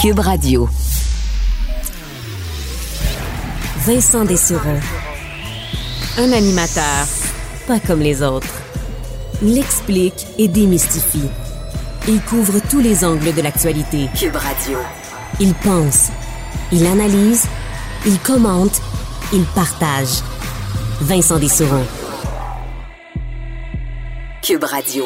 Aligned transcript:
Cube 0.00 0.20
Radio. 0.20 0.66
Vincent 3.84 4.24
Dessureau. 4.24 4.78
Un 6.16 6.32
animateur 6.32 7.06
pas 7.66 7.78
comme 7.80 8.00
les 8.00 8.22
autres. 8.22 8.48
Il 9.42 9.58
explique 9.58 10.26
et 10.38 10.48
démystifie. 10.48 11.28
Il 12.08 12.22
couvre 12.22 12.60
tous 12.70 12.80
les 12.80 13.04
angles 13.04 13.34
de 13.34 13.42
l'actualité. 13.42 14.08
Cube 14.18 14.36
Radio. 14.36 14.78
Il 15.38 15.52
pense, 15.52 16.08
il 16.72 16.86
analyse, 16.86 17.46
il 18.06 18.18
commente, 18.20 18.80
il 19.34 19.44
partage. 19.54 20.22
Vincent 21.02 21.38
Dessureau. 21.38 21.84
Cube 24.40 24.64
Radio. 24.64 25.04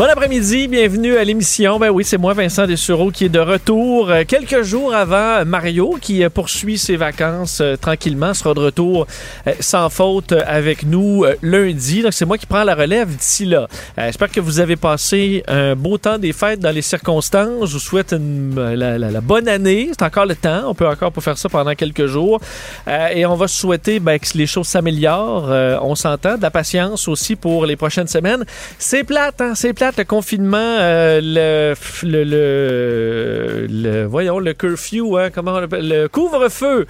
Bon 0.00 0.06
après-midi, 0.06 0.66
bienvenue 0.66 1.18
à 1.18 1.24
l'émission. 1.24 1.78
Ben 1.78 1.90
oui, 1.90 2.04
c'est 2.04 2.16
moi, 2.16 2.32
Vincent 2.32 2.66
Dessureau, 2.66 3.10
qui 3.10 3.26
est 3.26 3.28
de 3.28 3.38
retour 3.38 4.08
euh, 4.08 4.22
quelques 4.26 4.62
jours 4.62 4.94
avant 4.94 5.44
Mario, 5.44 5.98
qui 6.00 6.24
euh, 6.24 6.30
poursuit 6.30 6.78
ses 6.78 6.96
vacances 6.96 7.60
euh, 7.60 7.76
tranquillement, 7.76 8.32
sera 8.32 8.54
de 8.54 8.60
retour 8.60 9.06
sans 9.60 9.90
faute 9.90 10.32
avec 10.32 10.84
nous 10.84 11.26
lundi. 11.42 12.00
Donc, 12.00 12.14
c'est 12.14 12.24
moi 12.24 12.38
qui 12.38 12.46
prends 12.46 12.64
la 12.64 12.74
relève 12.74 13.14
d'ici 13.14 13.44
là. 13.44 13.68
J'espère 13.98 14.30
que 14.30 14.40
vous 14.40 14.58
avez 14.58 14.76
passé 14.76 15.42
un 15.46 15.76
beau 15.76 15.98
temps 15.98 16.16
des 16.16 16.32
fêtes 16.32 16.60
dans 16.60 16.70
les 16.70 16.80
circonstances. 16.80 17.68
Je 17.68 17.74
vous 17.74 17.78
souhaite 17.78 18.12
une, 18.12 18.54
la, 18.54 19.20
bonne 19.20 19.48
année. 19.48 19.90
C'est 19.90 20.04
encore 20.06 20.24
le 20.24 20.34
temps. 20.34 20.62
On 20.66 20.74
peut 20.74 20.88
encore 20.88 21.12
faire 21.20 21.36
ça 21.36 21.50
pendant 21.50 21.74
quelques 21.74 22.06
jours. 22.06 22.40
et 22.86 23.26
on 23.26 23.34
va 23.34 23.48
souhaiter 23.48 24.00
ben, 24.00 24.18
que 24.18 24.26
les 24.38 24.46
choses 24.46 24.68
s'améliorent. 24.68 25.50
on 25.82 25.94
s'entend. 25.94 26.38
De 26.38 26.42
la 26.42 26.50
patience 26.50 27.06
aussi 27.06 27.36
pour 27.36 27.66
les 27.66 27.76
prochaines 27.76 28.08
semaines. 28.08 28.46
C'est 28.78 29.04
plate, 29.04 29.40
hein? 29.42 29.52
C'est 29.54 29.74
plate 29.74 29.89
le 29.96 30.04
confinement, 30.04 30.58
euh, 30.58 31.20
le, 31.22 31.74
le, 32.02 33.66
le, 33.68 34.04
voyons, 34.04 34.38
le 34.38 34.52
curfew, 34.52 35.16
hein, 35.18 35.30
comment 35.32 35.52
on 35.52 35.62
appelle, 35.62 35.88
le 35.88 36.08
couvre-feu, 36.08 36.86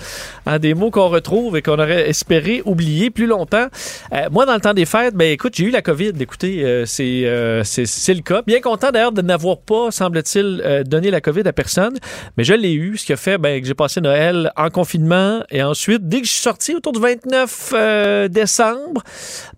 hein, 0.47 0.59
des 0.59 0.75
mots 0.75 0.91
qu'on 0.91 1.09
retrouve 1.09 1.57
et 1.57 1.63
qu'on 1.63 1.79
aurait 1.79 2.09
espéré 2.09 2.63
oublier 2.65 3.11
plus 3.11 3.27
longtemps. 3.27 3.67
Euh, 4.13 4.29
moi, 4.31 4.47
dans 4.47 4.55
le 4.55 4.61
temps 4.61 4.75
des 4.75 4.87
fêtes, 4.87 5.15
ben 5.15 5.31
écoute, 5.31 5.55
j'ai 5.57 5.65
eu 5.65 5.71
la 5.71 5.83
COVID. 5.83 6.13
Écoutez, 6.21 6.65
euh, 6.65 6.85
c'est, 6.87 7.25
c'est, 7.65 8.15
le 8.15 8.23
cas. 8.23 8.43
Bien 8.47 8.61
content 8.61 8.91
d'ailleurs 8.91 9.13
de 9.13 9.23
n'avoir 9.23 9.59
pas, 9.59 9.91
semble-t-il, 9.91 10.85
donné 10.87 11.11
la 11.11 11.21
COVID 11.21 11.47
à 11.47 11.53
personne, 11.53 11.99
mais 12.37 12.45
je 12.45 12.55
l'ai 12.55 12.73
eu, 12.73 12.97
ce 12.97 13.07
qui 13.07 13.13
a 13.13 13.17
fait 13.17 13.39
ben, 13.39 13.61
que 13.61 13.67
j'ai 13.67 13.75
passé 13.75 14.01
Noël 14.01 14.53
en 14.57 14.71
confinement 14.71 15.43
et 15.51 15.63
ensuite, 15.63 16.09
dès 16.09 16.21
que 16.21 16.27
je 16.27 16.33
suis 16.33 16.43
sorti 16.43 16.75
autour 16.75 16.93
du 16.93 17.01
29 17.01 18.29
décembre, 18.31 19.03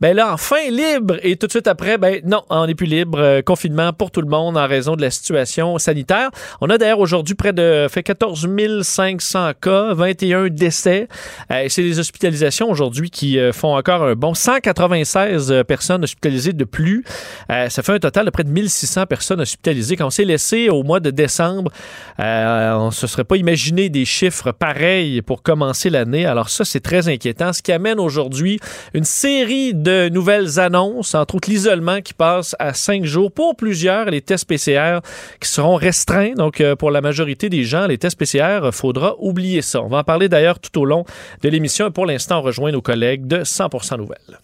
ben 0.01 0.17
là, 0.17 0.33
enfin 0.33 0.57
libre 0.71 1.17
et 1.23 1.37
tout 1.37 1.47
de 1.47 1.53
suite 1.53 1.67
après, 1.67 1.99
ben 1.99 2.21
non, 2.25 2.43
on 2.51 2.67
n'est 2.67 2.75
plus 2.75 2.87
libre 2.87 3.32
euh, 3.33 3.43
confinement 3.43 3.93
pour 3.93 4.11
tout 4.11 4.21
le 4.21 4.29
monde 4.29 4.57
en 4.57 4.67
raison 4.67 4.97
de 4.97 5.03
la 5.03 5.11
situation 5.11 5.79
sanitaire. 5.79 6.31
On 6.61 6.71
a 6.71 6.79
d'ailleurs 6.79 7.01
aujourd'hui 7.01 7.35
près 7.35 7.53
de 7.53 7.87
fait 7.91 8.03
14 8.03 8.49
500 8.83 9.53
cas, 9.61 9.95
21 9.95 10.49
décès. 10.49 11.09
Euh, 11.51 11.67
c'est 11.69 11.83
des 11.83 11.99
hospitalisations 11.99 12.71
aujourd'hui 12.71 13.11
qui 13.11 13.39
euh, 13.39 13.53
font 13.53 13.77
encore 13.77 14.03
un 14.03 14.15
bon 14.15 14.35
196 14.35 15.63
personnes 15.67 16.05
hospitalisées 16.05 16.53
de 16.53 16.65
plus. 16.65 17.05
ça 17.49 17.83
fait 17.83 17.93
un 17.93 17.99
total 17.99 18.27
de 18.27 18.31
près 18.31 18.45
de 18.45 18.51
1600 18.51 19.07
personnes 19.07 19.41
hospitalisées. 19.41 19.97
Quand 19.97 20.07
on 20.07 20.11
s'est 20.11 20.25
laissé 20.25 20.69
au 20.69 20.83
mois 20.83 21.01
de 21.01 21.11
décembre, 21.11 21.71
on 22.19 22.87
ne 22.87 22.91
se 22.91 23.07
serait 23.07 23.25
pas 23.25 23.37
imaginé 23.37 23.89
des 23.89 24.05
chiffres 24.05 24.53
pareils 24.53 25.23
pour 25.23 25.43
commencer 25.43 25.91
l'année. 25.91 26.27
Alors 26.27 26.49
ça, 26.49 26.65
c'est 26.65 26.81
très 26.81 27.09
inquiétant. 27.09 27.53
Ce 27.53 27.63
qui 27.63 27.73
amène 27.73 27.99
aujourd'hui 27.99 28.59
une 28.95 29.05
série 29.05 29.75
de 29.75 30.09
nouvelles 30.09 30.59
annonces, 30.59 31.15
entre 31.15 31.37
autres 31.37 31.51
l'isolement 31.51 32.01
qui 32.01 32.15
passe 32.15 32.57
à 32.59 32.75
5 32.75 33.05
jours 33.05 33.22
pour 33.31 33.57
plusieurs, 33.57 34.07
les 34.07 34.21
tests 34.21 34.47
PCR 34.47 35.01
qui 35.41 35.49
seront 35.49 35.77
restreints. 35.77 36.33
Donc, 36.35 36.61
euh, 36.61 36.77
pour 36.77 36.91
la 36.91 37.01
majorité 37.01 37.49
des 37.49 37.65
gens, 37.65 37.87
les 37.87 37.99
tests 37.99 38.19
PCR, 38.19 38.61
il 38.65 38.73
faudra 38.73 39.15
oublier 39.19 39.63
ça. 39.63 39.83
On 39.83 39.89
va 39.89 39.99
en 39.99 40.05
parler 40.05 40.29
d'ailleurs 40.29 40.59
tout 40.59 40.81
au 40.81 40.85
long 40.85 41.05
de 41.43 41.49
l'émission. 41.49 41.91
Pour 41.91 42.07
l'instant, 42.07 42.41
on 42.41 42.43
rejoint 42.43 42.73
nos 42.73 42.83
collègues 42.83 43.27
de 43.27 43.45
100 43.45 43.97
Nouvelles. 43.99 44.39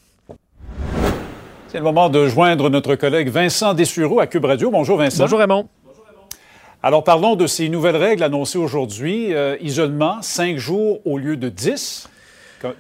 C'est 1.69 1.79
le 1.79 1.85
moment 1.85 2.09
de 2.09 2.27
joindre 2.29 2.71
notre 2.71 2.95
collègue 2.95 3.29
Vincent 3.29 3.75
Dessureau 3.75 4.21
à 4.21 4.27
Cube 4.27 4.47
Radio. 4.47 4.71
Bonjour 4.71 4.97
Vincent. 4.97 5.25
Bonjour 5.25 5.39
Raymond. 5.39 5.69
Alors 6.83 7.05
parlons 7.05 7.37
de 7.37 7.47
ces 7.47 7.69
nouvelles 7.69 7.97
règles 7.97 8.23
annoncées 8.23 8.57
aujourd'hui. 8.57 9.35
Euh, 9.35 9.57
isolement, 9.61 10.23
cinq 10.23 10.57
jours 10.57 11.01
au 11.05 11.19
lieu 11.19 11.37
de 11.37 11.49
dix. 11.49 12.09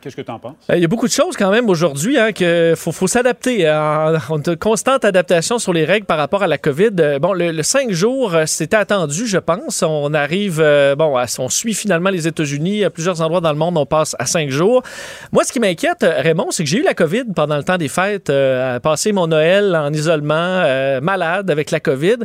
Qu'est-ce 0.00 0.16
que 0.16 0.22
tu 0.22 0.31
en 0.31 0.39
penses? 0.39 0.56
Euh, 0.71 0.77
il 0.77 0.83
y 0.83 0.84
a 0.84 0.89
beaucoup 0.89 1.06
de 1.06 1.12
choses 1.12 1.37
quand 1.37 1.50
même 1.50 1.69
aujourd'hui 1.69 2.19
hein, 2.19 2.33
qu'il 2.33 2.75
faut, 2.77 2.93
faut 2.93 3.06
s'adapter. 3.06 3.66
Hein. 3.66 4.15
A 4.16 4.34
une 4.34 4.56
constante 4.56 5.05
adaptation 5.05 5.59
sur 5.59 5.72
les 5.72 5.84
règles 5.84 6.06
par 6.06 6.19
rapport 6.19 6.43
à 6.43 6.47
la 6.47 6.59
COVID. 6.59 6.91
Euh, 6.99 7.19
bon, 7.19 7.33
le, 7.33 7.62
5 7.62 7.91
jours, 7.93 8.34
euh, 8.34 8.47
c'était 8.47 8.77
attendu, 8.77 9.27
je 9.27 9.38
pense. 9.38 9.83
On 9.83 10.12
arrive, 10.15 10.65
bon, 10.97 11.17
on 11.38 11.49
suit 11.49 11.75
finalement 11.75 12.11
les 12.11 12.27
États-Unis. 12.27 12.84
À 12.84 12.91
plusieurs 12.91 13.21
endroits 13.21 13.41
dans 13.41 13.53
le 13.53 13.59
monde, 13.59 13.78
on 13.78 13.87
passe 13.87 14.17
à 14.19 14.27
5 14.27 14.50
jours. 14.50 14.83
Moi, 15.33 15.44
ce 15.44 15.53
qui 15.53 15.61
m'inquiète, 15.61 16.03
Raymond, 16.03 16.50
c'est 16.50 16.65
que 16.65 16.71
j'ai 16.71 16.78
eu 16.78 16.84
la 16.84 16.94
COVID 16.94 17.27
pendant 17.34 17.56
le 17.56 17.65
temps 17.65 17.78
des 17.78 17.88
fêtes, 17.88 18.31
euh, 18.31 18.81
passé 18.81 19.12
mon 19.12 19.28
Noël 19.28 19.77
en 19.77 19.93
isolement, 19.93 20.99
malade 21.00 21.50
avec 21.50 21.71
la 21.71 21.81
COVID. 21.81 22.17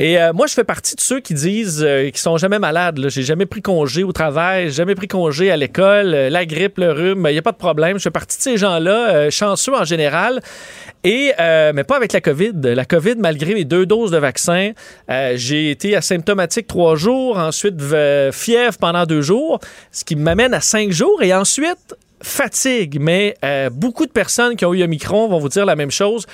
Et 0.00 0.18
euh, 0.18 0.32
moi, 0.32 0.46
je 0.46 0.54
fais 0.54 0.64
partie 0.64 0.94
de 0.94 1.00
ceux 1.00 1.18
qui 1.18 1.34
disent 1.34 1.82
euh, 1.84 2.04
qu'ils 2.04 2.18
sont 2.18 2.36
jamais 2.36 2.60
malades. 2.60 3.08
J'ai 3.08 3.24
jamais 3.24 3.46
pris 3.46 3.62
congé 3.62 4.04
au 4.04 4.12
travail, 4.12 4.70
jamais 4.70 4.94
pris 4.94 5.08
congé 5.08 5.50
à 5.50 5.56
l'école, 5.56 6.14
euh, 6.14 6.30
la 6.30 6.46
grippe, 6.46 6.78
le 6.78 6.92
rhume, 6.92 7.26
il 7.28 7.32
n'y 7.32 7.38
a 7.38 7.42
pas 7.42 7.50
de 7.50 7.56
problème. 7.56 7.98
Je 7.98 8.04
fais 8.04 8.10
partie 8.10 8.36
de 8.38 8.42
ces 8.42 8.56
gens-là, 8.56 9.28
chanceux 9.30 9.74
en 9.74 9.84
général. 9.84 10.40
Et 11.04 11.32
mais 11.38 11.84
pas 11.84 11.96
avec 11.96 12.12
la 12.12 12.20
COVID. 12.20 12.52
La 12.62 12.84
COVID, 12.84 13.16
malgré 13.18 13.54
les 13.54 13.64
deux 13.64 13.86
doses 13.86 14.10
de 14.10 14.18
vaccin, 14.18 14.72
j'ai 15.34 15.70
été 15.70 15.96
asymptomatique 15.96 16.66
trois 16.66 16.96
jours, 16.96 17.38
ensuite 17.38 17.76
fièvre 18.32 18.76
pendant 18.78 19.06
deux 19.06 19.22
jours, 19.22 19.60
ce 19.92 20.04
qui 20.04 20.16
m'amène 20.16 20.54
à 20.54 20.60
cinq 20.60 20.90
jours. 20.90 21.22
Et 21.22 21.32
ensuite, 21.32 21.96
fatigue, 22.20 22.98
mais 23.00 23.36
beaucoup 23.72 24.06
de 24.06 24.10
personnes 24.10 24.56
qui 24.56 24.64
ont 24.64 24.74
eu 24.74 24.82
un 24.82 24.88
micron 24.88 25.28
vont 25.28 25.38
vous 25.38 25.48
dire 25.48 25.64
la 25.64 25.76
même 25.76 25.92
chose 25.92 26.26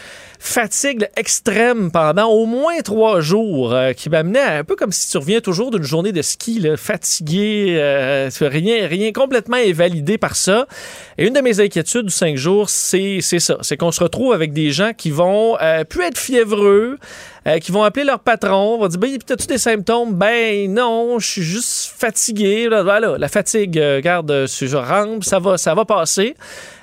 fatigue 0.47 1.09
extrême 1.17 1.91
pendant 1.91 2.29
au 2.29 2.45
moins 2.45 2.81
trois 2.83 3.21
jours 3.21 3.73
euh, 3.73 3.93
qui 3.95 4.11
m'amenait 4.11 4.41
un 4.41 4.63
peu 4.63 4.77
comme 4.77 4.93
si 4.93 5.11
tu 5.11 5.17
reviens 5.17 5.41
toujours 5.41 5.71
d'une 5.71 5.83
journée 5.83 6.13
de 6.13 6.21
ski, 6.21 6.61
là, 6.61 6.77
fatigué, 6.77 7.77
euh, 7.79 8.29
rien, 8.41 8.87
rien 8.87 9.11
complètement 9.13 9.57
invalidé 9.57 10.19
par 10.19 10.37
ça. 10.37 10.67
Et 11.17 11.27
une 11.27 11.33
de 11.33 11.41
mes 11.41 11.61
inquiétudes 11.61 12.07
du 12.07 12.13
cinq 12.13 12.37
jours, 12.37 12.69
c'est 12.69 13.21
ça. 13.23 13.57
C'est 13.63 13.79
qu'on 13.79 13.91
se 13.91 14.03
retrouve 14.03 14.35
avec 14.35 14.53
des 14.53 14.71
gens 14.71 14.93
qui 14.93 15.11
vont 15.11 15.57
euh, 15.63 15.83
plus 15.85 16.05
être 16.05 16.19
fiévreux, 16.19 16.99
euh, 17.47 17.59
qui 17.59 17.73
vont 17.73 17.83
appeler 17.83 18.05
leur 18.05 18.21
patron, 18.21 18.79
vont 18.79 18.89
dire 18.89 19.01
ben, 19.01 19.17
T'as-tu 19.25 19.47
des 19.47 19.59
symptômes? 19.59 20.13
Ben 20.13 20.71
non, 20.71 21.19
je 21.19 21.27
suis 21.27 21.43
juste 21.43 21.91
fatigué. 21.97 22.69
Voilà, 22.69 23.17
la 23.17 23.29
fatigue, 23.29 23.77
regarde, 23.77 24.47
je 24.47 24.77
rampe, 24.77 25.25
ça 25.25 25.39
va, 25.39 25.57
ça 25.57 25.75
va 25.75 25.87
passer. 25.87 26.37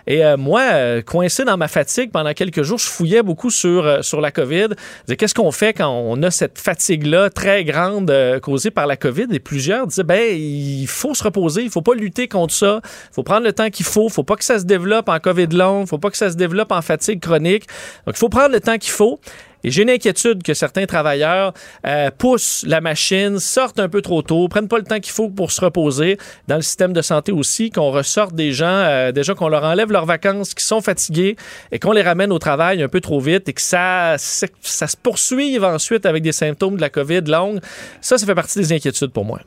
Et 0.08 0.26
euh, 0.26 0.38
moi, 0.38 0.62
euh, 0.62 1.02
coincé 1.02 1.44
dans 1.44 1.58
ma 1.58 1.68
fatigue 1.68 2.12
pendant 2.12 2.34
quelques 2.34 2.64
jours, 2.64 2.78
je 2.78 2.88
fouillais 2.88 3.24
beaucoup 3.24 3.50
sur, 3.50 3.86
euh, 3.86 4.02
sur 4.02 4.22
la 4.22 4.32
COVID. 4.32 4.70
Qu'est-ce 5.18 5.34
qu'on 5.34 5.52
fait 5.52 5.74
quand 5.74 5.90
on 5.90 6.22
a 6.24 6.32
cette 6.32 6.60
fatigue-là 6.60 7.30
très 7.30 7.64
grande 7.64 8.14
causée 8.42 8.72
par 8.72 8.88
la 8.88 8.98
COVID? 8.98 9.28
Et 9.32 9.40
plusieurs 9.40 9.88
disaient, 9.88 10.04
ben, 10.04 10.36
il 10.36 10.88
faut 10.88 11.14
se 11.14 11.24
reposer, 11.24 11.64
il 11.64 11.70
faut 11.70 11.82
pas 11.82 11.94
lutter 11.94 12.28
contre 12.28 12.54
ça, 12.54 12.82
il 12.84 13.14
faut 13.14 13.24
prendre 13.24 13.46
le 13.46 13.54
temps 13.54 13.70
qu'il 13.70 13.86
faut, 13.86 14.08
il 14.08 14.14
faut 14.14 14.24
pas 14.24 14.36
que 14.36 14.44
ça 14.44 14.60
se 14.60 14.66
développe 14.66 15.10
en 15.10 15.20
COVID 15.20 15.48
long, 15.48 15.82
il 15.82 15.88
faut 15.88 15.98
pas 15.98 16.10
que 16.10 16.18
ça 16.18 16.32
se 16.32 16.36
développe 16.36 16.72
en 16.72 16.82
fatigue 16.82 17.20
chronique. 17.20 17.68
Donc, 18.06 18.16
il 18.16 18.20
faut 18.20 18.30
prendre 18.30 18.52
le 18.52 18.60
temps 18.60 18.78
qu'il 18.78 18.92
faut. 18.92 19.20
Et 19.64 19.72
j'ai 19.72 19.84
une 19.84 19.90
inquiétude 19.90 20.44
que 20.44 20.54
certains 20.54 20.86
travailleurs 20.86 21.54
euh, 21.86 22.10
poussent 22.18 22.64
la 22.68 22.82
machine, 22.82 23.40
sortent 23.40 23.80
un 23.80 23.90
peu 23.90 24.02
trop 24.02 24.22
tôt, 24.22 24.48
prennent 24.48 24.68
pas 24.68 24.78
le 24.78 24.84
temps 24.84 25.00
qu'il 25.00 25.14
faut 25.14 25.30
pour 25.30 25.52
se 25.52 25.62
reposer. 25.62 26.18
Dans 26.48 26.56
le 26.56 26.62
système 26.62 26.94
de 26.94 27.02
santé 27.02 27.32
aussi, 27.32 27.70
qu'on 27.70 27.92
ressorte 27.92 28.34
des 28.34 28.52
gens, 28.52 28.66
euh, 28.68 29.12
gens 29.22 29.36
qu'on 29.36 29.50
leur 29.50 29.64
enlève 29.64 29.92
leurs 29.92 30.06
vacances, 30.06 30.54
qui 30.54 30.64
sont 30.64 30.82
fatigués 30.82 31.36
et 31.72 31.80
qu'on 31.80 31.92
les 31.92 32.02
ramène 32.02 32.32
au 32.32 32.40
travail 32.40 32.82
un 32.82 32.88
peu 32.88 33.02
trop 33.02 33.20
vite 33.20 33.48
et 33.50 33.54
que 33.54 33.62
ça, 33.62 34.16
ça 34.18 34.88
se 34.88 34.98
poursuive 34.98 35.64
ensuite 35.64 36.06
avec 36.06 36.24
des 36.24 36.32
symptômes 36.32 36.76
de 36.76 36.82
la 36.82 36.90
COVID 36.90 37.22
longue. 37.22 37.60
Ça, 38.02 38.18
ça 38.18 38.26
fait 38.26 38.36
partie 38.36 38.60
des 38.60 38.74
inquiétudes 38.74 39.12
pour 39.12 39.26
moi. 39.26 39.40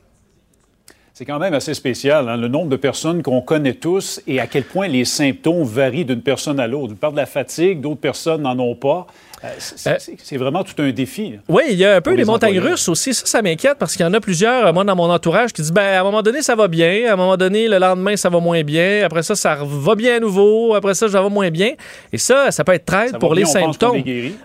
C'est 1.17 1.23
quand 1.23 1.39
même 1.39 1.53
assez 1.53 1.73
spécial, 1.73 2.27
hein, 2.27 2.35
le 2.35 2.49
nombre 2.49 2.67
de 2.67 2.75
personnes 2.75 3.23
qu'on 3.23 3.39
connaît 3.39 3.75
tous 3.75 4.21
et 4.27 4.41
à 4.41 4.47
quel 4.47 4.65
point 4.65 4.89
les 4.89 5.05
symptômes 5.05 5.63
varient 5.63 6.03
d'une 6.03 6.21
personne 6.21 6.59
à 6.59 6.67
l'autre. 6.67 6.91
Une 6.91 6.97
part 6.97 7.13
de 7.13 7.17
la 7.17 7.25
fatigue, 7.25 7.79
d'autres 7.79 8.01
personnes 8.01 8.41
n'en 8.41 8.59
ont 8.59 8.75
pas. 8.75 9.07
Euh, 9.43 9.47
euh, 9.87 9.97
c'est 10.23 10.37
vraiment 10.37 10.63
tout 10.63 10.81
un 10.81 10.91
défi. 10.91 11.39
Oui, 11.47 11.63
il 11.69 11.77
y 11.77 11.85
a 11.85 11.95
un 11.95 12.01
peu 12.01 12.13
les, 12.13 12.25
montagnes 12.25 12.59
russes 12.59 12.87
aussi. 12.87 13.13
Ça, 13.13 13.25
ça 13.25 13.41
m'inquiète 13.41 13.77
parce 13.77 13.95
qu'il 13.95 14.05
y 14.05 14.09
en 14.09 14.13
a 14.13 14.19
plusieurs, 14.19 14.73
moi, 14.73 14.83
dans 14.83 14.95
mon 14.95 15.11
entourage, 15.11 15.51
qui 15.53 15.61
disent 15.61 15.73
ben, 15.73 15.97
à 15.97 16.01
un 16.01 16.03
moment 16.03 16.21
donné, 16.21 16.41
ça 16.41 16.55
va 16.55 16.67
bien. 16.67 17.09
À 17.09 17.13
un 17.13 17.15
moment 17.15 17.37
donné, 17.37 17.67
le 17.67 17.77
lendemain, 17.77 18.15
ça 18.15 18.29
va 18.29 18.39
moins 18.39 18.63
bien. 18.63 19.03
Après 19.05 19.23
ça, 19.23 19.35
ça 19.35 19.57
va 19.61 19.95
bien 19.95 20.17
à 20.17 20.19
nouveau. 20.19 20.73
Après 20.75 20.93
ça, 20.93 21.09
ça 21.09 21.21
va 21.21 21.29
moins 21.29 21.49
bien. 21.49 21.73
Et 22.13 22.17
ça, 22.17 22.51
ça 22.51 22.63
peut 22.63 22.73
être 22.73 22.85
très 22.85 23.11
pour 23.19 23.35
les 23.35 23.45
symptômes. 23.45 24.01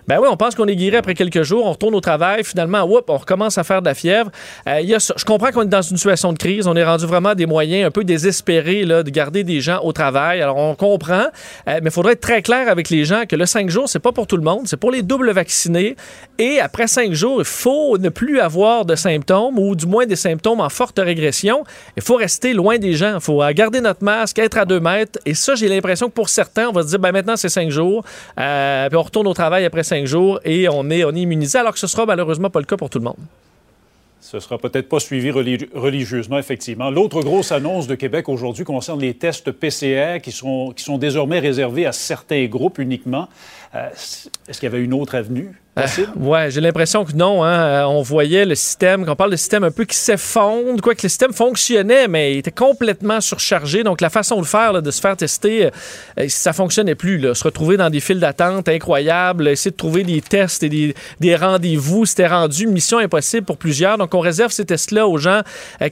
Ben 0.07 0.19
oui, 0.21 0.27
on 0.29 0.37
pense 0.37 0.55
qu'on 0.55 0.67
est 0.67 0.75
guéri 0.75 0.97
après 0.97 1.13
quelques 1.13 1.43
jours. 1.43 1.65
On 1.65 1.71
retourne 1.71 1.95
au 1.95 2.01
travail. 2.01 2.43
Finalement, 2.43 2.83
on 3.07 3.17
recommence 3.17 3.57
à 3.57 3.63
faire 3.63 3.81
de 3.81 3.87
la 3.87 3.93
fièvre. 3.93 4.29
Euh, 4.67 4.81
y 4.81 4.93
a 4.93 4.97
Je 4.99 5.25
comprends 5.25 5.51
qu'on 5.51 5.63
est 5.63 5.65
dans 5.65 5.81
une 5.81 5.97
situation 5.97 6.33
de 6.33 6.37
crise. 6.37 6.67
On 6.67 6.75
est 6.75 6.83
rendu 6.83 7.05
vraiment 7.05 7.29
à 7.29 7.35
des 7.35 7.45
moyens 7.45 7.87
un 7.87 7.91
peu 7.91 8.03
désespérés 8.03 8.83
là, 8.83 9.03
de 9.03 9.09
garder 9.09 9.43
des 9.43 9.61
gens 9.61 9.79
au 9.83 9.93
travail. 9.93 10.41
Alors, 10.41 10.57
on 10.57 10.75
comprend. 10.75 11.25
mais 11.67 11.79
il 11.85 11.91
faudrait 11.91 12.13
être 12.13 12.21
très 12.21 12.41
clair 12.41 12.69
avec 12.69 12.89
les 12.89 13.05
gens 13.05 13.23
que 13.27 13.35
le 13.35 13.45
5 13.45 13.69
jours, 13.69 13.87
c'est 13.87 13.99
pas 13.99 14.11
pour 14.11 14.27
tout 14.27 14.37
le 14.37 14.43
monde. 14.43 14.61
C'est 14.65 14.77
pour 14.81 14.91
les 14.91 15.03
doubles 15.03 15.31
vaccinés. 15.31 15.95
Et 16.37 16.59
après 16.59 16.87
cinq 16.87 17.13
jours, 17.13 17.39
il 17.39 17.45
faut 17.45 17.97
ne 17.97 18.09
plus 18.09 18.41
avoir 18.41 18.83
de 18.83 18.95
symptômes 18.95 19.57
ou 19.57 19.75
du 19.75 19.85
moins 19.85 20.05
des 20.05 20.17
symptômes 20.17 20.59
en 20.59 20.69
forte 20.69 20.99
régression. 20.99 21.63
Il 21.95 22.03
faut 22.03 22.15
rester 22.15 22.53
loin 22.53 22.77
des 22.77 22.93
gens. 22.93 23.15
Il 23.15 23.21
faut 23.21 23.41
garder 23.53 23.79
notre 23.79 24.03
masque, 24.03 24.39
être 24.39 24.57
à 24.57 24.65
deux 24.65 24.79
mètres. 24.81 25.19
Et 25.25 25.35
ça, 25.35 25.55
j'ai 25.55 25.69
l'impression 25.69 26.09
que 26.09 26.13
pour 26.13 26.27
certains, 26.27 26.67
on 26.67 26.73
va 26.73 26.81
se 26.81 26.87
dire, 26.87 26.99
ben 26.99 27.13
maintenant, 27.13 27.37
c'est 27.37 27.47
cinq 27.47 27.69
jours. 27.69 28.03
Euh, 28.39 28.89
puis 28.89 28.97
on 28.97 29.03
retourne 29.03 29.27
au 29.27 29.33
travail 29.33 29.63
après 29.63 29.83
cinq 29.83 30.05
jours 30.05 30.41
et 30.43 30.67
on 30.67 30.89
est, 30.89 31.05
on 31.05 31.11
est 31.11 31.21
immunisé, 31.21 31.59
alors 31.59 31.73
que 31.73 31.79
ce 31.79 31.87
sera 31.87 32.05
malheureusement 32.05 32.49
pas 32.49 32.59
le 32.59 32.65
cas 32.65 32.75
pour 32.75 32.89
tout 32.89 32.97
le 32.97 33.05
monde. 33.05 33.17
Ce 34.31 34.39
sera 34.39 34.57
peut-être 34.57 34.87
pas 34.87 35.01
suivi 35.01 35.29
religieusement, 35.29 36.37
effectivement. 36.37 36.89
L'autre 36.89 37.21
grosse 37.21 37.51
annonce 37.51 37.85
de 37.87 37.95
Québec 37.95 38.29
aujourd'hui 38.29 38.63
concerne 38.63 39.01
les 39.01 39.13
tests 39.13 39.51
PCR 39.51 40.21
qui 40.23 40.31
sont, 40.31 40.71
qui 40.73 40.85
sont 40.85 40.97
désormais 40.97 41.39
réservés 41.39 41.85
à 41.85 41.91
certains 41.91 42.45
groupes 42.45 42.79
uniquement. 42.79 43.27
Euh, 43.75 43.89
est-ce 43.89 44.61
qu'il 44.61 44.71
y 44.71 44.73
avait 44.73 44.81
une 44.81 44.93
autre 44.93 45.15
avenue? 45.15 45.60
Euh, 45.79 45.85
ouais, 46.17 46.51
j'ai 46.51 46.59
l'impression 46.59 47.05
que 47.05 47.13
non. 47.13 47.45
Hein. 47.45 47.53
Euh, 47.53 47.83
on 47.83 48.01
voyait 48.01 48.43
le 48.43 48.55
système, 48.55 49.05
qu'on 49.05 49.15
parle 49.15 49.31
de 49.31 49.37
système 49.37 49.63
un 49.63 49.71
peu 49.71 49.85
qui 49.85 49.95
s'effondre, 49.95 50.81
quoi 50.81 50.93
que 50.95 51.03
le 51.03 51.09
système 51.09 51.31
fonctionnait, 51.31 52.09
mais 52.09 52.33
il 52.33 52.39
était 52.39 52.51
complètement 52.51 53.21
surchargé. 53.21 53.83
Donc 53.83 54.01
la 54.01 54.09
façon 54.09 54.41
de 54.41 54.45
faire, 54.45 54.81
de 54.81 54.91
se 54.91 54.99
faire 54.99 55.15
tester, 55.15 55.69
ça 56.27 56.51
fonctionnait 56.51 56.95
plus. 56.95 57.17
Là. 57.19 57.33
Se 57.33 57.45
retrouver 57.45 57.77
dans 57.77 57.89
des 57.89 58.01
files 58.01 58.19
d'attente 58.19 58.67
incroyables, 58.67 59.47
essayer 59.47 59.71
de 59.71 59.77
trouver 59.77 60.03
des 60.03 60.21
tests 60.21 60.61
et 60.63 60.69
des, 60.69 60.93
des 61.21 61.37
rendez-vous, 61.37 62.05
c'était 62.05 62.27
rendu 62.27 62.67
mission 62.67 62.97
impossible 62.97 63.45
pour 63.45 63.57
plusieurs. 63.57 63.97
Donc 63.97 64.13
on 64.13 64.19
réserve 64.19 64.51
ces 64.51 64.65
tests-là 64.65 65.07
aux 65.07 65.17
gens 65.17 65.41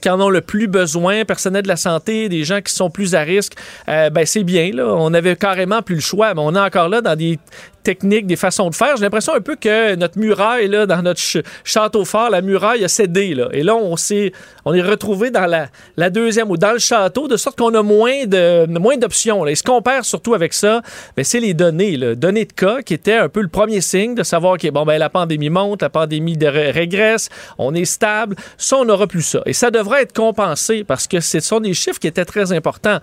qui 0.02 0.10
en 0.10 0.20
ont 0.20 0.30
le 0.30 0.42
plus 0.42 0.68
besoin, 0.68 1.24
personnel 1.24 1.64
de 1.64 1.70
la 1.70 1.78
santé, 1.78 2.28
des 2.28 2.44
gens 2.44 2.60
qui 2.62 2.74
sont 2.74 2.90
plus 2.90 3.16
à 3.16 3.22
risque. 3.22 3.54
ben 3.88 4.26
c'est 4.26 4.44
bien. 4.44 4.72
Là. 4.74 4.88
On 4.88 5.14
avait 5.14 5.38
carrément 5.38 5.81
plus 5.81 5.96
le 5.96 6.02
choix, 6.02 6.34
mais 6.34 6.42
on 6.44 6.54
est 6.54 6.60
encore 6.60 6.90
là 6.90 7.00
dans 7.00 7.16
des 7.16 7.40
techniques, 7.84 8.28
des 8.28 8.36
façons 8.36 8.70
de 8.70 8.76
faire. 8.76 8.98
J'ai 8.98 9.04
l'impression 9.04 9.34
un 9.34 9.42
peu 9.42 9.56
que 9.56 9.96
notre 9.96 10.18
muraille, 10.18 10.68
là, 10.68 10.86
dans 10.86 11.02
notre 11.02 11.22
château 11.64 12.06
fort, 12.06 12.30
la 12.30 12.42
muraille 12.42 12.84
a 12.84 12.88
cédé. 12.88 13.34
Là. 13.34 13.50
Et 13.52 13.64
là, 13.64 13.76
on 13.76 13.96
s'est, 13.96 14.31
on 14.66 14.74
est 14.74 14.81
retrouvé 14.81 15.31
dans 15.31 15.46
la, 15.46 16.10
deuxième 16.10 16.50
ou 16.50 16.58
dans 16.58 16.74
le 16.74 16.80
château, 16.80 17.28
de 17.28 17.38
sorte 17.38 17.58
qu'on 17.58 17.74
a 17.74 17.81
moins, 17.81 18.26
de, 18.26 18.66
moins 18.80 18.98
d'options. 18.98 19.46
Et 19.46 19.56
ce 19.56 19.64
qu'on 19.64 19.81
perd 19.81 20.04
surtout 20.04 20.34
avec 20.34 20.54
ça, 20.54 20.81
ben, 21.16 21.24
c'est 21.24 21.40
les 21.40 21.54
données. 21.54 21.98
Là. 21.98 22.16
Données 22.16 22.46
de 22.46 22.54
cas, 22.54 22.81
qui 22.81 22.94
étaient 22.94 23.18
un 23.18 23.30
peu 23.30 23.42
le 23.42 23.48
premier 23.48 23.81
signe 23.81 24.16
de 24.16 24.24
savoir 24.24 24.58
que 24.58 24.70
bon, 24.70 24.86
ben, 24.86 24.98
la 24.98 25.10
pandémie 25.10 25.50
monte, 25.50 25.81
la 25.81 25.90
pandémie 25.90 26.38
régresse, 26.42 27.30
on 27.58 27.74
est 27.74 27.86
stable. 27.86 28.36
Ça, 28.58 28.78
on 28.78 28.86
n'aura 28.86 29.08
plus 29.08 29.22
ça. 29.22 29.42
Et 29.46 29.54
ça 29.54 29.72
devrait 29.72 30.04
être 30.04 30.14
compensé 30.14 30.84
parce 30.84 31.08
que 31.08 31.20
ce 31.20 31.40
sont 31.40 31.60
des 31.60 31.74
chiffres 31.74 32.00
qui 32.00 32.08
étaient 32.08 32.26
très 32.26 32.52
importants. 32.52 33.00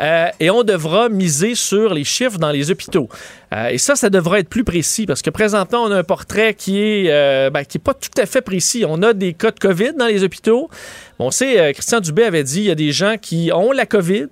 Euh, 0.00 0.26
et 0.38 0.50
on 0.50 0.62
devra 0.62 1.08
miser 1.08 1.54
sur 1.54 1.94
les 1.94 2.04
chiffres 2.04 2.38
dans 2.38 2.50
les 2.50 2.70
hôpitaux. 2.70 3.08
Euh, 3.52 3.68
et 3.68 3.78
ça, 3.78 3.96
ça 3.96 4.10
devrait 4.10 4.40
être 4.40 4.48
plus 4.48 4.64
précis 4.64 5.06
parce 5.06 5.22
que 5.22 5.30
présentement, 5.30 5.82
on 5.82 5.90
a 5.90 5.98
un 5.98 6.04
portrait 6.04 6.54
qui 6.54 6.80
est, 6.80 7.10
euh, 7.10 7.50
ben, 7.50 7.64
qui 7.64 7.78
est 7.78 7.84
pas 7.84 7.94
tout 7.94 8.10
à 8.16 8.26
fait 8.26 8.42
précis. 8.42 8.84
On 8.86 9.02
a 9.02 9.12
des 9.12 9.32
cas 9.32 9.50
de 9.50 9.58
COVID 9.58 9.94
dans 9.98 10.06
les 10.06 10.22
hôpitaux. 10.22 10.70
On 11.22 11.30
sait, 11.30 11.60
euh, 11.60 11.72
Christian 11.72 12.00
Dubé 12.00 12.24
avait 12.24 12.44
dit, 12.44 12.60
il 12.60 12.64
y 12.64 12.70
a 12.70 12.74
des 12.74 12.92
gens 12.92 13.16
qui 13.20 13.50
ont 13.54 13.72
la 13.72 13.84
COVID, 13.86 14.26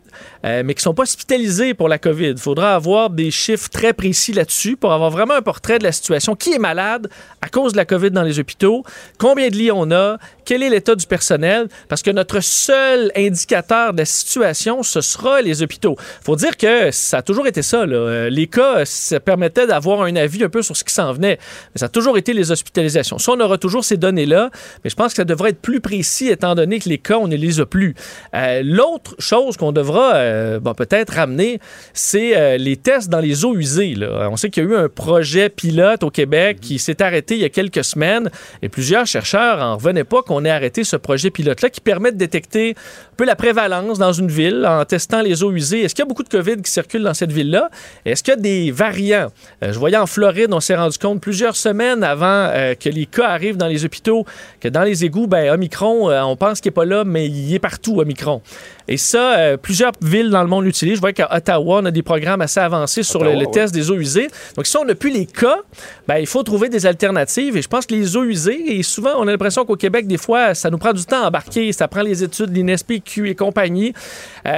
mais 0.45 0.75
qui 0.75 0.81
ne 0.81 0.83
sont 0.83 0.95
pas 0.95 1.03
hospitalisés 1.03 1.75
pour 1.75 1.89
la 1.89 1.99
COVID. 1.99 2.31
Il 2.31 2.39
faudra 2.39 2.75
avoir 2.75 3.11
des 3.11 3.31
chiffres 3.31 3.69
très 3.69 3.93
précis 3.93 4.33
là-dessus 4.33 4.77
pour 4.77 4.93
avoir 4.93 5.11
vraiment 5.11 5.35
un 5.35 5.43
portrait 5.43 5.79
de 5.79 5.85
la 5.85 5.93
situation. 5.93 6.35
Qui 6.35 6.55
est 6.55 6.59
malade 6.59 7.11
à 7.43 7.49
cause 7.49 7.73
de 7.73 7.77
la 7.77 7.85
COVID 7.85 8.11
dans 8.11 8.23
les 8.23 8.39
hôpitaux? 8.39 8.85
Combien 9.19 9.49
de 9.49 9.57
lits 9.57 9.71
on 9.71 9.91
a? 9.91 10.17
Quel 10.45 10.63
est 10.63 10.71
l'état 10.71 10.95
du 10.95 11.07
personnel? 11.07 11.69
Parce 11.89 12.03
que 12.03 12.11
notre 12.11 12.41
seul 12.41 13.13
indicateur 13.15 13.93
de 13.93 13.99
la 13.99 14.05
situation, 14.07 14.83
ce 14.83 15.03
sera 15.03 15.43
les 15.43 15.63
hôpitaux. 15.63 15.97
Faut 16.25 16.37
dire 16.37 16.57
que 16.57 16.91
ça 16.91 17.19
a 17.19 17.23
toujours 17.23 17.47
été 17.47 17.61
ça. 17.61 17.85
Là. 17.85 18.31
Les 18.31 18.47
cas, 18.47 18.87
ça 18.87 19.21
permettait 19.21 19.67
d'avoir 19.67 20.03
un 20.03 20.17
avis 20.17 20.43
un 20.45 20.49
peu 20.49 20.63
sur 20.63 20.77
ce 20.77 20.85
qui 20.85 20.95
s'en 20.95 21.13
venait. 21.13 21.39
Mais 21.75 21.81
ça 21.81 21.87
a 21.87 21.91
toujours 21.91 22.17
été 22.17 22.33
les 22.33 22.51
hospitalisations. 22.51 23.19
Ça, 23.19 23.33
on 23.33 23.41
aura 23.41 23.59
toujours 23.59 23.85
ces 23.85 23.99
données-là, 23.99 24.51
mais 24.83 24.91
je 24.91 24.97
pense 24.97 25.13
que 25.13 25.17
ça 25.17 25.25
devrait 25.25 25.51
être 25.51 25.61
plus 25.61 25.81
précis 25.81 26.29
étant 26.29 26.55
donné 26.55 26.78
que 26.79 26.89
les 26.89 26.99
cas, 26.99 27.17
on 27.19 27.29
ne 27.29 27.37
les 27.37 27.61
a 27.61 27.67
plus. 27.67 27.95
Euh, 28.35 28.63
l'autre 28.65 29.15
chose 29.19 29.57
qu'on 29.57 29.73
devra 29.73 30.15
euh, 30.15 30.61
peut-être 30.61 31.15
ramener, 31.15 31.61
c'est 31.93 32.37
euh, 32.37 32.57
les 32.57 32.77
tests 32.77 33.09
dans 33.09 33.21
les 33.21 33.45
eaux 33.45 33.57
usées. 33.57 33.95
Là. 33.95 34.29
On 34.31 34.37
sait 34.37 34.51
qu'il 34.51 34.65
y 34.65 34.67
a 34.67 34.71
eu 34.71 34.77
un 34.77 34.89
projet 34.89 35.49
pilote 35.49 36.03
au 36.03 36.11
Québec 36.11 36.59
qui 36.61 36.79
s'est 36.79 37.03
arrêté 37.03 37.35
il 37.35 37.41
y 37.41 37.45
a 37.45 37.49
quelques 37.49 37.85
semaines 37.85 38.31
et 38.63 38.69
plusieurs 38.69 39.07
chercheurs 39.07 39.61
en 39.61 39.77
revenaient 39.77 40.05
pas 40.05 40.23
qu'on 40.23 40.45
ait 40.45 40.51
arrêté 40.51 40.85
ce 40.85 40.97
projet 40.97 41.31
pilote-là 41.31 41.71
qui 41.71 41.81
permet 41.81 42.13
de 42.13 42.17
détecter 42.17 42.71
un 42.71 43.17
peu 43.17 43.25
la 43.25 43.37
prévalence 43.37 43.99
dans 43.99 44.13
une 44.13 44.29
ville 44.29 44.67
en 44.67 44.85
testant 44.85 45.23
les 45.23 45.43
eaux 45.43 45.53
usées. 45.53 45.83
Est-ce 45.83 45.95
qu'il 45.95 46.03
y 46.03 46.07
a 46.07 46.09
beaucoup 46.09 46.23
de 46.23 46.29
COVID 46.29 46.63
qui 46.63 46.71
circulent 46.71 47.03
dans 47.03 47.15
cette 47.15 47.33
ville-là? 47.33 47.71
Est-ce 48.05 48.23
qu'il 48.23 48.35
y 48.35 48.37
a 48.37 48.41
des 48.41 48.71
variants? 48.71 49.29
Je 49.63 49.79
voyais 49.79 49.97
en 49.97 50.07
Floride, 50.07 50.53
on 50.53 50.61
s'est 50.61 50.77
rendu 50.77 50.99
compte 50.99 51.21
plusieurs 51.21 51.57
semaines 51.57 52.05
avant 52.05 52.51
que 52.79 52.89
les 52.89 53.07
cas 53.07 53.29
arrivent 53.29 53.57
dans 53.57 53.67
les 53.67 53.85
hôpitaux, 53.85 54.25
que 54.61 54.69
dans 54.69 54.83
les 54.83 55.05
égouts, 55.05 55.27
ben, 55.27 55.53
Omicron, 55.53 56.11
on 56.11 56.37
pense 56.37 56.61
qu'il 56.61 56.68
pas 56.71 56.85
là, 56.85 57.05
mais 57.05 57.27
il 57.27 57.55
est 57.55 57.59
partout, 57.59 58.01
Omicron. 58.01 58.43
Et 58.89 58.97
ça, 58.97 59.57
plusieurs 59.61 59.93
villes 60.01 60.31
dans 60.31 60.43
le 60.43 60.49
monde 60.49 60.65
l'utilisent. 60.65 60.97
Je 60.97 61.01
vois 61.01 61.13
qu'à 61.13 61.29
Ottawa, 61.35 61.81
on 61.83 61.85
a 61.85 61.91
des 61.91 62.03
programmes 62.03 62.41
assez 62.41 62.61
avancés 62.61 63.03
sur 63.03 63.23
le, 63.23 63.47
test 63.51 63.75
des 63.75 63.91
eaux 63.91 63.97
usées. 63.97 64.29
Donc, 64.57 64.67
si 64.67 64.77
on 64.77 64.85
n'a 64.85 64.95
plus 64.95 65.11
les 65.11 65.27
cas, 65.27 65.59
ben, 66.07 66.17
il 66.17 66.27
faut 66.27 66.43
trouver 66.43 66.69
des 66.69 66.87
alternatives. 66.87 67.57
Et 67.57 67.63
je 67.63 67.69
pense 67.69 67.87
que 67.87 67.95
les 67.95 68.17
eaux 68.17 68.25
usées, 68.25 68.79
et 68.79 68.83
souvent, 68.83 69.13
on 69.19 69.29
a 69.29 69.31
l'impression 69.31 69.65
qu'au 69.65 69.77
Québec, 69.77 70.07
des 70.07 70.17
fois, 70.17 70.55
ça 70.55 70.71
nous 70.71 70.79
prend 70.79 70.93
du 70.93 71.05
temps 71.05 71.23
à 71.23 71.29
embarquer. 71.29 71.73
Ça 71.73 71.87
prend 71.87 72.03
les 72.03 72.23
études, 72.23 72.57
l'INSPQ 72.57 73.29
et 73.29 73.35
compagnie. 73.35 73.93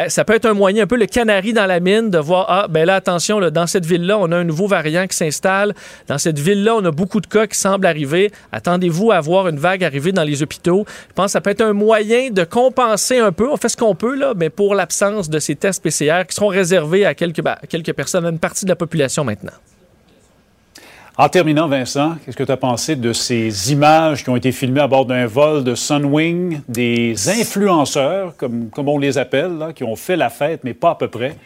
ça 0.08 0.24
peut 0.24 0.34
être 0.34 0.46
un 0.46 0.54
moyen, 0.54 0.84
un 0.84 0.86
peu 0.86 0.96
le 0.96 1.06
canari 1.06 1.52
dans 1.52 1.66
la 1.66 1.80
mine, 1.80 2.10
de 2.10 2.18
voir, 2.18 2.46
ah, 2.48 2.66
ben 2.68 2.84
là, 2.84 2.96
attention, 2.96 3.40
dans 3.50 3.66
cette 3.66 3.84
ville-là, 3.84 4.18
on 4.18 4.30
a 4.32 4.36
un 4.36 4.44
nouveau 4.44 4.66
variant 4.66 5.06
qui 5.06 5.16
s'installe. 5.16 5.74
Dans 6.06 6.18
cette 6.18 6.38
ville-là, 6.38 6.76
on 6.76 6.84
a 6.84 6.90
beaucoup 6.90 7.20
de 7.20 7.26
cas 7.26 7.46
qui 7.46 7.58
semblent 7.58 7.86
arriver. 7.86 8.30
Attendez-vous 8.52 9.10
à 9.10 9.20
voir 9.20 9.48
une 9.48 9.58
vague 9.58 9.82
arriver 9.82 10.12
dans 10.12 10.24
les 10.24 10.42
hôpitaux. 10.42 10.84
Je 11.08 11.14
pense 11.14 11.26
que 11.26 11.32
ça 11.32 11.40
peut 11.40 11.50
être 11.50 11.60
un 11.60 11.72
moyen 11.72 12.30
de 12.30 12.44
compenser 12.44 13.18
un 13.18 13.32
peu. 13.32 13.48
On 13.50 13.56
fait 13.56 13.68
ce 13.68 13.76
qu'on 13.76 13.94
peut, 13.94 14.19
mais 14.36 14.50
pour 14.50 14.74
l'absence 14.74 15.28
de 15.28 15.38
ces 15.38 15.56
tests 15.56 15.82
PCR 15.82 16.26
qui 16.28 16.34
seront 16.34 16.48
réservés 16.48 17.04
à 17.04 17.14
quelques, 17.14 17.42
ben, 17.42 17.56
quelques 17.68 17.92
personnes, 17.92 18.26
à 18.26 18.30
une 18.30 18.38
partie 18.38 18.64
de 18.64 18.70
la 18.70 18.76
population 18.76 19.24
maintenant. 19.24 19.52
En 21.16 21.28
terminant, 21.28 21.68
Vincent, 21.68 22.16
qu'est-ce 22.24 22.36
que 22.36 22.44
tu 22.44 22.52
as 22.52 22.56
pensé 22.56 22.96
de 22.96 23.12
ces 23.12 23.72
images 23.72 24.24
qui 24.24 24.30
ont 24.30 24.36
été 24.36 24.52
filmées 24.52 24.80
à 24.80 24.86
bord 24.86 25.04
d'un 25.04 25.26
vol 25.26 25.64
de 25.64 25.74
Sunwing, 25.74 26.60
des 26.68 27.28
influenceurs, 27.28 28.36
comme, 28.36 28.70
comme 28.70 28.88
on 28.88 28.96
les 28.96 29.18
appelle, 29.18 29.58
là, 29.58 29.72
qui 29.72 29.84
ont 29.84 29.96
fait 29.96 30.16
la 30.16 30.30
fête, 30.30 30.60
mais 30.64 30.72
pas 30.72 30.92
à 30.92 30.94
peu 30.94 31.08
près? 31.08 31.36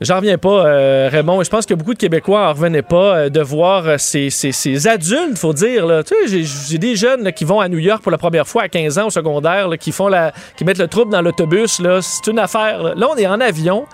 J'en 0.00 0.16
reviens 0.16 0.38
pas, 0.38 0.64
euh, 0.64 1.08
Raymond. 1.10 1.42
Je 1.42 1.50
pense 1.50 1.66
que 1.66 1.74
beaucoup 1.74 1.92
de 1.92 1.98
Québécois 1.98 2.48
en 2.48 2.52
revenaient 2.52 2.82
pas 2.82 3.16
euh, 3.16 3.28
de 3.30 3.40
voir 3.40 3.86
euh, 3.88 3.98
ces, 3.98 4.30
ces, 4.30 4.52
ces, 4.52 4.86
adultes, 4.86 5.36
faut 5.36 5.52
dire. 5.52 5.86
Là. 5.86 6.04
Tu 6.04 6.14
sais, 6.28 6.44
j'ai 6.44 6.78
des 6.78 6.94
jeunes 6.94 7.32
qui 7.32 7.44
vont 7.44 7.58
à 7.58 7.68
New 7.68 7.78
York 7.78 8.00
pour 8.02 8.12
la 8.12 8.18
première 8.18 8.46
fois 8.46 8.62
à 8.62 8.68
15 8.68 8.98
ans 8.98 9.06
au 9.08 9.10
secondaire, 9.10 9.68
qui 9.80 9.90
font 9.90 10.06
la, 10.06 10.32
qui 10.56 10.64
mettent 10.64 10.78
le 10.78 10.86
trouble 10.86 11.10
dans 11.10 11.20
l'autobus. 11.20 11.82
C'est 12.00 12.30
une 12.30 12.38
affaire. 12.38 12.80
Là. 12.80 12.94
là, 12.96 13.08
on 13.10 13.16
est 13.16 13.26
en 13.26 13.40
avion. 13.40 13.86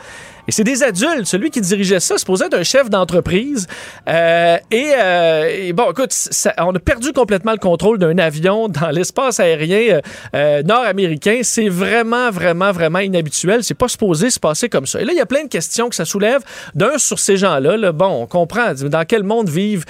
Et 0.47 0.53
c'est 0.53 0.65
des 0.65 0.83
adultes. 0.83 1.25
Celui 1.25 1.51
qui 1.51 1.61
dirigeait 1.61 2.01
ça, 2.01 2.19
supposé 2.19 2.47
être 2.47 2.55
un 2.55 2.63
chef 2.63 2.91
d'entreprise. 2.91 3.67
Euh, 4.09 4.59
euh, 4.73 5.45
et, 5.47 5.73
bon, 5.73 5.91
écoute, 5.91 6.15
on 6.59 6.75
a 6.75 6.79
perdu 6.79 7.13
complètement 7.13 7.53
le 7.53 7.59
contrôle 7.59 7.99
d'un 7.99 8.19
avion 8.19 8.69
dans 8.69 8.91
l'espace 8.91 9.41
aérien 9.41 10.01
euh, 10.35 10.63
nord-américain. 10.63 11.41
C'est 11.43 11.69
vraiment, 11.69 12.31
vraiment, 12.31 12.73
vraiment 12.73 12.99
inhabituel. 12.99 13.65
C'est 13.65 13.75
pas 13.75 13.89
supposé 13.89 14.31
se 14.31 14.39
passer 14.39 14.69
comme 14.69 14.87
ça. 14.87 15.01
Et 15.01 15.05
là, 15.05 15.13
il 15.13 15.19
y 15.19 15.23
a 15.23 15.27
plein 15.27 15.45
de 15.45 15.49
questions 15.49 15.89
que 15.89 15.97
ça 15.97 16.05
soulève. 16.05 16.43
D'un, 16.75 16.99
sur 16.99 17.19
ces 17.19 17.37
gens-là, 17.37 17.93
bon, 17.93 18.23
on 18.23 18.27
comprend. 18.27 18.75
Dans 18.75 19.05
quel 19.05 19.23
monde 19.23 19.49
vivent 19.49 19.85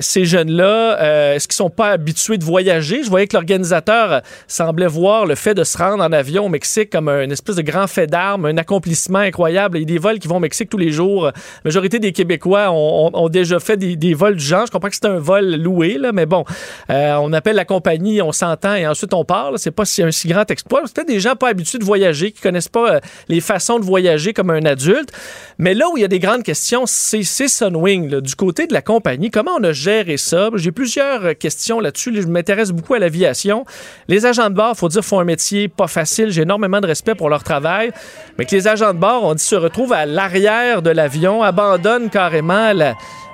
ces 0.00 0.24
jeunes-là? 0.24 1.34
Est-ce 1.34 1.48
qu'ils 1.48 1.56
sont 1.56 1.70
pas 1.70 1.90
habitués 1.90 2.38
de 2.38 2.44
voyager? 2.44 3.02
Je 3.02 3.08
voyais 3.08 3.26
que 3.26 3.36
l'organisateur 3.36 4.22
semblait 4.48 4.86
voir 4.86 5.26
le 5.26 5.34
fait 5.34 5.54
de 5.54 5.64
se 5.64 5.78
rendre 5.78 6.02
en 6.02 6.12
avion 6.12 6.46
au 6.46 6.48
Mexique 6.48 6.90
comme 6.90 7.08
une 7.08 7.32
espèce 7.32 7.56
de 7.56 7.62
grand 7.62 7.86
fait 7.86 8.06
d'armes, 8.06 8.46
un 8.46 8.56
accomplissement 8.56 9.18
incroyable 9.18 9.78
des 9.94 10.00
vols 10.00 10.18
qui 10.18 10.26
vont 10.26 10.36
au 10.36 10.40
Mexique 10.40 10.68
tous 10.68 10.78
les 10.78 10.90
jours. 10.90 11.26
La 11.26 11.32
majorité 11.64 11.98
des 11.98 12.12
Québécois 12.12 12.70
ont, 12.72 13.28
déjà 13.28 13.60
fait 13.60 13.76
des, 13.76 14.14
vols 14.14 14.36
du 14.36 14.44
genre. 14.44 14.66
Je 14.66 14.72
comprends 14.72 14.88
que 14.88 14.96
c'est 14.96 15.06
un 15.06 15.18
vol 15.18 15.54
loué, 15.56 15.98
là, 15.98 16.12
mais 16.12 16.26
bon, 16.26 16.44
euh, 16.90 17.14
on 17.20 17.32
appelle 17.32 17.56
la 17.56 17.64
compagnie, 17.64 18.20
on 18.20 18.32
s'entend 18.32 18.74
et 18.74 18.86
ensuite 18.86 19.14
on 19.14 19.24
parle. 19.24 19.58
C'est 19.58 19.70
pas 19.70 19.84
si, 19.84 20.02
un 20.02 20.10
si 20.10 20.28
grand 20.28 20.50
exploit. 20.50 20.82
C'est 20.86 20.94
peut-être 20.94 21.08
des 21.08 21.20
gens 21.20 21.36
pas 21.36 21.48
habitués 21.48 21.78
de 21.78 21.84
voyager, 21.84 22.32
qui 22.32 22.40
connaissent 22.40 22.68
pas 22.68 22.94
euh, 22.94 23.00
les 23.28 23.40
façons 23.40 23.78
de 23.78 23.84
voyager 23.84 24.32
comme 24.32 24.50
un 24.50 24.64
adulte. 24.64 25.10
Mais 25.58 25.74
là 25.74 25.88
où 25.88 25.96
il 25.96 26.00
y 26.00 26.04
a 26.04 26.08
des 26.08 26.18
grandes 26.18 26.42
questions, 26.42 26.84
c'est 26.86 27.22
Sunwing. 27.22 28.20
Du 28.20 28.34
côté 28.34 28.66
de 28.66 28.72
la 28.72 28.82
compagnie, 28.82 29.30
comment 29.30 29.52
on 29.58 29.62
a 29.62 29.72
géré 29.72 30.16
ça? 30.16 30.50
J'ai 30.56 30.72
plusieurs 30.72 31.24
euh, 31.24 31.34
questions 31.34 31.78
là-dessus. 31.78 32.12
Je 32.20 32.26
m'intéresse 32.26 32.72
beaucoup 32.72 32.94
à 32.94 32.98
l'aviation. 32.98 33.64
Les 34.08 34.26
agents 34.26 34.50
de 34.50 34.54
bord, 34.54 34.76
faut 34.76 34.88
dire, 34.88 35.04
font 35.04 35.20
un 35.20 35.24
métier 35.24 35.68
pas 35.68 35.86
facile. 35.86 36.30
J'ai 36.30 36.42
énormément 36.42 36.80
de 36.80 36.86
respect 36.86 37.14
pour 37.14 37.28
leur 37.28 37.44
travail. 37.44 37.92
Mais 38.38 38.44
que 38.44 38.54
les 38.56 38.66
agents 38.66 38.92
de 38.92 38.98
bord, 38.98 39.24
on 39.24 39.34
dit, 39.34 39.44
se 39.44 39.54
retrouvent 39.54 39.83
à 39.92 40.06
l'arrière 40.06 40.82
de 40.82 40.90
l'avion, 40.90 41.42
abandonne 41.42 42.10
carrément 42.10 42.72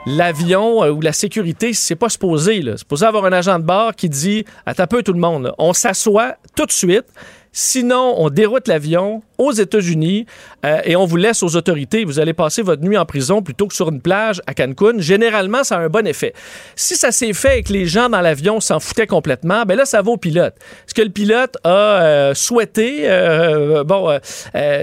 l'avion 0.07 0.83
euh, 0.85 0.91
ou 0.91 1.01
la 1.01 1.13
sécurité, 1.13 1.73
c'est 1.73 1.97
pas 1.97 2.09
supposé. 2.09 2.63
C'est 2.65 2.79
supposé 2.79 3.07
avoir 3.07 3.25
un 3.25 3.33
agent 3.33 3.59
de 3.59 3.65
bord 3.65 3.95
qui 3.95 4.09
dit 4.09 4.45
à 4.67 4.87
peu 4.87 5.03
tout 5.03 5.13
le 5.13 5.21
monde, 5.21 5.53
on 5.59 5.73
s'assoit 5.73 6.37
tout 6.57 6.67
de 6.67 6.73
suite. 6.73 7.07
Sinon, 7.53 8.15
on 8.19 8.31
déroute 8.31 8.69
l'avion, 8.69 9.23
aux 9.41 9.53
États-Unis 9.53 10.27
euh, 10.67 10.81
et 10.85 10.97
on 10.97 11.07
vous 11.07 11.17
laisse 11.17 11.43
aux 11.43 11.57
autorités. 11.57 12.05
Vous 12.05 12.21
allez 12.21 12.35
passer 12.35 12.61
votre 12.61 12.83
nuit 12.83 12.99
en 12.99 13.07
prison 13.07 13.41
plutôt 13.41 13.67
que 13.67 13.75
sur 13.75 13.89
une 13.89 14.03
plage 14.03 14.43
à 14.47 14.53
Cancun. 14.53 14.99
Généralement, 14.99 15.65
ça 15.65 15.77
a 15.77 15.81
un 15.81 15.89
bon 15.89 16.07
effet. 16.07 16.35
Si 16.77 16.95
ça 16.95 17.11
s'est 17.11 17.33
fait 17.33 17.61
et 17.61 17.63
que 17.63 17.73
les 17.73 17.87
gens 17.87 18.11
dans 18.11 18.21
l'avion 18.21 18.61
s'en 18.61 18.81
foutaient 18.81 19.07
complètement, 19.07 19.63
ben 19.65 19.77
là, 19.77 19.87
ça 19.87 20.03
va 20.03 20.11
au 20.11 20.19
pilote. 20.19 20.55
Est-ce 20.87 20.95
que 20.95 21.01
le 21.01 21.09
pilote 21.09 21.57
a 21.65 21.71
euh, 21.71 22.35
souhaité 22.35 23.05
euh, 23.05 23.83
bon, 23.83 24.19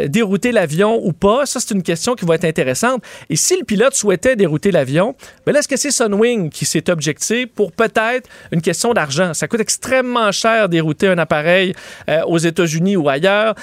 dérouter 0.07 0.51
l'avion 0.51 0.99
ou 1.05 1.13
pas? 1.13 1.45
Ça, 1.45 1.59
c'est 1.59 1.75
une 1.75 1.83
question 1.83 2.15
qui 2.15 2.25
va 2.25 2.35
être 2.35 2.45
intéressante. 2.45 3.03
Et 3.29 3.35
si 3.35 3.55
le 3.57 3.63
pilote 3.63 3.93
souhaitait 3.93 4.35
dérouter 4.35 4.71
l'avion, 4.71 5.15
ben 5.45 5.51
là, 5.51 5.59
est-ce 5.59 5.67
que 5.67 5.77
c'est 5.77 5.91
Sunwing 5.91 6.49
qui 6.49 6.65
s'est 6.65 6.89
objecté 6.89 7.45
pour 7.45 7.71
peut-être 7.71 8.27
une 8.51 8.61
question 8.61 8.93
d'argent? 8.93 9.35
Ça 9.35 9.47
coûte 9.47 9.59
extrêmement 9.59 10.31
cher 10.31 10.67
dérouter 10.67 11.07
un 11.07 11.19
appareil 11.19 11.73
aux 12.25 12.39
États-Unis 12.39 12.97
ou 12.97 13.07
ailleurs. 13.07 13.53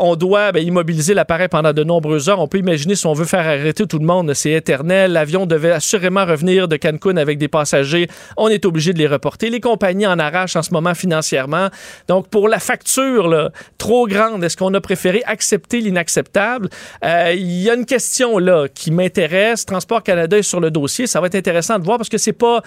on 0.00 0.14
doit 0.14 0.43
ben, 0.52 0.64
immobiliser 0.64 1.14
l'appareil 1.14 1.48
pendant 1.48 1.72
de 1.72 1.84
nombreuses 1.84 2.28
heures. 2.28 2.40
On 2.40 2.48
peut 2.48 2.58
imaginer 2.58 2.94
si 2.94 3.06
on 3.06 3.12
veut 3.12 3.24
faire 3.24 3.46
arrêter 3.46 3.86
tout 3.86 3.98
le 3.98 4.06
monde, 4.06 4.32
c'est 4.34 4.52
éternel. 4.52 5.12
L'avion 5.12 5.46
devait 5.46 5.72
assurément 5.72 6.24
revenir 6.24 6.68
de 6.68 6.76
Cancun 6.76 7.16
avec 7.16 7.38
des 7.38 7.48
passagers. 7.48 8.08
On 8.36 8.48
est 8.48 8.64
obligé 8.64 8.92
de 8.92 8.98
les 8.98 9.06
reporter. 9.06 9.50
Les 9.50 9.60
compagnies 9.60 10.06
en 10.06 10.18
arrachent 10.18 10.56
en 10.56 10.62
ce 10.62 10.72
moment 10.72 10.94
financièrement. 10.94 11.68
Donc, 12.08 12.28
pour 12.28 12.48
la 12.48 12.58
facture 12.58 13.28
là, 13.28 13.50
trop 13.78 14.06
grande, 14.06 14.42
est-ce 14.44 14.56
qu'on 14.56 14.72
a 14.74 14.80
préféré 14.80 15.22
accepter 15.26 15.80
l'inacceptable? 15.80 16.68
Euh, 17.04 17.34
il 17.36 17.62
y 17.62 17.70
a 17.70 17.74
une 17.74 17.86
question 17.86 18.38
là 18.38 18.66
qui 18.72 18.90
m'intéresse. 18.90 19.66
Transport 19.66 20.02
Canada 20.02 20.38
est 20.38 20.42
sur 20.42 20.60
le 20.60 20.70
dossier. 20.70 21.06
Ça 21.06 21.20
va 21.20 21.26
être 21.26 21.34
intéressant 21.34 21.78
de 21.78 21.84
voir 21.84 21.98
parce 21.98 22.08
que 22.08 22.18
c'est 22.18 22.32
pas 22.32 22.62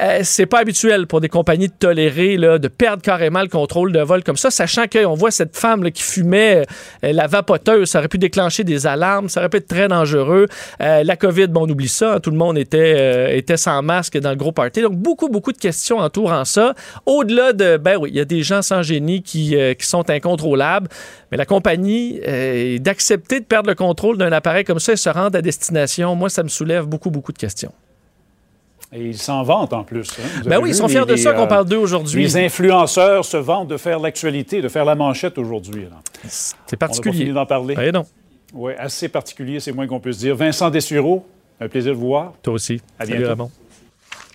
euh, 0.00 0.22
pas 0.50 0.58
habituel 0.58 1.06
pour 1.06 1.20
des 1.20 1.28
compagnies 1.28 1.68
de 1.68 1.74
tolérer 1.78 2.36
là, 2.36 2.58
de 2.58 2.68
perdre 2.68 3.02
carrément 3.02 3.42
le 3.42 3.48
contrôle 3.48 3.92
de 3.92 4.00
vol 4.00 4.24
comme 4.24 4.36
ça, 4.36 4.50
sachant 4.50 4.86
qu'on 4.86 5.14
voit 5.14 5.30
cette 5.30 5.56
femme 5.56 5.90
qui 5.90 6.02
fumait 6.02 6.66
euh, 7.04 7.12
la 7.20 7.26
vapoteuse, 7.26 7.90
ça 7.90 7.98
aurait 7.98 8.08
pu 8.08 8.16
déclencher 8.16 8.64
des 8.64 8.86
alarmes, 8.86 9.28
ça 9.28 9.40
aurait 9.40 9.50
pu 9.50 9.58
être 9.58 9.68
très 9.68 9.88
dangereux. 9.88 10.46
Euh, 10.80 11.04
la 11.04 11.16
COVID, 11.16 11.48
bon, 11.48 11.66
on 11.66 11.68
oublie 11.68 11.86
ça, 11.86 12.14
hein, 12.14 12.20
tout 12.20 12.30
le 12.30 12.38
monde 12.38 12.56
était, 12.56 12.94
euh, 12.96 13.36
était 13.36 13.58
sans 13.58 13.82
masque 13.82 14.18
dans 14.18 14.30
le 14.30 14.36
gros 14.36 14.52
party. 14.52 14.80
Donc, 14.80 14.94
beaucoup, 14.94 15.28
beaucoup 15.28 15.52
de 15.52 15.58
questions 15.58 15.98
entourant 15.98 16.46
ça. 16.46 16.74
Au-delà 17.04 17.52
de, 17.52 17.76
ben 17.76 17.98
oui, 18.00 18.08
il 18.10 18.16
y 18.16 18.20
a 18.20 18.24
des 18.24 18.42
gens 18.42 18.62
sans 18.62 18.82
génie 18.82 19.22
qui, 19.22 19.54
euh, 19.54 19.74
qui 19.74 19.86
sont 19.86 20.08
incontrôlables, 20.08 20.88
mais 21.30 21.36
la 21.36 21.44
compagnie, 21.44 22.20
d'accepter 22.80 23.40
de 23.40 23.44
perdre 23.44 23.68
le 23.68 23.74
contrôle 23.74 24.16
d'un 24.16 24.32
appareil 24.32 24.64
comme 24.64 24.78
ça 24.78 24.94
et 24.94 24.96
se 24.96 25.10
rendre 25.10 25.36
à 25.36 25.42
destination, 25.42 26.14
moi, 26.14 26.30
ça 26.30 26.42
me 26.42 26.48
soulève 26.48 26.86
beaucoup, 26.86 27.10
beaucoup 27.10 27.32
de 27.32 27.38
questions. 27.38 27.72
Et 28.92 29.04
ils 29.04 29.18
s'en 29.18 29.44
vantent 29.44 29.72
en 29.72 29.84
plus. 29.84 30.10
Hein. 30.18 30.42
Ben 30.46 30.58
oui, 30.60 30.70
ils 30.70 30.74
sont 30.74 30.88
fiers 30.88 31.06
de 31.06 31.14
ça 31.16 31.32
qu'on 31.32 31.46
parle 31.46 31.66
d'eux 31.66 31.76
aujourd'hui. 31.76 32.22
Les 32.22 32.36
influenceurs 32.36 33.24
se 33.24 33.36
vantent 33.36 33.68
de 33.68 33.76
faire 33.76 34.00
l'actualité, 34.00 34.60
de 34.60 34.68
faire 34.68 34.84
la 34.84 34.96
manchette 34.96 35.38
aujourd'hui. 35.38 35.86
C'est 36.24 36.76
particulier. 36.76 37.30
On 37.30 37.34
d'en 37.34 37.46
parler? 37.46 37.76
Ben 37.76 37.92
non. 37.92 38.04
Oui, 38.52 38.72
assez 38.76 39.08
particulier, 39.08 39.60
c'est 39.60 39.70
moins 39.72 39.86
qu'on 39.86 40.00
peut 40.00 40.12
se 40.12 40.18
dire. 40.18 40.34
Vincent 40.34 40.70
Dessureau, 40.70 41.24
un 41.60 41.68
plaisir 41.68 41.92
de 41.92 41.98
vous 41.98 42.08
voir. 42.08 42.32
Toi 42.42 42.54
aussi. 42.54 42.80
À 42.98 43.06
bientôt. 43.06 43.50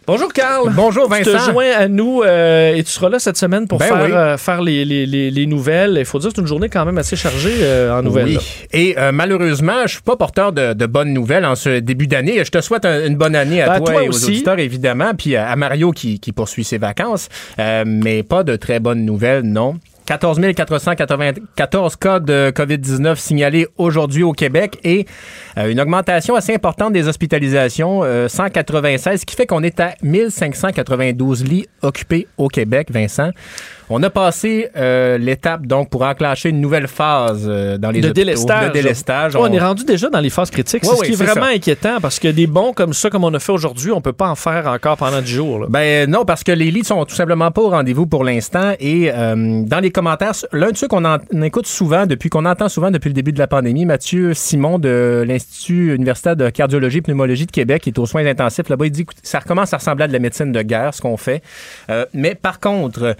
Bonjour 0.07 0.31
Carl. 0.31 0.71
Bonjour 0.75 1.09
Vincent. 1.09 1.31
Tu 1.31 1.37
te 1.37 1.51
joins 1.51 1.71
à 1.75 1.87
nous 1.87 2.21
euh, 2.21 2.75
et 2.75 2.83
tu 2.83 2.91
seras 2.91 3.09
là 3.09 3.17
cette 3.17 3.37
semaine 3.37 3.67
pour 3.67 3.79
ben 3.79 3.87
faire, 3.87 4.15
euh, 4.15 4.37
faire 4.37 4.61
les, 4.61 4.85
les, 4.85 5.07
les, 5.07 5.45
nouvelles. 5.47 5.95
Il 5.97 6.05
faut 6.05 6.19
dire 6.19 6.29
que 6.29 6.35
c'est 6.35 6.41
une 6.41 6.47
journée 6.47 6.69
quand 6.69 6.85
même 6.85 6.99
assez 6.99 7.15
chargée 7.15 7.55
euh, 7.61 7.97
en 7.97 8.03
nouvelles. 8.03 8.37
Oui. 8.37 8.39
Et 8.71 8.95
malheureusement, 9.11 9.87
je 9.87 9.93
suis 9.93 10.01
pas 10.01 10.15
porteur 10.15 10.51
de, 10.51 10.73
de, 10.73 10.85
bonnes 10.85 11.11
nouvelles 11.11 11.45
en 11.45 11.55
ce 11.55 11.79
début 11.79 12.05
d'année. 12.05 12.43
Je 12.45 12.51
te 12.51 12.61
souhaite 12.61 12.85
une 12.85 13.15
bonne 13.15 13.35
année 13.35 13.63
à 13.63 13.79
ben, 13.79 13.83
toi, 13.83 14.03
et 14.03 14.09
aux 14.09 14.25
auditeurs 14.25 14.59
évidemment, 14.59 15.13
puis 15.17 15.35
à 15.35 15.55
Mario 15.55 15.91
qui, 15.91 16.19
qui 16.19 16.31
poursuit 16.31 16.63
ses 16.63 16.77
vacances. 16.77 17.29
mais 17.57 18.21
pas 18.21 18.43
de 18.43 18.55
très 18.55 18.79
bonnes 18.79 19.05
nouvelles, 19.05 19.43
non. 19.43 19.75
14 20.05 20.39
494 20.55 21.95
cas 21.95 22.19
de 22.19 22.51
COVID-19 22.55 23.15
signalés 23.15 23.67
aujourd'hui 23.77 24.23
au 24.23 24.33
Québec 24.33 24.79
et 24.83 25.05
euh, 25.57 25.71
une 25.71 25.79
augmentation 25.79 26.35
assez 26.35 26.53
importante 26.53 26.93
des 26.93 27.07
hospitalisations, 27.07 28.01
196, 28.27 29.13
euh, 29.13 29.17
ce 29.17 29.25
qui 29.25 29.35
fait 29.35 29.47
qu'on 29.47 29.63
est 29.63 29.79
à 29.79 29.95
1592 30.01 31.43
lits 31.43 31.67
occupés 31.81 32.27
au 32.37 32.47
Québec, 32.47 32.91
Vincent. 32.91 33.31
On 33.89 34.01
a 34.01 34.09
passé 34.09 34.69
euh, 34.75 35.19
l'étape 35.19 35.67
donc 35.67 35.89
pour 35.89 36.01
enclencher 36.01 36.49
une 36.49 36.59
nouvelle 36.59 36.87
phase 36.87 37.45
euh, 37.47 37.77
dans 37.77 37.91
les 37.91 38.01
de 38.01 38.09
délestage. 38.09 38.69
De 38.69 38.73
délestage. 38.73 39.35
on... 39.35 39.45
est 39.47 39.59
rendu 39.59 39.85
déjà 39.85 40.09
dans 40.09 40.19
les 40.19 40.31
phases 40.31 40.49
critiques. 40.49 40.83
c'est 40.83 40.95
ce 40.95 41.03
qui 41.03 41.11
est, 41.11 41.23
vraiment 41.23 41.45
inquiétant 41.45 41.97
parce 42.01 42.19
que 42.19 42.27
des 42.27 42.47
bons 42.47 42.73
comme 42.73 42.93
ça, 42.93 43.11
comme 43.11 43.23
on 43.23 43.33
a 43.33 43.39
fait 43.39 43.51
aujourd'hui, 43.51 43.91
on 43.91 44.01
peut 44.01 44.13
pas 44.13 44.27
en 44.27 44.35
faire 44.35 44.65
encore 44.67 44.97
pendant 44.97 45.21
10 45.21 45.31
jours. 45.31 45.65
Ben 45.69 46.09
non, 46.09 46.25
parce 46.25 46.43
que 46.43 46.51
les 46.51 46.71
lits 46.71 46.83
sont 46.83 47.05
tout 47.05 47.13
simplement 47.13 47.51
pas 47.51 47.61
au 47.61 47.69
rendez-vous 47.69 48.07
pour 48.07 48.23
l'instant. 48.23 48.73
Et 48.79 49.11
euh, 49.13 49.61
dans 49.63 49.79
les 49.79 49.91
commentaires, 49.91 50.33
l'un 50.51 50.71
de 50.71 50.77
ceux 50.77 50.87
qu'on 50.87 51.03
écoute 51.43 51.67
souvent 51.67 52.07
depuis 52.07 52.29
qu'on 52.29 52.45
entend 52.45 52.69
souvent 52.69 52.89
depuis 52.89 53.09
le 53.09 53.13
début 53.13 53.33
de 53.33 53.39
la 53.39 53.47
pandémie, 53.47 53.85
Mathieu 53.85 54.33
Simon 54.33 54.79
de 54.79 55.23
l'Institut 55.27 55.93
universitaire 55.93 56.35
de 56.35 56.49
cardiologie 56.49 56.97
et 56.97 57.01
pneumologie 57.01 57.45
de 57.45 57.51
Québec, 57.51 57.83
qui 57.83 57.89
est 57.89 57.99
aux 57.99 58.07
soins 58.07 58.25
intensifs 58.25 58.67
là-bas, 58.67 58.87
il 58.87 58.91
dit 58.91 59.05
que 59.05 59.13
ça 59.21 59.39
recommence 59.39 59.73
à 59.73 59.77
ressembler 59.77 60.05
à 60.05 60.07
de 60.07 60.13
la 60.13 60.19
médecine 60.19 60.51
de 60.51 60.61
guerre, 60.63 60.93
ce 60.93 61.01
qu'on 61.01 61.17
fait. 61.17 61.43
mais 62.13 62.33
par 62.33 62.59
contre 62.59 63.15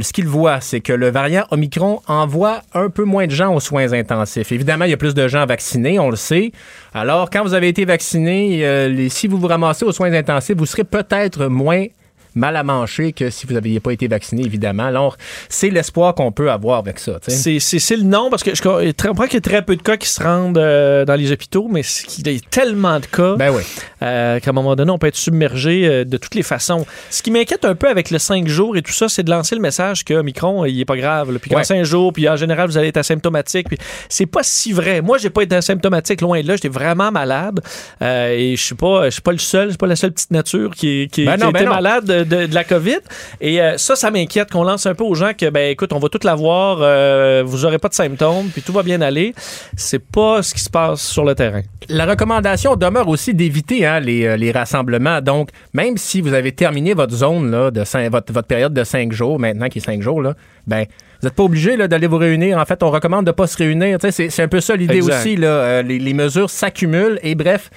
ce 0.00 0.12
qu'il 0.12 0.26
voit, 0.26 0.60
c'est 0.60 0.80
que 0.80 0.92
le 0.92 1.10
variant 1.10 1.44
Omicron 1.50 2.00
envoie 2.06 2.62
un 2.74 2.90
peu 2.90 3.04
moins 3.04 3.26
de 3.26 3.32
gens 3.32 3.54
aux 3.54 3.60
soins 3.60 3.92
intensifs. 3.92 4.52
Évidemment, 4.52 4.84
il 4.84 4.90
y 4.90 4.94
a 4.94 4.96
plus 4.96 5.14
de 5.14 5.28
gens 5.28 5.46
vaccinés, 5.46 5.98
on 5.98 6.10
le 6.10 6.16
sait. 6.16 6.52
Alors, 6.94 7.30
quand 7.30 7.42
vous 7.42 7.54
avez 7.54 7.68
été 7.68 7.84
vacciné, 7.84 8.64
euh, 8.64 9.08
si 9.08 9.26
vous 9.26 9.38
vous 9.38 9.46
ramassez 9.46 9.84
aux 9.84 9.92
soins 9.92 10.12
intensifs, 10.12 10.56
vous 10.56 10.66
serez 10.66 10.84
peut-être 10.84 11.46
moins 11.46 11.86
mal 12.34 12.56
à 12.56 12.62
manger 12.62 13.12
que 13.12 13.30
si 13.30 13.46
vous 13.46 13.54
n'aviez 13.54 13.80
pas 13.80 13.92
été 13.92 14.08
vacciné, 14.08 14.44
évidemment. 14.44 14.84
Alors, 14.84 15.16
c'est 15.48 15.70
l'espoir 15.70 16.14
qu'on 16.14 16.32
peut 16.32 16.50
avoir 16.50 16.78
avec 16.78 16.98
ça. 16.98 17.18
C'est 17.26 17.96
le 17.96 18.02
nom, 18.02 18.30
parce 18.30 18.42
que 18.42 18.54
je 18.54 18.62
comprends 18.62 19.24
qu'il 19.24 19.34
y 19.34 19.38
a 19.38 19.40
très 19.40 19.62
peu 19.62 19.76
de 19.76 19.82
cas 19.82 19.96
qui 19.96 20.08
se 20.08 20.22
rendent 20.22 20.58
euh, 20.58 21.04
dans 21.04 21.14
les 21.14 21.32
hôpitaux, 21.32 21.68
mais 21.70 21.82
il 22.18 22.32
y 22.32 22.36
a 22.36 22.40
tellement 22.50 23.00
de 23.00 23.06
cas 23.06 23.36
ben 23.36 23.50
oui. 23.50 23.62
Euh, 24.02 24.40
qu'à 24.40 24.50
un 24.50 24.52
moment 24.52 24.76
donné, 24.76 24.90
on 24.90 24.98
peut 24.98 25.08
être 25.08 25.16
submergé 25.16 25.86
euh, 25.86 26.04
de 26.04 26.16
toutes 26.16 26.34
les 26.34 26.42
façons. 26.42 26.86
Ce 27.10 27.22
qui 27.22 27.30
m'inquiète 27.30 27.64
un 27.64 27.74
peu 27.74 27.88
avec 27.88 28.10
le 28.10 28.18
5 28.18 28.46
jours 28.48 28.76
et 28.76 28.82
tout 28.82 28.92
ça, 28.92 29.08
c'est 29.08 29.22
de 29.22 29.30
lancer 29.30 29.54
le 29.54 29.60
message 29.60 30.04
que 30.04 30.22
Micron, 30.22 30.64
il 30.64 30.80
est 30.80 30.84
pas 30.84 30.96
grave. 30.96 31.38
Puis 31.38 31.50
qu'en 31.50 31.62
5 31.62 31.84
jours, 31.84 32.12
puis 32.12 32.28
en 32.28 32.36
général, 32.36 32.68
vous 32.68 32.78
allez 32.78 32.88
être 32.88 32.96
asymptomatique. 32.96 33.68
Puis 33.68 33.78
c'est 34.08 34.26
pas 34.26 34.42
si 34.42 34.72
vrai. 34.72 35.00
Moi, 35.00 35.18
j'ai 35.18 35.30
pas 35.30 35.42
été 35.42 35.56
asymptomatique 35.56 36.20
loin 36.20 36.40
de 36.40 36.48
là. 36.48 36.56
J'étais 36.56 36.68
vraiment 36.68 37.10
malade. 37.10 37.60
et 38.00 38.54
je 38.56 38.62
suis 38.62 38.74
pas, 38.74 39.08
pas 39.22 39.32
le 39.32 39.38
seul, 39.38 39.64
je 39.66 39.70
suis 39.70 39.78
pas 39.78 39.86
la 39.86 39.96
seule 39.96 40.12
petite 40.12 40.30
nature 40.30 40.74
qui, 40.74 41.08
qui, 41.10 41.24
ben 41.24 41.38
ben 41.52 41.68
malade 41.68 42.19
de, 42.24 42.54
la 42.54 42.64
COVID. 42.64 42.98
Et 43.40 43.60
euh, 43.60 43.76
ça, 43.76 43.96
ça 43.96 44.10
m'inquiète 44.10 44.50
qu'on 44.50 44.64
lance 44.64 44.86
un 44.86 44.94
peu 44.94 45.04
aux 45.04 45.14
gens 45.14 45.32
que, 45.36 45.50
ben 45.50 45.70
écoute, 45.70 45.92
on 45.92 45.98
va 45.98 46.08
tout 46.08 46.20
l'avoir, 46.24 46.78
euh, 46.80 47.42
vous 47.44 47.64
aurez 47.64 47.78
pas 47.78 47.88
de 47.88 47.94
symptômes, 47.94 48.48
puis 48.52 48.62
tout 48.62 48.72
va 48.72 48.82
bien 48.82 49.00
aller. 49.00 49.34
C'est 49.76 50.04
pas 50.04 50.42
ce 50.42 50.54
qui 50.54 50.60
se 50.60 50.70
passe 50.70 51.02
sur 51.02 51.24
le 51.24 51.34
terrain. 51.34 51.62
La 51.88 52.06
recommandation 52.06 52.76
demeure 52.76 53.08
aussi 53.08 53.34
d'éviter 53.34 53.86
hein, 53.86 54.00
les, 54.00 54.26
euh, 54.26 54.36
les, 54.36 54.52
rassemblements. 54.52 55.20
Donc, 55.20 55.50
même 55.72 55.96
si 55.96 56.20
vous 56.20 56.34
avez 56.34 56.52
terminé 56.52 56.94
votre 56.94 57.14
zone, 57.14 57.50
là, 57.50 57.70
de 57.70 57.82
votre, 58.08 58.32
votre 58.32 58.48
période 58.48 58.74
de 58.74 58.84
cinq 58.84 59.12
jours, 59.12 59.38
maintenant 59.38 59.68
qui 59.68 59.78
est 59.78 59.84
cinq 59.84 60.02
jours, 60.02 60.20
là, 60.22 60.34
ben 60.66 60.84
vous 61.20 61.26
n'êtes 61.26 61.36
pas 61.36 61.42
obligé 61.42 61.76
d'aller 61.76 62.06
vous 62.06 62.16
réunir. 62.16 62.56
En 62.56 62.64
fait, 62.64 62.82
on 62.82 62.90
recommande 62.90 63.26
de 63.26 63.30
ne 63.30 63.34
pas 63.34 63.46
se 63.46 63.56
réunir. 63.58 63.98
C'est 64.00 64.40
un 64.40 64.48
peu 64.48 64.60
ça 64.60 64.74
l'idée 64.74 65.02
aussi. 65.02 65.36
Là. 65.36 65.82
les, 65.82 65.98
les 65.98 66.14
mesures 66.14 66.48
s'accumulent 66.48 67.18
et 67.22 67.34
bref, 67.34 67.70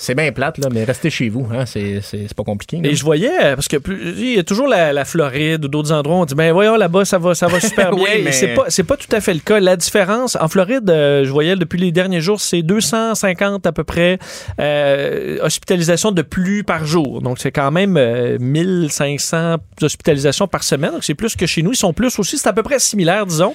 c'est 0.00 0.14
bien 0.14 0.30
plate, 0.30 0.58
là, 0.58 0.68
mais 0.72 0.84
restez 0.84 1.10
chez 1.10 1.28
vous. 1.28 1.48
Hein, 1.52 1.64
c'est 1.66 2.00
pas 2.36 2.44
compliqué. 2.44 2.80
Et 2.84 2.94
je 2.94 3.02
voyais, 3.02 3.56
parce 3.56 3.66
que 3.66 3.76
il 4.16 4.36
y 4.36 4.38
a 4.38 4.44
toujours 4.44 4.68
la, 4.68 5.04
Floride 5.04 5.64
ou 5.64 5.68
d'autres 5.68 5.92
endroits, 5.92 6.16
on 6.16 6.24
dit, 6.24 6.36
ben 6.36 6.52
voyons, 6.52 6.76
là-bas, 6.76 7.04
ça 7.04 7.18
va, 7.18 7.34
ça 7.34 7.48
va 7.48 7.58
super 7.58 7.90
bien. 7.96 8.06
mais... 8.22 8.30
C'est 8.30 8.54
pas, 8.54 8.94
pas 8.94 8.96
tout 8.96 9.14
à 9.14 9.20
fait 9.20 9.34
le 9.34 9.40
cas. 9.40 9.58
La 9.58 9.76
différence, 9.76 10.36
en 10.40 10.46
Floride, 10.46 10.88
euh, 10.88 11.24
je 11.24 11.30
voyais 11.30 11.56
depuis 11.56 11.80
les 11.80 11.90
derniers 11.90 12.20
jours, 12.20 12.40
c'est 12.40 12.62
250 12.62 13.66
à 13.66 13.72
peu 13.72 13.82
près 13.82 14.20
euh, 14.60 15.38
hospitalisations 15.42 16.12
de 16.12 16.22
plus 16.22 16.62
par 16.62 16.86
jour. 16.86 17.20
Donc, 17.20 17.40
c'est 17.40 17.50
quand 17.50 17.72
même 17.72 17.98
1500 18.38 19.36
euh, 19.36 19.56
hospitalisations 19.82 20.46
par 20.46 20.62
semaine. 20.62 20.92
Donc, 20.92 21.02
c'est 21.02 21.14
plus 21.14 21.34
que 21.34 21.46
chez 21.46 21.62
nous. 21.62 21.72
Ils 21.72 21.76
sont 21.76 21.92
plus 21.92 22.16
aussi, 22.20 22.38
c'est 22.38 22.48
à 22.48 22.52
peu 22.52 22.62
près 22.62 22.78
similaire, 22.78 23.26
disons. 23.26 23.54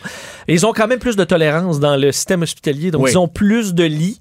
Et 0.49 0.53
ils 0.55 0.65
ont 0.65 0.73
quand 0.73 0.87
même 0.87 0.99
plus 0.99 1.15
de 1.15 1.23
tolérance 1.23 1.79
dans 1.79 1.95
le 1.95 2.11
système 2.11 2.41
hospitalier. 2.41 2.91
Donc, 2.91 3.07
ils 3.09 3.17
ont 3.17 3.29
plus 3.29 3.73
de 3.73 3.85
lits. 3.85 4.19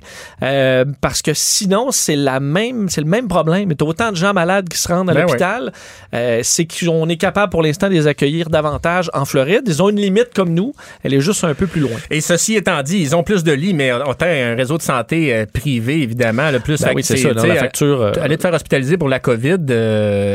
parce 1.01 1.21
que 1.21 1.35
sinon, 1.35 1.91
c'est 1.91 2.12
c'est 2.13 2.17
la 2.17 2.41
même, 2.41 2.89
c'est 2.89 3.01
le 3.01 3.07
même 3.07 3.29
problème. 3.29 3.71
Il 3.71 3.77
y 3.81 3.85
a 3.85 3.87
autant 3.87 4.11
de 4.11 4.17
gens 4.17 4.35
malades 4.35 4.69
qui 4.69 4.79
se 4.79 4.89
rendent 4.89 5.09
à 5.11 5.15
ben 5.15 5.23
l'hôpital. 5.23 5.73
Euh, 6.15 6.41
c'est 6.43 6.67
qu'on 6.67 7.09
est 7.09 7.17
capable 7.17 7.51
pour 7.51 7.63
l'instant 7.63 7.89
de 7.89 7.95
les 7.95 8.07
accueillir 8.07 8.51
davantage 8.51 9.11
en 9.15 9.25
Floride. 9.25 9.63
Ils 9.67 9.83
ont 9.83 9.89
une 9.89 10.01
limite 10.01 10.35
comme 10.35 10.53
nous. 10.53 10.75
Elle 11.03 11.15
est 11.15 11.21
juste 11.21 11.45
un 11.45 11.55
peu 11.55 11.67
plus 11.67 11.81
loin. 11.81 11.99
Et 12.11 12.21
ceci 12.21 12.55
étant 12.55 12.83
dit, 12.83 12.99
ils 12.99 13.17
ont 13.17 13.23
plus 13.23 13.45
de 13.45 13.53
lits, 13.53 13.73
mais 13.73 13.93
on 13.93 14.13
a 14.13 14.27
un 14.27 14.55
réseau 14.55 14.77
de 14.77 14.83
santé 14.83 15.35
euh, 15.35 15.47
privé, 15.51 16.03
évidemment, 16.03 16.51
le 16.51 16.61
plus 16.61 16.81
ben 16.83 16.93
Oui, 16.95 17.03
c'est 17.03 17.17
ça, 17.17 17.33
dans 17.33 17.47
la 17.47 17.57
facture. 17.57 18.03
Euh, 18.03 18.13
aller 18.21 18.37
te 18.37 18.43
faire 18.43 18.53
hospitaliser 18.53 18.99
pour 18.99 19.09
la 19.09 19.19
COVID 19.19 19.59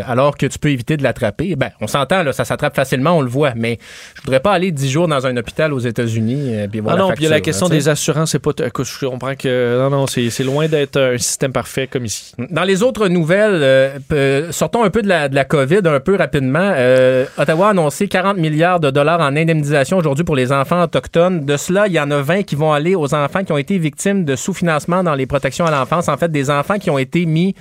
alors 0.05 0.37
que 0.37 0.45
tu 0.45 0.57
peux 0.57 0.69
éviter 0.69 0.97
de 0.97 1.03
l'attraper. 1.03 1.55
Ben, 1.55 1.69
on 1.79 1.87
s'entend, 1.87 2.23
là, 2.23 2.33
ça 2.33 2.45
s'attrape 2.45 2.75
facilement, 2.75 3.11
on 3.11 3.21
le 3.21 3.29
voit, 3.29 3.53
mais 3.55 3.77
je 4.15 4.21
voudrais 4.21 4.39
pas 4.39 4.53
aller 4.53 4.71
dix 4.71 4.89
jours 4.89 5.07
dans 5.07 5.27
un 5.27 5.37
hôpital 5.37 5.73
aux 5.73 5.79
États-Unis 5.79 6.67
puis 6.71 6.81
ah 6.87 6.95
non, 6.95 7.09
puis 7.09 7.23
il 7.23 7.23
y 7.23 7.27
a 7.27 7.29
la 7.29 7.41
question 7.41 7.69
des 7.69 7.89
assurances, 7.89 8.31
c'est 8.31 8.39
pas. 8.39 8.51
je 8.57 9.05
comprends 9.05 9.35
que 9.35 9.79
non, 9.79 9.89
non, 9.89 10.07
c'est 10.07 10.43
loin 10.43 10.67
d'être 10.67 10.99
un 10.99 11.17
système 11.17 11.51
parfait 11.51 11.66
parfait 11.67 11.87
comme 11.87 12.05
ici. 12.05 12.33
Dans 12.49 12.63
les 12.63 12.81
autres 12.81 13.09
nouvelles, 13.09 14.01
sortons 14.51 14.83
un 14.83 14.89
peu 14.89 15.01
de 15.01 15.07
la, 15.07 15.27
de 15.27 15.35
la 15.35 15.43
COVID 15.43 15.81
un 15.85 15.99
peu 15.99 16.15
rapidement. 16.15 16.73
Ottawa 17.37 17.67
a 17.67 17.69
annoncé 17.71 18.07
40 18.07 18.37
milliards 18.37 18.79
de 18.79 18.89
dollars 18.89 19.19
en 19.19 19.35
indemnisation 19.35 19.97
aujourd'hui 19.97 20.23
pour 20.23 20.35
les 20.35 20.51
enfants 20.51 20.83
autochtones. 20.83 21.45
De 21.45 21.57
cela, 21.57 21.87
il 21.87 21.93
y 21.93 21.99
en 21.99 22.09
a 22.11 22.21
20 22.21 22.43
qui 22.43 22.55
vont 22.55 22.71
aller 22.71 22.95
aux 22.95 23.13
enfants 23.13 23.43
qui 23.43 23.51
ont 23.51 23.57
été 23.57 23.77
victimes 23.77 24.23
de 24.23 24.35
sous-financement 24.35 25.03
dans 25.03 25.15
les 25.15 25.25
protections 25.25 25.65
à 25.65 25.71
l'enfance. 25.71 26.07
En 26.07 26.17
fait, 26.17 26.31
des 26.31 26.49
enfants 26.49 26.79
qui 26.79 26.89
ont 26.89 26.97
été 26.97 27.25
mis, 27.25 27.53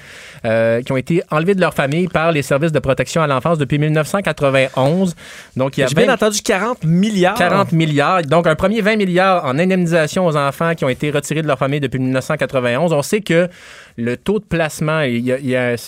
qui 0.45 0.93
ont 0.93 0.97
été 0.97 1.23
enlevés 1.31 1.55
de 1.55 1.61
leur 1.61 1.75
famille 1.75 2.07
par 2.07 2.31
les 2.31 2.43
services 2.43 2.73
de 2.73 2.79
protection 2.79 3.23
à 3.23 3.27
l'enfance 3.27 3.59
depuis 3.59 3.79
1991. 3.79 5.17
Donc, 5.57 5.77
il 5.77 5.81
y 5.81 5.85
a 5.85 5.89
bien 5.89 6.13
entendu 6.13 6.41
40 6.43 6.85
milliards. 6.85 7.35
40 7.35 7.73
milliards. 7.73 8.23
Donc, 8.23 8.47
un 8.47 8.55
premier 8.55 8.81
20 8.81 8.97
milliards 8.97 9.45
en 9.45 9.59
indemnisation 9.59 10.27
aux 10.27 10.37
enfants 10.37 10.75
qui 10.75 10.85
ont 10.85 10.89
été 10.89 11.11
retirés 11.11 11.43
de 11.43 11.49
leur 11.49 11.59
famille 11.59 11.81
depuis 11.81 11.99
1991. 11.99 12.93
On 12.93 13.03
sait 13.03 13.21
que 13.21 13.49
le 13.97 14.17
taux 14.17 14.39
de 14.39 14.45
placement, 14.45 15.03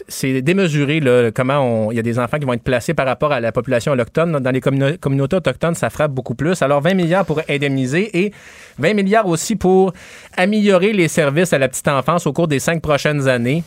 c'est 0.09 0.43
démesuré 0.43 1.00
comment 1.35 1.91
il 1.91 1.97
y 1.97 1.99
a 1.99 2.03
des 2.03 2.19
enfants 2.19 2.38
qui 2.38 2.47
vont 2.47 2.55
être 2.55 2.62
placés 2.62 2.95
par 2.95 3.07
rapport 3.07 3.33
à 3.33 3.41
la 3.41 3.53
population 3.53 3.93
autochtone. 3.93 4.41
Dans 4.41 4.50
les 4.50 4.61
communautés 4.61 5.37
autochtones, 5.37 5.75
ça 5.75 5.91
frappe 5.91 6.12
beaucoup 6.12 6.35
plus. 6.35 6.62
Alors, 6.62 6.81
20 6.81 6.95
milliards 6.95 7.27
pour 7.27 7.41
indemniser 7.49 8.25
et 8.25 8.33
20 8.79 8.95
milliards 8.95 9.27
aussi 9.27 9.57
pour 9.57 9.93
améliorer 10.37 10.93
les 10.93 11.09
services 11.09 11.53
à 11.53 11.59
la 11.59 11.69
petite 11.69 11.88
enfance 11.88 12.27
au 12.27 12.33
cours 12.33 12.49
des 12.49 12.61
cinq 12.61 12.81
prochaines 12.81 13.29
années 13.29 13.62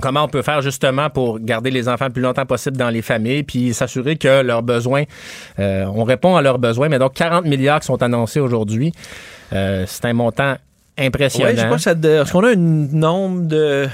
comment 0.00 0.22
on 0.22 0.28
peut 0.28 0.42
faire 0.42 0.62
justement 0.62 1.10
pour 1.10 1.40
garder 1.40 1.70
les 1.70 1.88
enfants 1.88 2.06
le 2.06 2.12
plus 2.12 2.22
longtemps 2.22 2.46
possible 2.46 2.76
dans 2.76 2.88
les 2.88 3.02
familles, 3.02 3.42
puis 3.42 3.74
s'assurer 3.74 4.16
que 4.16 4.42
leurs 4.42 4.62
besoins, 4.62 5.04
euh, 5.58 5.86
on 5.86 6.04
répond 6.04 6.36
à 6.36 6.42
leurs 6.42 6.58
besoins. 6.58 6.88
Mais 6.88 6.98
donc 6.98 7.14
40 7.14 7.44
milliards 7.46 7.80
qui 7.80 7.86
sont 7.86 8.00
annoncés 8.02 8.40
aujourd'hui, 8.40 8.92
euh, 9.52 9.84
c'est 9.86 10.04
un 10.04 10.12
montant 10.12 10.56
impressionnant. 10.98 11.76
je 11.78 11.90
est-ce 11.90 12.32
qu'on 12.32 12.44
a 12.44 12.50
un 12.50 12.56
nombre 12.56 13.46
de 13.46 13.88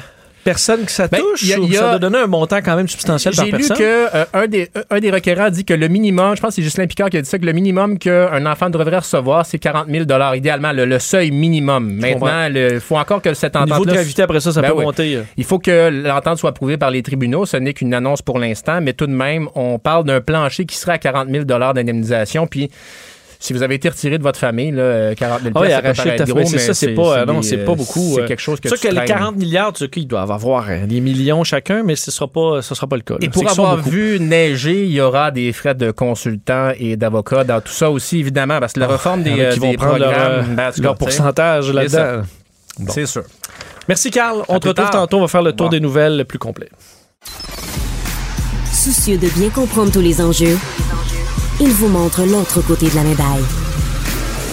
personnes 0.45 0.85
que 0.85 0.93
ça 0.93 1.09
ben, 1.09 1.19
touche 1.19 1.45
ça 1.45 1.57
doit 1.57 1.99
donner 1.99 2.19
un 2.19 2.27
montant 2.27 2.59
quand 2.59 2.77
même 2.77 2.87
substantiel 2.87 3.35
par 3.35 3.47
personne? 3.47 3.77
J'ai 3.77 3.85
lu 3.85 3.91
que 3.91 4.17
euh, 4.17 4.25
un, 4.35 4.47
des, 4.47 4.71
un 4.91 5.01
des 5.01 5.11
requérants 5.11 5.51
dit 5.51 5.65
que 5.65 5.75
le 5.75 5.89
minimum, 5.89 6.37
je 6.37 6.41
pense 6.41 6.51
que 6.51 6.55
c'est 6.57 6.63
Justin 6.63 6.87
Picard 6.87 7.11
qui 7.11 7.17
a 7.17 7.23
dit 7.23 7.29
ça, 7.29 7.39
que 7.39 7.47
le 7.47 7.53
minimum 7.53 7.99
qu'un 7.99 8.47
enfant 8.47 8.71
devrait 8.71 8.99
recevoir, 8.99 9.47
c'est 9.47 9.59
40 9.59 9.89
000 9.89 10.05
idéalement, 10.35 10.73
le, 10.73 10.99
seuil 10.99 11.31
minimum. 11.31 11.95
Maintenant, 11.95 12.49
il 12.55 12.81
faut 12.81 12.97
encore 12.97 13.23
que 13.23 13.35
cette 13.35 13.57
entente... 13.57 13.71
Niveau 13.71 13.85
de 13.87 13.93
gravité, 13.93 14.23
après 14.23 14.41
ça, 14.41 14.53
ça 14.53 14.61
ben 14.61 14.73
peut 14.73 14.83
monter. 14.83 15.21
Il 15.37 15.45
faut 15.45 15.59
que 15.59 15.89
l'entente 15.89 16.39
soit 16.39 16.51
approuvée 16.51 16.77
par 16.77 16.91
les 16.91 17.03
tribunaux. 17.03 17.47
Ce 17.47 17.57
n'est 17.57 17.73
qu'une 17.73 17.95
annonce 17.95 18.23
pour 18.23 18.39
l'instant, 18.39 18.81
mais 18.81 18.93
tout 18.93 19.07
de 19.07 19.13
même, 19.13 19.49
on 19.55 19.79
parle 19.79 20.05
d'un 20.05 20.21
plancher 20.21 20.67
qui 20.67 20.77
serait 20.77 20.93
à 20.93 20.99
40 20.99 21.29
000 21.31 21.45
d'indemnisation, 21.45 22.47
puis 22.47 22.71
si 23.45 23.53
vous 23.53 23.63
avez 23.63 23.75
été 23.75 23.91
retiré 23.91 24.17
de 24.17 24.23
votre 24.23 24.39
famille, 24.39 24.71
là, 24.71 25.15
40 25.15 25.43
000 25.43 25.53
oui, 25.61 25.71
arraché 25.71 26.17
gros, 26.27 26.39
mais 26.39 26.47
ça, 26.47 26.73
c'est 26.73 26.95
pas, 26.95 27.27
non, 27.27 27.43
c'est 27.43 27.59
pas 27.59 27.75
beaucoup. 27.75 28.15
C'est 28.15 28.23
euh, 28.23 28.27
quelque 28.27 28.41
chose 28.41 28.59
que 28.59 28.71
C'est 28.71 28.77
sûr 28.79 28.89
que 28.89 28.95
les 28.95 29.05
40 29.05 29.37
milliards, 29.37 29.75
tu 29.75 29.85
sais, 29.85 29.91
ils 29.97 30.07
doivent 30.07 30.31
avoir 30.31 30.65
euh, 30.71 30.87
des 30.87 31.03
millions 31.03 31.45
chacun, 31.45 31.83
mais 31.83 31.95
ce 31.95 32.11
sera 32.11 32.27
pas, 32.27 32.63
ce 32.63 32.75
sera 32.75 32.87
pas 32.87 32.97
le 32.97 33.03
cas. 33.03 33.17
Et 33.21 33.29
pour 33.29 33.47
avoir 33.47 33.77
vu 33.77 34.19
neiger, 34.19 34.85
il 34.85 34.93
y 34.93 35.01
aura 35.03 35.31
des 35.31 35.53
frais 35.53 35.75
de 35.75 35.91
consultants 35.91 36.73
et 36.79 36.97
d'avocats 36.97 37.45
dans 37.45 37.61
tout 37.61 37.73
ça 37.73 37.91
aussi, 37.91 38.19
évidemment, 38.19 38.61
parce 38.61 38.73
que 38.73 38.81
la 38.81 38.87
ah, 38.87 38.93
réforme 38.93 39.23
des, 39.23 39.51
qui 39.53 39.59
vont 39.59 39.75
prendre 39.75 39.99
programmes, 39.99 40.57
leur, 40.57 40.73
leur 40.81 40.97
pourcentage 40.97 41.71
là-dedans. 41.71 42.23
C'est 42.89 43.05
sûr. 43.05 43.25
Merci, 43.89 44.11
Carl. 44.11 44.43
On 44.49 44.59
te 44.59 44.69
retrouve 44.69 44.89
tantôt. 44.89 45.19
On 45.19 45.23
va 45.23 45.29
faire 45.29 45.43
le 45.43 45.53
tour 45.53 45.69
des 45.69 45.81
nouvelles 45.81 46.25
plus 46.25 46.39
complet. 46.39 46.71
Soucieux 48.73 49.19
de 49.19 49.29
bien 49.39 49.51
comprendre 49.51 49.93
tous 49.93 50.01
les 50.01 50.23
enjeux, 50.23 50.57
il 51.61 51.71
vous 51.71 51.89
montre 51.89 52.25
l'autre 52.25 52.61
côté 52.63 52.89
de 52.89 52.95
la 52.95 53.05
médaille. 53.05 53.64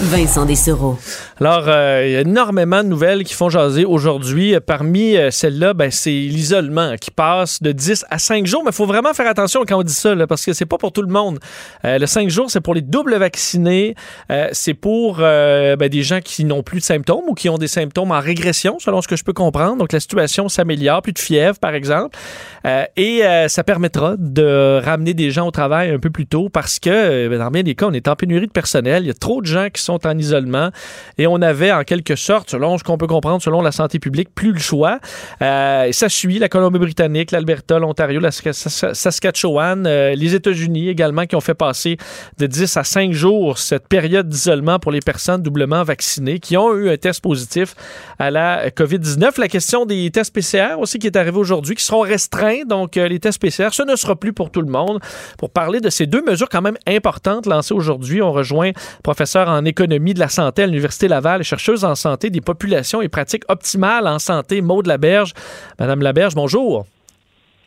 Vincent 0.02 0.44
Dessereau. 0.44 0.98
Alors, 1.40 1.64
euh, 1.68 2.02
il 2.04 2.12
y 2.12 2.16
a 2.16 2.20
énormément 2.22 2.82
de 2.82 2.88
nouvelles 2.88 3.22
qui 3.22 3.34
font 3.34 3.48
jaser 3.48 3.84
aujourd'hui. 3.84 4.56
Parmi 4.64 5.16
euh, 5.16 5.30
celles-là, 5.30 5.74
ben, 5.74 5.92
c'est 5.92 6.10
l'isolement 6.10 6.96
qui 7.00 7.12
passe 7.12 7.62
de 7.62 7.70
10 7.70 8.06
à 8.10 8.18
5 8.18 8.44
jours. 8.46 8.62
Mais 8.64 8.70
il 8.70 8.74
faut 8.74 8.86
vraiment 8.86 9.14
faire 9.14 9.28
attention 9.28 9.64
quand 9.66 9.78
on 9.78 9.82
dit 9.84 9.94
ça, 9.94 10.14
parce 10.26 10.44
que 10.44 10.52
c'est 10.54 10.66
pas 10.66 10.76
pour 10.76 10.92
tout 10.92 11.02
le 11.02 11.08
monde. 11.08 11.38
Euh, 11.84 11.98
le 11.98 12.06
5 12.06 12.28
jours, 12.30 12.50
c'est 12.50 12.60
pour 12.60 12.74
les 12.74 12.80
doubles 12.80 13.14
vaccinés. 13.14 13.94
c'est 14.52 14.74
pour 14.74 15.18
ben, 15.18 15.88
des 15.88 16.02
gens 16.02 16.20
qui 16.20 16.44
n'ont 16.44 16.62
plus 16.62 16.80
de 16.80 16.84
symptômes 16.84 17.24
ou 17.28 17.34
qui 17.34 17.48
ont 17.48 17.58
des 17.58 17.68
symptômes 17.68 18.10
en 18.10 18.20
régression, 18.20 18.78
selon 18.80 19.02
ce 19.02 19.08
que 19.08 19.16
je 19.16 19.24
peux 19.24 19.32
comprendre. 19.32 19.76
Donc, 19.76 19.92
la 19.92 20.00
situation 20.00 20.48
s'améliore, 20.48 21.02
plus 21.02 21.12
de 21.12 21.18
fièvre, 21.18 21.58
par 21.58 21.74
exemple. 21.74 22.18
et 22.96 23.22
ça 23.48 23.62
permettra 23.62 24.16
de 24.18 24.80
ramener 24.84 25.14
des 25.14 25.30
gens 25.30 25.46
au 25.46 25.52
travail 25.52 25.90
un 25.90 25.98
peu 25.98 26.10
plus 26.10 26.26
tôt 26.26 26.48
parce 26.48 26.78
que, 26.78 27.28
ben, 27.28 27.38
dans 27.38 27.50
bien 27.50 27.62
des 27.62 27.74
cas, 27.74 27.86
on 27.86 27.92
est 27.92 28.08
en 28.08 28.16
pénurie 28.16 28.46
de 28.46 28.52
personnel. 28.52 29.04
Il 29.04 29.08
y 29.08 29.10
a 29.10 29.14
trop 29.14 29.40
de 29.40 29.46
gens 29.46 29.68
qui 29.72 29.82
sont 29.82 29.91
en 30.04 30.18
isolement 30.18 30.70
et 31.18 31.26
on 31.26 31.40
avait 31.42 31.72
en 31.72 31.84
quelque 31.84 32.16
sorte, 32.16 32.50
selon 32.50 32.78
ce 32.78 32.84
qu'on 32.84 32.98
peut 32.98 33.06
comprendre, 33.06 33.42
selon 33.42 33.62
la 33.62 33.72
santé 33.72 33.98
publique, 33.98 34.34
plus 34.34 34.52
le 34.52 34.58
choix. 34.58 34.98
Euh, 35.40 35.90
ça 35.92 36.08
suit 36.08 36.38
la 36.38 36.48
Colombie-Britannique, 36.48 37.30
l'Alberta, 37.30 37.78
l'Ontario, 37.78 38.20
la 38.20 38.30
Saskatchewan, 38.30 39.86
euh, 39.86 40.14
les 40.14 40.34
États-Unis 40.34 40.88
également 40.88 41.26
qui 41.26 41.36
ont 41.36 41.40
fait 41.40 41.54
passer 41.54 41.96
de 42.38 42.46
10 42.46 42.76
à 42.76 42.84
5 42.84 43.12
jours 43.12 43.58
cette 43.58 43.88
période 43.88 44.28
d'isolement 44.28 44.78
pour 44.78 44.92
les 44.92 45.00
personnes 45.00 45.42
doublement 45.42 45.82
vaccinées 45.82 46.38
qui 46.38 46.56
ont 46.56 46.74
eu 46.74 46.90
un 46.90 46.96
test 46.96 47.20
positif 47.20 47.74
à 48.18 48.30
la 48.30 48.70
COVID-19. 48.70 49.38
La 49.38 49.48
question 49.48 49.86
des 49.86 50.10
tests 50.10 50.32
PCR 50.32 50.78
aussi 50.78 50.98
qui 50.98 51.06
est 51.06 51.16
arrivée 51.16 51.38
aujourd'hui, 51.38 51.74
qui 51.74 51.84
seront 51.84 52.00
restreints. 52.00 52.64
Donc, 52.66 52.96
euh, 52.96 53.08
les 53.08 53.18
tests 53.18 53.40
PCR, 53.40 53.68
ce 53.72 53.82
ne 53.82 53.96
sera 53.96 54.16
plus 54.16 54.32
pour 54.32 54.50
tout 54.50 54.62
le 54.62 54.70
monde. 54.70 55.00
Pour 55.38 55.50
parler 55.50 55.80
de 55.80 55.90
ces 55.90 56.06
deux 56.06 56.22
mesures 56.22 56.48
quand 56.48 56.62
même 56.62 56.78
importantes 56.86 57.46
lancées 57.46 57.74
aujourd'hui, 57.74 58.22
on 58.22 58.32
rejoint 58.32 58.72
professeur 59.02 59.48
en 59.48 59.64
économie 59.64 59.81
de 59.86 60.18
la 60.18 60.28
santé 60.28 60.62
à 60.62 60.66
l'Université 60.66 61.08
Laval, 61.08 61.42
chercheuse 61.42 61.84
en 61.84 61.94
santé 61.94 62.30
des 62.30 62.40
populations 62.40 63.02
et 63.02 63.08
pratiques 63.08 63.44
optimales 63.48 64.06
en 64.06 64.18
santé, 64.18 64.60
Maude 64.60 64.86
Laberge. 64.86 65.32
Madame 65.78 66.02
Laberge, 66.02 66.34
bonjour. 66.34 66.86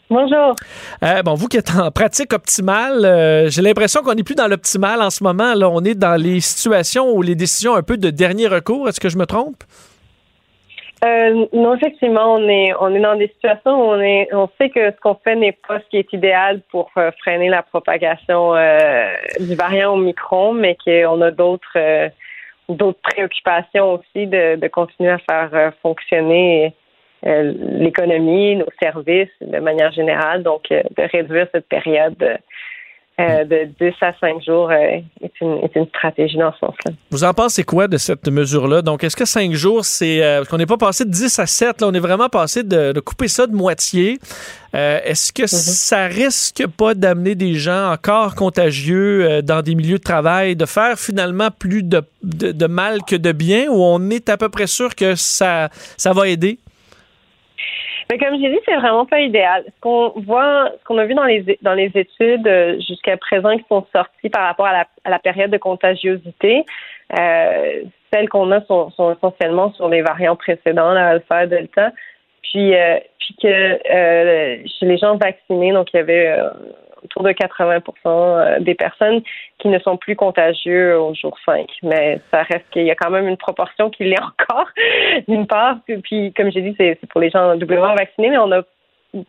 Bonjour. 0.10 0.56
Euh, 1.04 1.23
bon, 1.23 1.34
vous 1.34 1.47
qui 1.47 1.58
êtes 1.58 1.71
en 1.75 1.89
pratique 1.91 2.32
optimale, 2.32 3.04
euh, 3.06 3.49
j'ai 3.49 3.63
l'impression 3.63 4.04
qu'on 4.04 4.13
n'est 4.13 4.23
plus 4.23 4.36
dans 4.36 4.47
l'optimal 4.47 5.01
en 5.01 5.10
ce 5.10 5.23
moment. 5.23 5.56
Là, 5.56 5.67
on 5.69 5.84
est 5.84 5.95
dans 5.95 6.15
les 6.15 6.41
situations 6.41 7.12
où 7.12 7.21
les 7.23 7.34
décisions 7.34 7.75
un 7.75 7.82
peu 7.82 7.97
de 7.97 8.12
dernier 8.12 8.47
recours. 8.47 8.88
Est-ce 8.88 8.99
que 8.99 9.10
je 9.10 9.17
me 9.17 9.25
trompe? 9.25 9.63
Euh, 11.06 11.46
non, 11.54 11.76
effectivement, 11.76 12.34
on 12.36 12.48
est 12.50 12.74
on 12.80 12.94
est 12.96 13.00
dans 13.00 13.15
des 13.15 13.28
situations 13.28 13.72
où 13.72 13.91
on 13.91 14.00
est 14.00 14.28
on 14.34 14.50
sait 14.60 14.70
que 14.70 14.91
ce 14.91 15.00
qu'on 15.02 15.15
fait 15.15 15.36
n'est 15.36 15.58
pas 15.68 15.80
ce 15.80 15.86
qui 15.89 15.98
est 15.98 16.12
idéal 16.13 16.62
pour 16.72 16.89
euh, 16.98 17.12
freiner 17.20 17.50
la 17.50 17.62
propagation 17.62 18.56
euh, 18.56 19.13
du 19.39 19.56
variant 19.56 19.94
Omicron, 19.94 20.54
mais 20.54 20.76
qu'on 20.84 21.22
a 21.22 21.32
d'autres 21.32 22.10
d'autres 22.70 23.00
préoccupations 23.04 23.94
aussi 23.94 24.26
de, 24.26 24.56
de 24.56 24.68
continuer 24.68 25.12
à 25.12 25.20
faire 25.20 25.74
fonctionner 25.84 26.74
l'économie, 27.24 28.56
nos 28.56 28.70
services 28.82 29.30
de 29.41 29.60
manière 29.60 29.91
générale, 29.91 30.44
donc 30.44 30.70
de 30.70 31.12
réduire 31.12 31.48
cette 31.52 31.68
période 31.68 32.39
euh, 33.17 33.45
de 33.45 33.69
10 33.80 33.93
à 34.01 34.12
5 34.19 34.43
jours 34.43 34.69
euh, 34.69 34.75
est, 34.75 35.32
une, 35.39 35.60
est, 35.63 35.73
une, 35.75 35.88
stratégie 35.88 36.38
dans 36.38 36.51
ce 36.51 36.60
sens-là. 36.60 36.91
Vous 37.12 37.23
en 37.23 37.34
pensez 37.34 37.63
quoi 37.63 37.88
de 37.88 37.95
cette 37.95 38.28
mesure-là? 38.28 38.82
Donc, 38.82 39.06
est-ce 39.06 39.15
que 39.15 39.23
5 39.23 39.54
jours, 39.54 39.86
c'est. 39.86 40.21
Euh, 40.21 40.39
parce 40.39 40.49
qu'on 40.49 40.58
n'est 40.58 40.65
pas 40.65 40.75
passé 40.75 41.06
de 41.06 41.12
10 41.12 41.39
à 41.39 41.45
7, 41.45 41.80
là, 41.80 41.88
on 41.88 41.93
est 41.93 41.99
vraiment 42.01 42.28
passé 42.28 42.63
de, 42.63 42.91
de 42.91 42.99
couper 42.99 43.30
ça 43.30 43.47
de 43.47 43.56
moitié. 43.56 44.19
est-ce 44.73 45.32
que 45.32 45.43
mm-hmm. 45.43 45.47
ça 45.47 46.08
risque 46.08 46.67
pas 46.67 46.93
d'amener 46.93 47.36
des 47.36 47.54
gens 47.54 47.93
encore 47.93 48.36
contagieux 48.36 49.41
dans 49.41 49.62
des 49.62 49.75
milieux 49.75 49.97
de 49.99 50.04
travail, 50.04 50.58
de 50.58 50.65
faire 50.65 50.99
finalement 50.99 51.51
plus 51.58 51.84
de, 51.84 52.01
de, 52.21 52.51
de 52.51 52.67
mal 52.67 52.99
que 53.08 53.15
de 53.15 53.32
bien, 53.32 53.69
ou 53.69 53.82
on 53.82 54.10
est 54.10 54.28
à 54.28 54.36
peu 54.36 54.49
près 54.49 54.67
sûr 54.67 54.93
que 54.93 55.15
ça, 55.15 55.69
ça 55.95 56.12
va 56.12 56.28
aider? 56.28 56.60
Mais 58.12 58.20
comme 58.20 58.39
j'ai 58.39 58.50
dit, 58.50 58.60
c'est 58.65 58.76
vraiment 58.76 59.06
pas 59.06 59.20
idéal. 59.22 59.63
Ce 59.65 59.82
qu'on 59.82 60.13
voit, 60.15 60.72
ce 60.80 60.84
qu'on 60.86 60.98
a 60.98 61.06
vu 61.06 61.15
dans 61.15 61.24
les 61.24 61.58
dans 61.62 61.74
les 61.74 61.91
études 61.96 62.48
euh, 62.48 62.80
jusqu'à 62.88 63.18
présent 63.18 63.58
qui 63.58 63.65
sont 63.68 63.86
sorties 63.91 64.30
par 64.30 64.44
rapport 64.44 64.68
à 64.68 64.74
la, 64.74 64.88
à 65.04 65.10
la 65.10 65.20
période 65.20 65.50
de 65.50 65.58
contagiosité, 65.58 66.65
euh, 67.18 67.84
celles 68.13 68.30
qu'on 68.30 68.52
a 68.52 68.62
sont, 68.65 68.91
sont, 68.91 69.13
essentiellement 69.13 69.72
sur 69.74 69.89
les 69.89 70.02
variants 70.02 70.36
précédents, 70.36 70.94
la 70.94 71.10
alpha, 71.10 71.48
delta, 71.48 71.91
puis 72.44 72.76
euh, 72.76 73.00
puis 73.20 73.36
que 73.41 73.48
euh, 73.48 74.63
chez 74.80 74.86
les 74.86 74.98
gens 74.98 75.18
vaccinés, 75.18 75.72
donc 75.72 75.91
il 75.94 75.98
y 75.98 76.00
avait 76.00 76.28
euh, 76.28 76.50
autour 77.06 77.24
de 77.24 77.32
80% 77.32 77.82
euh, 78.06 78.60
des 78.60 78.76
personnes 78.76 79.22
qui 79.60 79.70
ne 79.70 79.80
sont 79.80 79.98
plus 79.98 80.15
contagieux 80.15 81.00
au 81.00 81.13
jour 81.13 81.38
5. 81.46 81.68
Mais 81.84 82.20
ça 82.32 82.44
reste 82.44 82.70
qu'il 82.72 82.86
y 82.86 82.91
a 82.91 82.96
quand 82.96 83.10
même 83.10 83.28
une 83.28 83.38
proportion 83.38 83.89
qui 83.89 84.04
l'est 84.04 84.22
encore, 84.22 84.68
d'une 85.28 85.48
part. 85.48 85.78
Puis, 86.04 86.34
comme 86.34 86.52
j'ai 86.52 86.62
dit, 86.62 86.76
c'est 86.78 87.00
pour 87.10 87.22
les 87.22 87.30
gens 87.30 87.56
doublement 87.56 87.96
vaccinés, 87.96 88.30
mais 88.30 88.38
on 88.38 88.52
a 88.52 88.62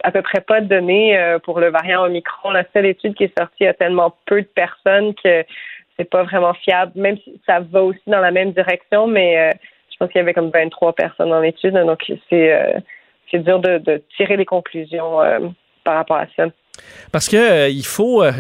à 0.03 0.11
peu 0.11 0.23
près 0.23 0.41
pas 0.41 0.61
de 0.61 0.67
données 0.67 1.17
euh, 1.17 1.39
pour 1.39 1.61
le 1.61 1.71
variant 1.71 2.05
Omicron. 2.05 2.51
La 2.51 2.65
seule 2.73 2.87
étude 2.87 3.15
qui 3.15 3.25
est 3.25 3.39
sortie 3.39 3.67
a 3.67 3.75
tellement 3.75 4.15
peu 4.27 4.43
de 4.43 4.49
personnes 4.49 5.15
que 5.15 5.45
c'est 5.97 6.11
pas 6.11 6.25
vraiment 6.25 6.55
fiable, 6.55 6.93
même 6.97 7.17
si 7.19 7.41
ça 7.47 7.61
va 7.61 7.83
aussi 7.83 8.03
dans 8.07 8.21
la 8.21 8.31
même 8.31 8.53
direction, 8.53 9.07
mais 9.07 9.39
euh, 9.39 9.51
je 9.91 9.97
pense 9.97 10.11
qu'il 10.11 10.19
y 10.19 10.23
avait 10.23 10.35
comme 10.35 10.51
23 10.51 10.93
personnes 10.95 11.31
dans 11.31 11.41
l'étude, 11.41 11.75
donc 11.75 12.05
c'est 12.29 13.39
dur 13.39 13.61
de, 13.61 13.79
de, 13.79 14.03
tirer 14.17 14.37
des 14.37 14.45
conclusions 14.45 15.21
par 15.87 15.95
rapport 15.95 16.19
à 16.19 16.27
ça. 16.37 16.47
Parce 17.13 17.29
que 17.29 17.37
euh, 17.37 17.69
il 17.69 17.87
faut, 17.87 18.23
euh, 18.23 18.33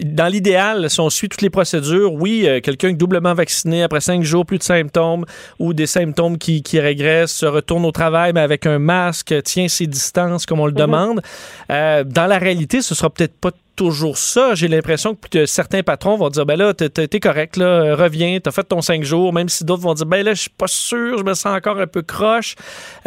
dans 0.00 0.26
l'idéal, 0.26 0.90
si 0.90 1.00
on 1.00 1.10
suit 1.10 1.28
toutes 1.28 1.42
les 1.42 1.50
procédures, 1.50 2.12
oui, 2.12 2.44
euh, 2.46 2.60
quelqu'un 2.60 2.92
doublement 2.92 3.34
vacciné 3.34 3.82
après 3.82 4.00
cinq 4.00 4.22
jours, 4.22 4.46
plus 4.46 4.58
de 4.58 4.62
symptômes 4.62 5.24
ou 5.58 5.72
des 5.72 5.86
symptômes 5.86 6.38
qui, 6.38 6.62
qui 6.62 6.80
régressent, 6.80 7.32
se 7.32 7.46
retourne 7.46 7.84
au 7.84 7.92
travail, 7.92 8.32
mais 8.32 8.40
avec 8.40 8.66
un 8.66 8.78
masque, 8.78 9.34
tient 9.44 9.68
ses 9.68 9.86
distances 9.86 10.46
comme 10.46 10.60
on 10.60 10.66
le 10.66 10.72
mhm. 10.72 10.78
demande. 10.78 11.20
dans 11.68 12.26
la 12.26 12.38
réalité, 12.38 12.82
ce 12.82 12.94
sera 12.94 13.10
peut-être 13.10 13.34
pas 13.34 13.50
toujours 13.80 14.18
ça. 14.18 14.54
J'ai 14.54 14.68
l'impression 14.68 15.14
que 15.14 15.46
certains 15.46 15.82
patrons 15.82 16.16
vont 16.16 16.28
dire 16.28 16.44
ben 16.44 16.58
là, 16.58 16.74
t'es 16.74 17.18
correct, 17.18 17.56
là, 17.56 17.96
reviens, 17.96 18.38
t'as 18.38 18.50
fait 18.50 18.64
ton 18.64 18.82
cinq 18.82 19.04
jours, 19.04 19.32
même 19.32 19.48
si 19.48 19.64
d'autres 19.64 19.80
vont 19.80 19.94
dire 19.94 20.04
ben 20.04 20.22
là, 20.22 20.34
je 20.34 20.42
suis 20.42 20.50
pas 20.50 20.66
sûr, 20.66 21.16
je 21.16 21.24
me 21.24 21.32
sens 21.32 21.56
encore 21.56 21.78
un 21.78 21.86
peu 21.86 22.02
croche. 22.02 22.56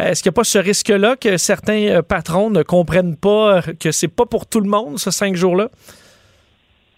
Est-ce 0.00 0.20
qu'il 0.20 0.30
n'y 0.30 0.34
a 0.34 0.38
pas 0.38 0.42
ce 0.42 0.58
risque-là 0.58 1.14
que 1.14 1.36
certains 1.36 1.86
euh, 1.86 2.02
patrons 2.02 2.50
ne 2.50 2.64
comprennent 2.64 3.16
pas 3.16 3.60
que 3.78 3.92
c'est 3.92 4.12
pas 4.12 4.26
pour 4.26 4.48
tout 4.48 4.58
le 4.58 4.68
monde, 4.68 4.98
ce 4.98 5.12
cinq 5.12 5.36
jours-là? 5.36 5.68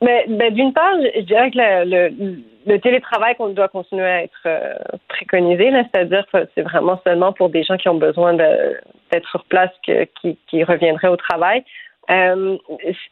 Mais 0.00 0.24
ben, 0.26 0.54
d'une 0.54 0.72
part, 0.72 0.94
je 1.14 1.20
dirais 1.20 1.50
que 1.50 1.58
le, 1.84 2.78
télétravail 2.78 3.36
qu'on 3.36 3.50
doit 3.50 3.68
continuer 3.68 4.06
à 4.06 4.22
être 4.22 4.46
euh, 4.46 4.72
préconisé, 5.08 5.70
c'est-à-dire 5.92 6.24
que 6.32 6.48
c'est 6.54 6.62
vraiment 6.62 6.98
seulement 7.04 7.34
pour 7.34 7.50
des 7.50 7.62
gens 7.62 7.76
qui 7.76 7.90
ont 7.90 7.98
besoin 7.98 8.32
d'être 8.32 9.28
sur 9.30 9.44
place 9.44 9.70
qui 9.84 10.64
reviendraient 10.64 11.08
au 11.08 11.16
travail. 11.16 11.62
Euh, 12.10 12.56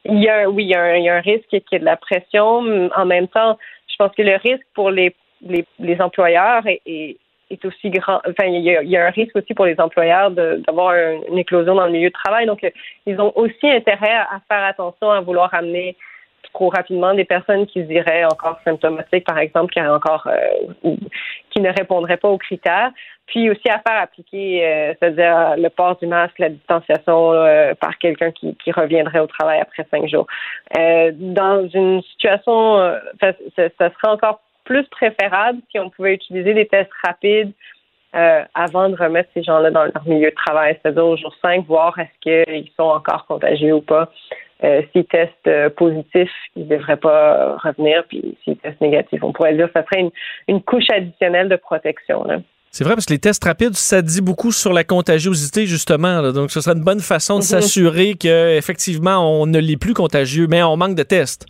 il 0.05 0.23
y 0.23 0.29
a, 0.29 0.49
oui, 0.49 0.65
il 0.65 0.71
y, 0.71 0.75
a 0.75 1.15
un, 1.17 1.21
risque 1.21 1.49
qu'il 1.49 1.63
y 1.73 1.79
de 1.79 1.85
la 1.85 1.97
pression. 1.97 2.91
En 2.97 3.07
même 3.07 3.29
temps, 3.29 3.59
je 3.89 3.97
pense 3.97 4.13
que 4.15 4.23
le 4.23 4.37
risque 4.37 4.67
pour 4.75 4.91
les, 4.91 5.15
les, 5.43 6.01
employeurs 6.01 6.63
est, 6.67 7.17
aussi 7.65 7.91
grand. 7.91 8.21
Enfin, 8.29 8.47
il 8.47 8.63
y, 8.63 8.77
a, 8.77 8.83
il 8.83 8.91
y, 8.91 8.97
a, 8.97 9.07
un 9.07 9.11
risque 9.11 9.37
aussi 9.37 9.55
pour 9.55 9.67
les 9.67 9.79
employeurs 9.81 10.31
d'avoir 10.31 10.95
une 11.29 11.39
éclosion 11.39 11.75
dans 11.75 11.87
le 11.87 11.93
milieu 11.93 12.09
de 12.09 12.15
travail. 12.15 12.47
Donc, 12.47 12.67
ils 13.07 13.21
ont 13.21 13.33
aussi 13.37 13.69
intérêt 13.69 14.15
à 14.15 14.41
faire 14.49 14.65
attention 14.65 15.11
à 15.11 15.21
vouloir 15.21 15.53
amener 15.55 15.97
trop 16.53 16.69
rapidement 16.69 17.15
des 17.15 17.25
personnes 17.25 17.67
qui 17.67 17.81
iraient 17.81 18.25
encore 18.25 18.59
symptomatiques, 18.65 19.27
par 19.27 19.39
exemple, 19.39 19.73
qui, 19.73 19.81
encore, 19.81 20.27
euh, 20.27 20.97
qui 21.51 21.61
ne 21.61 21.71
répondraient 21.71 22.17
pas 22.17 22.29
aux 22.29 22.39
critères. 22.39 22.91
Puis 23.27 23.49
aussi 23.49 23.69
à 23.71 23.81
faire 23.87 24.03
appliquer, 24.03 24.67
euh, 24.67 24.95
c'est-à-dire 24.99 25.55
le 25.57 25.69
port 25.71 25.97
du 25.97 26.07
masque, 26.07 26.39
la 26.39 26.51
distanciation 26.51 27.33
euh, 27.33 27.73
par 27.75 27.97
quelqu'un 27.99 28.31
qui, 28.33 28.55
qui, 28.57 28.71
reviendrait 28.71 29.21
au 29.21 29.27
travail 29.27 29.61
après 29.61 29.87
cinq 29.91 30.07
jours. 30.09 30.27
dans 30.75 31.69
une 31.73 32.03
situation, 32.03 32.79
ça, 33.21 33.33
ça, 33.57 33.91
serait 33.91 34.13
encore 34.13 34.41
plus 34.65 34.85
préférable 34.85 35.61
si 35.71 35.79
on 35.79 35.89
pouvait 35.89 36.15
utiliser 36.15 36.53
des 36.53 36.67
tests 36.67 36.91
rapides 37.03 37.53
avant 38.13 38.91
de 38.91 38.97
remettre 38.97 39.31
ces 39.35 39.43
gens-là 39.43 39.71
dans 39.71 39.85
leur 39.85 40.07
milieu 40.07 40.31
de 40.31 40.35
travail, 40.35 40.79
c'est-à-dire 40.81 41.07
au 41.07 41.17
jour 41.17 41.35
5, 41.43 41.67
voir 41.67 41.99
est-ce 41.99 42.21
qu'ils 42.21 42.71
sont 42.77 42.85
encore 42.85 43.27
contagieux 43.27 43.75
ou 43.75 43.81
pas. 43.81 44.11
Euh, 44.63 44.83
s'ils 44.93 45.05
testent 45.07 45.33
euh, 45.49 45.69
positif, 45.69 46.31
ils 46.55 46.65
ne 46.65 46.77
devraient 46.77 46.97
pas 46.97 47.57
revenir. 47.57 48.05
Puis 48.09 48.37
s'ils 48.45 48.57
testent 48.57 48.81
négatif, 48.81 49.23
on 49.23 49.33
pourrait 49.33 49.55
dire 49.55 49.67
que 49.67 49.73
ça 49.73 49.85
serait 49.85 50.09
une, 50.49 50.63
couche 50.63 50.89
additionnelle 50.91 51.49
de 51.49 51.57
protection. 51.57 52.25
C'est 52.71 52.85
vrai 52.85 52.95
parce 52.95 53.07
que 53.07 53.13
les 53.13 53.19
tests 53.19 53.45
rapides, 53.45 53.75
ça 53.75 54.01
dit 54.01 54.21
beaucoup 54.21 54.53
sur 54.53 54.73
la 54.73 54.85
contagiosité 54.85 55.67
justement. 55.67 56.33
Donc, 56.33 56.51
ce 56.51 56.61
serait 56.61 56.77
une 56.77 56.85
bonne 56.85 57.01
façon 57.01 57.39
de 57.39 57.43
mm-hmm. 57.43 57.61
s'assurer 57.61 58.15
qu'effectivement, 58.15 59.41
on 59.41 59.47
ne 59.47 59.59
l'est 59.59 59.81
plus 59.81 59.95
contagieux, 59.95 60.47
mais 60.49 60.63
on 60.63 60.77
manque 60.77 60.95
de 60.95 61.03
tests. 61.03 61.47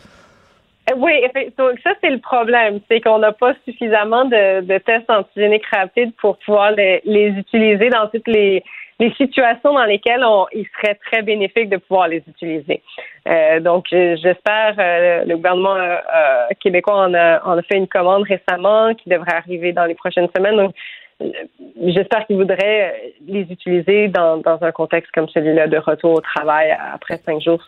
Euh, 0.91 0.95
oui, 0.97 1.13
donc 1.57 1.79
ça 1.83 1.93
c'est 2.03 2.11
le 2.11 2.19
problème, 2.19 2.81
c'est 2.91 3.01
qu'on 3.01 3.19
n'a 3.19 3.33
pas 3.33 3.55
suffisamment 3.65 4.27
de, 4.27 4.79
tests 4.79 5.09
antigéniques 5.09 5.65
rapides 5.73 6.13
pour 6.21 6.37
pouvoir 6.39 6.73
les 6.73 7.35
utiliser 7.39 7.89
dans 7.89 8.07
toutes 8.09 8.29
les 8.29 8.63
les 9.01 9.13
situations 9.15 9.73
dans 9.75 9.85
lesquelles 9.85 10.25
on, 10.25 10.47
il 10.53 10.67
serait 10.77 10.95
très 10.95 11.23
bénéfique 11.23 11.69
de 11.69 11.77
pouvoir 11.79 12.09
les 12.09 12.23
utiliser. 12.29 12.83
Euh, 13.29 13.61
donc, 13.61 13.87
j'espère, 13.91 14.75
euh, 14.79 15.25
le 15.25 15.37
gouvernement 15.37 15.77
euh, 15.77 15.99
québécois 16.61 17.07
en 17.07 17.15
a, 17.15 17.43
en 17.45 17.59
a, 17.59 17.63
fait 17.63 17.77
une 17.77 17.89
commande 17.89 18.25
récemment 18.25 18.95
qui 18.95 19.09
devrait 19.09 19.35
arriver 19.35 19.73
dans 19.73 19.85
les 19.85 19.95
prochaines 19.95 20.29
semaines. 20.37 20.57
Donc, 20.57 20.75
j'espère 21.83 22.27
qu'ils 22.27 22.37
voudraient 22.37 23.13
les 23.27 23.43
utiliser 23.43 24.09
dans, 24.09 24.39
dans 24.39 24.63
un 24.63 24.73
contexte 24.73 25.11
comme 25.13 25.29
celui-là 25.29 25.67
de 25.67 25.79
retour 25.79 26.13
au 26.13 26.21
travail 26.21 26.77
après 26.93 27.19
cinq 27.25 27.41
jours. 27.41 27.65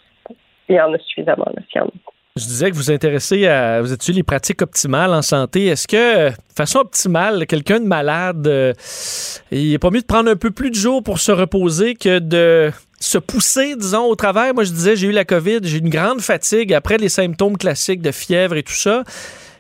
Il 0.69 0.77
y 0.77 0.81
en 0.81 0.93
a 0.93 0.99
suffisamment, 0.99 1.47
s'il 1.71 1.81
y 1.81 1.85
en 1.85 1.87
a. 1.87 2.16
Je 2.37 2.45
disais 2.45 2.71
que 2.71 2.77
vous 2.77 2.91
intéressez 2.91 3.47
à 3.47 3.81
vous 3.81 3.95
étudiez 3.95 4.17
les 4.17 4.23
pratiques 4.23 4.61
optimales 4.61 5.15
en 5.15 5.23
santé? 5.23 5.69
Est-ce 5.69 5.89
que, 5.89 6.29
de 6.29 6.35
façon 6.55 6.81
optimale, 6.81 7.47
quelqu'un 7.47 7.81
de 7.81 7.87
malade, 7.87 8.47
euh, 8.47 8.75
il 9.51 9.71
n'est 9.71 9.79
pas 9.79 9.91
mieux 9.91 10.03
de 10.03 10.07
prendre 10.07 10.31
un 10.31 10.37
peu 10.37 10.51
plus 10.51 10.69
de 10.69 10.75
jours 10.75 11.03
pour 11.03 11.19
se 11.19 11.33
reposer 11.33 11.95
que 11.95 12.19
de 12.19 12.71
se 13.01 13.17
pousser, 13.17 13.75
disons, 13.75 14.05
au 14.05 14.17
travail? 14.17 14.53
Moi, 14.53 14.65
je 14.65 14.73
disais, 14.73 14.97
j'ai 14.97 15.07
eu 15.07 15.13
la 15.13 15.25
COVID, 15.25 15.61
j'ai 15.63 15.79
une 15.79 15.89
grande 15.89 16.21
fatigue 16.21 16.75
après 16.75 16.99
les 16.99 17.09
symptômes 17.09 17.57
classiques 17.57 18.03
de 18.03 18.13
fièvre 18.13 18.57
et 18.57 18.63
tout 18.63 18.75
ça. 18.75 19.03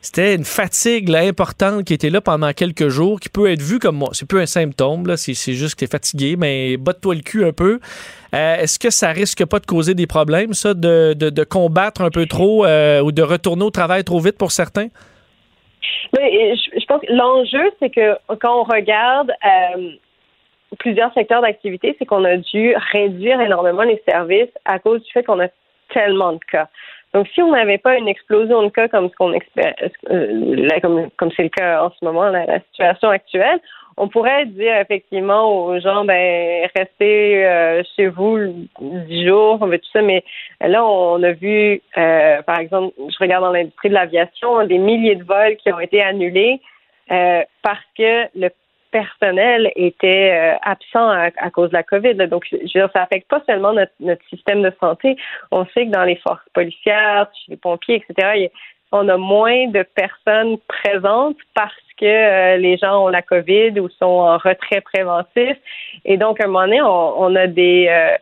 C'était 0.02 0.34
une 0.36 0.44
fatigue 0.44 1.10
importante 1.16 1.82
qui 1.82 1.94
était 1.94 2.10
là 2.10 2.20
pendant 2.20 2.52
quelques 2.52 2.88
jours, 2.88 3.18
qui 3.18 3.28
peut 3.28 3.50
être 3.50 3.62
vue 3.62 3.78
comme 3.78 3.96
moi. 3.96 4.10
C'est 4.12 4.28
plus 4.28 4.40
un 4.40 4.46
symptôme, 4.46 5.16
c'est 5.16 5.34
juste 5.34 5.74
que 5.74 5.78
tu 5.80 5.84
es 5.86 5.88
fatigué, 5.88 6.36
mais 6.36 6.76
botte-toi 6.76 7.14
le 7.16 7.22
cul 7.22 7.44
un 7.44 7.52
peu. 7.52 7.80
Euh, 8.36 8.56
est-ce 8.56 8.78
que 8.78 8.90
ça 8.90 9.12
risque 9.12 9.46
pas 9.46 9.60
de 9.60 9.66
causer 9.66 9.94
des 9.94 10.06
problèmes, 10.06 10.52
ça, 10.52 10.74
de, 10.74 11.44
combattre 11.44 12.02
un 12.02 12.10
peu 12.10 12.26
trop 12.26 12.66
euh, 12.66 13.00
ou 13.00 13.10
de 13.12 13.22
retourner 13.22 13.64
au 13.64 13.70
travail 13.70 14.04
trop 14.04 14.18
vite 14.18 14.36
pour 14.36 14.52
certains? 14.52 14.88
Mais 16.16 16.54
je, 16.54 16.86
pense 16.86 17.00
que 17.00 17.12
l'enjeu, 17.12 17.72
c'est 17.80 17.90
que 17.90 18.16
quand 18.40 18.60
on 18.60 18.64
regarde 18.64 19.30
euh, 19.30 19.90
plusieurs 20.78 21.12
secteurs 21.14 21.40
d'activité, 21.40 21.96
c'est 21.98 22.04
qu'on 22.04 22.24
a 22.24 22.36
dû 22.36 22.74
réduire 22.92 23.40
énormément 23.40 23.82
les 23.82 24.02
services 24.06 24.52
à 24.64 24.78
cause 24.78 25.02
du 25.02 25.10
fait 25.12 25.22
qu'on 25.22 25.40
a 25.40 25.48
tellement 25.94 26.32
de 26.32 26.40
cas. 26.50 26.68
Donc, 27.14 27.28
si 27.34 27.40
on 27.40 27.52
n'avait 27.52 27.78
pas 27.78 27.96
une 27.96 28.08
explosion 28.08 28.62
de 28.64 28.68
cas 28.68 28.88
comme 28.88 29.08
ce 29.08 29.14
qu'on 29.16 29.32
comme 31.16 31.30
c'est 31.34 31.42
le 31.44 31.48
cas 31.48 31.84
en 31.84 31.90
ce 31.90 32.04
moment, 32.04 32.28
la 32.28 32.60
situation 32.70 33.08
actuelle, 33.08 33.60
on 33.96 34.08
pourrait 34.08 34.46
dire 34.46 34.76
effectivement 34.76 35.66
aux 35.66 35.80
gens, 35.80 36.04
ben 36.04 36.68
restez 36.76 37.46
euh, 37.46 37.82
chez 37.96 38.08
vous 38.08 38.38
dix 38.80 39.26
jours, 39.26 39.58
on 39.60 39.66
veut 39.66 39.78
tout 39.78 39.90
ça, 39.92 40.02
mais 40.02 40.22
là 40.60 40.84
on 40.84 41.22
a 41.22 41.32
vu, 41.32 41.80
euh, 41.96 42.42
par 42.42 42.58
exemple, 42.58 42.94
je 42.98 43.16
regarde 43.18 43.44
dans 43.44 43.52
l'industrie 43.52 43.88
de 43.88 43.94
l'aviation, 43.94 44.66
des 44.66 44.78
milliers 44.78 45.16
de 45.16 45.24
vols 45.24 45.56
qui 45.56 45.72
ont 45.72 45.80
été 45.80 46.02
annulés 46.02 46.60
euh, 47.10 47.42
parce 47.62 47.84
que 47.96 48.26
le 48.38 48.50
personnel 48.90 49.70
était 49.76 50.56
absent 50.62 51.10
à, 51.10 51.50
cause 51.50 51.68
de 51.68 51.74
la 51.74 51.82
COVID. 51.82 52.14
Donc, 52.28 52.46
je 52.50 52.56
veux 52.56 52.64
dire, 52.64 52.88
ça 52.94 53.02
affecte 53.02 53.28
pas 53.28 53.42
seulement 53.46 53.74
notre, 53.74 53.92
notre, 54.00 54.24
système 54.28 54.62
de 54.62 54.72
santé. 54.80 55.16
On 55.50 55.66
sait 55.66 55.86
que 55.86 55.90
dans 55.90 56.04
les 56.04 56.16
forces 56.16 56.48
policières, 56.54 57.26
chez 57.34 57.52
les 57.52 57.56
pompiers, 57.56 57.96
etc., 58.08 58.48
on 58.92 59.08
a 59.08 59.16
moins 59.16 59.68
de 59.68 59.82
personnes 59.82 60.58
présentes 60.68 61.36
parce 61.54 61.74
que 61.98 62.04
euh, 62.04 62.56
les 62.56 62.76
gens 62.76 63.04
ont 63.04 63.08
la 63.08 63.22
COVID 63.22 63.80
ou 63.80 63.88
sont 63.88 64.04
en 64.04 64.38
retrait 64.38 64.80
préventif. 64.80 65.56
Et 66.04 66.16
donc, 66.16 66.40
à 66.40 66.44
un 66.44 66.46
moment 66.48 66.66
donné, 66.66 66.80
on, 66.82 67.34
a 67.34 67.46
des 67.46 67.88
euh, 67.88 68.16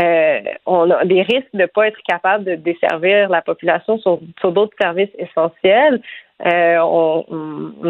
euh, 0.00 0.40
on 0.66 0.90
a 0.90 1.04
des 1.04 1.22
risques 1.22 1.52
de 1.54 1.62
ne 1.62 1.66
pas 1.66 1.88
être 1.88 2.00
capable 2.06 2.44
de 2.44 2.54
desservir 2.56 3.28
la 3.28 3.42
population 3.42 3.98
sur, 3.98 4.18
d'autres 4.52 4.76
services 4.80 5.14
essentiels. 5.18 6.00
On, 6.40 7.24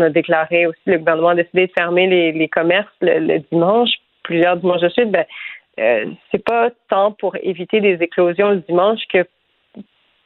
a 0.01 0.11
déclaré 0.11 0.67
aussi, 0.67 0.81
le 0.87 0.99
gouvernement 0.99 1.29
a 1.29 1.35
décidé 1.35 1.67
de 1.67 1.73
fermer 1.77 2.07
les, 2.33 2.49
commerces 2.49 2.89
le, 3.01 3.39
dimanche, 3.51 3.91
plusieurs 4.23 4.57
dimanches 4.57 4.81
de 4.81 4.89
suite. 4.89 5.11
Ben, 5.11 5.27
c'est 6.31 6.45
pas 6.45 6.71
tant 6.89 7.13
pour 7.13 7.37
éviter 7.43 7.81
des 7.81 8.03
éclosions 8.03 8.51
le 8.51 8.65
dimanche 8.69 9.01
que 9.13 9.27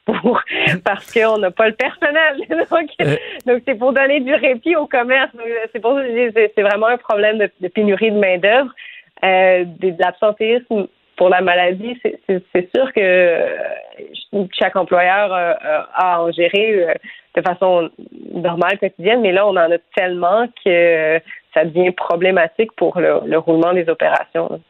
parce 0.83 1.11
qu'on 1.13 1.37
n'a 1.37 1.51
pas 1.51 1.67
le 1.67 1.75
personnel. 1.75 2.37
Euh. 3.01 3.15
donc, 3.45 3.61
c'est 3.65 3.75
pour 3.75 3.93
donner 3.93 4.19
du 4.19 4.33
répit 4.33 4.75
au 4.75 4.87
commerce. 4.87 5.31
C'est 5.71 5.79
pour 5.79 5.99
c'est 6.25 6.61
vraiment 6.61 6.87
un 6.87 6.97
problème 6.97 7.37
de, 7.37 7.67
pénurie 7.67 8.11
de 8.11 8.17
main 8.17 8.37
d'œuvre, 8.37 8.71
euh, 9.23 9.63
de, 9.65 9.93
l'absentéisme 9.99 10.87
pour 11.15 11.29
la 11.29 11.41
maladie. 11.41 11.99
C'est 12.27 12.75
sûr 12.75 12.91
que 12.93 12.99
euh, 12.99 14.45
chaque 14.53 14.75
employeur 14.75 15.33
a 15.33 15.87
à 15.93 16.21
en 16.21 16.31
gérer 16.31 16.95
de 17.35 17.41
façon 17.41 17.89
normale 18.33 18.79
quotidienne, 18.79 19.21
mais 19.21 19.31
là 19.31 19.45
on 19.47 19.51
en 19.51 19.71
a 19.71 19.77
tellement 19.95 20.47
que 20.65 21.19
ça 21.53 21.65
devient 21.65 21.91
problématique 21.91 22.71
pour 22.75 22.99
le 22.99 23.37
roulement 23.37 23.73
des 23.73 23.87
opérations. 23.89 24.61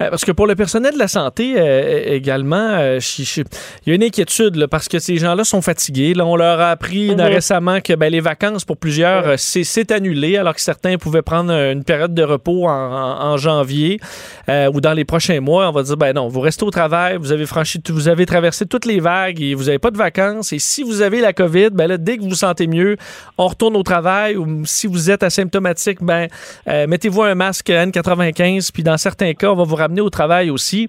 Euh, 0.00 0.10
parce 0.10 0.24
que 0.24 0.32
pour 0.32 0.46
le 0.46 0.54
personnel 0.54 0.94
de 0.94 0.98
la 0.98 1.08
santé 1.08 1.54
euh, 1.56 2.14
également, 2.14 2.56
euh, 2.56 3.00
il 3.18 3.44
y 3.86 3.90
a 3.90 3.94
une 3.94 4.02
inquiétude 4.02 4.66
parce 4.66 4.88
que 4.88 4.98
ces 4.98 5.16
gens-là 5.16 5.44
sont 5.44 5.62
fatigués. 5.62 6.14
Là, 6.14 6.24
on 6.24 6.36
leur 6.36 6.60
a 6.60 6.70
appris 6.70 7.14
mhm. 7.14 7.20
récemment 7.20 7.80
que 7.80 7.94
ben, 7.94 8.10
les 8.10 8.20
vacances 8.20 8.64
pour 8.64 8.76
plusieurs, 8.76 9.38
c'est 9.38 9.92
annulé, 9.92 10.36
alors 10.36 10.54
que 10.54 10.60
certains 10.60 10.96
pouvaient 10.96 11.22
prendre 11.22 11.52
une 11.52 11.84
période 11.84 12.14
de 12.14 12.22
repos 12.22 12.66
en, 12.68 13.36
janvier 13.36 14.00
ou 14.48 14.80
dans 14.80 14.92
les 14.92 15.04
prochains 15.04 15.40
mois. 15.40 15.68
On 15.68 15.72
va 15.72 15.82
dire, 15.82 15.96
ben 15.96 16.12
non, 16.12 16.28
vous 16.28 16.40
restez 16.40 16.64
au 16.64 16.70
travail, 16.70 17.16
vous 17.18 17.32
avez 17.32 17.46
franchi, 17.46 17.80
vous 17.88 18.08
avez 18.08 18.26
traversé 18.26 18.66
toutes 18.66 18.86
les 18.86 19.00
vagues 19.00 19.40
et 19.40 19.54
vous 19.54 19.64
n'avez 19.64 19.78
pas 19.78 19.90
de 19.90 19.96
vacances. 19.96 20.52
Et 20.52 20.58
si 20.58 20.82
vous 20.82 21.02
avez 21.02 21.20
la 21.20 21.32
COVID, 21.32 21.70
ben 21.70 21.86
là, 21.86 21.98
dès 21.98 22.16
que 22.16 22.22
vous 22.22 22.30
vous 22.30 22.34
sentez 22.34 22.66
mieux, 22.66 22.96
on 23.36 23.46
retourne 23.46 23.76
au 23.76 23.82
travail. 23.82 24.36
Ou 24.36 24.64
si 24.64 24.86
vous 24.86 25.10
êtes 25.10 25.22
asymptomatique, 25.22 26.02
ben 26.02 26.28
mettez-vous 26.66 27.22
un 27.22 27.34
masque 27.34 27.68
N95, 27.68 28.70
puis 28.72 28.82
dans 28.82 28.96
certains 28.96 29.34
cas, 29.34 29.47
on 29.48 29.56
va 29.56 29.64
vous 29.64 29.76
ramener 29.76 30.00
au 30.00 30.10
travail 30.10 30.50
aussi. 30.50 30.88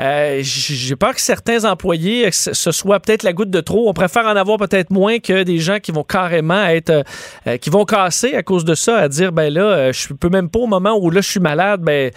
Euh, 0.00 0.40
j'ai 0.42 0.96
peur 0.96 1.14
que 1.14 1.20
certains 1.20 1.64
employés, 1.64 2.30
ce 2.32 2.72
soit 2.72 3.00
peut-être 3.00 3.22
la 3.22 3.32
goutte 3.32 3.50
de 3.50 3.60
trop. 3.60 3.88
On 3.88 3.92
préfère 3.92 4.24
en 4.24 4.36
avoir 4.36 4.58
peut-être 4.58 4.90
moins 4.90 5.18
que 5.18 5.42
des 5.42 5.58
gens 5.58 5.78
qui 5.80 5.92
vont 5.92 6.04
carrément 6.04 6.64
être, 6.64 7.04
euh, 7.46 7.56
qui 7.58 7.70
vont 7.70 7.84
casser 7.84 8.34
à 8.34 8.42
cause 8.42 8.64
de 8.64 8.74
ça, 8.74 8.98
à 8.98 9.08
dire 9.08 9.32
ben 9.32 9.52
là, 9.52 9.62
euh, 9.62 9.92
je 9.92 10.12
peux 10.14 10.28
même 10.28 10.48
pas 10.48 10.60
au 10.60 10.66
moment 10.66 10.96
où 10.98 11.10
là 11.10 11.20
je 11.20 11.28
suis 11.28 11.40
malade, 11.40 11.82
ben 11.82 12.10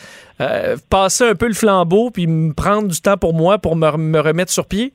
passer 0.89 1.23
un 1.23 1.35
peu 1.35 1.47
le 1.47 1.53
flambeau 1.53 2.09
puis 2.11 2.27
prendre 2.55 2.89
du 2.89 2.99
temps 2.99 3.15
pour 3.17 3.33
moi 3.33 3.57
pour 3.57 3.75
me 3.77 4.19
remettre 4.19 4.51
sur 4.51 4.65
pied. 4.65 4.93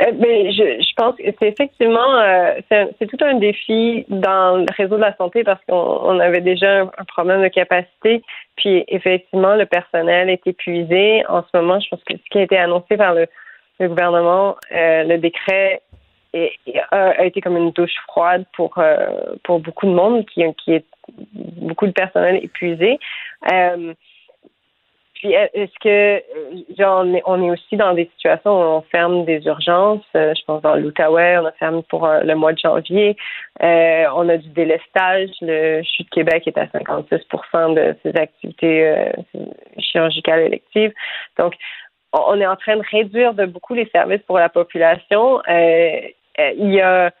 Euh, 0.00 0.12
mais 0.18 0.52
je, 0.52 0.80
je 0.80 0.92
pense 0.96 1.16
que 1.16 1.22
c'est 1.38 1.48
effectivement 1.48 2.14
euh, 2.16 2.60
c'est 2.70 3.06
tout 3.06 3.22
un 3.24 3.34
défi 3.34 4.04
dans 4.08 4.58
le 4.58 4.66
réseau 4.76 4.96
de 4.96 5.00
la 5.00 5.14
santé 5.16 5.44
parce 5.44 5.60
qu'on 5.68 6.18
avait 6.20 6.40
déjà 6.40 6.82
un, 6.82 7.04
problème 7.06 7.42
de 7.42 7.48
capacité. 7.48 8.22
Puis 8.56 8.84
effectivement, 8.88 9.56
le 9.56 9.66
personnel 9.66 10.30
est 10.30 10.46
épuisé. 10.46 11.24
En 11.28 11.42
ce 11.42 11.56
moment, 11.56 11.80
je 11.80 11.88
pense 11.88 12.02
que 12.04 12.14
ce 12.16 12.30
qui 12.30 12.38
a 12.38 12.42
été 12.42 12.56
annoncé 12.56 12.96
par 12.96 13.14
le, 13.14 13.26
gouvernement, 13.80 14.56
euh, 14.72 15.04
le 15.04 15.18
décret 15.18 15.82
a, 16.92 17.24
été 17.24 17.40
comme 17.40 17.56
une 17.56 17.72
douche 17.72 17.96
froide 18.06 18.44
pour 18.54 18.78
pour 19.42 19.58
beaucoup 19.58 19.86
de 19.86 19.92
monde 19.92 20.24
qui 20.26 20.44
qui 20.62 20.74
est 20.74 20.84
beaucoup 21.34 21.86
de 21.86 21.92
personnel 21.92 22.36
épuisé. 22.42 22.98
Puis 25.20 25.34
est-ce 25.34 25.78
que 25.82 26.22
genre, 26.78 27.04
on, 27.04 27.14
est, 27.14 27.22
on 27.26 27.42
est 27.42 27.50
aussi 27.50 27.76
dans 27.76 27.92
des 27.92 28.08
situations 28.16 28.52
où 28.52 28.78
on 28.78 28.80
ferme 28.90 29.26
des 29.26 29.44
urgences. 29.44 30.02
Euh, 30.16 30.32
je 30.34 30.42
pense 30.46 30.62
dans 30.62 30.76
l'Outaouais, 30.76 31.36
on 31.36 31.44
a 31.44 31.52
fermé 31.52 31.82
pour 31.90 32.06
euh, 32.06 32.20
le 32.20 32.34
mois 32.34 32.54
de 32.54 32.58
janvier. 32.58 33.18
Euh, 33.62 34.06
on 34.14 34.30
a 34.30 34.38
du 34.38 34.48
délestage. 34.48 35.28
Le 35.42 35.82
CHU 35.82 36.04
de 36.04 36.08
Québec 36.08 36.44
est 36.46 36.56
à 36.56 36.64
56% 36.64 37.74
de 37.74 37.94
ses 38.02 38.18
activités 38.18 39.12
chirurgicales 39.78 40.40
électives. 40.40 40.94
Donc, 41.38 41.52
on 42.14 42.40
est 42.40 42.46
en 42.46 42.56
train 42.56 42.78
de 42.78 42.84
réduire 42.90 43.34
de 43.34 43.44
beaucoup 43.44 43.74
les 43.74 43.90
services 43.90 44.22
pour 44.26 44.38
la 44.38 44.48
population. 44.48 45.42
il 45.46 46.14
y 46.72 46.80
a 46.80 47.12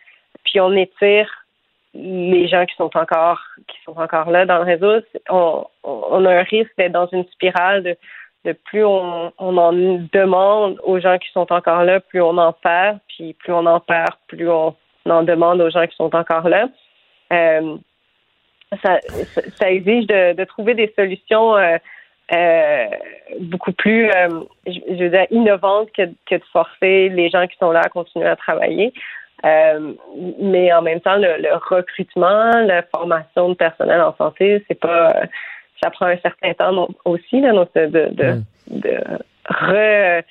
puis 0.44 0.58
on 0.58 0.72
étire 0.74 1.39
les 1.94 2.48
gens 2.48 2.64
qui 2.66 2.76
sont 2.76 2.96
encore 2.96 3.40
qui 3.66 3.76
sont 3.84 3.98
encore 3.98 4.30
là 4.30 4.46
dans 4.46 4.58
le 4.58 4.64
réseau, 4.64 5.04
on, 5.28 5.64
on 5.82 6.24
a 6.24 6.34
un 6.40 6.42
risque 6.42 6.70
d'être 6.78 6.92
dans 6.92 7.08
une 7.08 7.24
spirale 7.26 7.82
de, 7.82 7.96
de 8.44 8.52
plus 8.52 8.84
on, 8.84 9.32
on, 9.38 9.56
en 9.56 9.72
demande 9.72 10.80
aux 10.84 10.98
gens 11.00 11.18
qui 11.18 11.30
sont 11.32 11.52
encore 11.52 11.84
là, 11.84 12.00
plus 12.00 12.22
on 12.22 12.38
en 12.38 12.52
perd, 12.52 12.98
puis 13.08 13.34
plus 13.34 13.52
on 13.52 13.66
en 13.66 13.80
perd, 13.80 14.14
plus 14.28 14.48
on 14.48 14.74
en 15.08 15.22
demande 15.22 15.60
aux 15.60 15.70
gens 15.70 15.86
qui 15.86 15.96
sont 15.96 16.14
encore 16.14 16.48
là. 16.48 16.68
Euh, 17.32 17.76
ça, 18.82 18.98
ça, 19.56 19.70
exige 19.70 20.06
de, 20.06 20.32
de, 20.34 20.44
trouver 20.44 20.74
des 20.74 20.92
solutions 20.96 21.56
euh, 21.56 21.76
euh, 22.32 22.86
beaucoup 23.40 23.72
plus, 23.72 24.08
je, 24.66 25.02
veux 25.02 25.10
dire, 25.10 25.26
innovantes 25.30 25.90
que, 25.92 26.02
que 26.26 26.36
de 26.36 26.44
forcer 26.52 27.08
les 27.08 27.28
gens 27.30 27.46
qui 27.48 27.56
sont 27.58 27.72
là 27.72 27.80
à 27.80 27.88
continuer 27.88 28.28
à 28.28 28.36
travailler. 28.36 28.92
Euh, 29.44 29.94
mais 30.38 30.72
en 30.72 30.82
même 30.82 31.00
temps, 31.00 31.16
le, 31.16 31.54
recrutement, 31.70 32.50
la 32.60 32.82
formation 32.82 33.50
de 33.50 33.54
personnel 33.54 34.00
en 34.00 34.14
santé, 34.16 34.62
c'est 34.68 34.78
pas, 34.78 35.14
ça 35.82 35.90
prend 35.90 36.06
un 36.06 36.18
certain 36.18 36.52
temps 36.54 36.88
aussi, 37.04 37.40
là, 37.40 37.52
donc 37.52 37.72
de, 37.74 37.86
de, 37.86 38.32
mm. 38.32 38.44
de, 38.68 39.00
re, 39.48 40.22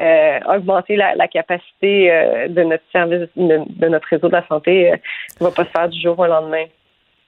euh, 0.00 0.40
augmenter 0.54 0.96
la, 0.96 1.14
la 1.14 1.28
capacité 1.28 2.10
euh, 2.10 2.48
de 2.48 2.62
notre 2.64 2.84
service, 2.92 3.28
de, 3.36 3.60
de, 3.66 3.88
notre 3.88 4.08
réseau 4.08 4.28
de 4.28 4.32
la 4.32 4.46
santé, 4.46 4.92
euh, 4.92 4.96
va 5.40 5.50
pas 5.50 5.64
se 5.64 5.70
faire 5.70 5.88
du 5.88 6.00
jour 6.00 6.18
au 6.18 6.26
lendemain. 6.26 6.64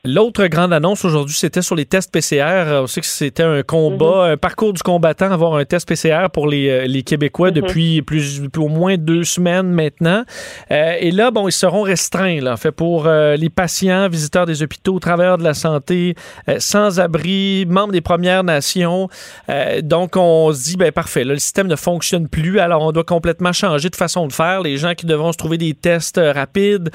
L'autre 0.04 0.46
grande 0.46 0.72
annonce 0.72 1.04
aujourd'hui, 1.04 1.34
c'était 1.34 1.60
sur 1.60 1.74
les 1.74 1.84
tests 1.84 2.12
PCR. 2.12 2.68
Euh, 2.68 2.82
on 2.82 2.86
sait 2.86 3.00
que 3.00 3.06
c'était 3.08 3.42
un 3.42 3.64
combat, 3.64 4.26
mhm. 4.26 4.32
un 4.34 4.36
parcours 4.36 4.72
du 4.72 4.80
combattant, 4.80 5.32
avoir 5.32 5.56
un 5.56 5.64
test 5.64 5.88
PCR 5.88 6.28
pour 6.32 6.46
les, 6.46 6.68
euh, 6.68 6.86
les 6.86 7.02
Québécois 7.02 7.48
mhm. 7.48 7.54
depuis 7.54 8.02
plus, 8.02 8.42
au 8.58 8.68
moins 8.68 8.96
deux 8.96 9.24
semaines 9.24 9.72
maintenant. 9.72 10.22
Euh, 10.70 10.94
et 11.00 11.10
là, 11.10 11.32
bon, 11.32 11.48
ils 11.48 11.52
seront 11.52 11.82
restreints, 11.82 12.40
là, 12.40 12.52
en 12.52 12.56
fait, 12.56 12.70
pour 12.70 13.08
les 13.08 13.50
patients, 13.50 14.08
visiteurs 14.08 14.46
des 14.46 14.62
hôpitaux, 14.62 15.00
travailleurs 15.00 15.36
de 15.36 15.42
la 15.42 15.54
santé, 15.54 16.14
sans-abri, 16.58 17.66
membres 17.66 17.92
des 17.92 18.00
Premières 18.00 18.44
Nations. 18.44 19.08
donc, 19.82 20.16
on 20.16 20.52
se 20.52 20.62
dit, 20.62 20.76
ben 20.76 20.92
parfait, 20.92 21.24
là, 21.24 21.32
le 21.32 21.40
système 21.40 21.66
ne 21.66 21.76
fonctionne 21.76 22.28
plus, 22.28 22.60
alors 22.60 22.82
on 22.82 22.92
doit 22.92 23.04
complètement 23.04 23.52
changer 23.52 23.90
de 23.90 23.96
façon 23.96 24.26
de 24.28 24.32
faire. 24.32 24.62
Les 24.62 24.76
gens 24.76 24.94
qui 24.94 25.06
devront 25.06 25.32
se 25.32 25.38
trouver 25.38 25.58
des 25.58 25.74
tests 25.74 26.20
rapides, 26.22 26.90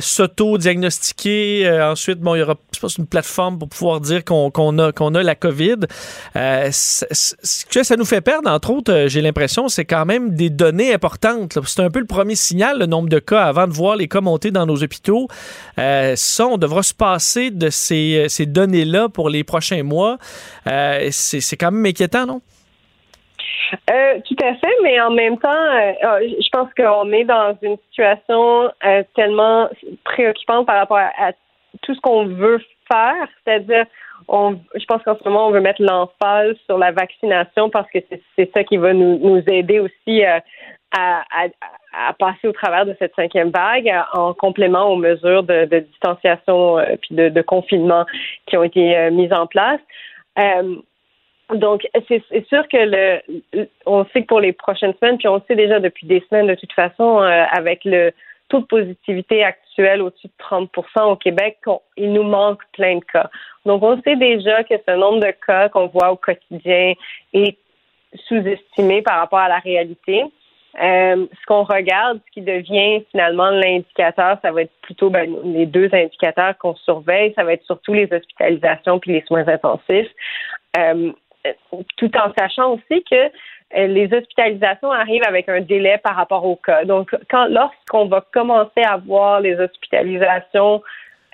s'auto-diagnostiquer, 0.00 1.80
ensuite, 1.82 2.18
bon, 2.18 2.34
il 2.40 2.40
y 2.40 2.42
aura 2.42 2.49
une 2.98 3.06
plateforme 3.06 3.58
pour 3.58 3.68
pouvoir 3.68 4.00
dire 4.00 4.24
qu'on 4.24 4.78
a, 4.78 4.92
qu'on 4.92 5.14
a 5.14 5.22
la 5.22 5.34
COVID. 5.34 5.76
Euh, 6.36 6.68
ce 6.70 7.66
que 7.66 7.82
ça 7.82 7.96
nous 7.96 8.04
fait 8.04 8.20
perdre, 8.20 8.50
entre 8.50 8.70
autres, 8.70 8.92
euh, 8.92 9.08
j'ai 9.08 9.20
l'impression, 9.20 9.68
c'est 9.68 9.84
quand 9.84 10.06
même 10.06 10.34
des 10.34 10.50
données 10.50 10.92
importantes. 10.92 11.58
C'est 11.64 11.82
un 11.82 11.90
peu 11.90 12.00
le 12.00 12.06
premier 12.06 12.34
signal, 12.34 12.78
le 12.78 12.86
nombre 12.86 13.08
de 13.08 13.18
cas, 13.18 13.44
avant 13.44 13.66
de 13.66 13.72
voir 13.72 13.96
les 13.96 14.08
cas 14.08 14.20
monter 14.20 14.50
dans 14.50 14.66
nos 14.66 14.82
hôpitaux. 14.82 15.28
Euh, 15.78 16.14
ça, 16.16 16.46
on 16.46 16.58
devra 16.58 16.82
se 16.82 16.94
passer 16.94 17.50
de 17.50 17.70
ces, 17.70 18.26
ces 18.28 18.46
données-là 18.46 19.08
pour 19.08 19.28
les 19.28 19.44
prochains 19.44 19.82
mois. 19.82 20.18
c'est 21.10 21.56
quand 21.56 21.70
même 21.70 21.86
inquiétant, 21.86 22.26
non? 22.26 22.40
tout 24.24 24.36
à 24.42 24.54
fait, 24.54 24.74
mais 24.82 25.00
en 25.00 25.10
même 25.10 25.38
temps, 25.38 25.48
ah, 26.02 26.18
je 26.20 26.48
pense 26.50 26.68
qu'on 26.76 27.12
est 27.12 27.24
dans 27.24 27.56
une 27.62 27.76
situation 27.88 28.70
tellement 29.14 29.68
préoccupante 30.04 30.66
par 30.66 30.76
rapport 30.76 30.98
à 30.98 31.32
tout 31.82 31.94
ce 31.94 32.00
qu'on 32.00 32.26
veut 32.26 32.60
faire, 32.90 33.28
c'est-à-dire, 33.44 33.86
on, 34.28 34.58
je 34.74 34.84
pense 34.86 35.02
qu'en 35.02 35.16
ce 35.16 35.28
moment, 35.28 35.48
on 35.48 35.50
veut 35.50 35.60
mettre 35.60 35.82
l'emphase 35.82 36.56
sur 36.66 36.78
la 36.78 36.92
vaccination 36.92 37.70
parce 37.70 37.90
que 37.90 37.98
c'est 38.36 38.52
ça 38.52 38.64
qui 38.64 38.76
va 38.76 38.92
nous, 38.92 39.18
nous 39.18 39.42
aider 39.46 39.80
aussi 39.80 40.24
euh, 40.24 40.38
à, 40.92 41.22
à, 41.32 41.48
à, 42.08 42.12
passer 42.14 42.48
au 42.48 42.52
travers 42.52 42.86
de 42.86 42.94
cette 42.98 43.14
cinquième 43.14 43.50
vague 43.50 43.90
en 44.12 44.34
complément 44.34 44.92
aux 44.92 44.96
mesures 44.96 45.42
de, 45.42 45.64
de 45.64 45.80
distanciation 45.80 46.78
euh, 46.78 46.96
puis 47.00 47.14
de, 47.14 47.28
de, 47.28 47.42
confinement 47.42 48.04
qui 48.46 48.56
ont 48.56 48.64
été 48.64 48.96
euh, 48.96 49.10
mises 49.10 49.32
en 49.32 49.46
place. 49.46 49.80
donc, 51.54 51.86
c'est 52.08 52.46
sûr 52.48 52.66
que 52.68 52.76
le, 52.76 53.66
on 53.86 54.04
sait 54.06 54.22
que 54.22 54.26
pour 54.26 54.40
les 54.40 54.52
prochaines 54.52 54.94
semaines, 55.00 55.18
puis 55.18 55.28
on 55.28 55.36
le 55.36 55.42
sait 55.48 55.56
déjà 55.56 55.80
depuis 55.80 56.06
des 56.06 56.22
semaines 56.28 56.46
de 56.46 56.54
toute 56.54 56.72
façon, 56.72 57.18
avec 57.18 57.84
le 57.84 58.12
taux 58.50 58.60
de 58.60 58.66
positivité 58.66 59.42
actuel 59.44 60.02
au-dessus 60.02 60.28
de 60.28 60.44
30% 60.44 61.12
au 61.12 61.16
Québec, 61.16 61.58
il 61.96 62.12
nous 62.12 62.24
manque 62.24 62.60
plein 62.72 62.96
de 62.96 63.04
cas. 63.04 63.30
Donc, 63.64 63.82
on 63.82 64.00
sait 64.02 64.16
déjà 64.16 64.62
que 64.64 64.74
ce 64.86 64.94
nombre 64.94 65.20
de 65.20 65.32
cas 65.46 65.68
qu'on 65.70 65.86
voit 65.86 66.10
au 66.10 66.16
quotidien 66.16 66.92
est 67.32 67.56
sous-estimé 68.28 69.02
par 69.02 69.18
rapport 69.18 69.38
à 69.38 69.48
la 69.48 69.58
réalité. 69.58 70.24
Euh, 70.80 71.26
ce 71.32 71.46
qu'on 71.46 71.64
regarde, 71.64 72.20
ce 72.26 72.32
qui 72.32 72.42
devient 72.42 73.04
finalement 73.10 73.50
l'indicateur, 73.50 74.38
ça 74.42 74.52
va 74.52 74.62
être 74.62 74.72
plutôt 74.82 75.10
ben, 75.10 75.34
les 75.44 75.66
deux 75.66 75.88
indicateurs 75.92 76.56
qu'on 76.58 76.76
surveille, 76.76 77.32
ça 77.34 77.44
va 77.44 77.54
être 77.54 77.64
surtout 77.64 77.92
les 77.92 78.08
hospitalisations 78.12 78.98
puis 79.00 79.12
les 79.12 79.22
soins 79.22 79.46
intensifs, 79.48 80.10
euh, 80.78 81.12
tout 81.96 82.16
en 82.16 82.32
sachant 82.38 82.74
aussi 82.74 83.02
que 83.10 83.30
les 83.74 84.12
hospitalisations 84.12 84.90
arrivent 84.90 85.26
avec 85.26 85.48
un 85.48 85.60
délai 85.60 85.98
par 85.98 86.16
rapport 86.16 86.44
au 86.44 86.56
cas. 86.56 86.84
Donc, 86.84 87.14
quand 87.30 87.46
lorsqu'on 87.46 88.06
va 88.06 88.24
commencer 88.32 88.82
à 88.82 88.96
voir 88.96 89.40
les 89.40 89.58
hospitalisations 89.58 90.82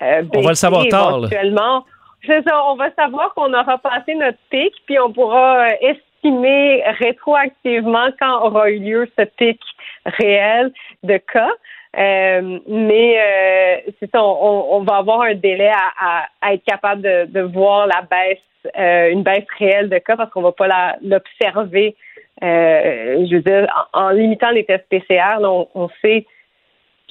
euh, 0.01 0.23
on 0.35 0.41
va 0.41 0.49
le 0.49 0.55
savoir 0.55 0.87
tard. 0.87 1.21
c'est 1.29 2.43
ça, 2.47 2.63
on 2.67 2.75
va 2.75 2.91
savoir 2.93 3.33
qu'on 3.33 3.53
aura 3.53 3.77
passé 3.79 4.13
notre 4.15 4.37
pic, 4.49 4.73
puis 4.85 4.99
on 4.99 5.11
pourra 5.11 5.65
euh, 5.65 5.69
estimer 5.81 6.83
rétroactivement 6.99 8.09
quand 8.19 8.45
aura 8.45 8.69
eu 8.69 8.79
lieu 8.79 9.09
ce 9.17 9.23
pic 9.23 9.59
réel 10.05 10.71
de 11.03 11.17
cas. 11.17 11.49
Euh, 11.97 12.59
mais 12.67 13.17
euh, 13.19 13.91
c'est 13.99 14.11
ça, 14.11 14.23
on, 14.23 14.67
on, 14.71 14.83
va 14.83 14.97
avoir 14.97 15.21
un 15.21 15.33
délai 15.33 15.69
à, 15.69 16.27
à, 16.41 16.53
être 16.53 16.63
capable 16.63 17.01
de, 17.01 17.25
de, 17.25 17.41
voir 17.41 17.87
la 17.87 18.01
baisse, 18.01 18.37
euh, 18.77 19.09
une 19.09 19.23
baisse 19.23 19.47
réelle 19.57 19.89
de 19.89 19.97
cas 19.97 20.15
parce 20.15 20.29
qu'on 20.29 20.43
va 20.43 20.51
pas 20.51 20.97
l'observer 21.01 21.95
euh, 22.43 23.25
je 23.29 23.35
veux 23.35 23.41
dire, 23.41 23.67
en, 23.93 24.09
limitant 24.09 24.51
les 24.51 24.65
tests 24.65 24.87
PCR, 24.89 25.39
on, 25.41 25.89
sait 26.01 26.25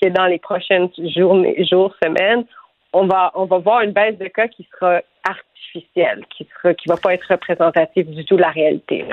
que 0.00 0.08
dans 0.08 0.26
les 0.26 0.38
prochaines 0.38 0.88
journées, 0.98 1.64
jours, 1.64 1.94
semaines, 2.02 2.44
on 2.92 3.06
va, 3.06 3.32
on 3.34 3.44
va 3.44 3.58
voir 3.58 3.80
une 3.82 3.92
baisse 3.92 4.16
de 4.18 4.28
cas 4.28 4.48
qui 4.48 4.68
sera 4.72 5.00
artificielle, 5.28 6.24
qui 6.30 6.46
sera, 6.54 6.74
qui 6.74 6.88
va 6.88 6.96
pas 6.96 7.14
être 7.14 7.26
représentative 7.28 8.10
du 8.10 8.24
tout 8.24 8.36
de 8.36 8.42
la 8.42 8.50
réalité. 8.50 9.04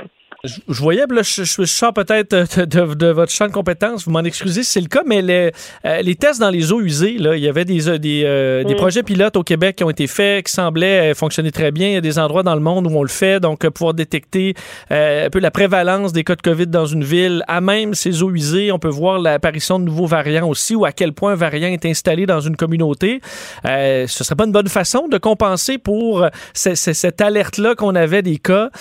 Je, 0.45 0.59
voyais, 0.67 1.05
là, 1.09 1.21
je, 1.21 1.45
je, 1.45 1.63
sors 1.63 1.93
peut-être 1.93 2.35
de, 2.65 3.07
votre 3.11 3.31
champ 3.31 3.47
de 3.47 3.53
compétences, 3.53 4.03
vous 4.03 4.11
m'en 4.11 4.25
excusez 4.25 4.63
si 4.63 4.71
c'est 4.71 4.81
le 4.81 4.89
cas, 4.89 5.03
mais 5.05 5.21
les, 5.21 5.51
euh, 5.85 6.01
les, 6.01 6.15
tests 6.15 6.41
dans 6.41 6.49
les 6.49 6.73
eaux 6.73 6.81
usées, 6.81 7.17
là, 7.17 7.37
il 7.37 7.41
y 7.41 7.47
avait 7.47 7.63
des, 7.63 7.87
euh, 7.87 7.97
des, 7.97 8.23
euh, 8.25 8.65
des, 8.65 8.73
mm. 8.73 8.77
projets 8.77 9.03
pilotes 9.03 9.37
au 9.37 9.43
Québec 9.43 9.77
qui 9.77 9.85
ont 9.85 9.89
été 9.89 10.05
faits, 10.05 10.47
qui 10.47 10.51
semblaient 10.51 11.13
fonctionner 11.13 11.53
très 11.53 11.71
bien. 11.71 11.87
Il 11.87 11.93
y 11.93 11.95
a 11.95 12.01
des 12.01 12.19
endroits 12.19 12.43
dans 12.43 12.55
le 12.55 12.59
monde 12.59 12.87
où 12.87 12.89
on 12.89 13.03
le 13.03 13.07
fait, 13.07 13.39
donc 13.39 13.65
pouvoir 13.69 13.93
détecter 13.93 14.53
un 14.89 15.29
peu 15.31 15.39
la 15.39 15.49
prévalence 15.49 16.11
des 16.11 16.25
cas 16.25 16.35
de 16.35 16.41
COVID 16.41 16.67
dans 16.67 16.87
une 16.87 17.05
ville, 17.05 17.45
à 17.47 17.61
même 17.61 17.93
ces 17.93 18.21
eaux 18.21 18.31
usées, 18.31 18.73
on 18.73 18.79
peut 18.79 18.89
voir 18.89 19.19
l'apparition 19.19 19.79
de 19.79 19.85
nouveaux 19.85 20.07
variants 20.07 20.49
aussi, 20.49 20.75
ou 20.75 20.83
à 20.83 20.91
quel 20.91 21.13
point 21.13 21.31
un 21.31 21.35
variant 21.35 21.69
est 21.69 21.85
installé 21.85 22.25
dans 22.25 22.41
une 22.41 22.57
communauté. 22.57 23.21
ce 23.63 24.05
serait 24.09 24.35
pas 24.35 24.43
une 24.43 24.51
bonne 24.51 24.67
façon 24.67 25.07
de 25.07 25.17
compenser 25.17 25.77
pour 25.77 26.27
cette 26.53 27.21
alerte-là 27.21 27.75
qu'on 27.75 27.95
avait 27.95 28.23
des 28.23 28.39
cas, 28.39 28.71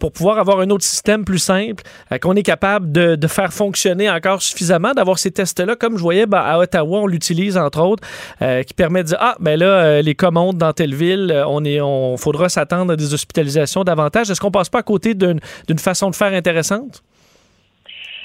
pour 0.00 0.12
pouvoir 0.12 0.38
avoir 0.38 0.60
un 0.60 0.70
autre 0.70 0.84
système 0.84 1.01
plus 1.24 1.38
simple, 1.38 1.82
euh, 2.10 2.18
qu'on 2.18 2.34
est 2.34 2.42
capable 2.42 2.92
de, 2.92 3.26
faire 3.26 3.52
fonctionner 3.52 4.10
encore 4.10 4.42
suffisamment, 4.42 4.92
d'avoir 4.92 5.18
ces 5.18 5.30
tests-là, 5.30 5.74
comme 5.76 5.96
je 5.96 6.02
voyais 6.02 6.26
ben, 6.26 6.42
à 6.44 6.58
Ottawa, 6.58 7.00
on 7.00 7.06
l'utilise 7.06 7.56
entre 7.56 7.80
autres, 7.80 8.06
euh, 8.42 8.62
qui 8.62 8.74
permet 8.74 9.02
de 9.02 9.08
dire 9.08 9.18
ah 9.20 9.36
ben 9.40 9.58
là 9.58 9.66
euh, 9.66 10.02
les 10.02 10.14
commandes 10.14 10.58
dans 10.58 10.72
telle 10.72 10.94
ville, 10.94 11.42
on 11.48 11.64
est, 11.64 11.80
on 11.80 12.16
faudra 12.16 12.48
s'attendre 12.48 12.92
à 12.92 12.96
des 12.96 13.14
hospitalisations 13.14 13.84
davantage. 13.84 14.30
Est-ce 14.30 14.40
qu'on 14.40 14.50
passe 14.50 14.68
pas 14.68 14.80
à 14.80 14.82
côté 14.82 15.14
d'une 15.14 15.40
façon 15.78 16.10
de 16.10 16.14
faire 16.14 16.32
intéressante? 16.32 17.02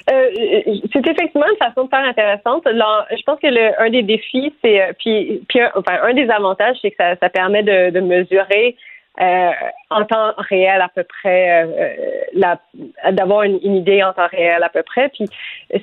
c'est 0.09 1.05
effectivement 1.05 1.45
une 1.51 1.57
façon 1.57 1.83
de 1.83 1.89
faire 1.89 2.05
intéressante. 2.05 2.63
je 2.65 3.23
pense 3.25 3.39
que 3.41 3.47
le, 3.47 3.81
un 3.81 3.89
des 3.89 4.03
défis, 4.03 4.53
c'est 4.63 4.95
puis, 4.99 5.43
puis 5.49 5.59
un, 5.59 5.69
enfin, 5.75 5.99
un 6.01 6.13
des 6.13 6.29
avantages, 6.29 6.77
c'est 6.81 6.91
que 6.91 6.97
ça, 6.97 7.29
permet 7.29 7.61
de 7.61 7.99
mesurer 7.99 8.77
euh, 9.19 9.51
en 9.89 10.05
temps 10.05 10.33
réel 10.37 10.79
à 10.79 10.89
peu 10.89 11.03
près, 11.03 11.63
euh, 11.63 13.11
d'avoir 13.11 13.43
une, 13.43 13.75
idée 13.75 14.03
en 14.03 14.13
temps 14.13 14.27
réel 14.27 14.61
à 14.61 14.69
peu 14.69 14.83
près. 14.83 15.09
Puis 15.09 15.25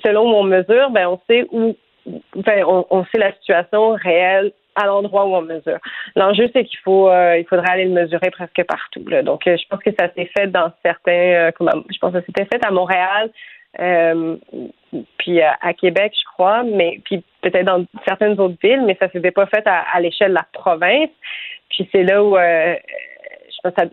selon 0.05 0.29
mon 0.29 0.45
mesure, 0.45 0.91
ben 0.91 1.09
on 1.09 1.21
sait 1.29 1.45
où, 1.51 1.75
ben, 2.07 2.65
on, 2.65 2.87
on 2.91 3.05
sait 3.07 3.19
la 3.19 3.33
situation 3.33 3.95
réelle 3.95 4.53
à 4.77 4.87
l'endroit 4.87 5.27
où 5.27 5.35
on 5.35 5.43
mesure. 5.43 5.79
L'enjeu, 6.15 6.49
c'est 6.53 6.65
qu'il 6.65 6.79
faut, 6.81 7.09
euh, 7.09 7.39
il 7.39 7.45
faudrait 7.47 7.71
aller 7.71 7.87
le 7.87 7.91
mesurer 7.91 8.31
presque 8.31 8.63
partout. 8.69 9.05
Là. 9.09 9.23
Donc, 9.23 9.43
je 9.47 9.69
pense 9.69 9.83
que 9.83 9.91
ça 9.99 10.09
s'est 10.15 10.31
fait 10.37 10.47
dans 10.47 10.71
certains, 10.85 11.51
je 11.59 11.99
pense 11.99 12.13
que 12.13 12.23
c'était 12.27 12.45
fait 12.45 12.65
à 12.65 12.71
Montréal, 12.71 13.31
puis 15.19 15.43
à, 15.43 15.73
Québec, 15.75 16.13
je 16.17 16.25
crois, 16.35 16.63
mais 16.63 17.01
puis 17.05 17.25
peut-être 17.41 17.67
dans 17.67 17.85
certaines 18.07 18.39
autres 18.39 18.57
villes, 18.63 18.83
mais 18.87 18.97
ça 19.01 19.09
s'était 19.11 19.33
pas 19.33 19.47
fait 19.47 19.67
à, 19.67 19.85
à 19.93 20.01
l'échelle 20.01 20.31
de 20.31 20.35
la 20.35 20.47
province. 20.53 21.11
Puis 21.71 21.89
c'est 21.91 22.05
là 22.05 22.23
où 22.23 22.37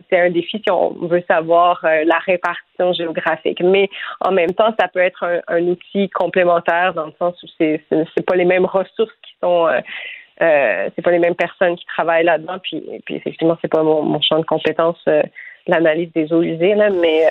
c'est 0.09 0.19
un 0.19 0.29
défi 0.29 0.61
si 0.63 0.71
on 0.71 0.91
veut 1.07 1.23
savoir 1.27 1.83
euh, 1.83 2.03
la 2.05 2.17
répartition 2.19 2.93
géographique. 2.93 3.61
Mais 3.63 3.89
en 4.19 4.31
même 4.31 4.51
temps, 4.51 4.73
ça 4.79 4.87
peut 4.87 4.99
être 4.99 5.41
un, 5.47 5.61
outil 5.67 6.09
complémentaire 6.09 6.93
dans 6.93 7.05
le 7.05 7.13
sens 7.19 7.41
où 7.43 7.47
c'est 7.57 7.81
c'est 7.89 8.25
pas 8.25 8.35
les 8.35 8.45
mêmes 8.45 8.65
ressources 8.65 9.13
qui 9.23 9.33
sont 9.41 9.67
euh, 9.67 9.79
euh, 10.41 10.89
c'est 10.95 11.01
pas 11.01 11.11
les 11.11 11.19
mêmes 11.19 11.35
personnes 11.35 11.75
qui 11.75 11.85
travaillent 11.85 12.25
là-dedans. 12.25 12.57
Puis, 12.63 12.83
puis 13.05 13.15
effectivement, 13.15 13.57
c'est 13.61 13.71
pas 13.71 13.83
mon, 13.83 14.19
champ 14.21 14.39
de 14.39 14.45
compétence 14.45 15.03
l'analyse 15.67 16.11
des 16.13 16.33
eaux 16.33 16.41
usées 16.41 16.73
là, 16.73 16.89
mais 16.89 17.23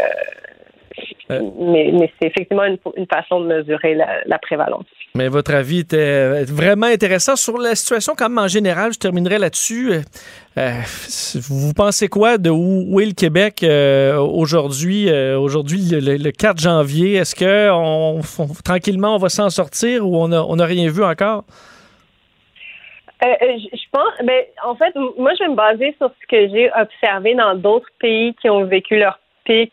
mais, 1.29 1.91
mais 1.93 2.13
c'est 2.21 2.29
effectivement 2.29 2.65
une, 2.65 2.79
une, 2.97 3.07
façon 3.07 3.41
de 3.41 3.47
mesurer 3.47 3.95
la, 3.95 4.21
la 4.27 4.39
prévalence. 4.39 4.87
Mais 5.15 5.29
votre 5.29 5.53
avis 5.53 5.81
était 5.81 6.45
vraiment 6.45 6.87
intéressant 6.87 7.35
sur 7.35 7.59
la 7.59 7.75
situation 7.75 8.15
quand 8.17 8.29
même 8.29 8.39
en 8.39 8.49
général. 8.49 8.93
Je 8.93 8.99
terminerai 8.99 9.39
là-dessus. 9.39 9.93
Euh, 10.57 10.71
vous 11.49 11.75
pensez 11.75 12.09
quoi 12.09 12.39
de 12.39 12.49
où, 12.49 13.01
est 13.01 13.07
le 13.07 13.13
Québec 13.13 13.63
euh, 13.65 14.19
aujourd'hui, 14.19 15.11
euh, 15.11 15.37
aujourd'hui 15.37 15.81
le, 15.91 16.31
4 16.31 16.61
janvier? 16.61 17.15
Est-ce 17.15 17.35
que 17.35 17.71
on, 17.73 18.21
tranquillement 18.65 19.17
on 19.17 19.19
va 19.19 19.29
s'en 19.29 19.51
sortir 19.51 20.07
ou 20.07 20.17
on 20.17 20.29
n'a 20.29 20.45
on 20.45 20.59
a 20.61 20.65
rien 20.65 20.89
vu 20.89 21.03
encore? 21.03 21.45
je 23.23 23.85
pense, 23.93 24.13
ben, 24.25 24.45
en 24.65 24.75
fait, 24.77 24.95
moi, 25.19 25.33
je 25.39 25.45
vais 25.45 25.51
me 25.51 25.55
baser 25.55 25.95
sur 25.99 26.11
ce 26.23 26.27
que 26.27 26.49
j'ai 26.49 26.71
observé 26.73 27.35
dans 27.35 27.55
d'autres 27.55 27.91
pays 27.99 28.35
qui 28.41 28.49
ont 28.49 28.65
vécu 28.65 28.97
leur 28.97 29.19
pic 29.45 29.71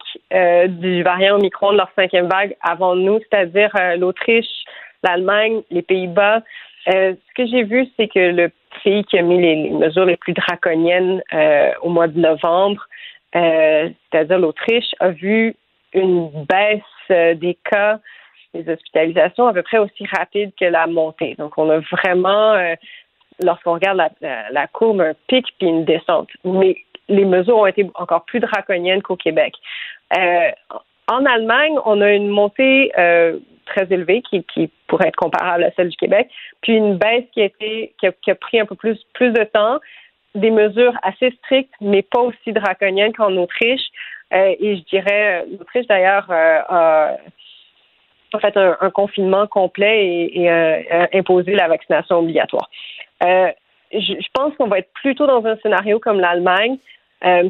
du 0.67 1.01
variant 1.01 1.35
Omicron 1.35 1.71
de 1.71 1.77
leur 1.77 1.89
cinquième 1.95 2.27
vague 2.27 2.57
avant 2.61 2.93
nous, 2.95 3.19
c'est-à-dire 3.19 3.69
l'Autriche, 3.97 4.65
l'Allemagne, 5.07 5.61
les 5.71 5.81
Pays-Bas. 5.81 6.41
ce 6.85 7.33
que 7.35 7.45
j'ai 7.47 7.63
vu, 7.63 7.87
c'est 7.97 8.07
que 8.07 8.19
le 8.19 8.51
pays 8.83 9.03
qui 9.05 9.17
a 9.17 9.21
mis 9.21 9.39
les, 9.41 9.69
mesures 9.69 10.05
les 10.05 10.17
plus 10.17 10.33
draconiennes 10.33 11.21
euh, 11.33 11.71
au 11.81 11.89
mois 11.89 12.07
de 12.07 12.19
novembre, 12.19 12.87
euh, 13.35 13.89
c'est-à-dire 14.11 14.39
l'Autriche, 14.39 14.95
a 14.99 15.09
vu 15.09 15.55
une 15.93 16.29
baisse 16.45 16.81
euh, 17.11 17.33
des 17.33 17.57
cas, 17.69 17.99
des 18.53 18.69
hospitalisations 18.71 19.47
à 19.47 19.53
peu 19.53 19.63
près 19.63 19.77
aussi 19.77 20.05
rapide 20.17 20.51
que 20.59 20.65
la 20.65 20.87
montée. 20.87 21.35
Donc, 21.37 21.57
on 21.57 21.69
a 21.69 21.79
vraiment, 21.91 22.55
lorsqu'on 23.43 23.73
regarde 23.73 24.01
la, 24.21 24.67
courbe, 24.67 25.01
un 25.01 25.13
pic 25.27 25.45
puis 25.59 25.67
une 25.67 25.85
descente. 25.85 26.29
Mais 26.43 26.77
les 27.09 27.25
mesures 27.25 27.57
ont 27.57 27.65
été 27.65 27.85
encore 27.95 28.25
plus 28.25 28.39
draconiennes 28.39 29.01
qu'au 29.01 29.17
Québec. 29.17 29.53
en 30.11 31.25
Allemagne, 31.25 31.75
on 31.85 32.01
a 32.01 32.11
une 32.13 32.29
montée 32.29 32.91
très 33.67 33.87
élevée 33.91 34.21
qui, 34.21 34.43
pourrait 34.87 35.09
être 35.09 35.15
comparable 35.15 35.63
à 35.63 35.71
celle 35.71 35.89
du 35.89 35.97
Québec, 35.97 36.29
puis 36.61 36.73
une 36.73 36.97
baisse 36.97 37.25
qui 37.33 37.41
a 37.41 37.45
été 37.45 37.93
qui 37.99 38.31
a, 38.31 38.35
pris 38.35 38.59
un 38.59 38.65
peu 38.65 38.75
plus 38.75 38.97
plus 39.13 39.31
de 39.31 39.43
temps, 39.43 39.79
des 40.35 40.51
mesures 40.51 40.93
assez 41.03 41.31
strictes 41.43 41.73
mais 41.81 42.01
pas 42.01 42.21
aussi 42.21 42.51
draconiennes 42.53 43.13
qu'en 43.13 43.35
Autriche. 43.37 43.85
Euh, 44.33 44.55
et 44.59 44.77
je 44.77 44.81
dirais 44.83 45.45
l'Autriche 45.51 45.87
d'ailleurs 45.87 46.27
euh, 46.29 46.59
a 46.69 47.17
fait 48.41 48.57
un, 48.57 48.89
confinement 48.91 49.47
complet 49.47 50.05
et, 50.05 50.41
et 50.41 50.51
euh, 50.51 51.07
imposé 51.13 51.53
la 51.53 51.67
vaccination 51.67 52.17
obligatoire. 52.19 52.69
je, 53.21 53.47
je 53.91 54.27
pense 54.33 54.53
qu'on 54.55 54.67
va 54.67 54.79
être 54.79 54.91
plutôt 54.93 55.27
dans 55.27 55.45
un 55.45 55.55
scénario 55.57 55.99
comme 55.99 56.19
l'Allemagne, 56.19 56.77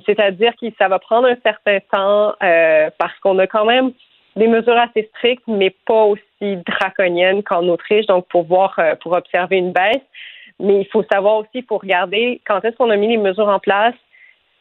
c'est-à-dire 0.05 0.53
que 0.61 0.67
ça 0.77 0.87
va 0.87 0.99
prendre 0.99 1.27
un 1.27 1.35
certain 1.43 1.79
temps 1.91 2.35
parce 2.39 3.19
qu'on 3.21 3.37
a 3.39 3.47
quand 3.47 3.65
même 3.65 3.91
des 4.37 4.47
mesures 4.47 4.77
assez 4.77 5.09
strictes, 5.15 5.47
mais 5.47 5.71
pas 5.85 6.03
aussi 6.03 6.57
draconiennes 6.65 7.43
qu'en 7.43 7.67
Autriche, 7.67 8.05
donc 8.05 8.27
pour 8.27 8.43
voir, 8.43 8.75
euh, 8.79 8.95
pour 8.95 9.13
observer 9.13 9.57
une 9.57 9.71
baisse. 9.71 10.03
Mais 10.59 10.81
il 10.81 10.87
faut 10.87 11.03
savoir 11.11 11.37
aussi, 11.37 11.61
pour 11.61 11.81
regarder 11.81 12.41
quand 12.47 12.63
est-ce 12.63 12.75
qu'on 12.77 12.89
a 12.89 12.95
mis 12.95 13.09
les 13.09 13.17
mesures 13.17 13.47
en 13.47 13.59
place, 13.59 13.93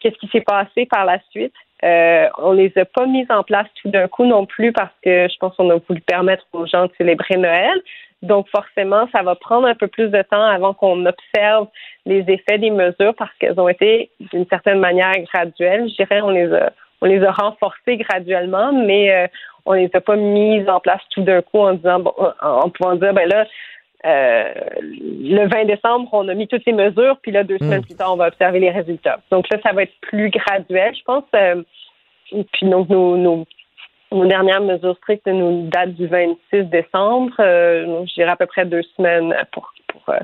qu'est-ce 0.01 0.17
qui 0.17 0.29
s'est 0.29 0.43
passé 0.43 0.87
par 0.87 1.05
la 1.05 1.19
suite. 1.31 1.55
Euh, 1.85 2.29
on 2.39 2.53
les 2.53 2.73
a 2.77 2.85
pas 2.85 3.07
mises 3.07 3.31
en 3.31 3.43
place 3.43 3.67
tout 3.83 3.91
d'un 3.91 4.09
coup 4.09 4.25
non 4.25 4.47
plus 4.47 4.73
parce 4.73 4.93
que 5.03 5.29
je 5.29 5.37
pense 5.39 5.55
qu'on 5.57 5.69
a 5.71 5.77
voulu 5.77 6.01
permettre 6.01 6.45
aux 6.53 6.67
gens 6.67 6.87
de 6.87 6.93
célébrer 6.97 7.37
Noël. 7.37 7.83
Donc 8.23 8.49
forcément, 8.49 9.07
ça 9.13 9.23
va 9.23 9.35
prendre 9.35 9.67
un 9.67 9.75
peu 9.75 9.87
plus 9.87 10.09
de 10.09 10.23
temps 10.23 10.43
avant 10.43 10.73
qu'on 10.73 11.05
observe 11.05 11.69
les 12.07 12.25
effets 12.29 12.59
des 12.59 12.71
mesures 12.71 13.15
parce 13.19 13.31
qu'elles 13.39 13.61
ont 13.61 13.69
été 13.69 14.11
d'une 14.33 14.47
certaine 14.47 14.79
manière 14.79 15.13
graduelles. 15.33 15.89
Je 15.91 15.97
dirais 15.97 16.23
on 16.23 16.31
les 16.31 16.51
a 16.53 16.73
on 17.01 17.07
les 17.07 17.23
a 17.23 17.33
renforcées 17.33 17.97
graduellement, 17.97 18.73
mais 18.73 19.13
euh, 19.13 19.27
on 19.67 19.73
les 19.73 19.91
a 19.93 20.01
pas 20.01 20.17
mises 20.17 20.69
en 20.69 20.81
place 20.81 21.01
tout 21.11 21.23
d'un 21.23 21.43
coup 21.43 21.59
en 21.59 21.75
disant, 21.75 22.01
bon, 22.01 22.15
en 22.41 22.71
pouvant 22.71 22.95
dire, 22.95 23.13
ben 23.13 23.29
là, 23.29 23.47
euh, 24.07 24.53
le 24.81 25.49
20 25.49 25.65
décembre, 25.65 26.09
on 26.13 26.29
a 26.29 26.35
mis 26.35 26.47
toutes 26.47 26.63
ces 26.65 26.73
mesures, 26.73 27.17
puis 27.21 27.33
là, 27.33 27.43
deux 27.43 27.59
semaines 27.59 27.81
hmm. 27.81 27.87
plus 27.87 27.97
tard, 27.97 28.13
on 28.13 28.17
va 28.17 28.29
observer 28.29 28.61
les 28.61 28.71
résultats. 28.71 29.21
Donc 29.31 29.47
là, 29.51 29.59
ça 29.63 29.73
va 29.73 29.83
être 29.83 29.95
plus 30.01 30.31
graduel, 30.31 30.95
je 30.95 31.03
pense. 31.03 31.25
Euh, 31.35 31.63
puis 32.31 32.69
donc, 32.69 32.89
nos, 32.89 33.17
nos, 33.17 33.47
dernières 34.13 34.61
mesures 34.61 34.97
strictes 34.99 35.27
nous 35.27 35.69
datent 35.69 35.95
du 35.95 36.07
26 36.07 36.65
décembre. 36.65 37.33
Euh, 37.41 38.05
je 38.07 38.15
dirais 38.15 38.31
à 38.31 38.37
peu 38.37 38.47
près 38.47 38.65
deux 38.65 38.83
semaines 38.97 39.35
pour, 39.53 39.73
pour 39.89 40.15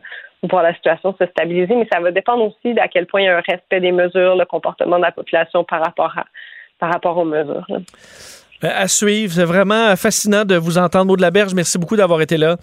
voir 0.45 0.63
la 0.63 0.75
situation 0.75 1.15
se 1.19 1.27
stabiliser, 1.27 1.75
mais 1.75 1.89
ça 1.93 2.01
va 2.01 2.13
dépendre 2.13 2.45
aussi 2.45 2.75
d'à 2.75 2.89
quel 2.89 3.07
point 3.07 3.23
il 3.23 3.25
y 3.25 3.29
a 3.29 3.39
un 3.39 3.41
respect 3.41 3.81
des 3.81 3.93
mesures, 3.93 4.37
le 4.37 4.45
comportement 4.45 4.97
de 4.97 5.03
la 5.03 5.13
population 5.13 5.65
par 5.65 5.83
rapport 5.83 6.17
à 6.17 6.25
par 6.83 6.93
rapport 6.93 7.17
aux 7.17 7.25
mesures. 7.25 7.65
Euh, 7.71 7.79
à 8.61 8.87
suivre. 8.89 9.33
C'est 9.33 9.45
vraiment 9.45 9.95
fascinant 9.95 10.45
de 10.45 10.57
vous 10.57 10.79
entendre, 10.79 11.07
Maud 11.07 11.19
de 11.19 11.23
la 11.23 11.31
Berge. 11.31 11.55
Merci 11.55 11.79
beaucoup 11.79 11.95
d'avoir 11.95 12.21
été 12.23 12.37
là. 12.37 12.57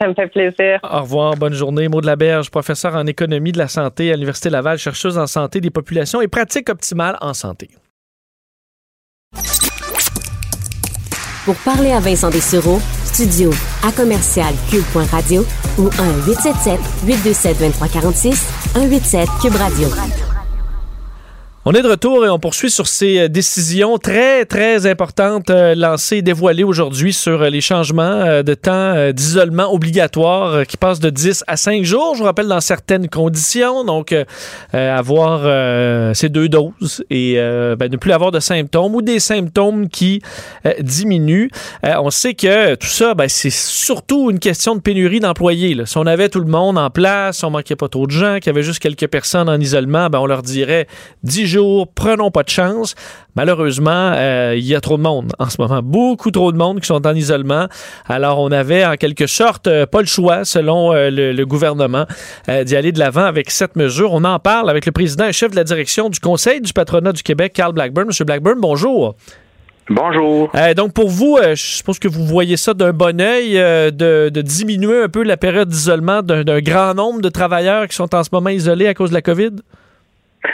Ça 0.00 0.06
me 0.06 0.14
fait 0.14 0.28
plaisir. 0.28 0.78
Au 0.84 1.00
revoir, 1.00 1.34
bonne 1.34 1.52
journée. 1.52 1.88
Maud 1.88 2.02
de 2.02 2.06
la 2.06 2.14
Berge, 2.14 2.52
professeur 2.52 2.94
en 2.94 3.04
économie 3.04 3.50
de 3.50 3.58
la 3.58 3.66
santé 3.66 4.12
à 4.12 4.14
l'Université 4.14 4.48
Laval, 4.48 4.78
chercheuse 4.78 5.18
en 5.18 5.26
santé 5.26 5.60
des 5.60 5.70
populations 5.70 6.20
et 6.20 6.28
pratique 6.28 6.68
optimale 6.68 7.16
en 7.20 7.34
santé. 7.34 7.68
Pour 11.44 11.56
parler 11.64 11.90
à 11.90 11.98
Vincent 11.98 12.30
Dessureau, 12.30 12.78
studio 13.02 13.50
à 13.84 13.90
commercial 13.90 14.54
cube.radio 14.70 15.44
ou 15.78 15.88
1-877-827-2346, 15.88 18.34
187 18.74 19.28
Cube 19.42 19.56
Radio. 19.56 19.88
On 21.68 21.72
est 21.72 21.82
de 21.82 21.88
retour 21.88 22.24
et 22.24 22.28
on 22.30 22.38
poursuit 22.38 22.70
sur 22.70 22.86
ces 22.86 23.18
euh, 23.18 23.28
décisions 23.28 23.98
très, 23.98 24.44
très 24.44 24.86
importantes 24.86 25.50
euh, 25.50 25.74
lancées 25.74 26.18
et 26.18 26.22
dévoilées 26.22 26.62
aujourd'hui 26.62 27.12
sur 27.12 27.42
euh, 27.42 27.50
les 27.50 27.60
changements 27.60 28.40
de 28.44 28.54
temps 28.54 29.10
d'isolement 29.10 29.74
obligatoire 29.74 30.64
qui 30.64 30.76
passent 30.76 31.00
de 31.00 31.10
10 31.10 31.42
à 31.48 31.56
5 31.56 31.82
jours. 31.82 32.14
Je 32.14 32.20
vous 32.20 32.24
rappelle, 32.24 32.46
dans 32.46 32.60
certaines 32.60 33.08
conditions, 33.08 33.82
donc 33.82 34.14
avoir 34.72 36.14
ces 36.14 36.28
deux 36.28 36.48
doses 36.48 37.04
et 37.10 37.34
ben, 37.34 37.90
ne 37.90 37.96
plus 37.96 38.12
avoir 38.12 38.30
de 38.30 38.40
symptômes 38.40 38.94
ou 38.94 39.02
des 39.02 39.18
symptômes 39.18 39.88
qui 39.88 40.22
diminuent. 40.80 41.48
on 41.82 42.10
sait 42.10 42.34
que 42.34 42.74
tout 42.76 42.86
ça, 42.86 43.14
ben, 43.14 43.28
c'est 43.28 43.50
surtout 43.50 44.30
une 44.30 44.38
question 44.38 44.76
de 44.76 44.80
pénurie 44.80 45.20
d'employés. 45.20 45.76
Si 45.84 45.98
on 45.98 46.06
avait 46.06 46.28
tout 46.28 46.40
le 46.40 46.50
monde 46.50 46.78
en 46.78 46.90
place, 46.90 47.42
on 47.42 47.50
manquait 47.50 47.76
pas 47.76 47.88
trop 47.88 48.06
de 48.06 48.12
gens, 48.12 48.36
qu'il 48.36 48.46
y 48.46 48.50
avait 48.50 48.62
juste 48.62 48.80
quelques 48.80 49.08
personnes 49.08 49.48
en 49.48 49.58
isolement, 49.58 50.08
ben, 50.08 50.20
on 50.20 50.26
leur 50.26 50.42
dirait 50.42 50.86
10 51.24 51.46
jours 51.46 51.55
prenons 51.94 52.30
pas 52.30 52.42
de 52.42 52.48
chance. 52.48 52.94
Malheureusement, 53.36 54.12
euh, 54.14 54.54
il 54.56 54.64
y 54.64 54.74
a 54.74 54.80
trop 54.80 54.96
de 54.96 55.02
monde 55.02 55.32
en 55.38 55.50
ce 55.50 55.60
moment. 55.60 55.82
Beaucoup 55.82 56.30
trop 56.30 56.52
de 56.52 56.56
monde 56.56 56.80
qui 56.80 56.86
sont 56.86 57.06
en 57.06 57.14
isolement. 57.14 57.68
Alors, 58.06 58.40
on 58.40 58.50
avait 58.50 58.84
en 58.84 58.96
quelque 58.96 59.26
sorte 59.26 59.66
euh, 59.66 59.84
pas 59.84 60.00
le 60.00 60.06
choix, 60.06 60.44
selon 60.44 60.94
euh, 60.94 61.10
le, 61.10 61.44
gouvernement, 61.44 62.06
d'y 62.48 62.74
aller 62.74 62.92
de 62.92 62.98
l'avant 62.98 63.24
avec 63.24 63.50
cette 63.50 63.76
mesure. 63.76 64.12
On 64.12 64.24
en 64.24 64.38
parle 64.38 64.70
avec 64.70 64.86
le 64.86 64.92
président 64.92 65.26
et 65.26 65.32
chef 65.32 65.50
de 65.50 65.56
la 65.56 65.64
direction 65.64 66.08
du 66.08 66.18
Conseil 66.18 66.60
du 66.60 66.72
patronat 66.72 67.12
du 67.12 67.22
Québec, 67.22 67.52
Carl 67.52 67.72
Blackburn. 67.72 68.06
Monsieur 68.06 68.24
Blackburn, 68.24 68.58
bonjour. 68.58 69.14
Bonjour. 69.88 70.50
donc 70.74 70.94
pour 70.94 71.08
vous, 71.08 71.38
je 71.40 71.54
suppose 71.54 72.00
que 72.00 72.08
vous 72.08 72.24
voyez 72.24 72.56
ça 72.56 72.74
d'un 72.74 72.92
bon 72.92 73.20
oeil, 73.20 73.54
de, 73.54 74.30
de, 74.30 74.42
diminuer 74.42 75.04
un 75.04 75.08
peu 75.08 75.22
la 75.22 75.36
période 75.36 75.68
d'isolement 75.68 76.22
d'un 76.22 76.60
grand 76.60 76.94
nombre 76.94 77.20
de 77.20 77.28
travailleurs 77.28 77.86
qui 77.86 77.94
sont 77.94 78.12
en 78.12 78.24
ce 78.24 78.30
moment 78.32 78.50
isolés 78.50 78.88
à 78.88 78.94
cause 78.94 79.10
de 79.10 79.14
la 79.14 79.22
COVID? 79.22 79.52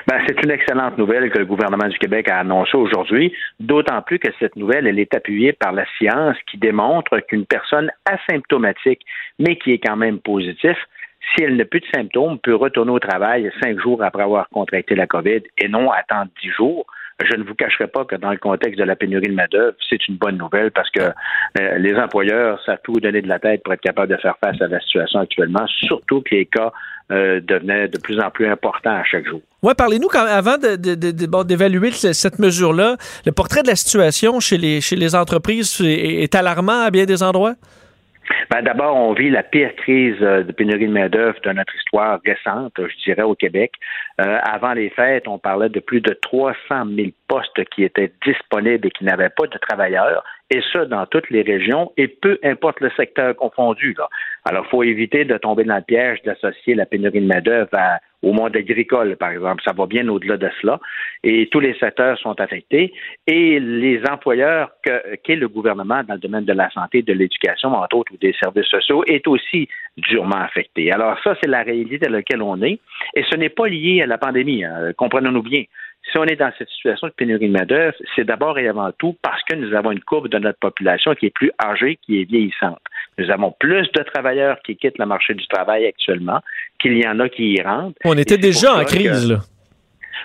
Ben, 0.06 0.20
c'est 0.26 0.42
une 0.42 0.50
excellente 0.50 0.98
nouvelle 0.98 1.30
que 1.30 1.38
le 1.38 1.46
gouvernement 1.46 1.88
du 1.88 1.98
Québec 1.98 2.28
a 2.28 2.38
annoncée 2.38 2.76
aujourd'hui, 2.76 3.34
d'autant 3.60 4.02
plus 4.02 4.18
que 4.18 4.28
cette 4.38 4.56
nouvelle, 4.56 4.86
elle 4.86 4.98
est 4.98 5.14
appuyée 5.14 5.52
par 5.52 5.72
la 5.72 5.84
science 5.98 6.36
qui 6.50 6.58
démontre 6.58 7.18
qu'une 7.20 7.46
personne 7.46 7.90
asymptomatique, 8.04 9.00
mais 9.38 9.56
qui 9.56 9.72
est 9.72 9.78
quand 9.78 9.96
même 9.96 10.18
positive, 10.18 10.76
si 11.34 11.44
elle 11.44 11.56
n'a 11.56 11.64
plus 11.64 11.80
de 11.80 11.86
symptômes, 11.94 12.38
peut 12.38 12.54
retourner 12.54 12.92
au 12.92 12.98
travail 12.98 13.50
cinq 13.62 13.78
jours 13.80 14.02
après 14.02 14.22
avoir 14.22 14.48
contracté 14.48 14.94
la 14.94 15.06
COVID 15.06 15.42
et 15.58 15.68
non 15.68 15.90
attendre 15.90 16.30
dix 16.42 16.50
jours. 16.50 16.86
Je 17.20 17.36
ne 17.36 17.44
vous 17.44 17.54
cacherai 17.54 17.86
pas 17.86 18.04
que 18.04 18.16
dans 18.16 18.30
le 18.30 18.38
contexte 18.38 18.78
de 18.78 18.84
la 18.84 18.96
pénurie 18.96 19.28
de 19.28 19.34
main-d'œuvre, 19.34 19.76
c'est 19.88 20.08
une 20.08 20.16
bonne 20.16 20.38
nouvelle 20.38 20.70
parce 20.70 20.90
que 20.90 21.00
euh, 21.00 21.78
les 21.78 21.94
employeurs 21.96 22.60
savent 22.64 22.80
tout 22.82 22.94
donner 23.00 23.22
de 23.22 23.28
la 23.28 23.38
tête 23.38 23.62
pour 23.62 23.72
être 23.72 23.80
capables 23.80 24.12
de 24.12 24.20
faire 24.20 24.36
face 24.42 24.60
à 24.60 24.66
la 24.66 24.80
situation 24.80 25.20
actuellement, 25.20 25.66
surtout 25.66 26.22
que 26.22 26.34
les 26.34 26.46
cas 26.46 26.72
euh, 27.10 27.40
devenaient 27.40 27.88
de 27.88 27.98
plus 27.98 28.18
en 28.20 28.30
plus 28.30 28.48
importants 28.48 28.96
à 28.96 29.04
chaque 29.04 29.26
jour. 29.26 29.40
Oui, 29.62 29.72
parlez-nous 29.76 30.08
avant 30.14 30.56
d'évaluer 31.44 31.90
cette 31.90 32.38
mesure-là. 32.38 32.96
Le 33.26 33.32
portrait 33.32 33.62
de 33.62 33.68
la 33.68 33.76
situation 33.76 34.40
chez 34.40 34.56
les, 34.56 34.80
chez 34.80 34.96
les 34.96 35.14
entreprises 35.14 35.80
est 35.80 36.34
alarmant 36.34 36.82
à 36.84 36.90
bien 36.90 37.04
des 37.04 37.22
endroits? 37.22 37.54
Ben, 38.50 38.62
D'abord, 38.62 38.96
on 38.96 39.12
vit 39.12 39.30
la 39.30 39.42
pire 39.42 39.74
crise 39.76 40.16
euh, 40.22 40.42
de 40.42 40.52
pénurie 40.52 40.86
de 40.86 40.92
main-d'œuvre 40.92 41.38
de 41.44 41.52
notre 41.52 41.74
histoire 41.76 42.20
récente, 42.24 42.72
je 42.76 43.04
dirais, 43.04 43.22
au 43.22 43.34
Québec. 43.34 43.72
Euh, 44.20 44.38
avant 44.42 44.72
les 44.72 44.90
fêtes, 44.90 45.28
on 45.28 45.38
parlait 45.38 45.68
de 45.68 45.80
plus 45.80 46.00
de 46.00 46.12
300 46.22 46.56
000 46.94 47.08
postes 47.28 47.64
qui 47.70 47.84
étaient 47.84 48.12
disponibles 48.24 48.86
et 48.86 48.90
qui 48.90 49.04
n'avaient 49.04 49.30
pas 49.30 49.46
de 49.46 49.58
travailleurs, 49.58 50.24
et 50.50 50.60
ça 50.72 50.84
dans 50.84 51.06
toutes 51.06 51.30
les 51.30 51.42
régions, 51.42 51.92
et 51.96 52.08
peu 52.08 52.38
importe 52.42 52.80
le 52.80 52.90
secteur 52.96 53.34
confondu. 53.36 53.96
Alors, 54.44 54.64
il 54.66 54.70
faut 54.70 54.82
éviter 54.82 55.24
de 55.24 55.36
tomber 55.38 55.64
dans 55.64 55.76
le 55.76 55.82
piège 55.82 56.22
d'associer 56.22 56.74
la 56.74 56.86
pénurie 56.86 57.20
de 57.20 57.26
main-d'œuvre 57.26 57.70
au 58.22 58.32
monde 58.32 58.56
agricole, 58.56 59.16
par 59.16 59.30
exemple. 59.30 59.62
Ça 59.64 59.72
va 59.72 59.86
bien 59.86 60.08
au-delà 60.08 60.36
de 60.36 60.48
cela. 60.60 60.80
Et 61.22 61.48
tous 61.50 61.60
les 61.60 61.74
secteurs 61.74 62.18
sont 62.18 62.38
affectés. 62.40 62.92
Et 63.26 63.60
les 63.60 64.00
employeurs 64.10 64.70
qu'est 65.24 65.36
le 65.36 65.48
gouvernement 65.48 66.02
dans 66.04 66.14
le 66.14 66.20
domaine 66.20 66.44
de 66.44 66.52
la 66.52 66.70
santé, 66.70 67.02
de 67.02 67.12
l'éducation, 67.12 67.74
entre 67.74 67.96
autres, 67.96 68.12
ou 68.12 68.16
des 68.18 68.34
services 68.40 68.66
sociaux, 68.66 69.04
est 69.06 69.26
aussi 69.26 69.68
durement 69.96 70.36
affecté. 70.36 70.92
Alors 70.92 71.18
ça, 71.22 71.36
c'est 71.42 71.50
la 71.50 71.62
réalité 71.62 71.98
dans 71.98 72.12
laquelle 72.12 72.42
on 72.42 72.60
est. 72.62 72.78
Et 73.14 73.24
ce 73.30 73.36
n'est 73.36 73.48
pas 73.48 73.68
lié 73.68 74.02
à 74.02 74.06
la 74.06 74.18
pandémie. 74.18 74.64
Hein. 74.64 74.92
Comprenons-nous 74.96 75.42
bien 75.42 75.64
si 76.10 76.18
on 76.18 76.24
est 76.24 76.36
dans 76.36 76.52
cette 76.58 76.68
situation 76.68 77.06
de 77.06 77.12
pénurie 77.12 77.48
de 77.48 77.52
main-d'œuvre, 77.52 77.94
c'est 78.14 78.24
d'abord 78.24 78.58
et 78.58 78.66
avant 78.68 78.90
tout 78.92 79.16
parce 79.22 79.42
que 79.44 79.54
nous 79.54 79.72
avons 79.74 79.92
une 79.92 80.00
courbe 80.00 80.28
de 80.28 80.38
notre 80.38 80.58
population 80.58 81.14
qui 81.14 81.26
est 81.26 81.34
plus 81.34 81.52
âgée, 81.64 81.96
qui 82.02 82.20
est 82.20 82.24
vieillissante. 82.24 82.80
Nous 83.18 83.30
avons 83.30 83.52
plus 83.52 83.90
de 83.92 84.02
travailleurs 84.02 84.58
qui 84.64 84.76
quittent 84.76 84.98
le 84.98 85.06
marché 85.06 85.34
du 85.34 85.46
travail 85.46 85.86
actuellement 85.86 86.40
qu'il 86.80 86.98
y 86.98 87.06
en 87.06 87.18
a 87.20 87.28
qui 87.28 87.54
y 87.54 87.62
rentrent. 87.62 87.96
On 88.04 88.16
était 88.16 88.38
déjà 88.38 88.74
en 88.76 88.84
crise, 88.84 89.28
là. 89.28 89.40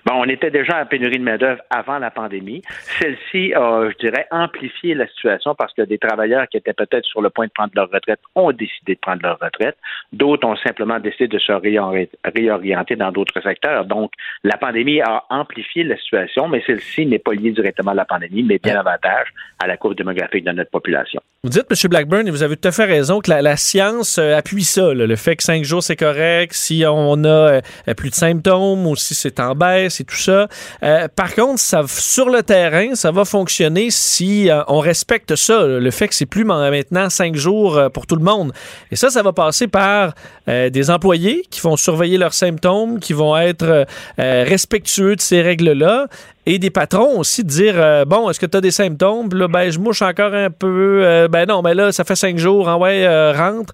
Bon, 0.06 0.14
on 0.16 0.26
était 0.26 0.52
déjà 0.52 0.82
en 0.82 0.86
pénurie 0.86 1.20
de 1.20 1.24
main-d'œuvre 1.24 1.62
avant 1.70 2.00
la 2.00 2.12
pandémie. 2.12 2.62
Celle-ci 3.00 3.54
a, 3.54 3.89
je 3.89 3.98
dirais, 3.98 4.28
amplifié 4.32 4.93
la 4.93 5.08
situation 5.08 5.56
parce 5.56 5.74
que 5.74 5.82
des 5.84 5.98
travailleurs 5.98 6.48
qui 6.48 6.58
étaient 6.58 6.74
peut-être 6.74 7.06
sur 7.06 7.22
le 7.22 7.30
point 7.30 7.48
de 7.48 7.52
prendre 7.52 7.72
leur 7.76 7.89
retraite 7.89 8.20
ont 8.36 8.52
décidé 8.52 8.95
de 8.95 9.00
prendre 9.00 9.22
leur 9.24 9.39
retraite. 9.39 9.78
D'autres 10.14 10.48
ont 10.48 10.56
simplement 10.58 11.00
décidé 11.00 11.28
de 11.28 11.39
se 11.39 11.52
réorienter 11.52 12.95
dans 12.95 13.12
d'autres 13.12 13.41
secteurs. 13.41 13.86
Donc, 13.86 14.12
la 14.43 14.58
pandémie 14.58 15.02
a 15.02 15.24
amplifié 15.30 15.84
la 15.84 15.98
situation, 15.98 16.48
mais 16.48 16.64
celle-ci 16.66 17.06
n'est 17.06 17.20
pas 17.20 17.34
liée 17.34 17.52
directement 17.52 17.91
à 17.91 17.95
la 17.95 18.06
pandémie, 18.06 18.43
mais 18.43 18.60
bien 18.60 18.76
davantage 18.76 19.28
à 19.60 19.68
la 19.68 19.78
courbe 19.78 19.95
démographique 19.95 20.43
de 20.43 20.52
notre 20.52 20.72
population. 20.72 21.22
Vous 21.43 21.50
dites, 21.50 21.66
M. 21.70 21.89
Blackburn, 21.89 22.28
et 22.28 22.32
vous 22.32 22.43
avez 22.43 22.58
tout 22.58 22.68
à 22.68 22.72
fait 22.72 22.86
raison, 22.86 23.22
que 23.22 23.30
la, 23.30 23.56
science 23.58 24.18
euh, 24.18 24.36
appuie 24.36 24.64
ça, 24.64 24.93
le 24.93 25.16
fait 25.16 25.36
que 25.36 25.43
cinq 25.43 25.64
jours, 25.64 25.84
c'est 25.84 25.95
correct, 25.95 26.54
si 26.54 26.84
on 26.86 27.24
a 27.24 27.28
euh, 27.28 27.62
plus 27.95 28.10
de 28.10 28.16
symptômes 28.16 28.86
ou 28.86 28.95
si 28.95 29.16
c'est 29.16 29.39
en 29.39 29.56
baisse, 29.56 29.86
c'est 29.89 30.03
tout 30.03 30.15
ça. 30.15 30.47
Euh, 30.83 31.07
par 31.15 31.33
contre, 31.33 31.59
sur 31.88 32.29
le 32.29 32.43
terrain, 32.43 32.95
ça 32.95 33.11
va 33.11 33.25
fonctionner 33.25 33.89
si 33.89 34.49
euh, 34.49 34.61
on 34.67 34.79
respecte 34.79 35.35
ça, 35.35 35.65
le 35.65 35.91
fait 35.91 36.07
que 36.07 36.15
c'est 36.15 36.25
plus 36.25 36.45
maintenant 36.45 37.09
cinq 37.09 37.35
jours 37.35 37.77
euh, 37.77 37.89
pour 37.89 38.07
tout 38.07 38.15
le 38.15 38.23
monde. 38.23 38.53
Et 38.91 38.95
ça, 38.95 39.09
ça 39.09 39.23
va 39.23 39.33
passer 39.33 39.67
par 39.67 40.13
des 40.47 40.89
employés 40.89 41.43
qui 41.49 41.59
vont 41.59 41.75
surveiller 41.75 42.17
leurs 42.17 42.33
symptômes, 42.33 43.01
qui 43.01 43.11
vont 43.11 43.35
être 43.35 43.85
respectueux 44.17 45.17
de 45.17 45.21
ces 45.21 45.41
règles-là 45.41 46.07
et 46.45 46.57
des 46.57 46.69
patrons 46.69 47.19
aussi 47.19 47.43
de 47.43 47.49
dire 47.49 48.05
bon 48.05 48.29
est-ce 48.29 48.39
que 48.39 48.45
tu 48.45 48.55
as 48.55 48.61
des 48.61 48.71
symptômes? 48.71 49.27
Ben 49.27 49.69
je 49.69 49.77
mouche 49.77 50.01
encore 50.01 50.33
un 50.33 50.49
peu 50.49 51.27
ben 51.29 51.45
non 51.47 51.61
mais 51.61 51.73
là 51.73 51.91
ça 51.91 52.05
fait 52.05 52.15
cinq 52.15 52.38
jours 52.38 52.69
hein, 52.69 52.77
ouais 52.77 53.05
rentre 53.33 53.73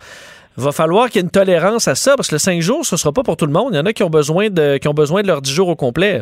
va 0.57 0.71
falloir 0.71 1.07
qu'il 1.07 1.17
y 1.17 1.19
ait 1.19 1.25
une 1.25 1.31
tolérance 1.31 1.87
à 1.87 1.95
ça, 1.95 2.15
parce 2.15 2.29
que 2.29 2.35
le 2.35 2.39
5 2.39 2.61
jours, 2.61 2.85
ce 2.85 2.95
ne 2.95 2.97
sera 2.97 3.11
pas 3.11 3.23
pour 3.23 3.37
tout 3.37 3.45
le 3.45 3.51
monde. 3.51 3.69
Il 3.73 3.77
y 3.77 3.79
en 3.79 3.85
a 3.85 3.93
qui 3.93 4.03
ont 4.03 4.09
besoin 4.09 4.49
de, 4.49 4.77
qui 4.77 4.87
ont 4.87 4.93
besoin 4.93 5.21
de 5.21 5.27
leurs 5.27 5.41
10 5.41 5.51
jours 5.51 5.69
au 5.69 5.75
complet. 5.75 6.21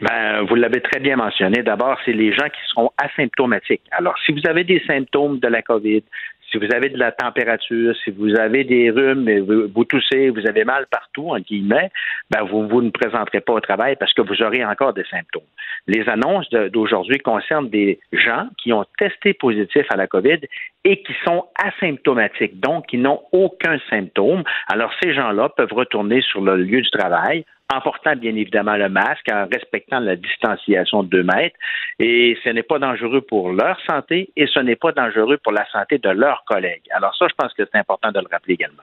Ben, 0.00 0.42
vous 0.42 0.54
l'avez 0.54 0.80
très 0.80 1.00
bien 1.00 1.16
mentionné. 1.16 1.62
D'abord, 1.62 1.96
c'est 2.04 2.12
les 2.12 2.32
gens 2.32 2.46
qui 2.46 2.60
seront 2.68 2.90
asymptomatiques. 2.98 3.82
Alors, 3.92 4.14
si 4.24 4.32
vous 4.32 4.46
avez 4.46 4.64
des 4.64 4.82
symptômes 4.86 5.38
de 5.38 5.48
la 5.48 5.62
COVID, 5.62 6.02
si 6.50 6.58
vous 6.58 6.72
avez 6.74 6.88
de 6.88 6.98
la 6.98 7.12
température, 7.12 7.94
si 8.04 8.10
vous 8.10 8.34
avez 8.38 8.64
des 8.64 8.90
rhumes, 8.90 9.28
vous, 9.74 9.84
toussez, 9.84 10.30
vous 10.30 10.46
avez 10.48 10.64
mal 10.64 10.86
partout, 10.90 11.28
en 11.28 11.38
guillemets, 11.38 11.90
ben 12.30 12.42
vous, 12.42 12.66
vous 12.66 12.82
ne 12.82 12.90
présenterez 12.90 13.40
pas 13.40 13.52
au 13.52 13.60
travail 13.60 13.96
parce 13.96 14.12
que 14.12 14.22
vous 14.22 14.42
aurez 14.42 14.64
encore 14.64 14.92
des 14.92 15.04
symptômes. 15.04 15.42
Les 15.86 16.08
annonces 16.08 16.50
d'aujourd'hui 16.50 17.18
concernent 17.18 17.68
des 17.68 18.00
gens 18.12 18.48
qui 18.58 18.72
ont 18.72 18.84
testé 18.98 19.34
positif 19.34 19.86
à 19.90 19.96
la 19.96 20.06
COVID 20.06 20.40
et 20.84 21.02
qui 21.02 21.14
sont 21.24 21.46
asymptomatiques, 21.62 22.58
donc 22.58 22.86
qui 22.86 22.98
n'ont 22.98 23.20
aucun 23.32 23.78
symptôme. 23.88 24.42
Alors, 24.68 24.92
ces 25.02 25.14
gens-là 25.14 25.50
peuvent 25.50 25.72
retourner 25.72 26.20
sur 26.22 26.40
le 26.40 26.56
lieu 26.56 26.80
du 26.80 26.90
travail 26.90 27.44
en 27.72 27.80
portant 27.80 28.16
bien 28.16 28.34
évidemment 28.34 28.76
le 28.76 28.88
masque, 28.88 29.26
en 29.32 29.46
respectant 29.52 30.00
la 30.00 30.16
distanciation 30.16 31.02
de 31.02 31.08
deux 31.08 31.22
mètres. 31.22 31.56
Et 31.98 32.36
ce 32.42 32.50
n'est 32.50 32.62
pas 32.62 32.78
dangereux 32.78 33.20
pour 33.20 33.52
leur 33.52 33.78
santé 33.88 34.30
et 34.36 34.46
ce 34.46 34.60
n'est 34.60 34.76
pas 34.76 34.92
dangereux 34.92 35.38
pour 35.42 35.52
la 35.52 35.66
santé 35.70 35.98
de 35.98 36.10
leurs 36.10 36.44
collègues. 36.44 36.82
Alors 36.90 37.14
ça, 37.16 37.26
je 37.28 37.34
pense 37.34 37.52
que 37.54 37.62
c'est 37.64 37.78
important 37.78 38.10
de 38.10 38.20
le 38.20 38.26
rappeler 38.30 38.54
également. 38.54 38.82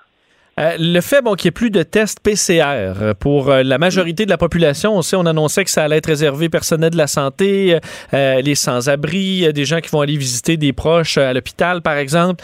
Euh, 0.59 0.75
le 0.79 1.01
fait 1.01 1.21
bon, 1.21 1.35
qu'il 1.35 1.47
n'y 1.47 1.49
ait 1.49 1.51
plus 1.51 1.69
de 1.69 1.83
tests 1.83 2.19
PCR 2.19 3.13
pour 3.19 3.49
euh, 3.49 3.61
la 3.61 3.77
majorité 3.77 4.25
de 4.25 4.31
la 4.31 4.37
population, 4.37 4.97
on 4.97 5.03
sait, 5.03 5.15
on 5.15 5.25
annonçait 5.27 5.63
que 5.63 5.69
ça 5.69 5.83
allait 5.83 5.97
être 5.97 6.07
réservé 6.07 6.49
personnel 6.49 6.89
de 6.89 6.97
la 6.97 7.05
santé, 7.05 7.79
euh, 8.13 8.41
les 8.41 8.55
sans-abri, 8.55 9.51
des 9.53 9.65
gens 9.65 9.81
qui 9.81 9.89
vont 9.89 10.01
aller 10.01 10.17
visiter 10.17 10.57
des 10.57 10.73
proches 10.73 11.17
à 11.19 11.33
l'hôpital, 11.33 11.81
par 11.81 11.97
exemple. 11.97 12.43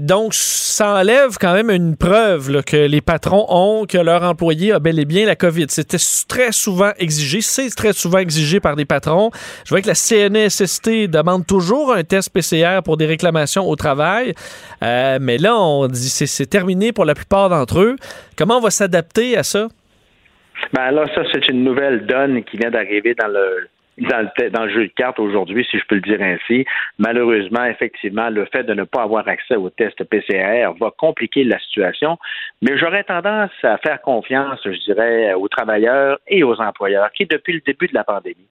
donc, 0.00 0.32
ça 0.34 0.94
enlève 0.94 1.36
quand 1.38 1.52
même 1.52 1.70
une 1.70 1.96
preuve 1.96 2.62
que 2.62 2.76
les 2.76 3.00
patrons 3.00 3.46
ont 3.48 3.84
que 3.86 3.98
leur 3.98 4.22
employé 4.22 4.72
a 4.72 4.78
bel 4.78 4.98
et 4.98 5.04
bien 5.04 5.26
la 5.26 5.36
COVID. 5.36 5.66
C'était 5.68 5.98
très 6.28 6.52
souvent 6.52 6.92
exigé, 6.98 7.40
c'est 7.42 7.68
très 7.70 7.92
souvent 7.92 8.18
exigé 8.18 8.60
par 8.60 8.76
des 8.76 8.84
patrons. 8.84 9.30
Je 9.64 9.70
vois 9.70 9.82
que 9.82 9.88
la 9.88 9.94
CNSST 9.94 11.08
demande 11.08 11.46
toujours 11.46 11.92
un 11.92 12.04
test 12.04 12.30
PCR 12.30 12.80
pour 12.82 12.96
des 12.96 13.06
réclamations 13.06 13.68
au 13.68 13.76
travail, 13.76 14.34
mais 14.80 15.38
là, 15.38 15.56
on 15.56 15.88
dit 15.88 16.08
c'est 16.08 16.46
terminé 16.46 16.92
pour 16.92 17.04
la 17.04 17.14
plupart 17.14 17.41
d'entre 17.48 17.80
eux. 17.80 17.96
Comment 18.36 18.58
on 18.58 18.60
va 18.60 18.70
s'adapter 18.70 19.36
à 19.36 19.42
ça? 19.42 19.68
Ben 20.72 20.90
là, 20.90 21.06
ça, 21.14 21.22
c'est 21.32 21.48
une 21.48 21.64
nouvelle 21.64 22.06
donne 22.06 22.44
qui 22.44 22.56
vient 22.56 22.70
d'arriver 22.70 23.14
dans 23.14 23.28
le 23.28 23.68
dans 23.98 24.20
le, 24.20 24.50
dans 24.50 24.64
le 24.64 24.70
jeu 24.70 24.86
de 24.86 24.92
cartes 24.92 25.18
aujourd'hui, 25.18 25.66
si 25.70 25.78
je 25.78 25.84
peux 25.86 25.96
le 25.96 26.00
dire 26.00 26.20
ainsi. 26.20 26.64
Malheureusement, 26.98 27.64
effectivement, 27.64 28.30
le 28.30 28.46
fait 28.46 28.64
de 28.64 28.74
ne 28.74 28.84
pas 28.84 29.02
avoir 29.02 29.28
accès 29.28 29.56
au 29.56 29.70
test 29.70 30.02
PCR 30.04 30.70
va 30.80 30.90
compliquer 30.96 31.44
la 31.44 31.58
situation, 31.58 32.18
mais 32.62 32.78
j'aurais 32.78 33.04
tendance 33.04 33.50
à 33.62 33.76
faire 33.78 34.00
confiance, 34.00 34.60
je 34.64 34.80
dirais, 34.84 35.34
aux 35.34 35.48
travailleurs 35.48 36.18
et 36.26 36.42
aux 36.42 36.58
employeurs 36.60 37.12
qui, 37.12 37.26
depuis 37.26 37.52
le 37.52 37.60
début 37.60 37.86
de 37.86 37.94
la 37.94 38.04
pandémie, 38.04 38.48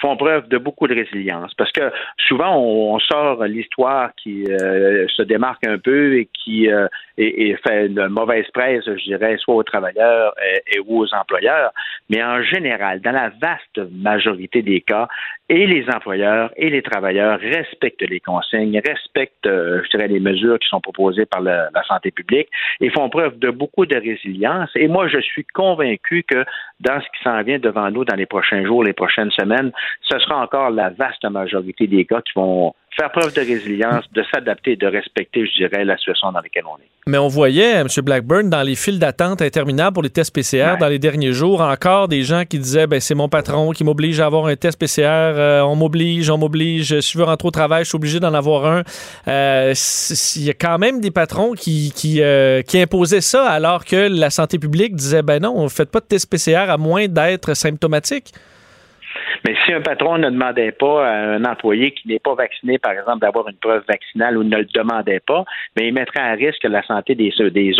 font 0.00 0.16
preuve 0.16 0.48
de 0.48 0.58
beaucoup 0.58 0.86
de 0.86 0.94
résilience. 0.94 1.52
Parce 1.54 1.72
que 1.72 1.90
souvent, 2.18 2.56
on, 2.58 2.98
sort 2.98 3.44
l'histoire 3.44 4.10
qui 4.16 4.44
euh, 4.44 5.06
se 5.08 5.22
démarque 5.22 5.66
un 5.66 5.78
peu 5.78 6.16
et 6.16 6.28
qui 6.32 6.70
euh, 6.70 6.86
fait 7.16 7.86
une 7.86 8.08
mauvaise 8.08 8.46
presse, 8.52 8.84
je 8.86 9.04
dirais, 9.04 9.36
soit 9.38 9.56
aux 9.56 9.62
travailleurs 9.62 10.34
et, 10.72 10.78
aux 10.78 11.06
employeurs. 11.12 11.70
Mais 12.08 12.22
en 12.22 12.42
général, 12.42 13.00
dans 13.00 13.12
la 13.12 13.30
vaste 13.40 13.90
majorité 13.92 14.62
des 14.62 14.80
cas, 14.80 15.08
et 15.50 15.66
les 15.66 15.84
employeurs 15.90 16.50
et 16.56 16.70
les 16.70 16.82
travailleurs 16.82 17.38
respectent 17.38 18.08
les 18.08 18.20
consignes, 18.20 18.80
respectent, 18.86 19.46
euh, 19.46 19.82
je 19.84 19.90
dirais, 19.90 20.08
les 20.08 20.20
mesures 20.20 20.58
qui 20.58 20.68
sont 20.68 20.80
proposées 20.80 21.26
par 21.26 21.42
la 21.42 21.68
santé 21.86 22.10
publique 22.10 22.48
et 22.80 22.90
font 22.90 23.08
preuve 23.08 23.38
de 23.38 23.50
beaucoup 23.50 23.86
de 23.86 23.96
résilience. 23.96 24.70
Et 24.74 24.88
moi, 24.88 25.08
je 25.08 25.20
suis 25.20 25.44
convaincu 25.44 26.24
que 26.24 26.44
dans 26.80 27.00
ce 27.00 27.06
qui 27.06 27.22
s'en 27.22 27.42
vient 27.42 27.58
devant 27.58 27.90
nous 27.90 28.04
dans 28.04 28.16
les 28.16 28.26
prochains 28.26 28.64
jours, 28.64 28.84
les 28.84 28.92
prochaines 28.92 29.30
semaines, 29.30 29.63
ce 30.02 30.18
sera 30.18 30.42
encore 30.42 30.70
la 30.70 30.90
vaste 30.90 31.24
majorité 31.24 31.86
des 31.86 32.04
cas 32.04 32.20
qui 32.20 32.32
vont 32.34 32.74
faire 32.96 33.10
preuve 33.10 33.34
de 33.34 33.40
résilience, 33.40 34.04
de 34.12 34.22
s'adapter, 34.32 34.76
de 34.76 34.86
respecter, 34.86 35.46
je 35.46 35.66
dirais, 35.66 35.84
la 35.84 35.96
situation 35.96 36.30
dans 36.30 36.40
laquelle 36.40 36.64
on 36.66 36.76
est. 36.76 36.88
Mais 37.06 37.18
on 37.18 37.28
voyait, 37.28 37.72
M. 37.72 37.88
Blackburn, 38.02 38.48
dans 38.48 38.62
les 38.62 38.76
files 38.76 38.98
d'attente 38.98 39.42
interminables 39.42 39.92
pour 39.92 40.02
les 40.02 40.10
tests 40.10 40.34
PCR 40.34 40.76
dans 40.78 40.88
les 40.88 40.98
derniers 40.98 41.32
jours, 41.32 41.60
encore 41.60 42.08
des 42.08 42.22
gens 42.22 42.44
qui 42.48 42.58
disaient 42.58 42.86
ben, 42.86 43.00
c'est 43.00 43.14
mon 43.14 43.28
patron 43.28 43.72
qui 43.72 43.84
m'oblige 43.84 44.20
à 44.20 44.26
avoir 44.26 44.46
un 44.46 44.56
test 44.56 44.78
PCR, 44.78 45.02
euh, 45.02 45.62
on 45.62 45.76
m'oblige, 45.76 46.30
on 46.30 46.38
m'oblige, 46.38 47.00
si 47.00 47.12
je 47.12 47.18
veux 47.18 47.24
rentrer 47.24 47.48
au 47.48 47.50
travail, 47.50 47.84
je 47.84 47.90
suis 47.90 47.96
obligé 47.96 48.20
d'en 48.20 48.32
avoir 48.32 48.66
un. 48.66 48.82
Euh, 49.28 49.74
il 50.36 50.44
y 50.44 50.50
a 50.50 50.54
quand 50.54 50.78
même 50.78 51.00
des 51.00 51.10
patrons 51.10 51.52
qui, 51.52 51.92
qui, 51.94 52.22
euh, 52.22 52.62
qui, 52.62 52.80
imposaient 52.80 53.20
ça 53.20 53.50
alors 53.50 53.84
que 53.84 54.08
la 54.08 54.30
santé 54.30 54.58
publique 54.58 54.94
disait 54.94 55.22
ben 55.22 55.42
non, 55.42 55.64
ne 55.64 55.68
faites 55.68 55.90
pas 55.90 56.00
de 56.00 56.06
test 56.06 56.30
PCR 56.30 56.70
à 56.70 56.78
moins 56.78 57.06
d'être 57.06 57.54
symptomatique. 57.54 58.32
Mais 59.44 59.54
si 59.64 59.74
un 59.74 59.82
patron 59.82 60.16
ne 60.16 60.30
demandait 60.30 60.72
pas 60.72 61.06
à 61.06 61.12
un 61.34 61.44
employé 61.44 61.90
qui 61.90 62.08
n'est 62.08 62.18
pas 62.18 62.34
vacciné, 62.34 62.78
par 62.78 62.92
exemple, 62.92 63.18
d'avoir 63.18 63.46
une 63.48 63.56
preuve 63.56 63.84
vaccinale 63.86 64.38
ou 64.38 64.42
ne 64.42 64.56
le 64.56 64.64
demandait 64.64 65.20
pas, 65.20 65.44
mais 65.76 65.88
il 65.88 65.92
mettrait 65.92 66.20
à 66.20 66.32
risque 66.32 66.64
la 66.64 66.82
santé 66.82 67.14
des, 67.14 67.30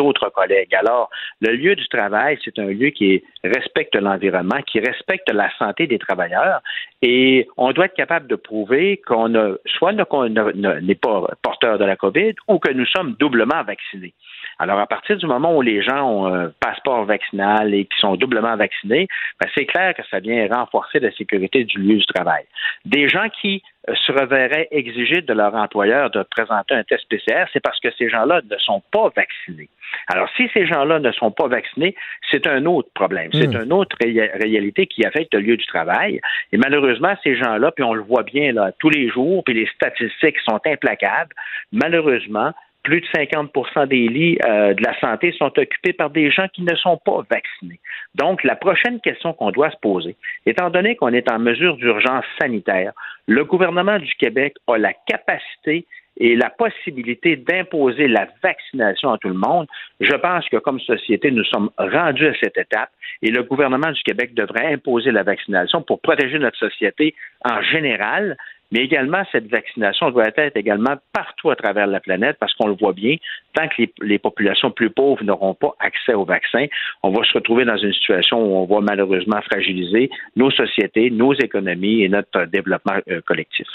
autres 0.01 0.29
collègues. 0.29 0.75
Alors, 0.75 1.09
le 1.41 1.57
lieu 1.57 1.75
du 1.75 1.89
travail, 1.89 2.39
c'est 2.45 2.59
un 2.59 2.67
lieu 2.67 2.91
qui 2.91 3.25
respecte 3.43 3.95
l'environnement, 3.97 4.61
qui 4.67 4.79
respecte 4.79 5.31
la 5.33 5.51
santé 5.59 5.87
des 5.87 5.99
travailleurs, 5.99 6.61
et 7.01 7.49
on 7.57 7.73
doit 7.73 7.87
être 7.87 7.95
capable 7.95 8.27
de 8.27 8.37
prouver 8.37 9.01
qu'on 9.07 9.35
a 9.35 9.55
soit 9.67 9.95
qu'on 10.05 10.29
n'est 10.29 10.95
pas 10.95 11.29
porteur 11.43 11.79
de 11.79 11.85
la 11.85 11.97
COVID 11.97 12.35
ou 12.49 12.59
que 12.59 12.73
nous 12.73 12.87
sommes 12.87 13.15
doublement 13.19 13.63
vaccinés. 13.63 14.13
Alors, 14.59 14.79
à 14.79 14.87
partir 14.87 15.17
du 15.17 15.27
moment 15.27 15.57
où 15.57 15.63
les 15.63 15.83
gens 15.83 16.09
ont 16.09 16.27
un 16.33 16.53
passeport 16.61 17.05
vaccinal 17.05 17.75
et 17.75 17.85
qui 17.85 17.99
sont 17.99 18.17
doublement 18.17 18.57
vaccinés, 18.57 19.09
ben, 19.41 19.49
c'est 19.55 19.67
clair 19.67 19.95
que 19.95 20.03
ça 20.11 20.21
vient 20.21 20.47
renforcer 20.49 21.01
la 21.01 21.11
sécurité 21.13 21.65
du 21.65 21.79
lieu 21.79 21.97
du 21.97 22.07
travail. 22.07 22.45
Des 22.85 23.09
gens 23.09 23.29
qui 23.41 23.63
euh, 23.89 23.95
se 23.95 24.13
reverraient 24.13 24.69
exiger 24.71 25.23
de 25.23 25.33
leur 25.33 25.55
employeur 25.55 26.11
de 26.11 26.23
présenter 26.23 26.75
un 26.75 26.85
test 26.85 27.05
PCR, 27.09 27.45
c'est 27.53 27.61
parce 27.61 27.81
que 27.81 27.89
ces 27.99 28.09
gens-là 28.09 28.43
ne 28.49 28.59
sont 28.59 28.83
pas 28.93 29.11
vaccinés. 29.15 29.69
Alors, 30.09 30.29
si 30.37 30.49
ces 30.55 30.67
gens-là 30.67 30.99
ne 30.99 31.13
sont 31.13 31.31
pas 31.31 31.49
vaccinés, 31.49 31.95
c'est 32.31 32.47
un 32.47 32.65
autre 32.67 32.89
problème. 32.95 33.31
C'est 33.33 33.49
hmm. 33.49 33.65
une 33.65 33.73
autre 33.73 33.97
réalité 34.01 34.87
qui 34.87 35.05
affecte 35.05 35.35
le 35.35 35.41
lieu 35.41 35.57
du 35.57 35.67
travail. 35.67 36.21
Et 36.53 36.57
malheureusement, 36.57 37.15
ces 37.23 37.37
gens-là, 37.37 37.73
puis 37.73 37.85
on 37.85 37.95
le 37.95 38.03
voit 38.03 38.23
bien 38.23 38.53
là, 38.53 38.73
tous 38.79 38.91
les 38.91 39.09
jours, 39.09 39.43
puis 39.45 39.55
les 39.55 39.69
statistiques 39.75 40.39
sont 40.41 40.61
implacables, 40.67 41.35
malheureusement, 41.73 42.53
plus 42.85 43.01
de 43.01 43.07
50% 43.07 43.89
des 43.89 44.07
lits 44.09 44.39
euh, 44.47 44.75
de 44.75 44.83
la 44.85 44.99
santé 45.01 45.33
sont 45.33 45.51
occupés 45.59 45.95
par 45.95 46.11
des 46.11 46.31
gens 46.31 46.47
qui 46.53 46.63
ne 46.63 46.75
sont 46.77 46.99
pas 46.99 47.25
vaccinés. 47.29 47.81
Donc, 48.15 48.45
la 48.45 48.55
prochaine 48.55 49.01
question 49.01 49.33
qu'on 49.33 49.51
doit 49.51 49.71
se 49.71 49.79
poser, 49.79 50.17
étant 50.47 50.71
donné 50.71 50.95
qu'on 50.95 51.13
est 51.13 51.31
en 51.31 51.39
mesure 51.39 51.77
d'urgence 51.77 52.25
sanitaire, 52.41 52.93
le 53.27 53.45
gouvernement 53.45 53.99
du 53.99 54.15
Québec 54.15 54.55
a 54.69 54.77
la 54.77 54.93
capacité 54.93 55.87
et 56.19 56.37
la 56.37 56.51
possibilité 56.51 57.37
d'imposer 57.37 58.07
la 58.07 58.29
vaccination 58.43 59.13
à 59.13 59.19
tout 59.19 59.29
le 59.29 59.35
monde, 59.35 59.67
je 60.01 60.15
pense 60.15 60.49
que 60.49 60.59
comme 60.59 60.79
société, 60.81 61.31
nous 61.31 61.45
sommes 61.45 61.71
rendus 61.77 62.27
à 62.27 62.35
cette 62.41 62.57
étape 62.57 62.91
et 63.23 63.31
le 63.31 63.43
gouvernement 63.43 63.91
du 63.91 64.03
Québec 64.03 64.35
devrait 64.35 64.73
imposer 64.73 65.11
la 65.11 65.23
vaccination 65.23 65.83
pour 65.83 66.01
protéger 66.01 66.39
notre 66.39 66.59
société 66.59 67.15
en 67.45 67.63
général, 67.63 68.37
mais 68.75 68.81
également 68.81 69.23
cette 69.31 69.47
vaccination 69.47 70.11
doit 70.11 70.27
être 70.37 70.57
également 70.57 70.97
partout 71.13 71.51
à 71.51 71.57
travers 71.57 71.87
la 71.87 72.01
planète 72.01 72.37
parce 72.41 72.53
qu'on 72.55 72.67
le 72.67 72.75
voit 72.75 72.93
bien, 72.93 73.17
tant 73.55 73.69
que 73.69 73.85
les, 74.03 74.19
populations 74.19 74.73
plus 74.73 74.91
pauvres 74.91 75.23
n'auront 75.23 75.55
pas 75.55 75.77
accès 75.79 76.13
au 76.13 76.25
vaccin, 76.25 76.67
on 77.05 77.11
va 77.11 77.25
se 77.25 77.33
retrouver 77.35 77.65
dans 77.65 77.77
une 77.77 77.93
situation 77.93 78.43
où 78.43 78.57
on 78.57 78.67
va 78.67 78.81
malheureusement 78.81 79.41
fragiliser 79.43 80.11
nos 80.35 80.51
sociétés, 80.51 81.11
nos 81.11 81.35
économies 81.35 82.03
et 82.03 82.09
notre 82.09 82.47
développement 82.47 82.97
euh, 83.09 83.21
collectif. 83.25 83.69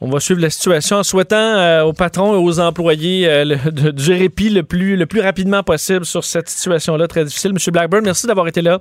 On 0.00 0.08
va 0.08 0.18
suivre 0.18 0.40
la 0.40 0.50
situation 0.50 0.96
en 0.96 1.02
souhaitant 1.04 1.36
euh, 1.36 1.84
aux 1.84 1.92
patrons 1.92 2.34
et 2.34 2.42
aux 2.42 2.58
employés 2.58 3.28
euh, 3.28 3.44
du 3.92 4.12
répit 4.12 4.50
le 4.50 4.64
plus, 4.64 4.96
le 4.96 5.06
plus 5.06 5.20
rapidement 5.20 5.62
possible 5.62 6.04
sur 6.04 6.24
cette 6.24 6.48
situation-là 6.48 7.06
très 7.06 7.24
difficile. 7.24 7.52
Monsieur 7.52 7.70
Blackburn, 7.70 8.02
merci 8.02 8.26
d'avoir 8.26 8.48
été 8.48 8.60
là. 8.60 8.80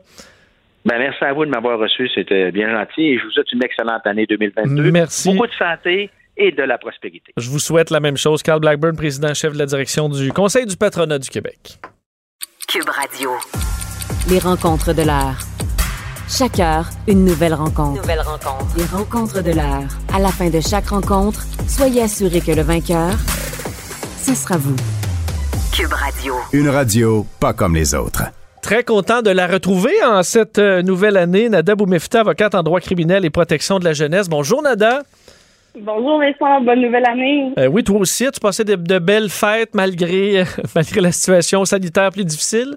Ben, 0.89 0.97
merci 0.97 1.23
à 1.23 1.33
vous 1.33 1.45
de 1.45 1.51
m'avoir 1.51 1.77
reçu. 1.77 2.09
C'était 2.15 2.51
bien 2.51 2.71
gentil 2.71 3.09
et 3.09 3.19
je 3.19 3.23
vous 3.23 3.31
souhaite 3.31 3.51
une 3.53 3.63
excellente 3.63 4.05
année 4.05 4.25
2022. 4.25 4.91
Merci. 4.91 5.31
Beaucoup 5.31 5.45
de 5.45 5.53
santé 5.53 6.09
et 6.35 6.51
de 6.51 6.63
la 6.63 6.79
prospérité. 6.79 7.31
Je 7.37 7.47
vous 7.47 7.59
souhaite 7.59 7.91
la 7.91 7.99
même 7.99 8.17
chose. 8.17 8.41
Carl 8.41 8.59
Blackburn, 8.59 8.95
président-chef 8.95 9.53
de 9.53 9.59
la 9.59 9.67
direction 9.67 10.09
du 10.09 10.31
Conseil 10.33 10.65
du 10.65 10.75
patronat 10.77 11.19
du 11.19 11.29
Québec. 11.29 11.77
Cube 12.67 12.89
Radio. 12.89 13.29
Les 14.29 14.39
rencontres 14.39 14.93
de 14.93 15.03
l'heure. 15.03 15.37
Chaque 16.27 16.59
heure, 16.59 16.85
une 17.07 17.23
nouvelle 17.23 17.53
rencontre. 17.53 18.01
Nouvelle 18.01 18.21
rencontre. 18.21 18.75
Les 18.77 18.85
rencontres 18.85 19.43
de 19.43 19.51
l'heure. 19.51 19.89
À 20.11 20.19
la 20.19 20.29
fin 20.29 20.49
de 20.49 20.59
chaque 20.59 20.87
rencontre, 20.87 21.41
soyez 21.67 22.01
assurés 22.01 22.41
que 22.41 22.51
le 22.51 22.63
vainqueur, 22.63 23.11
ce 24.17 24.33
sera 24.33 24.57
vous. 24.57 24.75
Cube 25.71 25.93
Radio. 25.93 26.33
Une 26.53 26.69
radio 26.69 27.25
pas 27.39 27.53
comme 27.53 27.75
les 27.75 27.93
autres. 27.93 28.23
Très 28.61 28.83
content 28.83 29.21
de 29.21 29.29
la 29.29 29.47
retrouver 29.47 29.93
en 30.03 30.21
cette 30.21 30.59
euh, 30.59 30.81
nouvelle 30.81 31.17
année. 31.17 31.49
Nada 31.49 31.75
Boumefta, 31.75 32.21
avocate 32.21 32.55
en 32.55 32.63
droit 32.63 32.81
criminel 32.81 33.25
et 33.25 33.29
protection 33.29 33.79
de 33.79 33.85
la 33.85 33.93
jeunesse. 33.93 34.27
Bonjour 34.27 34.61
Nada. 34.61 35.03
Bonjour 35.79 36.19
Vincent, 36.19 36.61
bonne 36.61 36.81
nouvelle 36.81 37.07
année. 37.07 37.53
Euh, 37.57 37.67
oui, 37.67 37.83
toi 37.83 37.99
aussi, 37.99 38.29
tu 38.31 38.39
passais 38.39 38.65
de, 38.65 38.75
de 38.75 38.99
belles 38.99 39.29
fêtes 39.29 39.73
malgré, 39.73 40.43
malgré 40.75 41.01
la 41.01 41.11
situation 41.11 41.63
sanitaire 41.63 42.11
plus 42.11 42.25
difficile? 42.25 42.75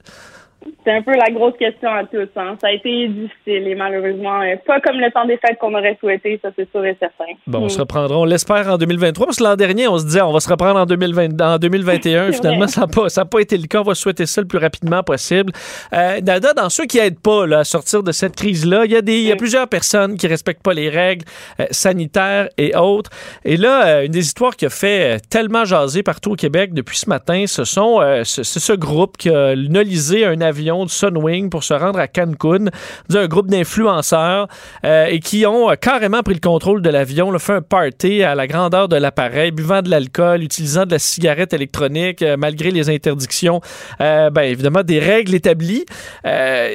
C'est 0.85 0.91
un 0.91 1.03
peu 1.03 1.13
la 1.13 1.31
grosse 1.31 1.57
question 1.59 1.91
à 1.91 2.05
tous. 2.05 2.29
Hein. 2.37 2.57
Ça 2.61 2.69
a 2.69 2.73
été 2.73 3.09
difficile 3.09 3.69
et 3.69 3.75
malheureusement, 3.75 4.41
euh, 4.41 4.57
pas 4.67 4.81
comme 4.81 4.99
le 4.99 5.11
temps 5.13 5.25
des 5.27 5.37
fêtes 5.37 5.59
qu'on 5.61 5.75
aurait 5.75 5.97
souhaité, 6.01 6.41
ça 6.43 6.51
c'est 6.57 6.69
sûr 6.71 6.85
et 6.85 6.97
certain. 6.99 7.33
Bon, 7.47 7.61
on 7.61 7.69
se 7.69 7.79
hmm. 7.79 7.83
reprendra, 7.83 8.19
on 8.19 8.25
l'espère 8.25 8.69
en 8.69 8.79
2023, 8.79 9.27
parce 9.27 9.39
que 9.39 9.45
l'an 9.45 9.55
dernier, 9.55 9.87
on 9.87 9.99
se 9.99 10.05
disait 10.05 10.23
on 10.23 10.33
va 10.33 10.41
se 10.41 10.49
reprendre 10.49 10.81
en, 10.81 10.87
2020, 10.87 11.41
en 11.41 11.59
2021. 11.59 12.33
Finalement, 12.33 12.67
ça 12.67 12.83
n'a 12.83 12.87
pas, 12.89 13.07
pas, 13.25 13.41
été 13.41 13.57
le 13.57 13.67
cas. 13.67 13.81
On 13.81 13.85
va 13.85 13.95
souhaiter 13.95 14.27
ça 14.27 14.41
le 14.41 14.47
plus 14.47 14.59
rapidement 14.59 15.03
possible. 15.03 15.53
Euh, 15.93 16.21
Nada, 16.21 16.53
dans 16.53 16.69
ceux 16.69 16.87
qui 16.87 16.99
n'aident 16.99 17.21
pas 17.21 17.47
là, 17.47 17.61
à 17.61 17.65
sortir 17.65 18.03
de 18.03 18.11
cette 18.11 18.35
crise-là, 18.35 18.85
il 18.85 18.91
y, 18.91 18.97
a 18.97 19.03
des, 19.03 19.21
y 19.21 19.33
a 19.33 19.37
plusieurs 19.37 19.69
personnes 19.69 20.17
qui 20.17 20.27
respectent 20.27 20.63
pas 20.63 20.75
les 20.75 20.89
règles 20.89 21.25
euh, 21.61 21.67
sanitaires 21.71 22.49
et 22.59 22.75
autres. 22.77 23.11
Et 23.45 23.57
là, 23.57 23.87
euh, 23.87 24.07
une 24.07 24.13
des 24.13 24.27
histoires 24.27 24.57
qui 24.57 24.67
a 24.67 24.71
fait 24.71 25.21
tellement 25.31 25.65
jaser 25.65 26.03
partout 26.03 26.33
au 26.33 26.37
Québec 26.37 26.75
depuis 26.75 26.99
ce 26.99 27.09
matin, 27.09 27.45
ce 27.47 27.65
sont 27.65 28.01
ce, 28.25 28.43
ce 28.43 28.73
groupe 28.73 29.17
qui 29.17 29.31
a 29.31 29.55
nolisé 29.55 30.25
un 30.25 30.41
avion 30.53 30.85
de 30.85 30.91
Sunwing 30.91 31.49
pour 31.49 31.65
se 31.65 31.73
rendre 31.73 31.99
à 31.99 32.07
Cancun, 32.07 32.67
un 33.15 33.27
groupe 33.27 33.49
d'influenceurs 33.49 34.49
euh, 34.85 35.07
et 35.07 35.19
qui 35.19 35.47
ont 35.47 35.71
euh, 35.71 35.77
carrément 35.77 36.23
pris 36.23 36.35
le 36.35 36.41
contrôle 36.41 36.83
de 36.83 36.91
l'avion, 36.91 37.37
fait 37.39 37.55
un 37.55 37.63
party 37.63 38.23
à 38.23 38.35
la 38.35 38.47
grandeur 38.47 38.87
de 38.89 38.97
l'appareil, 38.97 39.51
buvant 39.51 39.81
de 39.81 39.89
l'alcool, 39.89 40.43
utilisant 40.43 40.85
de 40.85 40.91
la 40.91 40.99
cigarette 40.99 41.55
électronique 41.55 42.21
euh, 42.21 42.37
malgré 42.37 42.71
les 42.71 42.91
interdictions, 42.91 43.61
ben, 43.99 44.43
évidemment 44.43 44.83
des 44.83 44.99
règles 44.99 45.35
établies. 45.35 45.85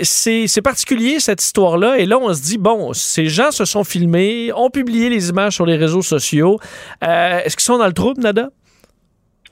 c'est 0.02 0.62
particulier 0.64 1.20
cette 1.20 1.44
histoire-là 1.44 1.98
et 1.98 2.06
là 2.06 2.18
on 2.20 2.34
se 2.34 2.42
dit 2.42 2.58
bon, 2.58 2.94
ces 2.94 3.28
gens 3.28 3.52
se 3.52 3.66
sont 3.66 3.84
filmés, 3.84 4.52
ont 4.56 4.70
publié 4.70 5.10
les 5.10 5.30
images 5.30 5.54
sur 5.54 5.66
les 5.66 5.76
réseaux 5.76 6.02
sociaux. 6.02 6.60
Est-ce 7.02 7.56
qu'ils 7.56 7.66
sont 7.66 7.78
dans 7.78 7.88
le 7.88 7.94
trouble, 7.94 8.22
Nada? 8.22 8.50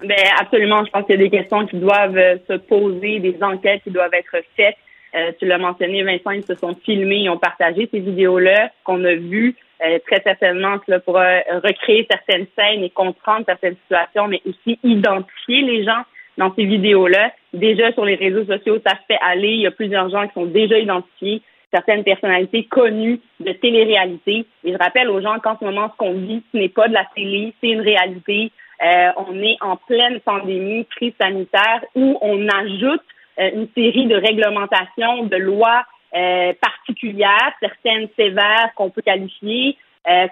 Ben 0.02 0.16
absolument. 0.40 0.84
Je 0.86 0.92
pense 0.92 1.06
qu'il 1.06 1.16
y 1.16 1.20
a 1.20 1.24
des 1.24 1.30
questions 1.30 1.66
qui 1.66 1.78
doivent 1.78 2.18
euh, 2.18 2.38
se 2.48 2.54
poser, 2.54 3.20
des 3.20 3.38
enquêtes 3.42 3.84
qui 3.84 3.92
doivent 3.92 4.14
être 4.14 4.44
faites. 4.56 4.76
Euh, 5.16 5.32
tu 5.40 5.46
l'as 5.46 5.58
mentionné, 5.58 6.04
Vincent, 6.04 6.32
ils 6.32 6.44
se 6.44 6.56
sont 6.56 6.76
filmés, 6.84 7.20
ils 7.20 7.30
ont 7.30 7.38
partagé 7.38 7.88
ces 7.90 8.00
vidéos-là 8.00 8.72
qu'on 8.84 9.04
a 9.06 9.16
vues 9.16 9.56
euh, 9.86 10.00
très 10.06 10.22
certainement 10.22 10.78
là, 10.88 11.00
pour 11.00 11.16
recréer 11.16 12.06
certaines 12.10 12.48
scènes 12.58 12.84
et 12.84 12.90
comprendre 12.90 13.46
certaines 13.46 13.78
situations, 13.84 14.28
mais 14.28 14.42
aussi 14.46 14.78
identifier 14.84 15.62
les 15.62 15.86
gens 15.86 16.04
dans 16.38 16.54
ces 16.56 16.66
vidéos-là. 16.66 17.32
Déjà 17.54 17.94
sur 17.94 18.04
les 18.04 18.16
réseaux 18.16 18.44
sociaux, 18.46 18.80
ça 18.86 18.96
se 18.96 19.06
fait 19.08 19.20
aller. 19.22 19.52
Il 19.52 19.62
y 19.62 19.68
a 19.68 19.72
plusieurs 19.72 20.10
gens 20.10 20.28
qui 20.28 20.34
sont 20.34 20.46
déjà 20.46 20.78
identifiés. 20.78 21.42
certaines 21.72 22.04
personnalités 22.04 22.66
connues 22.66 23.20
de 23.40 23.52
télé-réalité. 23.52 24.46
Et 24.64 24.72
je 24.72 24.78
rappelle 24.78 25.10
aux 25.10 25.22
gens 25.22 25.40
qu'en 25.40 25.58
ce 25.58 25.66
moment, 25.66 25.90
ce 25.92 25.98
qu'on 25.98 26.14
vit, 26.14 26.42
ce 26.54 26.58
n'est 26.58 26.70
pas 26.70 26.88
de 26.88 26.94
la 26.94 27.06
télé, 27.16 27.54
c'est 27.60 27.70
une 27.70 27.82
réalité. 27.82 28.52
Euh, 28.84 29.12
on 29.18 29.42
est 29.42 29.58
en 29.62 29.78
pleine 29.78 30.20
pandémie, 30.20 30.86
crise 30.86 31.14
sanitaire, 31.20 31.84
où 31.96 32.18
on 32.22 32.48
ajoute 32.50 33.04
euh, 33.40 33.50
une 33.54 33.68
série 33.76 34.08
de 34.08 34.16
réglementations, 34.16 35.24
de 35.24 35.38
lois 35.38 35.84
euh, 36.16 36.54
particulières, 36.62 37.52
certaines 37.60 38.08
sévères 38.18 38.72
qu'on 38.76 38.90
peut 38.90 39.02
qualifier, 39.02 39.78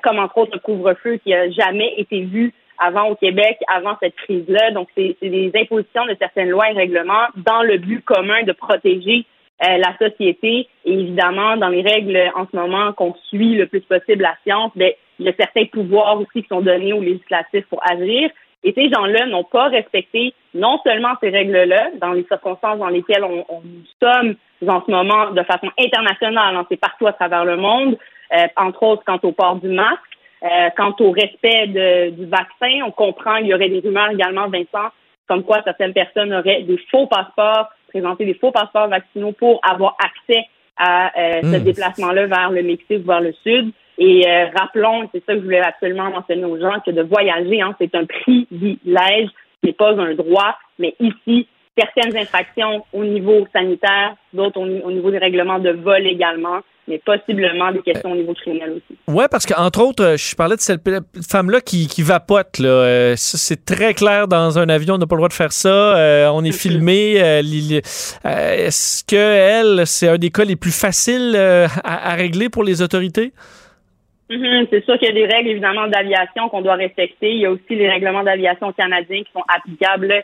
comme 0.04 0.20
entre 0.20 0.38
autres 0.38 0.52
le 0.54 0.60
couvre-feu 0.60 1.18
qui 1.18 1.34
a 1.34 1.50
jamais 1.50 1.96
été 1.98 2.22
vu 2.22 2.54
avant 2.78 3.08
au 3.10 3.16
Québec, 3.16 3.58
avant 3.68 3.98
cette 4.00 4.16
crise-là. 4.16 4.70
Donc, 4.70 4.88
c'est 4.96 5.18
des 5.22 5.52
impositions 5.56 6.06
de 6.06 6.16
certaines 6.20 6.50
lois 6.50 6.70
et 6.70 6.74
règlements 6.74 7.28
dans 7.38 7.64
le 7.64 7.78
but 7.78 8.04
commun 8.06 8.44
de 8.44 8.52
protéger 8.52 9.26
euh, 9.64 9.78
la 9.78 9.96
société. 9.98 10.68
Et 10.86 10.94
évidemment, 10.94 11.58
dans 11.58 11.70
les 11.70 11.82
règles 11.82 12.20
en 12.36 12.46
ce 12.52 12.56
moment 12.56 12.92
qu'on 12.94 13.16
suit 13.30 13.56
le 13.56 13.68
plus 13.68 13.82
possible 13.82 14.24
la 14.24 14.36
science, 14.44 14.72
ben, 14.76 14.92
il 15.20 15.26
y 15.26 15.30
a 15.30 15.34
certains 15.38 15.66
pouvoirs 15.66 16.20
aussi 16.20 16.42
qui 16.42 16.48
sont 16.48 16.62
donnés 16.62 16.94
aux 16.94 17.02
législatifs 17.02 17.66
pour 17.70 17.82
agir. 17.90 18.30
Et 18.64 18.74
ces 18.74 18.90
gens-là 18.90 19.26
n'ont 19.26 19.44
pas 19.44 19.68
respecté 19.68 20.34
non 20.54 20.80
seulement 20.84 21.14
ces 21.22 21.30
règles-là, 21.30 21.92
dans 22.00 22.14
les 22.14 22.24
circonstances 22.24 22.80
dans 22.80 22.88
lesquelles 22.88 23.24
on, 23.24 23.46
on 23.50 23.62
sommes 24.02 24.36
en 24.66 24.82
ce 24.86 24.92
moment 24.92 25.32
de 25.32 25.44
façon 25.44 25.70
internationale, 25.78 26.56
hein, 26.56 26.66
c'est 26.70 26.80
partout 26.80 27.08
à 27.08 27.14
travers 27.14 27.44
le 27.44 27.58
monde, 27.58 27.98
euh, 28.34 28.48
entre 28.56 28.84
autres 28.84 29.04
quant 29.06 29.20
au 29.24 29.34
port 29.34 29.58
du 29.58 29.68
masque, 29.68 30.00
euh, 30.44 30.70
quant 30.78 30.96
au 31.00 31.12
respect 31.12 31.68
de, 31.68 32.12
du 32.12 32.26
vaccin. 32.26 32.80
On 32.86 32.92
comprend 32.92 33.38
qu'il 33.38 33.48
y 33.48 33.54
aurait 33.54 33.68
des 33.68 33.82
rumeurs 33.82 34.12
également, 34.12 34.48
Vincent, 34.48 34.90
comme 35.28 35.44
quoi 35.44 35.62
certaines 35.64 35.94
personnes 35.94 36.34
auraient 36.34 36.62
des 36.62 36.78
faux 36.90 37.08
passeports 37.08 37.70
présenter 37.94 38.26
des 38.26 38.34
faux 38.34 38.52
passeports 38.52 38.88
vaccinaux 38.88 39.34
pour 39.34 39.62
avoir 39.64 39.96
accès 40.04 40.44
à 40.78 41.12
euh, 41.18 41.42
ce 41.44 41.58
hmm. 41.60 41.64
déplacement-là 41.64 42.26
vers 42.26 42.50
le 42.50 42.64
Mexique, 42.64 43.06
vers 43.06 43.22
le 43.22 43.34
sud. 43.44 43.72
Et 43.98 44.28
euh, 44.28 44.46
rappelons, 44.56 45.10
c'est 45.14 45.24
ça 45.26 45.34
que 45.34 45.40
je 45.40 45.44
voulais 45.44 45.60
absolument 45.60 46.10
mentionner 46.10 46.46
aux 46.46 46.60
gens, 46.60 46.80
que 46.86 46.92
de 46.92 47.04
voyager, 47.04 47.62
hein, 47.62 47.76
c'est 47.80 47.94
un 47.96 48.06
privilège, 48.06 49.30
ce 49.62 49.68
n'est 49.68 49.74
pas 49.74 49.92
un 49.92 50.14
droit, 50.16 50.58
mais 50.80 50.96
ici, 51.00 51.48
certaines 51.78 52.16
infractions 52.18 52.86
au 52.94 53.04
niveau 53.04 53.48
sanitaire, 53.54 54.16
d'autres 54.34 54.60
au, 54.60 54.92
niveau 54.92 55.12
des 55.12 55.18
règlements 55.18 55.60
de 55.60 55.72
vol 55.72 56.06
également, 56.06 56.60
mais 56.88 57.02
possiblement 57.04 57.72
des 57.72 57.82
questions 57.82 58.12
au 58.12 58.16
niveau 58.16 58.34
criminel 58.34 58.72
aussi. 58.72 58.98
Oui, 59.08 59.24
parce 59.32 59.46
qu'entre 59.46 59.82
autres, 59.82 60.04
euh, 60.04 60.18
je 60.18 60.36
parlais 60.36 60.56
de 60.56 60.62
cette 60.62 60.82
femme-là 61.30 61.62
qui, 61.62 61.88
qui 61.88 62.02
vapote. 62.04 62.60
Là. 62.60 62.68
Euh, 62.70 63.14
c'est 63.16 63.64
très 63.64 63.94
clair 63.94 64.28
dans 64.28 64.60
un 64.60 64.70
avion, 64.70 64.96
on 64.96 64.98
n'a 64.98 65.08
pas 65.08 65.16
le 65.16 65.20
droit 65.20 65.30
de 65.30 65.34
faire 65.34 65.54
ça. 65.54 65.70
Euh, 65.70 66.28
on 66.34 66.44
est 66.44 66.52
filmé. 66.52 67.14
Est-ce 68.24 69.04
que 69.06 69.16
elle, 69.16 69.88
c'est 69.88 70.10
un 70.10 70.18
des 70.18 70.30
cas 70.30 70.44
les 70.44 70.56
plus 70.56 70.78
faciles 70.78 71.36
à, 71.84 72.16
régler 72.16 72.50
pour 72.50 72.64
les 72.64 72.82
autorités? 72.82 73.34
Mm-hmm. 74.38 74.68
c'est 74.70 74.86
sûr 74.86 74.98
qu'il 74.98 75.08
y 75.08 75.12
a 75.12 75.14
des 75.14 75.34
règles, 75.34 75.50
évidemment, 75.50 75.88
d'aviation 75.88 76.50
qu'on 76.50 76.62
doit 76.62 76.76
respecter. 76.76 77.32
Il 77.32 77.40
y 77.40 77.46
a 77.46 77.52
aussi 77.52 77.76
les 77.76 77.90
règlements 77.90 78.24
d'aviation 78.24 78.72
canadiens 78.74 79.24
qui 79.24 79.32
sont 79.32 79.44
applicables 79.48 80.24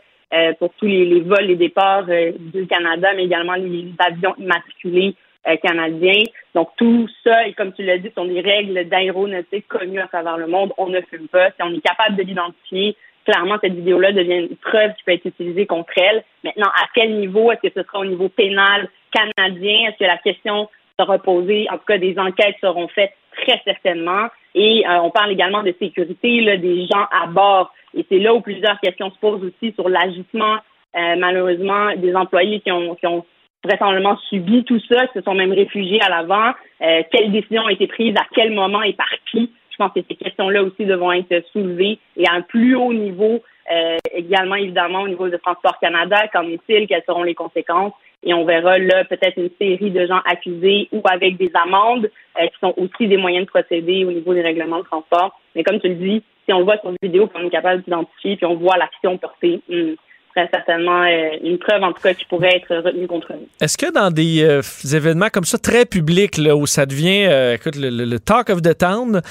pour 0.60 0.72
tous 0.78 0.86
les, 0.86 1.22
vols 1.22 1.50
et 1.50 1.56
départs 1.56 2.06
du 2.06 2.68
Canada, 2.68 3.10
mais 3.16 3.26
également 3.26 3.56
les 3.56 3.92
avions 3.98 4.36
immatriculés 4.38 5.16
euh, 5.48 5.56
canadiens. 5.56 6.24
Donc 6.54 6.70
tout 6.76 7.08
ça, 7.24 7.48
et 7.48 7.54
comme 7.54 7.72
tu 7.72 7.84
l'as 7.84 7.98
dit, 7.98 8.12
sont 8.14 8.26
des 8.26 8.42
règles 8.42 8.90
d'aéronautique 8.90 9.70
connues 9.70 10.02
à 10.02 10.08
travers 10.08 10.38
le 10.38 10.48
monde. 10.48 10.74
On 10.78 10.88
ne 10.88 11.00
fume 11.00 11.30
pas. 11.30 11.48
Si 11.52 11.64
on 11.64 11.74
est 11.74 11.80
capable 11.80 12.18
de 12.18 12.24
l'identifier, 12.24 12.98
clairement, 13.26 13.58
cette 13.62 13.74
vidéo-là 13.74 14.12
devient 14.12 14.48
une 14.50 14.58
preuve 14.58 14.94
qui 14.96 15.04
peut 15.06 15.14
être 15.14 15.26
utilisée 15.26 15.66
contre 15.66 15.94
elle. 15.96 16.26
Maintenant, 16.44 16.68
à 16.68 16.88
quel 16.94 17.16
niveau? 17.16 17.54
Est-ce 17.54 17.70
que 17.70 17.74
ce 17.74 17.88
sera 17.88 18.00
au 18.00 18.06
niveau 18.06 18.28
pénal 18.28 18.90
canadien? 19.14 19.88
Est-ce 19.88 19.98
que 19.98 20.04
la 20.04 20.18
question 20.18 20.68
sera 21.00 21.18
posée? 21.20 21.68
En 21.72 21.78
tout 21.78 21.86
cas, 21.88 21.98
des 21.98 22.20
enquêtes 22.20 22.58
seront 22.60 22.90
faites 22.90 23.14
très 23.42 23.62
certainement. 23.66 24.28
Et 24.56 24.86
euh, 24.88 25.02
on 25.02 25.12
parle 25.12 25.32
également 25.32 25.64
de 25.64 25.74
sécurité 25.80 26.42
là, 26.42 26.58
des 26.58 26.86
gens 26.88 27.06
à 27.12 27.28
bord. 27.28 27.72
Et 27.96 28.06
c'est 28.10 28.20
là 28.20 28.34
où 28.34 28.42
plusieurs 28.42 28.80
questions 28.80 29.12
se 29.12 29.20
posent 29.20 29.44
aussi 29.44 29.74
sur 29.74 29.90
l'agissement, 29.90 30.58
euh, 30.96 31.16
malheureusement, 31.18 31.96
des 31.98 32.16
employés 32.16 32.60
qui 32.62 32.72
ont, 32.72 32.96
qui 32.96 33.08
ont 33.08 33.26
vraisemblablement 33.64 34.18
subi 34.30 34.64
tout 34.64 34.80
ça, 34.90 35.06
se 35.14 35.22
sont 35.22 35.34
même 35.34 35.52
réfugiés 35.52 36.02
à 36.02 36.10
l'avant. 36.10 36.52
Euh, 36.82 37.04
quelles 37.12 37.32
décisions 37.32 37.64
ont 37.64 37.70
été 37.70 37.88
prises, 37.88 38.16
à 38.18 38.26
quel 38.34 38.54
moment 38.54 38.82
et 38.82 38.94
par 38.94 39.10
qui? 39.32 39.52
Je 39.72 39.78
pense 39.78 39.94
que 39.94 40.02
ces 40.10 40.16
questions-là 40.16 40.64
aussi 40.64 40.86
devront 40.86 41.12
être 41.12 41.44
soulevées 41.52 42.00
et 42.18 42.28
à 42.28 42.34
un 42.34 42.42
plus 42.42 42.76
haut 42.76 42.94
niveau, 42.94 43.42
euh, 43.72 43.98
également 44.14 44.56
évidemment 44.56 45.02
au 45.02 45.08
niveau 45.08 45.30
de 45.30 45.38
Transport 45.38 45.80
Canada, 45.80 46.28
qu'en 46.34 46.44
est-il, 46.44 46.88
quelles 46.88 47.04
seront 47.06 47.24
les 47.24 47.36
conséquences? 47.36 47.94
Et 48.24 48.34
on 48.34 48.46
verra 48.46 48.78
là 48.78 49.06
peut-être 49.06 49.38
une 49.38 49.50
série 49.60 49.92
de 49.92 50.06
gens 50.06 50.20
accusés 50.26 50.90
ou 50.92 51.02
avec 51.06 51.38
des 51.38 51.52
amendes 51.54 52.10
euh, 52.40 52.48
qui 52.48 52.60
sont 52.60 52.74
aussi 52.78 53.08
des 53.08 53.18
moyens 53.18 53.46
de 53.46 53.50
procéder 53.50 54.04
au 54.06 54.12
niveau 54.12 54.34
des 54.34 54.42
règlements 54.42 54.80
de 54.80 54.86
transport. 54.86 55.40
Mais 55.56 55.64
comme 55.64 55.80
tu 55.80 55.88
le 55.88 55.96
dis, 55.96 56.24
si 56.46 56.54
on 56.54 56.64
voit 56.64 56.78
sur 56.80 56.92
vidéo 57.02 57.28
qu'on 57.28 57.46
est 57.46 57.50
capable 57.50 57.84
d'identifier 57.84 58.36
puis 58.36 58.46
on 58.46 58.56
voit 58.56 58.78
l'action 58.78 59.18
portée, 59.18 59.62
hmm, 59.70 59.94
certainement 60.52 61.04
euh, 61.04 61.38
une 61.44 61.58
preuve, 61.58 61.84
en 61.84 61.92
tout 61.92 62.02
cas, 62.02 62.14
qui 62.14 62.26
pourrait 62.26 62.56
être 62.56 62.76
retenue 62.76 63.08
contre 63.08 63.34
nous. 63.34 63.48
Est-ce 63.62 63.78
que 63.78 63.92
dans 63.92 64.12
des 64.12 64.44
euh, 64.44 64.62
événements 64.96 65.30
comme 65.32 65.44
ça, 65.44 65.58
très 65.58 65.86
publics, 65.86 66.38
là, 66.38 66.56
où 66.56 66.66
ça 66.66 66.86
devient, 66.86 67.26
euh, 67.28 67.56
écoute, 67.56 67.76
le, 67.76 68.18
talk 68.20 68.50
of 68.50 68.62
the 68.62 68.78
town, 68.78 69.22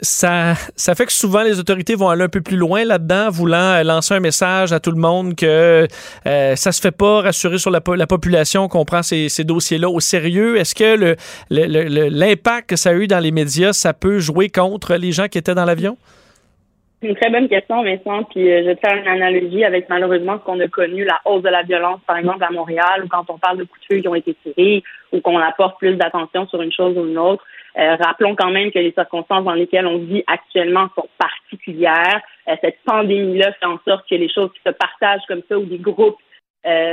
ça, 0.00 0.54
ça 0.76 0.94
fait 0.94 1.06
que 1.06 1.12
souvent 1.12 1.42
les 1.42 1.58
autorités 1.58 1.94
vont 1.94 2.08
aller 2.08 2.24
un 2.24 2.28
peu 2.28 2.40
plus 2.40 2.56
loin 2.56 2.84
là-dedans, 2.84 3.30
voulant 3.30 3.82
lancer 3.82 4.14
un 4.14 4.20
message 4.20 4.72
à 4.72 4.80
tout 4.80 4.90
le 4.90 5.00
monde 5.00 5.34
que 5.34 5.86
ça 6.24 6.72
se 6.72 6.80
fait 6.80 6.96
pas, 6.96 7.22
rassurer 7.22 7.58
sur 7.58 7.70
la, 7.70 7.80
la 7.96 8.06
population 8.06 8.68
qu'on 8.68 8.84
prend 8.84 9.02
ces, 9.02 9.28
ces 9.28 9.44
dossiers-là 9.44 9.88
au 9.88 10.00
sérieux. 10.00 10.56
Est-ce 10.56 10.74
que 10.74 11.16
l'impact 11.50 12.70
que 12.70 12.76
ça 12.76 12.90
a 12.90 12.94
eu 12.94 13.06
dans 13.06 13.20
les 13.20 13.32
médias, 13.32 13.72
ça 13.72 13.92
peut 13.92 14.18
jouer 14.18 14.48
contre 14.48 14.94
les 14.94 15.12
gens 15.12 15.28
qui 15.28 15.38
étaient 15.38 15.54
dans 15.54 15.64
l'avion? 15.64 15.96
C'est 17.00 17.08
une 17.08 17.16
très 17.16 17.30
bonne 17.30 17.48
question, 17.48 17.82
Vincent. 17.84 18.24
Puis 18.24 18.50
euh, 18.50 18.62
je 18.62 18.68
vais 18.68 18.74
te 18.74 18.80
faire 18.80 18.96
une 18.96 19.06
analogie 19.06 19.64
avec 19.64 19.88
malheureusement 19.90 20.38
ce 20.38 20.44
qu'on 20.44 20.58
a 20.60 20.68
connu, 20.68 21.04
la 21.04 21.20
hausse 21.26 21.42
de 21.42 21.50
la 21.50 21.62
violence, 21.62 22.00
par 22.06 22.16
exemple, 22.16 22.42
à 22.42 22.50
Montréal, 22.50 23.04
ou 23.04 23.08
quand 23.08 23.24
on 23.28 23.36
parle 23.36 23.58
de 23.58 23.64
coups 23.64 23.80
de 23.82 23.94
feu 23.94 24.00
qui 24.00 24.08
ont 24.08 24.14
été 24.14 24.34
tirés, 24.42 24.82
ou 25.12 25.20
qu'on 25.20 25.38
apporte 25.38 25.78
plus 25.78 25.96
d'attention 25.96 26.48
sur 26.48 26.62
une 26.62 26.72
chose 26.72 26.96
ou 26.96 27.06
une 27.06 27.18
autre. 27.18 27.44
Euh, 27.78 27.96
rappelons 27.96 28.34
quand 28.34 28.50
même 28.50 28.70
que 28.70 28.78
les 28.78 28.92
circonstances 28.92 29.44
dans 29.44 29.52
lesquelles 29.52 29.86
on 29.86 29.98
vit 29.98 30.24
actuellement 30.26 30.88
sont 30.94 31.08
particulières. 31.18 32.20
Euh, 32.48 32.56
cette 32.62 32.78
pandémie-là 32.84 33.52
fait 33.52 33.66
en 33.66 33.78
sorte 33.86 34.08
que 34.08 34.14
les 34.14 34.30
choses 34.30 34.50
qui 34.52 34.60
se 34.66 34.72
partagent 34.72 35.26
comme 35.28 35.42
ça, 35.48 35.58
ou 35.58 35.64
des 35.64 35.78
groupes 35.78 36.18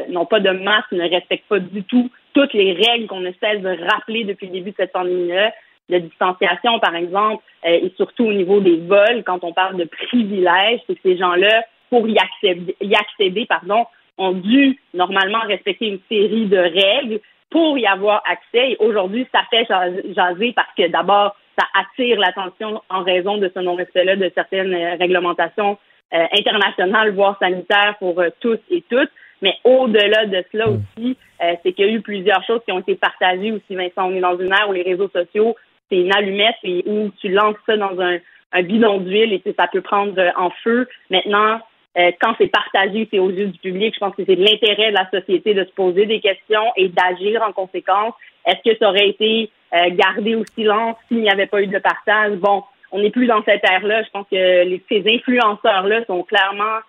n'ont 0.10 0.28
pas 0.28 0.40
de 0.40 0.52
masse, 0.52 0.86
ne 0.92 1.10
respectent 1.10 1.48
pas 1.48 1.58
du 1.58 1.84
tout 1.84 2.12
toutes 2.34 2.54
les 2.54 2.74
règles 2.74 3.08
qu'on 3.08 3.22
ne 3.22 3.32
cesse 3.42 3.60
de 3.62 3.76
rappeler 3.92 4.24
depuis 4.24 4.46
le 4.46 4.54
début 4.54 4.70
de 4.70 4.76
cette 4.78 4.92
pandémie-là 4.92 5.52
de 5.90 5.98
distanciation, 6.00 6.80
par 6.80 6.96
exemple, 6.96 7.44
euh, 7.66 7.80
et 7.84 7.94
surtout 7.98 8.26
au 8.26 8.34
niveau 8.34 8.60
des 8.60 8.78
vols, 8.78 9.24
quand 9.26 9.44
on 9.44 9.54
parle 9.54 9.78
de 9.78 9.86
privilèges, 9.86 10.80
c'est 10.88 10.96
que 10.96 11.02
ces 11.04 11.18
gens-là, 11.18 11.64
pour 11.90 12.08
y 12.08 12.18
accéder, 12.18 12.76
y 12.82 12.96
accéder 12.96 13.46
pardon, 13.46 13.86
ont 14.18 14.32
dû 14.32 14.80
normalement 14.94 15.42
respecter 15.42 15.88
une 15.88 16.00
série 16.10 16.46
de 16.46 16.58
règles 16.58 17.20
pour 17.54 17.78
y 17.78 17.86
avoir 17.86 18.22
accès. 18.30 18.72
Et 18.72 18.78
aujourd'hui, 18.80 19.28
ça 19.32 19.44
fait 19.50 19.66
jaser 20.14 20.54
parce 20.54 20.74
que 20.76 20.88
d'abord, 20.88 21.36
ça 21.58 21.66
attire 21.76 22.20
l'attention 22.20 22.82
en 22.90 23.04
raison 23.04 23.38
de 23.38 23.50
ce 23.54 23.60
non-respect-là 23.60 24.16
de 24.16 24.32
certaines 24.34 24.74
euh, 24.74 24.96
réglementations 25.00 25.78
euh, 26.14 26.26
internationales, 26.38 27.14
voire 27.14 27.38
sanitaires 27.40 27.96
pour 28.00 28.22
tous 28.42 28.60
et 28.72 28.84
toutes. 28.90 29.12
Mais 29.44 29.54
au-delà 29.64 30.26
de 30.26 30.44
cela 30.52 30.68
mm. 30.68 30.74
aussi, 30.74 31.18
c'est 31.64 31.74
qu'il 31.74 31.86
y 31.86 31.90
a 31.90 31.92
eu 31.92 32.02
plusieurs 32.02 32.44
choses 32.46 32.62
qui 32.66 32.72
ont 32.72 32.80
été 32.80 32.96
partagées 32.96 33.52
aussi, 33.52 33.76
Vincent. 33.76 34.10
On 34.10 34.16
est 34.16 34.22
dans 34.22 34.38
une 34.38 34.54
ère 34.54 34.70
où 34.70 34.74
les 34.74 34.84
réseaux 34.84 35.10
sociaux 35.10 35.56
c'est 35.94 36.00
une 36.00 36.16
allumette 36.16 36.56
et 36.64 36.84
où 36.88 37.12
tu 37.22 37.30
lances 37.30 37.56
ça 37.66 37.78
dans 37.78 38.00
un, 38.00 38.18
bidon 38.64 39.00
d'huile 39.00 39.34
et 39.34 39.56
ça 39.58 39.68
peut 39.68 39.82
prendre 39.82 40.14
euh, 40.20 40.30
en 40.36 40.52
feu. 40.64 40.88
Maintenant, 41.10 41.60
euh, 41.98 42.12
quand 42.22 42.34
c'est 42.38 42.48
partagé, 42.48 43.08
c'est 43.12 43.20
aux 43.20 43.30
yeux 43.30 43.48
du 43.48 43.60
public. 43.60 43.94
Je 43.94 44.00
pense 44.00 44.16
que 44.16 44.24
c'est 44.26 44.36
de 44.36 44.44
l'intérêt 44.44 44.92
de 44.92 44.98
la 44.98 45.10
société 45.10 45.54
de 45.54 45.64
se 45.64 45.72
poser 45.72 46.06
des 46.06 46.20
questions 46.20 46.66
et 46.76 46.90
d'agir 46.90 47.42
en 47.42 47.52
conséquence. 47.52 48.14
Est-ce 48.46 48.72
que 48.72 48.78
ça 48.78 48.90
aurait 48.90 49.10
été 49.10 49.50
euh, 49.74 49.90
gardé 49.92 50.36
au 50.36 50.44
silence 50.46 50.98
s'il 51.08 51.22
n'y 51.22 51.30
avait 51.30 51.48
pas 51.48 51.62
eu 51.62 51.68
de 51.68 51.80
partage? 51.80 52.34
Bon, 52.38 52.64
on 52.92 53.00
n'est 53.00 53.12
plus 53.12 53.28
dans 53.28 53.44
cette 53.44 53.64
ère-là. 53.64 54.04
Je 54.04 54.10
pense 54.10 54.28
que 54.30 54.36
les, 54.66 54.84
ces 54.90 55.04
influenceurs-là 55.08 56.06
sont 56.06 56.24
clairement 56.24 56.80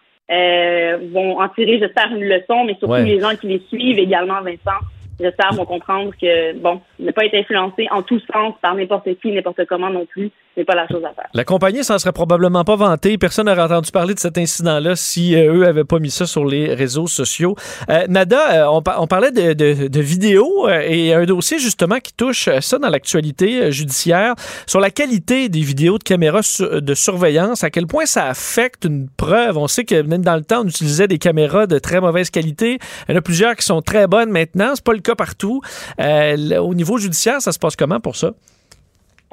vont 1.13 1.39
en 1.39 1.49
tirer, 1.51 1.79
j'espère, 1.79 2.11
une 2.11 2.25
leçon, 2.25 2.65
mais 2.65 2.75
surtout 2.79 2.95
les 2.95 3.21
gens 3.21 3.37
qui 3.39 3.47
les 3.47 3.63
suivent 3.69 3.99
également, 3.99 4.41
Vincent 4.41 4.81
j'espère 5.21 5.53
vont 5.55 5.65
comprendre 5.65 6.13
que, 6.21 6.53
bon, 6.59 6.81
ne 6.99 7.11
pas 7.11 7.25
être 7.25 7.35
influencé 7.35 7.89
en 7.91 8.03
tous 8.03 8.23
sens 8.33 8.55
par 8.61 8.75
n'importe 8.75 9.09
qui, 9.21 9.33
n'importe 9.33 9.65
comment 9.67 9.91
non 9.91 10.07
plus, 10.07 10.31
n'est 10.57 10.65
pas 10.65 10.75
la 10.75 10.87
chose 10.89 11.05
à 11.05 11.13
faire. 11.13 11.29
La 11.33 11.45
compagnie 11.45 11.85
s'en 11.85 11.99
serait 11.99 12.13
probablement 12.13 12.65
pas 12.65 12.77
vantée. 12.77 13.19
Personne 13.19 13.47
n'aurait 13.47 13.63
entendu 13.63 13.91
parler 13.91 14.15
de 14.15 14.19
cet 14.19 14.39
incident-là 14.39 14.97
si 14.97 15.35
euh, 15.35 15.55
eux 15.55 15.67
avaient 15.67 15.85
pas 15.85 15.99
mis 15.99 16.11
ça 16.11 16.27
sur 16.27 16.45
les 16.45 16.75
réseaux 16.75 17.07
sociaux. 17.07 17.57
Euh, 17.91 18.07
Nada, 18.09 18.71
on, 18.71 18.83
parlait 18.83 19.31
de, 19.31 19.53
de, 19.89 20.01
vidéos 20.01 20.69
et 20.69 21.15
un 21.15 21.25
dossier 21.25 21.59
justement 21.59 21.99
qui 21.99 22.13
touche 22.13 22.49
ça 22.61 22.79
dans 22.79 22.89
l'actualité 22.89 23.73
judiciaire 23.73 24.35
sur 24.67 24.81
la 24.81 24.91
qualité 24.91 25.49
des 25.49 25.61
vidéos 25.61 25.99
de 25.99 26.05
caméras 26.05 26.41
de 26.61 26.95
surveillance. 26.95 27.65
À 27.65 27.71
quel 27.71 27.87
point 27.87 28.07
ça 28.07 28.27
affecte 28.27 28.85
une 28.85 29.09
preuve. 29.09 29.57
On 29.59 29.69
sait 29.69 29.85
que 29.85 30.03
même 30.03 30.23
dans 30.23 30.37
le 30.37 30.45
temps, 30.45 30.63
on 30.63 30.69
utilisait 30.69 31.09
des 31.09 31.19
caméras 31.19 31.67
de 31.67 31.79
très 31.79 32.01
mauvaise 32.01 32.31
qualité. 32.31 32.79
Il 33.09 33.13
y 33.13 33.15
en 33.15 33.19
a 33.19 33.23
plusieurs 33.23 33.57
qui 33.57 33.65
sont 33.65 33.83
très 33.83 34.07
bonnes 34.07 34.31
maintenant. 34.31 34.73
C'est 34.75 34.85
pas 34.85 34.93
le 34.93 35.01
cas 35.01 35.15
partout. 35.15 35.61
au 35.99 36.75
niveau 36.75 36.99
judiciaire, 36.99 37.41
ça 37.41 37.53
se 37.53 37.59
passe 37.59 37.77
comment 37.77 38.01
pour 38.01 38.17
ça? 38.17 38.33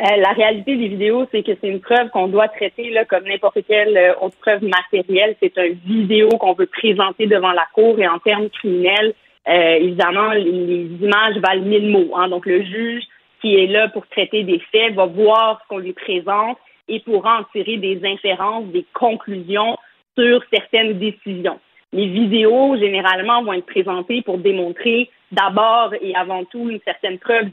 Euh, 0.02 0.18
la 0.18 0.32
réalité 0.32 0.78
des 0.78 0.88
vidéos, 0.88 1.28
c'est 1.32 1.44
que 1.44 1.52
c'est 1.62 1.68
une 1.68 1.80
preuve 1.80 2.10
qu'on 2.10 2.28
doit 2.28 2.48
traiter 2.48 2.90
là, 2.90 3.06
comme 3.06 3.24
n'importe 3.24 3.60
quelle 3.68 3.96
euh, 3.96 4.14
autre 4.20 4.36
preuve 4.42 4.64
matérielle. 4.64 5.36
C'est 5.40 5.56
une 5.58 5.78
vidéo 5.86 6.30
qu'on 6.30 6.54
veut 6.54 6.66
présenter 6.66 7.28
devant 7.28 7.52
la 7.52 7.68
cour 7.76 8.00
et 8.00 8.08
en 8.08 8.18
termes 8.18 8.50
criminels, 8.50 9.14
euh, 9.48 9.76
évidemment, 9.76 10.32
les, 10.32 10.88
images 11.02 11.38
valent 11.38 11.62
mille 11.62 11.90
mots. 11.90 12.16
Hein. 12.16 12.30
Donc, 12.30 12.48
le 12.48 12.64
juge 12.64 13.04
qui 13.42 13.56
est 13.56 13.68
là 13.68 13.90
pour 13.90 14.08
traiter 14.08 14.44
des 14.44 14.60
faits 14.72 14.96
va 14.96 15.06
voir 15.06 15.62
ce 15.62 15.68
qu'on 15.68 15.78
lui 15.78 15.94
présente 15.94 16.58
et 16.88 17.00
pourra 17.02 17.40
en 17.40 17.44
tirer 17.52 17.78
des 17.78 18.02
inférences, 18.04 18.66
des 18.68 18.86
conclusions 18.94 19.78
sur 20.18 20.44
certaines 20.52 20.98
décisions. 20.98 21.60
Les 21.94 22.08
vidéos, 22.08 22.76
généralement, 22.78 23.44
vont 23.44 23.54
être 23.54 23.66
présentées 23.68 24.24
pour 24.24 24.40
démontrer 24.40 25.12
d'abord 25.32 25.94
et 26.02 26.16
avant 26.16 26.44
tout 26.46 26.70
une 26.70 26.80
certaine 26.86 27.20
preuve 27.20 27.50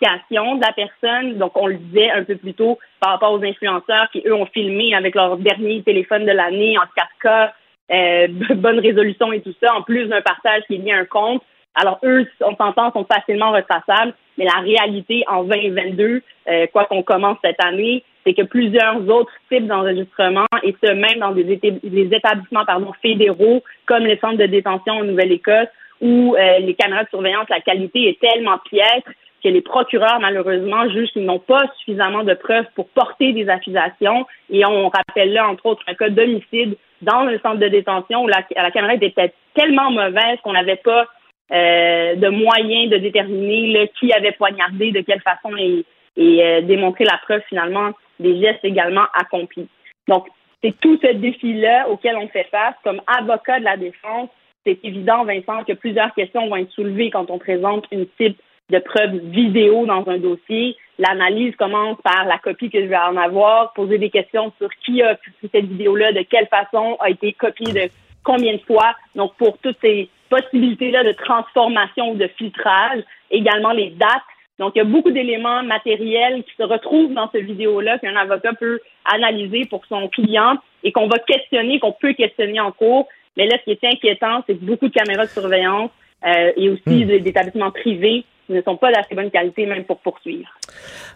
de 0.00 0.60
la 0.60 0.72
personne. 0.72 1.38
Donc, 1.38 1.52
on 1.56 1.66
le 1.66 1.76
disait 1.76 2.10
un 2.10 2.24
peu 2.24 2.36
plus 2.36 2.54
tôt 2.54 2.78
par 3.00 3.12
rapport 3.12 3.32
aux 3.32 3.42
influenceurs 3.44 4.08
qui, 4.12 4.22
eux, 4.26 4.34
ont 4.34 4.46
filmé 4.46 4.94
avec 4.94 5.14
leur 5.14 5.36
dernier 5.36 5.82
téléphone 5.82 6.26
de 6.26 6.32
l'année 6.32 6.76
en 6.78 6.82
4K, 7.26 7.50
euh, 7.92 8.28
bonne 8.56 8.80
résolution 8.80 9.32
et 9.32 9.40
tout 9.40 9.54
ça, 9.62 9.74
en 9.74 9.82
plus 9.82 10.06
d'un 10.06 10.22
partage 10.22 10.62
qui 10.66 10.74
est 10.74 10.78
lié 10.78 10.92
à 10.92 10.98
un 10.98 11.04
compte. 11.04 11.42
Alors, 11.74 11.98
eux, 12.04 12.26
on 12.40 12.54
s'entend, 12.56 12.92
sont 12.92 13.04
facilement 13.04 13.50
retraçables, 13.50 14.14
mais 14.38 14.44
la 14.44 14.60
réalité 14.60 15.24
en 15.28 15.42
2022, 15.44 16.22
euh, 16.48 16.66
quoi 16.72 16.84
qu'on 16.84 17.02
commence 17.02 17.38
cette 17.42 17.62
année, 17.64 18.04
c'est 18.24 18.32
que 18.32 18.42
plusieurs 18.42 19.06
autres 19.08 19.32
types 19.50 19.66
d'enregistrements, 19.66 20.46
et 20.62 20.74
ce, 20.82 20.92
même 20.92 21.18
dans 21.18 21.32
des, 21.32 21.42
des 21.44 22.08
établissements 22.12 22.64
pardon, 22.64 22.92
fédéraux, 23.02 23.62
comme 23.86 24.04
les 24.04 24.18
centres 24.18 24.38
de 24.38 24.46
détention 24.46 24.94
en 24.94 25.04
Nouvelle-Écosse, 25.04 25.68
où 26.00 26.36
euh, 26.36 26.58
les 26.60 26.74
caméras 26.74 27.04
de 27.04 27.08
surveillance, 27.08 27.48
la 27.48 27.60
qualité 27.60 28.08
est 28.08 28.20
tellement 28.20 28.58
piètre 28.58 29.10
que 29.44 29.48
les 29.50 29.60
procureurs, 29.60 30.18
malheureusement, 30.20 30.88
jugent 30.88 31.10
qu'ils 31.12 31.26
n'ont 31.26 31.38
pas 31.38 31.62
suffisamment 31.78 32.24
de 32.24 32.32
preuves 32.32 32.64
pour 32.74 32.88
porter 32.88 33.32
des 33.34 33.48
accusations. 33.50 34.26
Et 34.50 34.64
on 34.64 34.88
rappelle 34.88 35.34
là, 35.34 35.46
entre 35.46 35.66
autres, 35.66 35.82
un 35.86 35.94
cas 35.94 36.08
d'homicide 36.08 36.76
dans 37.02 37.24
le 37.24 37.38
centre 37.40 37.58
de 37.58 37.68
détention 37.68 38.24
où 38.24 38.28
la, 38.28 38.70
caméra 38.70 38.94
était 38.94 39.34
tellement 39.54 39.90
mauvaise 39.90 40.38
qu'on 40.42 40.54
n'avait 40.54 40.76
pas 40.76 41.06
euh, 41.52 42.14
de 42.14 42.28
moyens 42.28 42.90
de 42.90 42.96
déterminer 42.96 43.90
qui 44.00 44.12
avait 44.14 44.32
poignardé, 44.32 44.92
de 44.92 45.02
quelle 45.02 45.20
façon 45.20 45.54
et, 45.58 45.84
euh, 46.18 46.62
démontrer 46.62 47.04
la 47.04 47.18
preuve 47.18 47.42
finalement 47.48 47.90
des 48.18 48.40
gestes 48.40 48.64
également 48.64 49.04
accomplis. 49.12 49.68
Donc, 50.08 50.26
c'est 50.62 50.74
tout 50.80 50.98
ce 51.02 51.12
défi-là 51.12 51.88
auquel 51.90 52.16
on 52.16 52.28
fait 52.28 52.48
face 52.50 52.74
comme 52.82 53.02
avocat 53.06 53.58
de 53.58 53.64
la 53.64 53.76
défense 53.76 54.30
c'est 54.66 54.78
évident, 54.82 55.24
Vincent, 55.24 55.62
que 55.64 55.74
plusieurs 55.74 56.14
questions 56.14 56.48
vont 56.48 56.56
être 56.56 56.70
soulevées 56.70 57.10
quand 57.10 57.30
on 57.30 57.38
présente 57.38 57.84
une 57.90 58.06
type 58.18 58.38
de 58.70 58.78
preuve 58.78 59.16
vidéo 59.30 59.86
dans 59.86 60.06
un 60.08 60.18
dossier. 60.18 60.76
L'analyse 60.98 61.54
commence 61.56 61.98
par 62.02 62.24
la 62.24 62.38
copie 62.38 62.70
que 62.70 62.80
je 62.80 62.86
vais 62.86 62.96
en 62.96 63.16
avoir, 63.16 63.72
poser 63.72 63.98
des 63.98 64.10
questions 64.10 64.52
sur 64.58 64.70
qui 64.84 65.02
a 65.02 65.16
pris 65.16 65.50
cette 65.52 65.66
vidéo-là, 65.66 66.12
de 66.12 66.22
quelle 66.22 66.46
façon 66.46 66.96
a 67.00 67.10
été 67.10 67.32
copiée 67.32 67.72
de 67.72 67.90
combien 68.22 68.54
de 68.54 68.60
fois. 68.60 68.94
Donc, 69.14 69.34
pour 69.36 69.58
toutes 69.58 69.76
ces 69.80 70.08
possibilités-là 70.30 71.04
de 71.04 71.12
transformation 71.12 72.12
ou 72.12 72.14
de 72.16 72.28
filtrage, 72.38 73.02
également 73.30 73.72
les 73.72 73.90
dates. 73.90 74.22
Donc, 74.58 74.72
il 74.74 74.78
y 74.78 74.82
a 74.82 74.84
beaucoup 74.84 75.10
d'éléments 75.10 75.62
matériels 75.64 76.44
qui 76.44 76.54
se 76.56 76.62
retrouvent 76.62 77.12
dans 77.12 77.28
cette 77.32 77.44
vidéo-là 77.44 77.98
qu'un 77.98 78.16
avocat 78.16 78.52
peut 78.54 78.80
analyser 79.04 79.66
pour 79.66 79.84
son 79.86 80.08
client 80.08 80.56
et 80.84 80.92
qu'on 80.92 81.08
va 81.08 81.18
questionner, 81.18 81.80
qu'on 81.80 81.92
peut 81.92 82.12
questionner 82.14 82.60
en 82.60 82.70
cours. 82.70 83.08
Mais 83.36 83.46
là, 83.46 83.56
ce 83.58 83.64
qui 83.64 83.72
est 83.72 83.92
inquiétant, 83.92 84.42
c'est 84.46 84.54
que 84.54 84.64
beaucoup 84.64 84.88
de 84.88 84.92
caméras 84.92 85.24
de 85.24 85.30
surveillance 85.30 85.90
euh, 86.24 86.52
et 86.56 86.70
aussi 86.70 87.04
hmm. 87.04 87.18
d'établissements 87.18 87.72
privés 87.72 88.24
ne 88.48 88.60
sont 88.62 88.76
pas 88.76 88.92
d'assez 88.92 89.14
bonne 89.14 89.30
qualité 89.30 89.66
même 89.66 89.84
pour 89.84 89.98
poursuivre. 90.00 90.48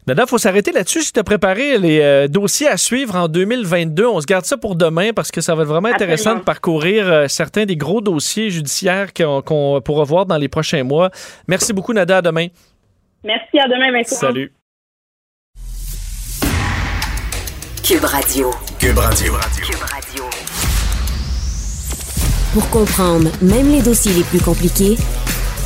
Nada, 0.07 0.25
il 0.27 0.29
faut 0.29 0.39
s'arrêter 0.39 0.73
là-dessus. 0.73 1.03
Si 1.03 1.13
tu 1.13 1.21
as 1.21 1.25
préparé 1.25 1.79
les 1.79 2.01
euh, 2.01 2.29
dossiers 2.29 2.69
à 2.69 2.77
suivre 2.77 3.17
en 3.17 3.29
2022, 3.29 4.07
on 4.07 4.21
se 4.21 4.27
garde 4.27 4.45
ça 4.45 4.57
pour 4.57 4.77
demain 4.77 5.13
parce 5.13 5.31
que 5.31 5.41
ça 5.41 5.55
va 5.55 5.63
être 5.63 5.69
vraiment 5.69 5.89
intéressant 5.89 6.37
de 6.37 6.41
parcourir 6.41 7.11
euh, 7.11 7.29
certains 7.29 7.65
des 7.65 7.77
gros 7.77 8.01
dossiers 8.01 8.51
judiciaires 8.51 9.13
qu'on 9.15 9.81
pourra 9.85 10.05
voir 10.05 10.27
dans 10.27 10.39
les 10.39 10.49
prochains 10.49 10.85
mois. 10.85 11.11
Merci 11.47 11.73
beaucoup, 11.73 11.93
Nada. 11.93 12.19
À 12.19 12.23
demain. 12.23 12.47
Merci. 13.25 13.59
À 13.59 13.69
demain, 13.69 13.93
Vincent. 13.93 14.17
Salut. 14.17 14.53
Cube 17.89 18.05
Radio. 18.05 18.51
Cube 18.79 18.99
Radio. 18.99 19.33
Cube 19.63 19.81
Radio. 19.81 20.25
Pour 22.53 22.69
comprendre 22.71 23.31
même 23.41 23.71
les 23.71 23.83
dossiers 23.83 24.13
les 24.13 24.25
plus 24.25 24.41
compliqués, 24.41 24.97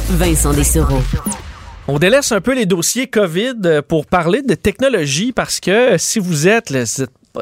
Vincent 0.08 0.52
Dessereau. 0.52 0.98
On 1.88 1.98
délaisse 1.98 2.30
un 2.30 2.40
peu 2.40 2.54
les 2.54 2.64
dossiers 2.64 3.08
COVID 3.08 3.82
pour 3.88 4.06
parler 4.06 4.42
de 4.42 4.54
technologie 4.54 5.32
parce 5.32 5.58
que 5.58 5.98
si 5.98 6.20
vous 6.20 6.46
êtes, 6.46 6.70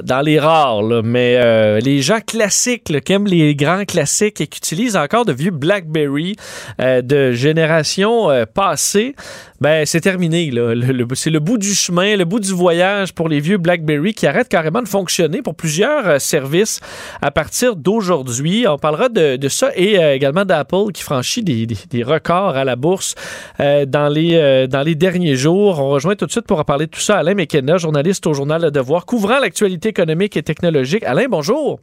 dans 0.03 0.21
les 0.21 0.39
rares, 0.39 1.03
mais 1.03 1.37
euh, 1.37 1.81
les 1.81 2.01
gens 2.01 2.21
classiques 2.21 2.85
qui 3.05 3.13
aiment 3.13 3.27
les 3.27 3.55
grands 3.55 3.85
classiques 3.85 4.41
et 4.41 4.47
qui 4.47 4.59
utilisent 4.59 4.97
encore 4.97 5.25
de 5.25 5.33
vieux 5.33 5.51
BlackBerry 5.51 6.37
euh, 6.81 7.03
de 7.03 7.33
génération 7.33 8.31
euh, 8.31 8.45
passée, 8.47 9.15
ben 9.61 9.85
c'est 9.85 10.01
terminé. 10.01 10.51
Là. 10.51 10.73
c'est 11.15 11.31
le 11.31 11.39
bout 11.39 11.59
du 11.59 11.75
chemin, 11.75 12.17
le 12.17 12.25
bout 12.25 12.41
du 12.41 12.53
voyage 12.53 13.13
pour 13.13 13.29
les 13.29 13.41
vieux 13.41 13.59
BlackBerry 13.59 14.15
qui 14.15 14.27
arrêtent 14.27 14.49
carrément 14.49 14.81
de 14.81 14.89
fonctionner 14.89 15.43
pour 15.43 15.55
plusieurs 15.55 16.09
euh, 16.09 16.19
services 16.19 16.81
à 17.21 17.31
partir 17.31 17.77
d'aujourd'hui. 17.77 18.65
On 18.67 18.79
parlera 18.79 19.11
de, 19.11 19.37
de 19.37 19.49
ça 19.49 19.71
et 19.77 19.99
euh, 19.99 20.15
également 20.15 20.47
d'Apple 20.47 20.93
qui 20.95 21.03
franchit 21.03 21.43
des, 21.43 21.67
des, 21.67 22.03
records 22.03 22.57
à 22.57 22.65
la 22.65 22.75
bourse 22.75 23.15
euh, 23.61 23.85
dans, 23.85 24.09
les, 24.09 24.67
dans 24.67 24.83
les 24.83 24.95
derniers 24.95 25.37
jours. 25.37 25.79
On 25.79 25.91
rejoint 25.91 26.17
tout 26.17 26.27
de 26.27 26.31
suite 26.31 26.47
pour 26.47 26.59
en 26.59 26.65
parler 26.65 26.87
de 26.87 26.91
tout 26.91 27.01
ça 27.01 27.19
Alain 27.19 27.35
McKenna, 27.35 27.77
journaliste 27.77 28.27
au 28.27 28.33
journal 28.33 28.63
Le 28.63 28.71
Devoir, 28.71 29.05
couvrant 29.05 29.39
l'actualité 29.41 29.80
économique 29.87 30.37
et 30.37 30.43
technologique. 30.43 31.05
Alain, 31.05 31.27
bonjour. 31.29 31.81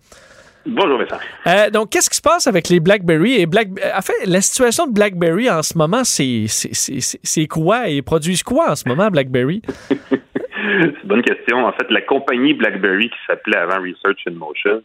Bonjour, 0.66 0.98
Vincent. 0.98 1.20
Euh, 1.48 1.70
donc, 1.70 1.92
qu'est-ce 1.92 2.10
qui 2.10 2.18
se 2.18 2.22
passe 2.22 2.46
avec 2.46 2.68
les 2.68 2.82
BlackBerry 2.82 3.40
et 3.40 3.46
Black... 3.46 3.70
En 3.96 4.02
fait, 4.02 4.26
la 4.26 4.42
situation 4.42 4.88
de 4.88 4.94
BlackBerry 4.94 5.50
en 5.50 5.64
ce 5.64 5.78
moment, 5.78 6.04
c'est 6.04 7.48
quoi? 7.48 7.88
Ils 7.88 8.04
produisent 8.04 8.44
quoi 8.44 8.72
en 8.72 8.76
ce 8.76 8.88
moment, 8.88 9.10
BlackBerry? 9.10 9.62
c'est 9.90 10.84
une 10.84 10.94
bonne 11.06 11.22
question. 11.22 11.66
En 11.66 11.72
fait, 11.72 11.90
la 11.90 12.02
compagnie 12.02 12.54
BlackBerry, 12.54 13.10
qui 13.10 13.18
s'appelait 13.28 13.58
avant 13.58 13.82
Research 13.82 14.20
in 14.28 14.34
Motion, 14.34 14.82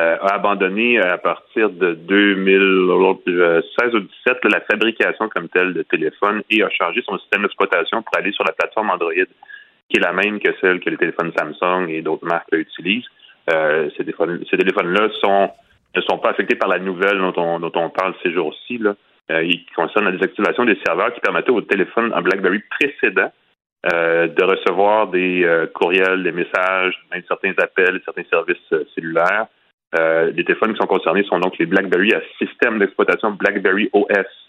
euh, 0.00 0.16
a 0.20 0.34
abandonné 0.34 0.98
à 0.98 1.18
partir 1.18 1.70
de 1.70 1.94
2016 1.94 3.94
ou 3.94 4.00
2017 4.00 4.38
la 4.44 4.60
fabrication 4.60 5.28
comme 5.28 5.48
telle 5.48 5.72
de 5.72 5.82
téléphones 5.82 6.42
et 6.50 6.62
a 6.62 6.70
changé 6.70 7.02
son 7.06 7.18
système 7.18 7.42
d'exploitation 7.42 8.02
pour 8.02 8.16
aller 8.16 8.32
sur 8.32 8.44
la 8.44 8.52
plateforme 8.52 8.90
Android, 8.90 9.12
qui 9.88 9.96
est 9.96 10.00
la 10.00 10.12
même 10.12 10.38
que 10.40 10.50
celle 10.60 10.80
que 10.80 10.90
les 10.90 10.96
téléphones 10.96 11.32
Samsung 11.36 11.88
et 11.88 12.02
d'autres 12.02 12.26
marques 12.26 12.52
utilisent. 12.52 13.08
Euh, 13.50 13.88
ces 13.96 14.04
téléphones-là 14.56 15.08
sont 15.20 15.50
ne 15.96 16.02
sont 16.02 16.18
pas 16.18 16.30
affectés 16.30 16.54
par 16.54 16.68
la 16.68 16.78
nouvelle 16.78 17.18
dont 17.18 17.32
on, 17.36 17.58
dont 17.58 17.72
on 17.74 17.88
parle 17.88 18.14
ces 18.22 18.32
jours-ci. 18.32 18.78
Euh, 19.30 19.42
ils 19.42 19.64
concernent 19.74 20.04
la 20.04 20.12
désactivation 20.12 20.64
des 20.64 20.78
serveurs 20.86 21.12
qui 21.14 21.20
permettaient 21.20 21.50
aux 21.50 21.62
téléphones 21.62 22.12
en 22.14 22.20
BlackBerry 22.20 22.60
précédents 22.70 23.32
euh, 23.90 24.28
de 24.28 24.44
recevoir 24.44 25.08
des 25.08 25.66
courriels, 25.74 26.22
des 26.22 26.32
messages, 26.32 26.94
même 27.10 27.22
certains 27.26 27.54
appels, 27.58 28.00
certains 28.04 28.24
services 28.30 28.74
cellulaires. 28.94 29.46
les 29.94 30.44
téléphones 30.44 30.72
qui 30.72 30.78
sont 30.78 30.86
concernés 30.86 31.24
sont 31.24 31.40
donc 31.40 31.56
les 31.58 31.66
BlackBerry 31.66 32.12
à 32.12 32.20
système 32.38 32.78
d'exploitation 32.78 33.30
BlackBerry 33.30 33.88
OS. 33.94 34.47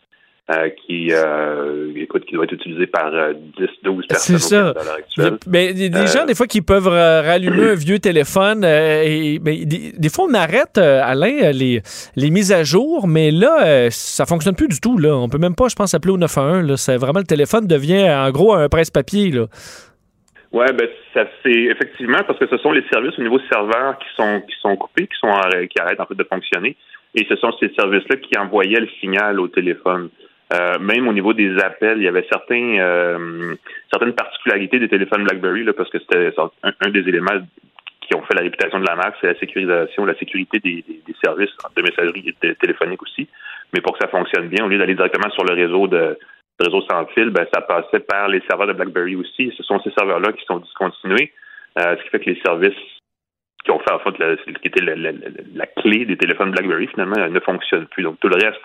Euh, 0.51 0.69
qui, 0.69 1.09
euh, 1.11 1.93
écoute, 1.95 2.25
qui 2.25 2.33
doit 2.33 2.45
être 2.45 2.53
utilisé 2.53 2.87
par 2.87 3.11
10, 3.11 3.15
euh, 3.19 3.67
12 3.83 4.07
personnes 4.07 4.39
C'est 4.39 4.55
ça. 4.55 4.73
Mais 5.45 5.73
des, 5.73 6.07
gens, 6.07 6.25
des 6.25 6.33
fois, 6.33 6.47
qui 6.47 6.63
peuvent 6.63 6.87
rallumer 6.87 7.69
un 7.69 7.75
vieux 7.75 7.99
téléphone. 7.99 8.63
et, 8.63 9.37
des, 9.37 10.09
fois, 10.09 10.25
on 10.27 10.33
arrête, 10.33 10.79
Alain, 10.79 11.51
les, 11.51 11.83
les 12.15 12.31
mises 12.31 12.51
à 12.51 12.63
jour, 12.63 13.07
mais 13.07 13.29
là, 13.29 13.91
ça 13.91 14.25
fonctionne 14.25 14.55
plus 14.55 14.67
du 14.67 14.79
tout. 14.79 14.97
Là. 14.97 15.15
On 15.15 15.29
peut 15.29 15.37
même 15.37 15.53
pas, 15.53 15.67
je 15.67 15.75
pense, 15.75 15.93
appeler 15.93 16.13
au 16.13 16.17
911. 16.17 16.75
C'est 16.77 16.97
vraiment 16.97 17.19
le 17.19 17.25
téléphone 17.25 17.67
devient, 17.67 18.09
en 18.09 18.31
gros, 18.31 18.55
un 18.55 18.69
presse-papier. 18.69 19.29
Là. 19.29 19.45
Oui, 20.51 20.65
ben 20.75 20.87
ça 21.13 21.25
c'est 21.43 21.51
effectivement 21.51 22.23
parce 22.25 22.39
que 22.39 22.47
ce 22.47 22.57
sont 22.57 22.71
les 22.71 22.83
services 22.91 23.13
au 23.19 23.21
niveau 23.21 23.39
serveur 23.51 23.99
qui 23.99 24.07
sont 24.15 24.41
qui 24.41 24.55
sont 24.59 24.75
coupés, 24.77 25.05
qui 25.05 25.15
sont 25.19 25.29
qui 25.69 25.79
arrêtent 25.79 25.99
en 25.99 26.07
fait 26.07 26.15
de 26.15 26.23
fonctionner, 26.23 26.75
et 27.13 27.23
ce 27.29 27.35
sont 27.35 27.51
ces 27.59 27.71
services-là 27.77 28.15
qui 28.15 28.35
envoyaient 28.35 28.79
le 28.79 28.89
signal 28.99 29.39
au 29.39 29.47
téléphone. 29.47 30.09
Euh, 30.51 30.79
même 30.79 31.07
au 31.07 31.13
niveau 31.13 31.33
des 31.33 31.59
appels, 31.59 31.97
il 31.97 32.03
y 32.03 32.07
avait 32.07 32.25
certains, 32.31 32.79
euh, 32.79 33.55
certaines 33.91 34.13
particularités 34.13 34.79
des 34.79 34.89
téléphones 34.89 35.23
BlackBerry, 35.23 35.63
là, 35.63 35.73
parce 35.73 35.89
que 35.89 35.99
c'était 35.99 36.33
un, 36.63 36.89
des 36.89 37.07
éléments 37.07 37.39
qui 38.01 38.15
ont 38.15 38.23
fait 38.23 38.33
la 38.33 38.41
réputation 38.41 38.79
de 38.79 38.87
la 38.87 38.95
marque, 38.95 39.15
c'est 39.21 39.27
la 39.27 39.39
sécurisation, 39.39 40.05
la 40.05 40.15
sécurité 40.15 40.59
des, 40.59 40.83
des, 40.87 41.15
services 41.23 41.51
de 41.75 41.81
messagerie 41.83 42.35
téléphonique 42.59 43.03
aussi. 43.03 43.27
Mais 43.73 43.81
pour 43.81 43.93
que 43.93 43.99
ça 44.01 44.09
fonctionne 44.09 44.47
bien, 44.47 44.65
au 44.65 44.67
lieu 44.67 44.79
d'aller 44.79 44.95
directement 44.95 45.29
sur 45.29 45.43
le 45.43 45.53
réseau 45.53 45.87
de 45.87 46.17
réseau 46.59 46.81
sans 46.89 47.05
fil, 47.07 47.29
ben, 47.29 47.45
ça 47.53 47.61
passait 47.61 47.99
par 47.99 48.27
les 48.27 48.41
serveurs 48.49 48.67
de 48.67 48.73
BlackBerry 48.73 49.15
aussi. 49.15 49.53
Ce 49.55 49.63
sont 49.63 49.79
ces 49.81 49.91
serveurs-là 49.91 50.33
qui 50.33 50.43
sont 50.45 50.57
discontinués, 50.57 51.31
euh, 51.77 51.95
ce 51.97 52.03
qui 52.03 52.09
fait 52.09 52.19
que 52.19 52.29
les 52.31 52.41
services 52.41 52.73
qui 53.63 53.71
ont 53.71 53.79
fait 53.79 53.91
en 53.91 53.99
fait 53.99 54.17
la, 54.17 54.35
qui 54.37 54.67
était 54.67 54.83
la, 54.83 55.65
clé 55.67 56.05
des 56.05 56.17
téléphones 56.17 56.51
BlackBerry 56.51 56.87
finalement 56.87 57.27
ne 57.27 57.39
fonctionnent 57.39 57.87
plus. 57.87 58.03
Donc 58.03 58.19
tout 58.19 58.29
le 58.29 58.35
reste 58.35 58.61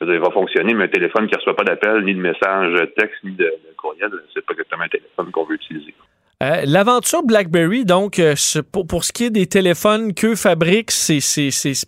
va 0.00 0.30
fonctionner, 0.30 0.74
mais 0.74 0.84
un 0.84 0.88
téléphone 0.88 1.26
qui 1.26 1.34
ne 1.34 1.38
reçoit 1.38 1.56
pas 1.56 1.64
d'appel, 1.64 2.04
ni 2.04 2.14
de 2.14 2.20
message 2.20 2.88
texte, 2.96 3.22
ni 3.24 3.32
de, 3.32 3.44
de 3.44 3.74
courriel, 3.76 4.10
c'est 4.32 4.44
pas 4.44 4.52
exactement 4.52 4.84
un 4.84 4.88
téléphone 4.88 5.30
qu'on 5.30 5.44
veut 5.44 5.54
utiliser. 5.56 5.94
Euh, 6.42 6.62
l'aventure 6.66 7.22
BlackBerry, 7.22 7.84
donc, 7.84 8.18
euh, 8.18 8.34
pour, 8.70 9.04
ce 9.04 9.12
qui 9.12 9.24
est 9.24 9.30
des 9.30 9.46
téléphones 9.46 10.12
qu'eux 10.14 10.34
fabriquent, 10.34 10.90
c'est 10.90 11.20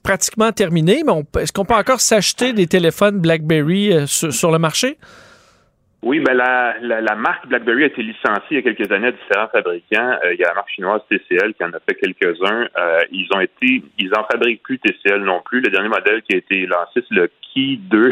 pratiquement 0.02 0.52
terminé, 0.52 1.02
mais 1.04 1.42
est-ce 1.42 1.52
qu'on 1.52 1.64
peut 1.64 1.74
encore 1.74 2.00
s'acheter 2.00 2.52
des 2.52 2.66
téléphones 2.66 3.20
BlackBerry 3.20 3.92
euh, 3.92 4.06
sur, 4.06 4.50
le 4.50 4.58
marché? 4.58 4.98
Oui, 6.06 6.20
ben 6.20 6.34
la, 6.34 6.76
la, 6.80 7.14
marque 7.16 7.48
BlackBerry 7.48 7.82
a 7.82 7.86
été 7.86 8.00
licenciée 8.00 8.42
il 8.50 8.56
y 8.56 8.58
a 8.58 8.62
quelques 8.62 8.92
années 8.92 9.08
à 9.08 9.12
différents 9.12 9.48
fabricants. 9.48 10.18
il 10.32 10.38
y 10.38 10.44
a 10.44 10.48
la 10.48 10.54
marque 10.54 10.70
chinoise 10.70 11.00
TCL 11.10 11.54
qui 11.54 11.64
en 11.64 11.72
a 11.72 11.80
fait 11.80 11.96
quelques-uns. 11.96 12.68
ils 13.10 13.28
ont 13.34 13.40
été, 13.40 13.82
ils 13.98 14.12
en 14.16 14.24
fabriquent 14.30 14.62
plus 14.62 14.78
TCL 14.78 15.22
non 15.24 15.42
plus. 15.44 15.60
Le 15.60 15.70
dernier 15.70 15.88
modèle 15.88 16.22
qui 16.22 16.36
a 16.36 16.38
été 16.38 16.64
lancé, 16.66 17.02
c'est 17.08 17.14
le 17.14 17.28
Key 17.52 17.78
2, 17.80 18.10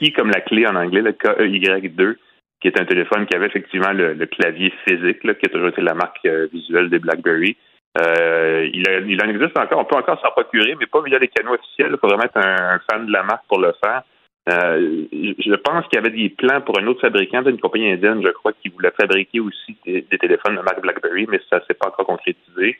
Key 0.00 0.12
comme 0.12 0.30
la 0.30 0.40
clé 0.40 0.66
en 0.66 0.76
anglais, 0.76 1.02
le 1.02 1.12
KEY2 1.12 2.16
qui 2.60 2.68
est 2.68 2.80
un 2.80 2.84
téléphone 2.84 3.26
qui 3.26 3.36
avait 3.36 3.46
effectivement 3.46 3.92
le, 3.92 4.14
clavier 4.26 4.72
physique, 4.86 5.20
qui 5.20 5.46
a 5.46 5.48
toujours 5.48 5.68
été 5.68 5.80
la 5.80 5.94
marque 5.94 6.24
euh, 6.26 6.48
visuelle 6.52 6.90
des 6.90 6.98
BlackBerry. 6.98 7.56
Euh, 8.00 8.68
il, 8.72 8.84
il, 9.08 9.22
en 9.22 9.28
existe 9.28 9.58
encore, 9.58 9.80
on 9.80 9.84
peut 9.84 9.96
encore 9.96 10.20
s'en 10.20 10.30
procurer, 10.30 10.76
mais 10.78 10.86
pas 10.86 11.02
via 11.02 11.18
les 11.18 11.28
canaux 11.28 11.54
officiels. 11.54 11.90
Il 11.92 11.98
faut 11.98 12.08
vraiment 12.08 12.24
être 12.24 12.36
un, 12.36 12.80
fan 12.90 13.06
de 13.06 13.12
la 13.12 13.22
marque 13.22 13.46
pour 13.48 13.60
le 13.60 13.72
faire. 13.82 14.02
Euh, 14.48 15.04
je 15.12 15.54
pense 15.56 15.86
qu'il 15.86 15.96
y 15.96 15.98
avait 15.98 16.16
des 16.16 16.30
plans 16.30 16.60
pour 16.60 16.78
un 16.78 16.86
autre 16.86 17.00
fabricant 17.00 17.42
d'une 17.42 17.60
compagnie 17.60 17.90
indienne, 17.90 18.22
je 18.24 18.30
crois, 18.30 18.52
qui 18.52 18.68
voulait 18.68 18.92
fabriquer 18.98 19.40
aussi 19.40 19.76
des, 19.84 20.02
téléphones 20.04 20.56
de 20.56 20.62
marque 20.62 20.80
BlackBerry, 20.80 21.26
mais 21.28 21.40
ça 21.50 21.60
s'est 21.66 21.74
pas 21.74 21.88
encore 21.88 22.06
concrétisé. 22.06 22.78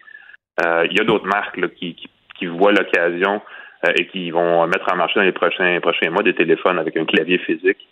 il 0.64 0.92
y 0.92 1.00
a 1.00 1.04
d'autres 1.04 1.26
marques 1.26 1.60
qui, 1.74 1.96
voient 2.46 2.72
l'occasion 2.72 3.42
et 3.96 4.06
qui 4.06 4.30
vont 4.30 4.66
mettre 4.66 4.90
en 4.92 4.96
marché 4.96 5.20
dans 5.20 5.26
les 5.26 5.32
prochains, 5.32 5.78
prochains 5.80 6.10
mois 6.10 6.22
des 6.22 6.34
téléphones 6.34 6.78
avec 6.78 6.96
un 6.96 7.04
clavier 7.04 7.38
physique 7.38 7.86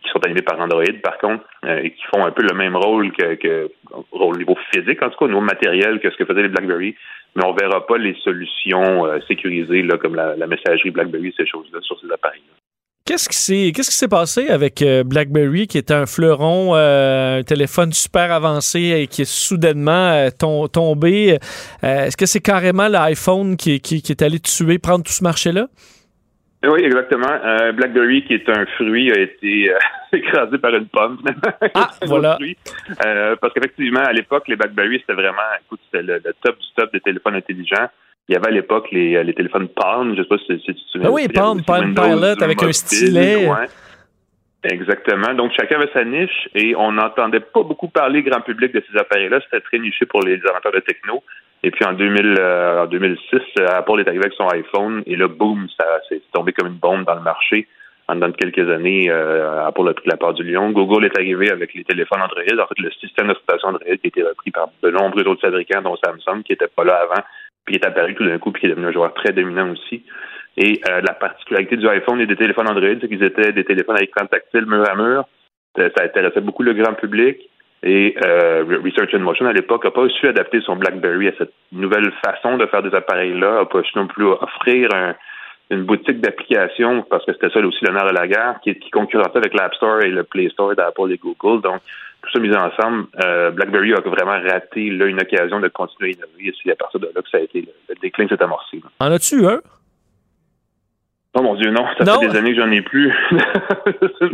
qui 0.00 0.08
sont 0.10 0.24
animés 0.24 0.42
par 0.42 0.58
Android, 0.58 0.84
par 1.02 1.18
contre, 1.18 1.44
euh, 1.64 1.80
et 1.82 1.90
qui 1.90 2.02
font 2.04 2.24
un 2.24 2.30
peu 2.30 2.42
le 2.42 2.54
même 2.54 2.76
rôle 2.76 3.12
que, 3.12 3.70
au 4.12 4.36
niveau 4.36 4.56
physique, 4.72 5.02
en 5.02 5.10
tout 5.10 5.18
cas, 5.18 5.24
au 5.26 5.28
niveau 5.28 5.40
matériel, 5.40 6.00
que 6.00 6.10
ce 6.10 6.16
que 6.16 6.24
faisaient 6.24 6.42
les 6.42 6.48
BlackBerry. 6.48 6.96
Mais 7.36 7.44
on 7.44 7.52
verra 7.52 7.86
pas 7.86 7.98
les 7.98 8.14
solutions 8.22 9.06
euh, 9.06 9.20
sécurisées, 9.28 9.86
comme 10.00 10.14
la, 10.14 10.46
messagerie 10.46 10.90
BlackBerry, 10.90 11.34
ces 11.36 11.46
choses-là, 11.46 11.80
sur 11.82 11.98
ces 12.00 12.10
appareils-là. 12.10 12.54
Qu'est-ce 13.04 13.28
qui 13.28 13.36
s'est 13.36 13.72
qu'est-ce 13.74 13.90
qui 13.90 13.96
s'est 13.96 14.08
passé 14.08 14.48
avec 14.48 14.80
euh, 14.80 15.02
BlackBerry 15.02 15.66
qui 15.66 15.76
est 15.76 15.90
un 15.90 16.06
fleuron, 16.06 16.74
un 16.74 17.42
téléphone 17.42 17.92
super 17.92 18.30
avancé 18.30 18.80
et 18.80 19.06
qui 19.08 19.22
est 19.22 19.30
soudainement 19.30 20.28
tombé? 20.72 21.38
Est-ce 21.82 22.16
que 22.16 22.26
c'est 22.26 22.40
carrément 22.40 22.88
l'iPhone 22.88 23.56
qui, 23.56 23.80
qui, 23.80 24.02
est 24.08 24.22
allé 24.22 24.38
tuer, 24.38 24.78
prendre 24.78 25.04
tout 25.04 25.12
ce 25.12 25.24
marché-là? 25.24 25.66
Oui, 26.64 26.84
exactement. 26.84 27.32
Euh, 27.44 27.72
Blackberry, 27.72 28.22
qui 28.24 28.34
est 28.34 28.48
un 28.48 28.64
fruit, 28.76 29.10
a 29.10 29.18
été 29.18 29.70
euh, 29.70 29.78
écrasé 30.12 30.58
par 30.58 30.74
une 30.74 30.86
pomme, 30.86 31.18
Ah, 31.74 31.90
voilà. 32.06 32.38
Euh, 33.04 33.34
parce 33.40 33.52
qu'effectivement, 33.52 34.00
à 34.00 34.12
l'époque, 34.12 34.46
les 34.46 34.54
Blackberry, 34.54 35.00
c'était 35.00 35.14
vraiment, 35.20 35.42
écoute, 35.64 35.80
c'était 35.86 36.04
le, 36.04 36.20
top 36.40 36.56
du 36.58 36.66
top 36.76 36.92
des 36.92 37.00
téléphones 37.00 37.34
intelligents. 37.34 37.88
Il 38.28 38.34
y 38.34 38.36
avait 38.36 38.48
à 38.48 38.52
l'époque 38.52 38.88
les, 38.92 39.22
les 39.24 39.34
téléphones 39.34 39.68
Palm, 39.68 40.14
je 40.16 40.22
sais 40.22 40.28
pas 40.28 40.38
si, 40.38 40.58
tu 40.60 40.74
te 40.74 40.80
souviens. 40.90 41.08
Ah 41.08 41.12
oui, 41.12 41.28
Palm, 41.28 41.62
Palm 41.62 41.94
Pilot 41.94 42.42
avec 42.42 42.62
un 42.62 42.72
stylet. 42.72 43.48
Exactement. 44.64 45.34
Donc, 45.34 45.52
chacun 45.56 45.76
avait 45.76 45.90
sa 45.92 46.04
niche 46.04 46.48
et 46.54 46.76
on 46.76 46.92
n'entendait 46.92 47.40
pas 47.40 47.62
beaucoup 47.62 47.88
parler 47.88 48.22
grand 48.22 48.40
public 48.42 48.72
de 48.72 48.82
ces 48.88 48.96
appareils-là. 48.96 49.40
C'était 49.44 49.60
très 49.60 49.78
niché 49.78 50.06
pour 50.06 50.22
les 50.22 50.40
amateurs 50.48 50.72
de 50.72 50.78
techno. 50.80 51.22
Et 51.64 51.70
puis 51.70 51.84
en, 51.84 51.92
2000, 51.92 52.36
euh, 52.38 52.84
en 52.84 52.86
2006, 52.86 53.40
Apple 53.68 54.00
est 54.00 54.08
arrivé 54.08 54.24
avec 54.24 54.34
son 54.34 54.48
iPhone 54.48 55.02
et 55.06 55.16
là, 55.16 55.28
boum, 55.28 55.68
ça 55.78 55.86
s'est 56.08 56.20
tombé 56.32 56.52
comme 56.52 56.68
une 56.68 56.78
bombe 56.78 57.04
dans 57.04 57.14
le 57.14 57.22
marché. 57.22 57.66
En 58.08 58.16
dans 58.16 58.32
quelques 58.32 58.68
années, 58.68 59.08
euh, 59.10 59.64
Apple 59.64 59.88
a 59.88 59.94
pris 59.94 60.08
la 60.08 60.16
part 60.16 60.34
du 60.34 60.42
lion. 60.42 60.70
Google 60.70 61.04
est 61.04 61.16
arrivé 61.16 61.50
avec 61.50 61.72
les 61.74 61.84
téléphones 61.84 62.20
Android. 62.20 62.42
En 62.42 62.66
fait, 62.66 62.82
le 62.82 62.90
système 62.92 63.28
d'exploitation 63.28 63.68
Android 63.68 63.84
qui 63.84 64.06
a 64.06 64.08
été 64.08 64.22
repris 64.22 64.50
par 64.50 64.70
de 64.82 64.90
nombreux 64.90 65.22
autres 65.24 65.40
fabricants, 65.40 65.82
dont 65.82 65.96
Samsung, 65.96 66.42
qui 66.42 66.52
n'était 66.52 66.66
pas 66.66 66.82
là 66.82 67.00
avant, 67.02 67.22
puis 67.64 67.76
est 67.76 67.86
apparu 67.86 68.14
tout 68.14 68.24
d'un 68.24 68.38
coup, 68.38 68.50
puis 68.50 68.60
qui 68.60 68.66
est 68.66 68.70
devenu 68.70 68.86
un 68.86 68.92
joueur 68.92 69.14
très 69.14 69.32
dominant 69.32 69.70
aussi. 69.70 70.04
Et 70.56 70.80
euh, 70.88 71.00
la 71.00 71.14
particularité 71.14 71.76
du 71.76 71.88
iPhone 71.88 72.20
et 72.20 72.26
des 72.26 72.36
téléphones 72.36 72.68
Android, 72.68 72.94
c'est 73.00 73.08
qu'ils 73.08 73.22
étaient 73.22 73.52
des 73.52 73.64
téléphones 73.64 73.96
à 73.96 74.02
écran 74.02 74.26
tactile 74.26 74.66
mur 74.66 74.88
à 74.88 74.94
mur. 74.94 75.24
Ça 75.76 76.04
intéressait 76.04 76.42
beaucoup 76.42 76.62
le 76.62 76.74
grand 76.74 76.92
public. 76.94 77.38
Et 77.82 78.14
euh, 78.24 78.64
Research 78.84 79.12
Motion, 79.14 79.46
à 79.46 79.52
l'époque, 79.52 79.84
n'a 79.84 79.90
pas 79.90 80.08
su 80.08 80.28
adapter 80.28 80.60
son 80.60 80.76
BlackBerry 80.76 81.28
à 81.28 81.32
cette 81.38 81.52
nouvelle 81.72 82.12
façon 82.24 82.56
de 82.56 82.66
faire 82.66 82.82
des 82.82 82.94
appareils-là, 82.94 83.60
n'a 83.60 83.64
pas 83.64 83.82
su 83.82 83.96
non 83.96 84.06
plus 84.06 84.24
offrir 84.24 84.88
une 85.70 85.84
boutique 85.84 86.20
d'applications, 86.20 87.02
parce 87.02 87.24
que 87.24 87.32
c'était 87.32 87.48
ça 87.48 87.58
aussi 87.60 87.84
l'honneur 87.84 88.06
de 88.06 88.14
la 88.14 88.28
guerre, 88.28 88.60
qui, 88.62 88.74
qui 88.74 88.90
concurrençait 88.90 89.38
avec 89.38 89.54
l'App 89.54 89.74
Store 89.74 90.00
et 90.02 90.10
le 90.10 90.22
Play 90.22 90.48
Store 90.50 90.76
d'Apple 90.76 91.10
et 91.10 91.18
Google. 91.18 91.62
Donc, 91.62 91.80
tout 92.22 92.30
ça 92.32 92.38
mis 92.38 92.54
ensemble, 92.54 93.06
euh, 93.24 93.50
BlackBerry 93.50 93.94
a 93.94 94.00
vraiment 94.00 94.40
raté 94.40 94.90
là, 94.90 95.06
une 95.06 95.20
occasion 95.20 95.60
de 95.60 95.68
continuer 95.68 96.10
à 96.10 96.12
innover. 96.12 96.48
Et 96.48 96.54
c'est 96.62 96.72
à 96.72 96.76
partir 96.76 97.00
de 97.00 97.06
là 97.06 97.20
que 97.22 97.28
ça 97.28 97.38
a 97.38 97.40
été 97.40 97.62
le, 97.62 97.94
déclin 98.00 98.28
s'est 98.28 98.42
amorcé. 98.42 98.80
En 99.00 99.10
as-tu 99.10 99.44
un? 99.46 99.60
Oh 101.34 101.42
mon 101.42 101.54
Dieu, 101.54 101.70
non, 101.70 101.86
ça 101.98 102.04
fait 102.20 102.28
des 102.28 102.36
années 102.36 102.54
que 102.54 102.60
j'en 102.60 102.70
ai 102.70 102.82
plus. 102.82 103.10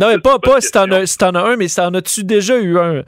non, 0.00 0.08
mais 0.08 0.18
pas, 0.18 0.38
pas 0.38 0.60
si 0.60 0.72
t'en 0.72 0.90
as, 0.90 1.06
si 1.06 1.16
as 1.22 1.28
un, 1.28 1.56
mais 1.56 1.66
en 1.78 1.94
as-tu 1.94 2.24
déjà 2.24 2.58
eu 2.58 2.76
un? 2.76 3.02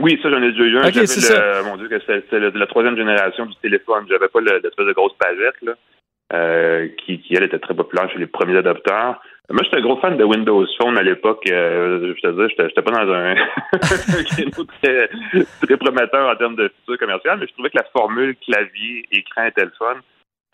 Oui, 0.00 0.18
ça, 0.22 0.30
j'en 0.30 0.42
ai 0.42 0.52
déjà 0.52 0.64
eu 0.64 0.78
un. 0.78 0.88
Okay, 0.88 1.06
J'avais 1.06 1.62
mon 1.64 1.76
Dieu, 1.76 1.88
c'était 1.90 2.38
la 2.38 2.66
troisième 2.66 2.96
génération 2.96 3.46
du 3.46 3.54
téléphone. 3.56 4.06
J'avais 4.08 4.28
pas 4.28 4.40
l'espèce 4.40 4.86
de 4.86 4.92
grosse 4.92 5.14
pagette, 5.18 5.60
là, 5.62 5.72
euh, 6.32 6.88
qui, 7.04 7.20
qui, 7.20 7.34
elle, 7.34 7.42
était 7.42 7.58
très 7.58 7.74
populaire 7.74 8.10
chez 8.10 8.18
les 8.18 8.26
premiers 8.26 8.56
adopteurs. 8.56 9.20
Moi, 9.50 9.62
j'étais 9.62 9.76
un 9.76 9.82
gros 9.82 9.98
fan 9.98 10.16
de 10.16 10.24
Windows 10.24 10.66
Phone 10.78 10.96
à 10.96 11.02
l'époque. 11.02 11.44
Euh, 11.50 12.14
je 12.16 12.20
te 12.20 12.28
dis, 12.28 12.54
j'étais 12.56 12.82
pas 12.82 13.04
dans 13.04 13.12
un 13.12 13.34
créneau 14.24 14.64
très, 14.82 15.10
très 15.62 15.76
prometteur 15.76 16.30
en 16.30 16.36
termes 16.36 16.56
de 16.56 16.72
futur 16.80 16.98
commercial, 16.98 17.38
mais 17.38 17.46
je 17.46 17.52
trouvais 17.52 17.68
que 17.68 17.76
la 17.76 17.86
formule 17.92 18.36
clavier, 18.36 19.04
écran 19.12 19.44
et 19.44 19.52
téléphone, 19.52 20.00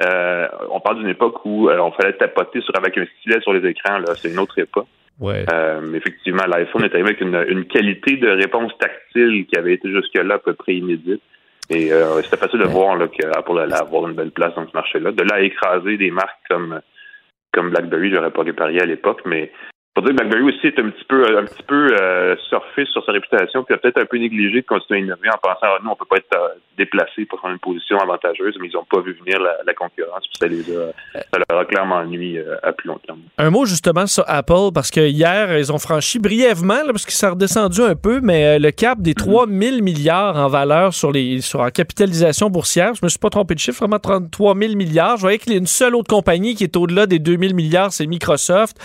euh, 0.02 0.48
on 0.70 0.80
parle 0.80 0.98
d'une 0.98 1.08
époque 1.08 1.44
où 1.44 1.68
euh, 1.68 1.78
on 1.78 1.92
fallait 1.92 2.14
tapoter 2.14 2.60
sur, 2.62 2.76
avec 2.76 2.96
un 2.98 3.04
stylet 3.18 3.40
sur 3.40 3.52
les 3.52 3.68
écrans. 3.68 3.98
Là, 3.98 4.14
c'est 4.16 4.30
une 4.30 4.38
autre 4.38 4.58
époque. 4.58 4.86
Ouais. 5.20 5.44
Euh, 5.52 5.92
effectivement, 5.92 6.44
l'iPhone 6.46 6.82
est 6.84 6.94
arrivé 6.94 7.10
avec 7.10 7.20
une, 7.20 7.64
qualité 7.66 8.16
de 8.16 8.30
réponse 8.30 8.72
tactile 8.78 9.46
qui 9.46 9.56
avait 9.56 9.74
été 9.74 9.90
jusque-là 9.90 10.36
à 10.36 10.38
peu 10.38 10.54
près 10.54 10.74
inédite. 10.74 11.22
Et 11.68 11.92
euh, 11.92 12.20
c'était 12.22 12.38
facile 12.38 12.60
de 12.60 12.64
voir 12.64 12.96
là, 12.96 13.06
allait 13.06 13.74
avoir 13.74 14.08
une 14.08 14.14
belle 14.14 14.30
place 14.30 14.54
dans 14.54 14.66
ce 14.66 14.72
marché-là. 14.72 15.12
De 15.12 15.22
là 15.22 15.36
à 15.36 15.40
écraser 15.40 15.98
des 15.98 16.10
marques 16.10 16.40
comme 16.48 16.80
comme 17.52 17.70
BlackBerry, 17.70 18.12
j'aurais 18.12 18.30
pas 18.30 18.42
réparé 18.42 18.78
à 18.80 18.86
l'époque, 18.86 19.22
mais 19.24 19.52
pour 20.00 20.08
dire 20.08 20.16
que 20.16 20.22
BlackBerry 20.22 20.56
aussi 20.56 20.66
est 20.66 20.78
un 20.78 20.88
petit 20.88 21.04
peu, 21.04 21.38
un 21.38 21.44
petit 21.44 21.62
peu 21.62 21.94
euh, 22.00 22.34
surfé 22.48 22.86
sur 22.86 23.04
sa 23.04 23.12
réputation, 23.12 23.64
puis 23.64 23.74
a 23.74 23.78
peut-être 23.78 23.98
un 23.98 24.06
peu 24.06 24.16
négligé 24.16 24.62
de 24.62 24.66
continuer 24.66 25.00
à 25.00 25.02
innover 25.02 25.28
en 25.28 25.38
pensant 25.42 25.58
ah, 25.62 25.78
nous, 25.84 25.90
on 25.90 25.94
peut 25.94 26.06
pas 26.08 26.16
être 26.16 26.36
euh, 26.36 26.48
déplacé 26.78 27.26
pour 27.26 27.38
prendre 27.38 27.52
une 27.52 27.60
position 27.60 27.98
avantageuse, 27.98 28.56
mais 28.60 28.68
ils 28.68 28.72
n'ont 28.72 28.86
pas 28.90 29.00
vu 29.00 29.12
venir 29.12 29.38
la, 29.40 29.74
concurrence, 29.74 30.26
puis 30.26 30.38
ça, 30.40 30.46
les 30.46 30.74
a, 30.74 30.92
ça 31.14 31.40
leur 31.50 31.60
a 31.60 31.64
clairement 31.66 32.02
euh, 32.02 32.56
à 32.62 32.72
plus 32.72 32.88
long 32.88 32.98
terme. 33.06 33.20
Un 33.36 33.50
mot 33.50 33.66
justement 33.66 34.06
sur 34.06 34.24
Apple, 34.26 34.72
parce 34.74 34.90
que 34.90 35.00
hier, 35.00 35.58
ils 35.58 35.70
ont 35.70 35.78
franchi 35.78 36.18
brièvement, 36.18 36.82
là, 36.82 36.92
parce 36.92 37.04
que 37.04 37.12
ça 37.12 37.28
a 37.28 37.30
redescendu 37.30 37.82
un 37.82 37.94
peu, 37.94 38.20
mais 38.22 38.58
le 38.58 38.70
cap 38.70 39.00
des 39.00 39.14
3 39.14 39.46
mhm. 39.46 39.62
000 39.62 39.82
milliards 39.82 40.36
en 40.36 40.48
valeur 40.48 40.94
sur 40.94 41.12
les 41.12 41.42
sur 41.42 41.62
la 41.62 41.70
capitalisation 41.70 42.48
boursière, 42.48 42.94
je 42.94 43.00
me 43.02 43.08
suis 43.08 43.18
pas 43.18 43.30
trompé 43.30 43.54
de 43.54 43.60
chiffre, 43.60 43.80
vraiment 43.80 43.98
33 43.98 44.56
000 44.56 44.76
milliards. 44.76 45.16
Je 45.16 45.22
voyais 45.22 45.38
qu'il 45.38 45.52
y 45.52 45.56
a 45.56 45.58
une 45.58 45.66
seule 45.66 45.94
autre 45.94 46.08
compagnie 46.08 46.54
qui 46.54 46.64
est 46.64 46.76
au-delà 46.76 47.06
des 47.06 47.18
2 47.18 47.36
000 47.36 47.54
milliards, 47.54 47.92
c'est 47.92 48.06
Microsoft 48.06 48.78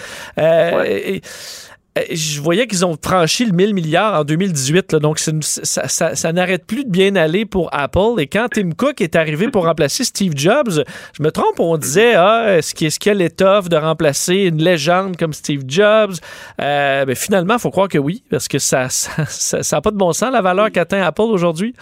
je 2.11 2.41
voyais 2.41 2.67
qu'ils 2.67 2.85
ont 2.85 2.97
franchi 3.01 3.45
le 3.45 3.53
1000 3.53 3.73
milliards 3.73 4.19
en 4.19 4.23
2018. 4.25 4.95
donc, 4.95 5.19
ça, 5.19 6.33
n'arrête 6.33 6.65
plus 6.65 6.83
de 6.83 6.89
bien 6.89 7.15
aller 7.15 7.45
pour 7.45 7.69
Apple. 7.71 8.19
Et 8.19 8.27
quand 8.27 8.47
Tim 8.51 8.71
Cook 8.71 8.99
est 8.99 9.15
arrivé 9.15 9.47
pour 9.47 9.65
remplacer 9.65 10.03
Steve 10.03 10.33
Jobs, 10.35 10.83
je 11.17 11.23
me 11.23 11.31
trompe, 11.31 11.59
on 11.59 11.77
disait 11.77 12.15
ah, 12.15 12.57
est-ce 12.57 12.75
qu'il 12.75 12.87
y 13.05 13.09
a 13.09 13.29
de 13.69 13.75
remplacer 13.77 14.35
une 14.35 14.61
légende 14.61 15.15
comme 15.15 15.33
Steve 15.33 15.63
Jobs 15.67 16.15
euh, 16.61 17.05
ben, 17.05 17.15
Finalement, 17.15 17.55
il 17.55 17.59
faut 17.59 17.71
croire 17.71 17.87
que 17.87 17.97
oui, 17.97 18.23
parce 18.29 18.47
que 18.47 18.59
ça 18.59 18.87
n'a 19.17 19.81
pas 19.81 19.91
de 19.91 19.97
bon 19.97 20.11
sens, 20.11 20.31
la 20.31 20.41
valeur 20.41 20.71
qu'atteint 20.71 21.01
Apple 21.01 21.21
aujourd'hui. 21.21 21.73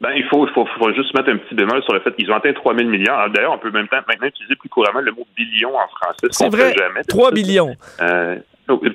Ben, 0.00 0.12
il 0.14 0.24
faut, 0.24 0.46
il 0.46 0.52
faut, 0.52 0.64
faut, 0.64 0.92
juste 0.92 1.12
mettre 1.14 1.30
un 1.30 1.38
petit 1.38 1.56
bémol 1.56 1.82
sur 1.82 1.92
le 1.92 2.00
fait 2.00 2.14
qu'ils 2.14 2.30
ont 2.30 2.36
atteint 2.36 2.52
3 2.52 2.76
000 2.76 2.88
milliards. 2.88 3.30
D'ailleurs, 3.30 3.52
on 3.52 3.58
peut 3.58 3.70
même 3.70 3.88
maintenant 3.90 4.28
utiliser 4.28 4.54
plus 4.54 4.68
couramment 4.68 5.00
le 5.00 5.10
mot 5.10 5.26
billion 5.36 5.76
en 5.76 5.88
français. 5.88 6.28
C'est 6.30 6.48
vrai, 6.48 6.72
jamais, 6.78 7.02
3 7.02 7.32
billions. 7.32 7.74
Euh, 8.00 8.36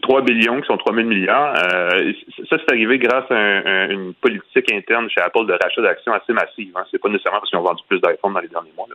3 0.01 0.21
billions 0.21 0.61
qui 0.61 0.67
sont 0.67 0.77
3 0.77 0.95
000 0.95 1.07
milliards. 1.07 1.55
Euh, 1.57 2.13
ça, 2.49 2.57
c'est 2.57 2.71
arrivé 2.71 2.99
grâce 2.99 3.29
à 3.31 3.85
une 3.91 4.13
politique 4.13 4.71
interne 4.71 5.09
chez 5.09 5.19
Apple 5.19 5.45
de 5.45 5.57
rachat 5.61 5.81
d'actions 5.81 6.13
assez 6.13 6.31
massive. 6.31 6.71
Hein. 6.75 6.83
C'est 6.89 7.01
pas 7.01 7.09
nécessairement 7.09 7.39
parce 7.39 7.49
qu'ils 7.49 7.59
ont 7.59 7.63
vendu 7.63 7.83
plus 7.89 7.99
d'iPhone 7.99 8.33
dans 8.33 8.39
les 8.39 8.47
derniers 8.47 8.71
mois. 8.77 8.87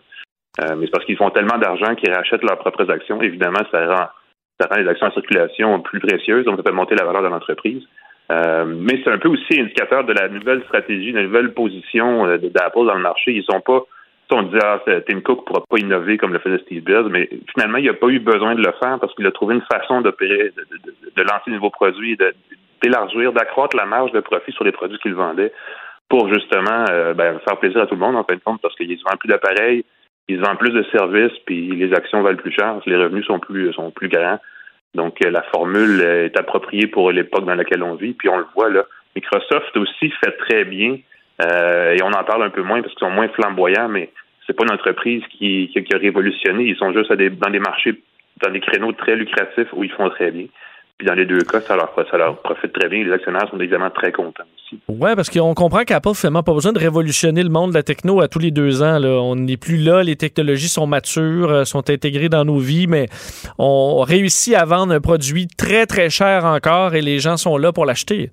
Euh, 0.60 0.76
mais 0.76 0.86
c'est 0.86 0.92
parce 0.92 1.04
qu'ils 1.04 1.16
font 1.16 1.30
tellement 1.30 1.58
d'argent 1.58 1.94
qu'ils 1.94 2.12
rachètent 2.12 2.42
leurs 2.42 2.58
propres 2.58 2.90
actions. 2.90 3.20
Évidemment, 3.20 3.60
ça 3.70 3.86
rend, 3.86 4.06
ça 4.58 4.68
rend 4.70 4.80
les 4.80 4.88
actions 4.88 5.08
en 5.08 5.12
circulation 5.12 5.80
plus 5.80 6.00
précieuses, 6.00 6.46
donc 6.46 6.56
ça 6.56 6.62
fait 6.62 6.72
monter 6.72 6.94
la 6.94 7.04
valeur 7.04 7.22
de 7.22 7.28
l'entreprise. 7.28 7.82
Euh, 8.30 8.64
mais 8.66 9.00
c'est 9.02 9.10
un 9.10 9.18
peu 9.18 9.28
aussi 9.28 9.60
indicateur 9.60 10.04
de 10.04 10.12
la 10.12 10.28
nouvelle 10.28 10.62
stratégie, 10.64 11.12
de 11.12 11.18
la 11.18 11.24
nouvelle 11.24 11.54
position 11.54 12.26
euh, 12.26 12.36
d'Apple 12.36 12.86
dans 12.86 12.94
le 12.94 13.02
marché. 13.02 13.32
Ils 13.32 13.44
sont 13.44 13.60
pas 13.60 13.84
on 14.30 14.42
dit 14.42 14.58
ah, 14.62 14.80
Tim 15.06 15.20
Cook 15.20 15.46
pourra 15.46 15.62
pas 15.68 15.78
innover 15.78 16.18
comme 16.18 16.32
le 16.32 16.38
faisait 16.38 16.58
Steve 16.58 16.82
Jobs, 16.86 17.08
mais 17.10 17.28
finalement, 17.52 17.78
il 17.78 17.86
n'a 17.86 17.94
pas 17.94 18.08
eu 18.08 18.18
besoin 18.18 18.54
de 18.54 18.60
le 18.60 18.72
faire 18.80 18.98
parce 19.00 19.14
qu'il 19.14 19.26
a 19.26 19.30
trouvé 19.30 19.54
une 19.54 19.64
façon 19.72 20.00
d'opérer, 20.00 20.52
de, 21.16 21.22
lancer 21.22 21.44
de 21.48 21.52
nouveaux 21.52 21.70
produits, 21.70 22.16
d'élargir, 22.82 23.32
d'accroître 23.32 23.76
la 23.76 23.86
marge 23.86 24.12
de 24.12 24.20
profit 24.20 24.52
sur 24.52 24.64
les 24.64 24.72
produits 24.72 24.98
qu'il 24.98 25.14
vendait 25.14 25.52
pour 26.08 26.32
justement 26.32 26.84
euh, 26.90 27.14
ben, 27.14 27.38
faire 27.40 27.58
plaisir 27.58 27.82
à 27.82 27.86
tout 27.86 27.94
le 27.94 28.00
monde 28.00 28.16
en 28.16 28.24
fin 28.24 28.34
de 28.34 28.40
compte 28.40 28.60
parce 28.62 28.74
qu'ils 28.76 28.98
vendent 29.04 29.18
plus 29.18 29.28
d'appareils, 29.28 29.84
ils 30.28 30.40
vendent 30.40 30.58
plus 30.58 30.72
de 30.72 30.82
services, 30.92 31.36
puis 31.46 31.70
les 31.70 31.92
actions 31.94 32.22
valent 32.22 32.38
plus 32.38 32.52
cher, 32.52 32.80
les 32.86 32.96
revenus 32.96 33.26
sont 33.26 33.38
plus 33.38 33.72
sont 33.72 33.90
plus 33.90 34.08
grands. 34.08 34.38
Donc 34.94 35.24
euh, 35.24 35.30
la 35.30 35.42
formule 35.42 36.00
est 36.00 36.38
appropriée 36.38 36.86
pour 36.86 37.10
l'époque 37.12 37.44
dans 37.44 37.54
laquelle 37.54 37.82
on 37.82 37.94
vit, 37.94 38.14
puis 38.14 38.28
on 38.28 38.38
le 38.38 38.46
voit 38.54 38.70
là. 38.70 38.84
Microsoft 39.14 39.76
aussi 39.76 40.10
fait 40.22 40.32
très 40.32 40.64
bien 40.64 40.98
euh, 41.42 41.94
et 41.94 42.02
on 42.02 42.08
en 42.12 42.24
parle 42.24 42.42
un 42.42 42.50
peu 42.50 42.62
moins 42.62 42.82
parce 42.82 42.94
qu'ils 42.94 43.06
sont 43.06 43.12
moins 43.12 43.28
flamboyants, 43.28 43.88
mais 43.88 44.10
c'est 44.46 44.54
pas 44.54 44.64
une 44.64 44.72
entreprise 44.72 45.22
qui, 45.30 45.70
qui, 45.72 45.94
a 45.94 45.98
révolutionné. 45.98 46.64
Ils 46.64 46.76
sont 46.76 46.92
juste 46.92 47.12
dans 47.12 47.50
des 47.50 47.58
marchés, 47.58 48.00
dans 48.42 48.50
des 48.50 48.60
créneaux 48.60 48.92
très 48.92 49.16
lucratifs 49.16 49.68
où 49.72 49.84
ils 49.84 49.92
font 49.92 50.08
très 50.10 50.30
bien. 50.30 50.46
Puis 50.98 51.06
dans 51.06 51.14
les 51.14 51.26
deux 51.26 51.42
cas, 51.42 51.60
ça 51.60 51.76
leur, 51.76 51.94
ça 52.10 52.16
leur 52.16 52.38
profite 52.42 52.72
très 52.72 52.88
bien. 52.88 53.04
Les 53.04 53.12
actionnaires 53.12 53.48
sont 53.48 53.60
évidemment 53.60 53.90
très 53.90 54.10
contents 54.10 54.42
aussi. 54.56 54.80
Oui, 54.88 55.10
parce 55.14 55.30
qu'on 55.30 55.54
comprend 55.54 55.84
qu'Apple 55.84 56.14
finalement 56.14 56.42
pas 56.42 56.52
besoin 56.52 56.72
de 56.72 56.78
révolutionner 56.80 57.44
le 57.44 57.50
monde 57.50 57.70
de 57.70 57.76
la 57.76 57.84
techno 57.84 58.20
à 58.20 58.26
tous 58.26 58.40
les 58.40 58.50
deux 58.50 58.82
ans. 58.82 58.98
Là. 58.98 59.10
On 59.10 59.36
n'est 59.36 59.56
plus 59.56 59.76
là, 59.76 60.02
les 60.02 60.16
technologies 60.16 60.68
sont 60.68 60.88
matures, 60.88 61.50
euh, 61.50 61.64
sont 61.64 61.88
intégrées 61.88 62.28
dans 62.28 62.44
nos 62.44 62.58
vies, 62.58 62.88
mais 62.88 63.06
on 63.58 64.00
réussit 64.00 64.54
à 64.54 64.64
vendre 64.64 64.92
un 64.92 65.00
produit 65.00 65.46
très, 65.46 65.86
très 65.86 66.10
cher 66.10 66.44
encore 66.44 66.96
et 66.96 67.00
les 67.00 67.20
gens 67.20 67.36
sont 67.36 67.56
là 67.58 67.72
pour 67.72 67.86
l'acheter. 67.86 68.30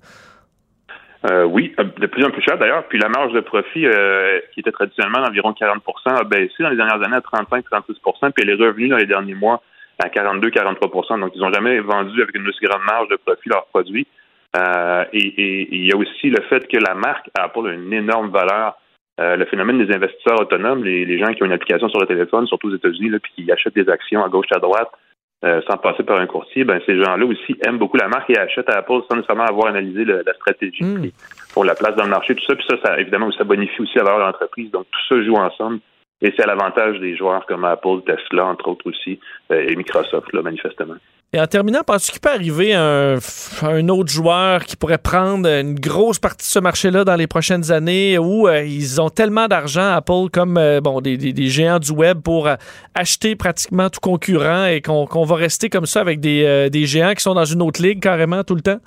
Euh, 1.30 1.44
oui, 1.44 1.74
euh, 1.78 1.84
de 1.98 2.06
plus 2.06 2.24
en 2.24 2.30
plus 2.30 2.42
cher 2.42 2.58
d'ailleurs. 2.58 2.84
Puis 2.88 2.98
la 2.98 3.08
marge 3.08 3.32
de 3.32 3.40
profit, 3.40 3.86
euh, 3.86 4.38
qui 4.52 4.60
était 4.60 4.72
traditionnellement 4.72 5.22
d'environ 5.22 5.52
40% 5.52 5.80
a 6.20 6.24
baissé 6.24 6.62
dans 6.62 6.68
les 6.68 6.76
dernières 6.76 7.02
années 7.02 7.16
à 7.16 7.20
35-36% 7.20 8.32
puis 8.32 8.42
elle 8.42 8.50
est 8.50 8.54
revenue 8.54 8.88
dans 8.88 8.96
les 8.96 9.06
derniers 9.06 9.34
mois 9.34 9.62
à 9.98 10.08
42-43% 10.08 11.20
Donc, 11.20 11.32
ils 11.34 11.40
n'ont 11.40 11.52
jamais 11.52 11.80
vendu 11.80 12.22
avec 12.22 12.34
une 12.36 12.48
aussi 12.48 12.64
grande 12.64 12.84
marge 12.84 13.08
de 13.08 13.16
profit 13.16 13.48
leurs 13.48 13.66
produits. 13.66 14.06
et, 14.54 15.68
il 15.76 15.86
y 15.86 15.92
a 15.92 15.96
aussi 15.96 16.30
le 16.30 16.42
fait 16.42 16.66
que 16.68 16.78
la 16.78 16.94
marque 16.94 17.30
Apple 17.38 17.68
a 17.68 17.72
une 17.72 17.92
énorme 17.92 18.30
valeur. 18.30 18.76
le 19.18 19.44
phénomène 19.46 19.84
des 19.84 19.94
investisseurs 19.94 20.40
autonomes, 20.40 20.84
les, 20.84 21.18
gens 21.18 21.32
qui 21.32 21.42
ont 21.42 21.46
une 21.46 21.52
application 21.52 21.88
sur 21.88 22.00
le 22.00 22.06
téléphone, 22.06 22.46
surtout 22.46 22.68
aux 22.68 22.76
États-Unis, 22.76 23.10
puis 23.22 23.32
qui 23.34 23.52
achètent 23.52 23.74
des 23.74 23.88
actions 23.88 24.24
à 24.24 24.28
gauche 24.28 24.52
à 24.52 24.58
droite, 24.58 24.90
euh, 25.44 25.60
sans 25.68 25.76
passer 25.76 26.02
par 26.02 26.18
un 26.18 26.26
courtier, 26.26 26.64
ben 26.64 26.80
ces 26.86 26.96
gens-là 26.96 27.26
aussi 27.26 27.58
aiment 27.66 27.76
beaucoup 27.76 27.98
la 27.98 28.08
marque 28.08 28.30
et 28.30 28.38
achètent 28.38 28.70
à 28.70 28.78
Apple 28.78 29.00
sans 29.06 29.16
nécessairement 29.16 29.44
avoir 29.44 29.66
analysé 29.66 30.06
la 30.06 30.32
stratégie 30.32 30.82
hmm. 30.82 31.10
pour 31.52 31.62
la 31.62 31.74
place 31.74 31.94
dans 31.94 32.04
le 32.04 32.10
marché, 32.10 32.34
tout 32.34 32.44
ça. 32.46 32.54
Puis 32.54 32.64
ça, 32.66 32.76
ça 32.82 32.98
évidemment, 32.98 33.30
ça 33.32 33.44
bonifie 33.44 33.82
aussi 33.82 33.98
la 33.98 34.04
valeur 34.04 34.20
de 34.20 34.24
l'entreprise. 34.24 34.70
Donc 34.70 34.86
tout 34.90 35.00
ça 35.08 35.22
joue 35.22 35.36
ensemble. 35.36 35.80
Et 36.22 36.32
c'est 36.34 36.42
à 36.42 36.46
l'avantage 36.46 36.98
des 37.00 37.14
joueurs 37.14 37.44
comme 37.46 37.64
Apple, 37.64 38.00
Tesla, 38.06 38.46
entre 38.46 38.68
autres 38.68 38.88
aussi, 38.88 39.20
euh, 39.50 39.66
et 39.68 39.76
Microsoft, 39.76 40.32
là, 40.32 40.40
manifestement. 40.40 40.94
Et 41.32 41.40
en 41.40 41.46
terminant, 41.46 41.82
penses-tu 41.82 42.12
qu'il 42.12 42.20
peut 42.20 42.30
arriver 42.30 42.72
un, 42.72 43.16
un, 43.62 43.88
autre 43.88 44.10
joueur 44.10 44.64
qui 44.64 44.76
pourrait 44.76 44.96
prendre 44.96 45.46
une 45.46 45.74
grosse 45.74 46.18
partie 46.18 46.46
de 46.46 46.50
ce 46.50 46.58
marché-là 46.58 47.04
dans 47.04 47.16
les 47.16 47.26
prochaines 47.26 47.70
années 47.70 48.16
où 48.16 48.48
euh, 48.48 48.62
ils 48.62 49.00
ont 49.00 49.10
tellement 49.10 49.46
d'argent, 49.46 49.92
Apple, 49.92 50.30
comme 50.32 50.56
euh, 50.56 50.80
bon, 50.80 51.02
des, 51.02 51.18
des, 51.18 51.48
géants 51.48 51.80
du 51.80 51.90
web 51.90 52.22
pour 52.22 52.48
acheter 52.94 53.36
pratiquement 53.36 53.90
tout 53.90 54.00
concurrent 54.00 54.66
et 54.66 54.80
qu'on 54.80 55.24
va 55.24 55.34
rester 55.34 55.68
comme 55.68 55.86
ça 55.86 56.00
avec 56.00 56.20
des, 56.20 56.70
des, 56.70 56.86
géants 56.86 57.12
qui 57.12 57.22
sont 57.22 57.34
dans 57.34 57.44
une 57.44 57.60
autre 57.60 57.82
ligue 57.82 58.00
carrément 58.00 58.42
tout 58.42 58.54
le 58.54 58.62
temps? 58.62 58.80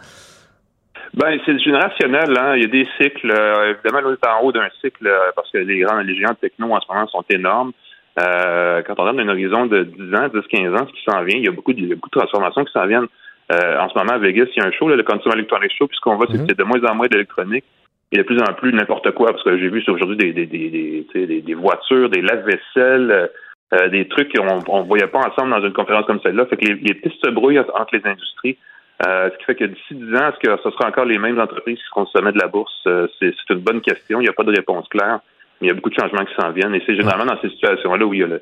Ben, 1.14 1.40
c'est 1.46 1.60
générationnel, 1.60 2.38
hein. 2.38 2.56
Il 2.56 2.62
y 2.62 2.66
a 2.66 2.68
des 2.68 2.88
cycles. 2.98 3.32
évidemment, 3.32 4.10
on 4.10 4.14
est 4.14 4.28
en 4.28 4.44
haut 4.44 4.52
d'un 4.52 4.70
cycle 4.82 5.12
parce 5.36 5.50
que 5.52 5.58
les 5.58 5.80
grands, 5.80 6.00
les 6.00 6.16
géants 6.16 6.36
techno 6.36 6.72
en 6.74 6.80
ce 6.80 6.88
moment 6.92 7.08
sont 7.08 7.26
énormes. 7.30 7.72
Euh, 8.20 8.82
quand 8.86 8.96
on 8.98 9.04
regarde 9.04 9.20
un 9.20 9.30
horizon 9.30 9.66
de 9.68 9.84
10 9.84 10.16
ans, 10.16 10.28
10, 10.34 10.42
15 10.50 10.74
ans, 10.74 10.88
ce 10.88 10.94
qui 10.94 11.04
s'en 11.06 11.24
vient, 11.24 11.38
il 11.38 11.46
y 11.46 11.48
a 11.48 11.52
beaucoup 11.52 11.74
de, 11.74 11.96
beaucoup 11.96 12.10
de 12.10 12.20
transformations 12.20 12.66
qui 12.66 12.74
s'en 12.74 12.86
viennent. 12.86 13.08
Euh, 13.52 13.80
en 13.80 13.90
ce 13.90 13.98
moment, 13.98 14.14
à 14.14 14.18
Vegas, 14.18 14.48
il 14.56 14.62
y 14.62 14.66
a 14.66 14.68
un 14.68 14.72
show, 14.72 14.90
le 14.90 15.02
Consumer 15.04 15.36
Electronics 15.36 15.74
Show, 15.78 15.88
puisqu'on 15.88 16.16
voit, 16.16 16.28
c'est 16.30 16.38
mhm. 16.38 16.48
de 16.48 16.64
moins 16.64 16.84
en 16.84 16.96
moins 16.96 17.08
d'électronique 17.08 17.66
et 18.12 18.18
de 18.18 18.24
plus 18.24 18.40
en 18.40 18.54
plus 18.54 18.74
n'importe 18.74 19.12
quoi, 19.12 19.32
parce 19.32 19.44
que 19.44 19.58
j'ai 19.58 19.70
vu 19.70 19.84
aujourd'hui 19.88 20.18
des, 20.18 20.34
des, 20.34 20.46
des, 20.48 21.06
des, 21.14 21.42
des, 21.42 21.54
voitures, 21.54 22.10
des 22.10 22.22
lave-vaisselle, 22.22 23.30
euh, 23.74 23.90
des 23.90 24.08
trucs 24.08 24.36
qu'on 24.36 24.80
ne 24.82 24.88
voyait 24.88 25.08
pas 25.08 25.20
ensemble 25.20 25.52
dans 25.52 25.64
une 25.66 25.74
conférence 25.74 26.06
comme 26.06 26.20
celle-là. 26.22 26.48
Fait 26.48 26.58
que 26.58 26.66
les, 26.66 26.76
les 26.76 26.96
pistes 26.96 27.24
se 27.24 27.30
brouillent 27.30 27.60
entre 27.60 27.90
les 27.94 28.02
industries. 28.06 28.58
Ce 29.02 29.38
qui 29.38 29.46
fait 29.46 29.56
que 29.56 29.66
d'ici 29.66 29.96
10 29.96 30.16
ans, 30.16 30.30
est-ce 30.30 30.40
que 30.40 30.62
ce 30.64 30.72
sera 30.72 30.88
encore 30.88 31.06
les 31.06 31.18
mêmes 31.18 31.40
entreprises 31.40 31.78
qui 31.78 31.86
seront 31.90 32.04
au 32.04 32.08
sommet 32.08 32.32
de 32.32 32.40
la 32.40 32.48
bourse? 32.48 32.74
c'est 33.20 33.34
une 33.50 33.60
bonne 33.60 33.82
question. 33.82 34.20
Il 34.20 34.24
n'y 34.24 34.30
a 34.30 34.34
pas 34.34 34.44
de 34.44 34.56
réponse 34.56 34.88
claire 34.90 35.20
il 35.62 35.68
y 35.68 35.72
a 35.72 35.74
beaucoup 35.74 35.90
de 35.90 35.96
changements 36.00 36.26
qui 36.26 36.34
s'en 36.40 36.52
viennent. 36.52 36.76
Et 36.76 36.82
c'est 36.86 36.96
généralement 36.96 37.26
dans 37.26 37.40
ces 37.42 37.50
situations-là 37.50 38.06
où 38.06 38.14
il 38.14 38.22
y 38.22 38.24
a 38.24 38.28
le, 38.28 38.42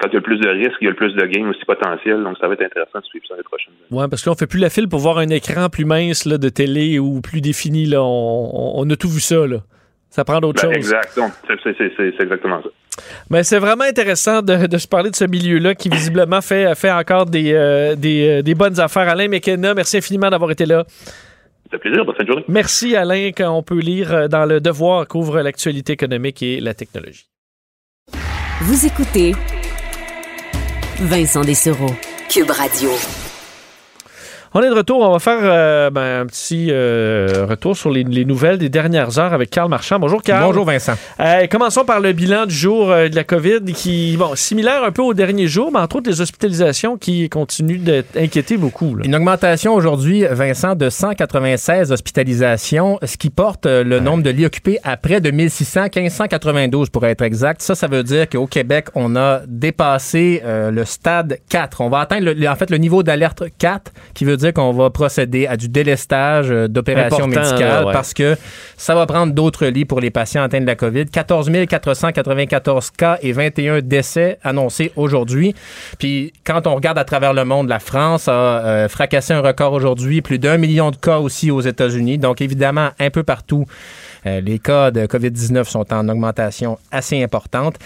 quand 0.00 0.08
il 0.08 0.14
y 0.14 0.16
a 0.16 0.18
le 0.18 0.22
plus 0.22 0.38
de 0.38 0.48
risques, 0.48 0.76
il 0.80 0.84
y 0.84 0.88
a 0.88 0.90
le 0.90 0.96
plus 0.96 1.14
de 1.14 1.24
gains 1.26 1.48
aussi 1.48 1.64
potentiels. 1.64 2.22
Donc, 2.22 2.36
ça 2.38 2.48
va 2.48 2.54
être 2.54 2.62
intéressant 2.62 3.00
de 3.00 3.04
suivre 3.04 3.26
ça 3.26 3.34
les 3.36 3.42
prochaines 3.42 3.72
années. 3.72 4.02
Oui, 4.02 4.08
parce 4.08 4.24
qu'on 4.24 4.32
ne 4.32 4.36
fait 4.36 4.46
plus 4.46 4.58
la 4.58 4.70
file 4.70 4.88
pour 4.88 5.00
voir 5.00 5.18
un 5.18 5.28
écran 5.28 5.68
plus 5.68 5.84
mince 5.84 6.24
là, 6.24 6.38
de 6.38 6.48
télé 6.48 6.98
ou 6.98 7.20
plus 7.20 7.40
défini. 7.40 7.86
Là. 7.86 8.02
On, 8.02 8.88
a 8.88 8.96
tout 8.96 9.08
vu 9.08 9.20
ça. 9.20 9.46
Là. 9.46 9.58
Ça 10.10 10.24
prend 10.24 10.40
d'autres 10.40 10.62
ben, 10.62 10.74
choses. 10.74 10.76
Exact. 10.76 11.18
C'est 11.62 12.22
exactement 12.22 12.62
ça. 12.62 12.68
Mais 13.30 13.42
c'est 13.42 13.58
vraiment 13.58 13.84
intéressant 13.84 14.42
de, 14.42 14.78
se 14.78 14.88
parler 14.88 15.10
de 15.10 15.16
ce 15.16 15.24
milieu-là 15.24 15.74
qui 15.74 15.88
visiblement 15.88 16.40
fait, 16.40 16.74
fait 16.74 16.90
encore 16.90 17.26
des, 17.26 17.52
euh, 17.52 17.94
des, 17.96 18.38
euh, 18.38 18.42
des 18.42 18.54
bonnes 18.54 18.78
affaires. 18.80 19.08
Alain 19.08 19.28
McKenna, 19.28 19.74
merci 19.74 19.98
infiniment 19.98 20.30
d'avoir 20.30 20.50
été 20.50 20.66
là. 20.66 20.84
Ça 21.70 21.78
plaisir. 21.78 22.04
Bonne 22.04 22.14
fin 22.14 22.22
de 22.22 22.28
journée. 22.28 22.44
Merci, 22.48 22.96
Alain, 22.96 23.30
qu'on 23.32 23.62
peut 23.62 23.80
lire 23.80 24.14
euh, 24.14 24.28
dans 24.28 24.44
Le 24.44 24.60
Devoir, 24.60 25.06
couvre 25.08 25.40
l'actualité 25.40 25.94
économique 25.94 26.42
et 26.42 26.60
la 26.60 26.74
technologie. 26.74 27.26
Vous 28.62 28.86
écoutez 28.86 29.32
Vincent 31.00 31.42
Dessereau, 31.42 31.94
Cube 32.30 32.50
Radio. 32.50 32.90
On 34.58 34.62
est 34.62 34.70
de 34.70 34.74
retour. 34.74 35.00
On 35.00 35.12
va 35.12 35.18
faire 35.18 35.40
euh, 35.42 35.90
ben, 35.90 36.22
un 36.22 36.24
petit 36.24 36.68
euh, 36.70 37.44
retour 37.46 37.76
sur 37.76 37.90
les, 37.90 38.24
nouvelles 38.24 38.56
des 38.56 38.70
dernières 38.70 39.18
heures 39.18 39.34
avec 39.34 39.50
Carl 39.50 39.68
Marchand. 39.68 39.98
Bonjour, 39.98 40.22
Carl. 40.22 40.46
Bonjour, 40.46 40.64
Vincent. 40.64 40.94
Euh, 41.20 41.46
commençons 41.46 41.84
par 41.84 42.00
le 42.00 42.14
bilan 42.14 42.46
du 42.46 42.54
jour 42.54 42.86
de 42.86 43.14
la 43.14 43.22
COVID 43.22 43.60
qui, 43.74 44.16
bon, 44.16 44.34
similaire 44.34 44.82
un 44.82 44.92
peu 44.92 45.02
au 45.02 45.12
dernier 45.12 45.46
jour, 45.46 45.70
mais 45.70 45.80
entre 45.80 45.96
autres 45.96 46.08
les 46.08 46.22
hospitalisations 46.22 46.96
qui 46.96 47.28
continuent 47.28 47.82
d'inquiéter 47.82 48.56
beaucoup. 48.56 48.96
Une 49.04 49.14
augmentation 49.14 49.74
aujourd'hui, 49.74 50.24
Vincent, 50.30 50.74
de 50.74 50.88
196 50.88 51.92
hospitalisations, 51.92 52.98
ce 53.02 53.18
qui 53.18 53.28
porte 53.28 53.66
le 53.66 54.00
nombre 54.00 54.22
de 54.22 54.30
lits 54.30 54.46
occupés 54.46 54.78
à 54.84 54.96
près 54.96 55.20
de 55.20 55.30
1600, 55.30 55.88
1592 55.94 56.88
pour 56.88 57.04
être 57.04 57.20
exact. 57.20 57.60
Ça, 57.60 57.74
ça 57.74 57.88
veut 57.88 58.02
dire 58.02 58.26
qu'au 58.26 58.46
Québec, 58.46 58.86
on 58.94 59.16
a 59.16 59.42
dépassé 59.46 60.40
le 60.46 60.84
stade 60.86 61.40
4. 61.50 61.82
On 61.82 61.90
va 61.90 61.98
atteindre, 61.98 62.30
en 62.48 62.56
fait, 62.56 62.70
le 62.70 62.78
niveau 62.78 63.02
d'alerte 63.02 63.42
4, 63.58 63.92
qui 64.14 64.24
veut 64.24 64.38
dire 64.38 64.45
qu'on 64.52 64.72
va 64.72 64.90
procéder 64.90 65.46
à 65.46 65.56
du 65.56 65.68
délestage 65.68 66.50
euh, 66.50 66.68
d'opérations 66.68 67.26
médicales 67.26 67.86
parce 67.92 68.14
que 68.14 68.36
ça 68.76 68.94
va 68.94 69.06
prendre 69.06 69.32
d'autres 69.32 69.66
lits 69.66 69.84
pour 69.84 70.00
les 70.00 70.10
patients 70.10 70.42
atteints 70.42 70.60
de 70.60 70.66
la 70.66 70.76
COVID. 70.76 71.06
14 71.06 71.50
494 71.68 72.90
cas 72.90 73.18
et 73.22 73.32
21 73.32 73.80
décès 73.80 74.38
annoncés 74.42 74.92
aujourd'hui. 74.96 75.54
Puis 75.98 76.32
quand 76.44 76.66
on 76.66 76.74
regarde 76.74 76.98
à 76.98 77.04
travers 77.04 77.32
le 77.32 77.44
monde, 77.44 77.68
la 77.68 77.78
France 77.78 78.28
a 78.28 78.32
euh, 78.32 78.88
fracassé 78.88 79.32
un 79.32 79.40
record 79.40 79.72
aujourd'hui, 79.72 80.22
plus 80.22 80.38
d'un 80.38 80.58
million 80.58 80.90
de 80.90 80.96
cas 80.96 81.18
aussi 81.18 81.50
aux 81.50 81.60
États-Unis. 81.60 82.18
Donc 82.18 82.40
évidemment, 82.40 82.90
un 82.98 83.10
peu 83.10 83.22
partout. 83.22 83.64
Euh, 84.26 84.40
les 84.40 84.58
cas 84.58 84.90
de 84.90 85.06
COVID-19 85.06 85.64
sont 85.64 85.92
en 85.92 86.08
augmentation 86.08 86.78
assez 86.90 87.22
importante. 87.22 87.76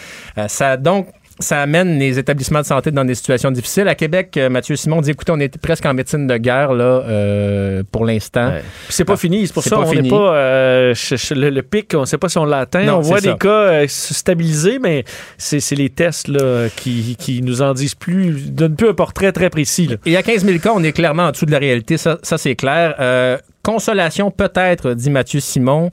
ça 0.48 0.76
donc 0.76 1.08
ça 1.40 1.60
amène 1.60 1.98
les 1.98 2.18
établissements 2.18 2.60
de 2.60 2.66
santé 2.66 2.90
dans 2.90 3.04
des 3.04 3.14
situations 3.14 3.50
difficiles. 3.50 3.88
À 3.88 3.94
Québec, 3.94 4.36
euh, 4.36 4.48
Mathieu 4.48 4.76
Simon 4.76 5.00
dit 5.00 5.10
écoutez, 5.10 5.32
on 5.32 5.40
est 5.40 5.58
presque 5.58 5.86
en 5.86 5.94
médecine 5.94 6.26
de 6.26 6.36
guerre 6.36 6.72
là 6.72 6.84
euh, 6.84 7.82
pour 7.90 8.04
l'instant. 8.04 8.52
C'est 8.88 9.04
pas 9.04 9.16
fini, 9.16 9.46
c'est 9.46 9.52
pour 9.52 9.62
ça 9.62 9.76
qu'on 9.76 9.92
n'est 9.92 10.08
pas 10.08 10.34
euh, 10.34 10.94
le, 11.30 11.60
pic, 11.62 11.92
on 11.94 12.00
ne 12.00 12.04
sait 12.04 12.18
pas 12.18 12.28
si 12.28 12.38
on 12.38 12.44
l'atteint. 12.44 12.86
On 12.88 13.00
voit 13.00 13.20
des 13.20 13.36
cas 13.36 13.86
se 13.88 14.14
stabiliser, 14.14 14.78
mais 14.78 15.04
c'est 15.38 15.74
les 15.74 15.90
tests 15.90 16.28
là, 16.28 16.68
qui, 16.74 17.16
qui, 17.18 17.42
nous 17.42 17.62
en 17.62 17.74
disent 17.74 17.94
plus, 17.94 18.50
donnent 18.50 18.76
plus 18.76 18.88
un 18.88 18.94
portrait 18.94 19.32
très 19.32 19.50
précis. 19.50 19.86
Là. 19.86 19.96
Et 20.06 20.16
à 20.16 20.22
15 20.22 20.44
000 20.44 20.58
cas, 20.58 20.72
on 20.74 20.82
est 20.82 20.92
clairement 20.92 21.24
en 21.24 21.30
dessous 21.30 21.46
de 21.46 21.52
la 21.52 21.58
réalité, 21.58 21.96
ça, 21.96 22.18
ça 22.22 22.38
c'est 22.38 22.54
clair. 22.54 23.40
consolation 23.62 24.30
peut-être, 24.30 24.94
dit 24.94 25.10
Mathieu 25.10 25.40
Simon 25.40 25.90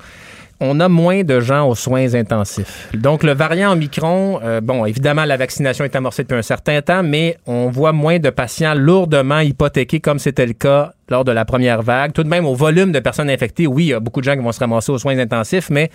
on 0.59 0.79
a 0.79 0.89
moins 0.89 1.23
de 1.23 1.39
gens 1.39 1.67
aux 1.67 1.75
soins 1.75 2.13
intensifs. 2.15 2.89
Donc, 2.93 3.23
le 3.23 3.33
variant 3.33 3.73
Omicron, 3.73 4.39
euh, 4.43 4.61
bon, 4.61 4.85
évidemment, 4.85 5.25
la 5.25 5.37
vaccination 5.37 5.85
est 5.85 5.95
amorcée 5.95 6.23
depuis 6.23 6.37
un 6.37 6.41
certain 6.41 6.81
temps, 6.81 7.03
mais 7.03 7.37
on 7.45 7.69
voit 7.69 7.93
moins 7.93 8.19
de 8.19 8.29
patients 8.29 8.73
lourdement 8.73 9.39
hypothéqués 9.39 9.99
comme 9.99 10.19
c'était 10.19 10.45
le 10.45 10.53
cas 10.53 10.93
lors 11.09 11.23
de 11.23 11.31
la 11.31 11.45
première 11.45 11.81
vague. 11.81 12.13
Tout 12.13 12.23
de 12.23 12.29
même, 12.29 12.45
au 12.45 12.55
volume 12.55 12.91
de 12.91 12.99
personnes 12.99 13.29
infectées, 13.29 13.67
oui, 13.67 13.85
il 13.85 13.89
y 13.89 13.93
a 13.93 13.99
beaucoup 13.99 14.19
de 14.19 14.25
gens 14.25 14.35
qui 14.35 14.43
vont 14.43 14.51
se 14.51 14.59
ramasser 14.59 14.91
aux 14.91 14.97
soins 14.97 15.17
intensifs, 15.17 15.69
mais 15.69 15.89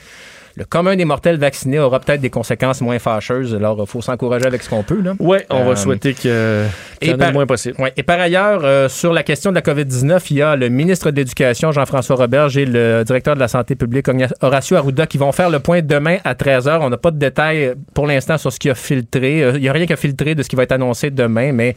le 0.57 0.65
commun 0.65 0.97
des 0.97 1.05
mortels 1.05 1.39
vaccinés 1.39 1.79
aura 1.79 2.01
peut-être 2.01 2.21
des 2.21 2.31
conséquences 2.31 2.81
moins 2.81 2.99
fâcheuses. 2.99 3.55
Alors, 3.55 3.79
il 3.81 3.87
faut 3.87 4.03
s'encourager 4.03 4.47
avec 4.47 4.63
ce 4.63 4.69
qu'on 4.69 4.83
peut. 4.83 5.03
Oui, 5.19 5.39
on 5.51 5.65
va 5.65 5.71
euh, 5.71 5.77
souhaiter 5.77 6.15
que 6.15 6.67
en 7.03 7.07
ait 7.07 7.17
le 7.17 7.33
moins 7.33 7.47
possible. 7.47 7.77
Ouais. 7.81 7.93
Et 7.97 8.03
par 8.03 8.21
ailleurs, 8.21 8.61
euh, 8.65 8.89
sur 8.89 9.13
la 9.13 9.23
question 9.23 9.51
de 9.51 9.55
la 9.55 9.63
COVID-19, 9.63 10.21
il 10.31 10.37
y 10.37 10.43
a 10.43 10.57
le 10.57 10.69
ministre 10.69 11.11
de 11.11 11.17
l'Éducation, 11.17 11.73
Jean-François 11.73 12.17
Roberge, 12.17 12.57
et 12.59 12.67
le 12.67 13.03
directeur 13.05 13.35
de 13.35 13.41
la 13.41 13.49
Santé 13.49 13.75
publique, 13.75 14.07
Horacio 14.41 14.77
Arruda, 14.77 15.07
qui 15.07 15.19
vont 15.19 15.33
faire 15.33 15.49
le 15.49 15.59
point 15.59 15.81
demain 15.81 16.19
à 16.25 16.35
13h. 16.35 16.81
On 16.83 16.91
n'a 16.91 16.99
pas 16.99 17.11
de 17.11 17.19
détails 17.19 17.75
pour 17.95 18.07
l'instant 18.07 18.37
sur 18.37 18.53
ce 18.53 18.59
qui 18.59 18.69
a 18.69 18.75
filtré. 18.75 19.43
Euh, 19.43 19.53
il 19.55 19.63
n'y 19.63 19.69
a 19.69 19.73
rien 19.73 19.87
qui 19.87 19.93
a 19.93 19.97
filtré 19.97 20.35
de 20.35 20.43
ce 20.43 20.49
qui 20.49 20.57
va 20.57 20.65
être 20.65 20.73
annoncé 20.73 21.11
demain, 21.11 21.53
mais 21.53 21.77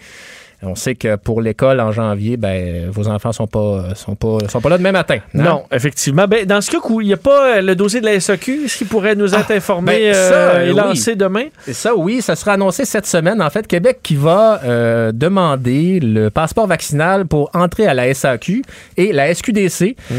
on 0.66 0.76
sait 0.76 0.96
que 0.96 1.16
pour 1.16 1.42
l'école 1.42 1.80
en 1.80 1.92
janvier, 1.92 2.38
ben, 2.38 2.90
vos 2.90 3.08
enfants 3.08 3.32
sont 3.32 3.48
pas, 3.48 3.96
sont 3.96 4.16
pas, 4.16 4.38
sont 4.50 4.62
pas 4.62 4.70
là 4.70 4.78
demain 4.78 4.92
matin. 4.92 5.18
Hein? 5.34 5.44
Non, 5.44 5.64
effectivement. 5.72 6.28
Ben, 6.28 6.46
dans 6.46 6.62
ce 6.62 6.72
cas 6.72 6.78
où 6.90 7.02
il 7.02 7.08
n'y 7.08 7.14
a 7.14 7.18
pas 7.18 7.58
euh, 7.58 7.62
le 7.62 7.76
dossier 7.76 8.02
de 8.02 8.06
la 8.06 8.20
SAQ, 8.20 8.68
ce 8.68 8.78
qui 8.78 8.86
pourrait 8.86 9.16
nous 9.16 9.34
être 9.34 9.48
ah, 9.50 9.54
informé 9.54 10.12
ben, 10.12 10.16
euh, 10.16 10.70
et 10.70 10.74
lancé 10.74 11.16
demain? 11.16 11.46
Ça, 11.72 11.96
oui, 11.96 12.22
ça 12.22 12.36
sera 12.36 12.54
annoncé 12.54 12.86
cette 12.86 13.06
semaine. 13.06 13.42
En 13.42 13.50
fait, 13.50 13.68
Québec 13.68 14.00
qui 14.02 14.16
va 14.16 14.62
euh, 14.64 15.12
demander 15.12 16.00
le 16.00 16.30
passeport 16.30 16.68
vaccinal 16.68 17.26
pour 17.26 17.50
entrer 17.54 17.88
à 17.88 17.94
la 17.94 18.14
SAQ 18.14 18.64
et 18.98 19.12
la 19.14 19.34
SQDC. 19.34 19.96
Hmm. 20.10 20.16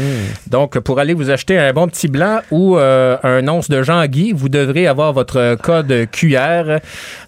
Donc, 0.47 0.79
pour 0.79 0.99
aller 0.99 1.13
vous 1.13 1.29
acheter 1.29 1.57
un 1.57 1.73
bon 1.73 1.87
petit 1.87 2.07
blanc 2.07 2.39
ou 2.51 2.77
un 2.77 3.47
once 3.47 3.69
de 3.69 3.81
Jean-Guy, 3.83 4.33
vous 4.33 4.49
devrez 4.49 4.87
avoir 4.87 5.13
votre 5.13 5.55
code 5.61 6.07
QR. 6.11 6.79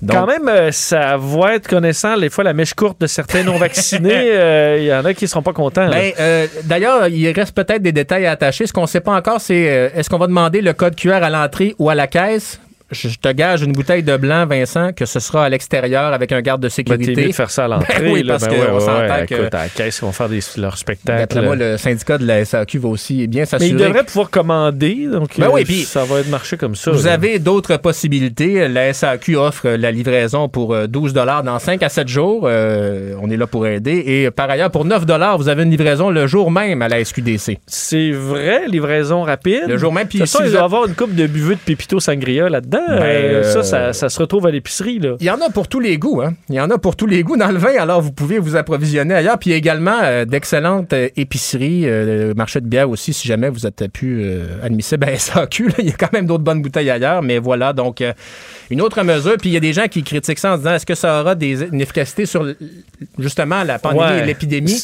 Quand 0.07 0.27
même, 0.27 0.71
ça 0.71 1.17
va 1.17 1.55
être 1.55 1.67
connaissant, 1.67 2.15
les 2.15 2.29
fois, 2.29 2.43
la 2.43 2.53
mèche 2.53 2.73
courte 2.73 3.01
de 3.01 3.07
certains 3.09 3.43
non-vaccinés, 3.43 4.09
euh, 4.31 4.77
il 4.79 4.85
y 4.85 4.93
en 4.93 5.03
a 5.03 5.13
qui 5.13 5.25
ne 5.25 5.29
seront 5.29 5.41
pas 5.41 5.53
contents. 5.53 5.89
Ben, 5.89 6.13
euh, 6.19 6.47
D'ailleurs, 6.63 7.07
il 7.07 7.29
reste 7.31 7.55
peut-être 7.55 7.81
des 7.81 7.91
détails 7.91 8.25
à 8.25 8.31
attacher. 8.31 8.67
Ce 8.67 8.73
qu'on 8.73 8.83
ne 8.83 8.87
sait 8.87 9.01
pas 9.01 9.15
encore, 9.15 9.41
c'est 9.41 9.69
euh, 9.69 9.89
est-ce 9.93 10.09
qu'on 10.09 10.17
va 10.17 10.27
demander 10.27 10.61
le 10.61 10.73
code 10.73 10.95
QR 10.95 11.23
à 11.23 11.29
l'entrée 11.29 11.75
ou 11.79 11.89
à 11.89 11.95
la 11.95 12.07
caisse? 12.07 12.59
Je 12.91 13.17
te 13.17 13.31
gage 13.31 13.61
une 13.61 13.71
bouteille 13.71 14.03
de 14.03 14.17
blanc, 14.17 14.45
Vincent, 14.45 14.93
que 14.93 15.05
ce 15.05 15.19
sera 15.19 15.45
à 15.45 15.49
l'extérieur 15.49 16.13
avec 16.13 16.31
un 16.31 16.41
garde 16.41 16.61
de 16.61 16.69
sécurité. 16.69 17.13
Ben, 17.13 17.27
de 17.27 17.31
faire 17.31 17.51
ça 17.51 17.65
à 17.65 17.67
l'entrée. 17.67 17.99
Ben 17.99 18.11
oui, 18.11 18.23
parce 18.23 18.47
ben 18.47 18.65
qu'on 18.65 18.73
ouais, 18.73 18.79
s'entend 18.79 19.25
que... 19.27 19.35
Écoute, 19.35 19.55
à 19.55 19.63
la 19.63 19.69
caisse, 19.69 19.99
ils 19.99 20.05
vont 20.05 20.11
faire 20.11 20.29
des, 20.29 20.39
leur 20.57 20.77
spectacle. 20.77 21.41
moi, 21.41 21.55
le 21.55 21.77
syndicat 21.77 22.17
de 22.17 22.25
la 22.25 22.43
SAQ 22.43 22.79
va 22.79 22.89
aussi 22.89 23.27
bien 23.27 23.45
s'assurer. 23.45 23.73
Mais 23.73 23.79
ils 23.79 23.87
devraient 23.87 24.03
pouvoir 24.03 24.29
commander, 24.29 25.07
donc 25.11 25.37
ben 25.37 25.49
oui, 25.51 25.63
euh, 25.69 25.85
ça 25.85 26.03
va 26.03 26.19
être 26.19 26.29
marché 26.29 26.57
comme 26.57 26.75
ça. 26.75 26.91
Vous 26.91 27.07
avez 27.07 27.39
d'autres 27.39 27.77
possibilités. 27.77 28.67
La 28.67 28.93
SAQ 28.93 29.35
offre 29.35 29.69
la 29.69 29.91
livraison 29.91 30.49
pour 30.49 30.75
12 30.87 31.13
euh, 31.15 31.41
dans 31.43 31.59
5 31.59 31.83
à 31.83 31.89
7 31.89 32.07
jours. 32.07 32.43
Euh, 32.45 33.13
on 33.21 33.29
est 33.29 33.37
là 33.37 33.47
pour 33.47 33.67
aider. 33.67 34.03
Et 34.05 34.31
par 34.31 34.49
ailleurs, 34.49 34.71
pour 34.71 34.85
9 34.85 35.05
vous 35.37 35.49
avez 35.49 35.63
une 35.63 35.71
livraison 35.71 36.09
le 36.09 36.27
jour 36.27 36.51
même 36.51 36.81
à 36.81 36.87
la 36.87 37.03
SQDC. 37.03 37.59
C'est 37.67 38.11
vrai, 38.11 38.67
livraison 38.67 39.23
rapide. 39.23 39.63
Le 39.67 39.77
jour 39.77 39.93
même. 39.93 40.07
Puis 40.07 40.19
de 40.19 40.23
toute 40.23 40.31
façon, 40.31 40.43
il 40.45 40.51
va 40.51 40.63
avoir 40.63 40.85
une 40.85 40.95
coupe 40.95 41.15
de 41.15 41.27
buveux 41.27 41.55
de 41.55 41.59
Pépito 41.59 41.99
Sangria 41.99 42.49
là-dedans. 42.49 42.78
Ben, 42.87 43.43
ça, 43.93 44.09
se 44.09 44.19
retrouve 44.19 44.47
à 44.47 44.51
l'épicerie. 44.51 44.99
Il 45.19 45.25
y 45.25 45.29
en 45.29 45.41
a 45.41 45.49
pour 45.49 45.67
tous 45.67 45.79
les 45.79 45.97
goûts. 45.97 46.21
Hein? 46.21 46.33
Il 46.49 46.55
y 46.55 46.61
en 46.61 46.69
a 46.69 46.77
pour 46.77 46.95
tous 46.95 47.05
les 47.05 47.23
goûts 47.23 47.37
dans 47.37 47.51
le 47.51 47.57
vin, 47.57 47.73
alors 47.77 48.01
vous 48.01 48.11
pouvez 48.11 48.39
vous 48.39 48.55
approvisionner 48.55 49.13
ailleurs. 49.13 49.37
Puis 49.39 49.51
également 49.51 49.99
euh, 50.03 50.25
d'excellentes 50.25 50.93
euh, 50.93 51.09
épiceries, 51.15 51.83
euh, 51.85 52.33
marché 52.35 52.61
de 52.61 52.67
bière 52.67 52.89
aussi, 52.89 53.13
si 53.13 53.27
jamais 53.27 53.49
vous 53.49 53.65
êtes 53.65 53.87
plus 53.91 54.25
admissible 54.63 55.05
à 55.05 55.17
SAQ. 55.17 55.71
Il 55.79 55.85
y 55.85 55.91
a 55.91 55.93
quand 55.93 56.13
même 56.13 56.25
d'autres 56.25 56.43
bonnes 56.43 56.61
bouteilles 56.61 56.89
ailleurs, 56.89 57.21
mais 57.21 57.39
voilà, 57.39 57.73
donc 57.73 58.03
une 58.69 58.81
autre 58.81 59.01
mesure. 59.03 59.37
Puis 59.37 59.49
il 59.49 59.53
y 59.53 59.57
a 59.57 59.61
des 59.61 59.73
gens 59.73 59.87
qui 59.87 60.03
critiquent 60.03 60.39
ça 60.39 60.53
en 60.53 60.57
disant 60.57 60.73
est-ce 60.73 60.85
que 60.85 60.95
ça 60.95 61.21
aura 61.21 61.35
des, 61.35 61.63
une 61.63 61.81
efficacité 61.81 62.25
sur 62.25 62.45
justement 63.17 63.63
la 63.63 63.79
pandémie 63.79 64.21
et 64.21 64.25
l'épidémie? 64.25 64.83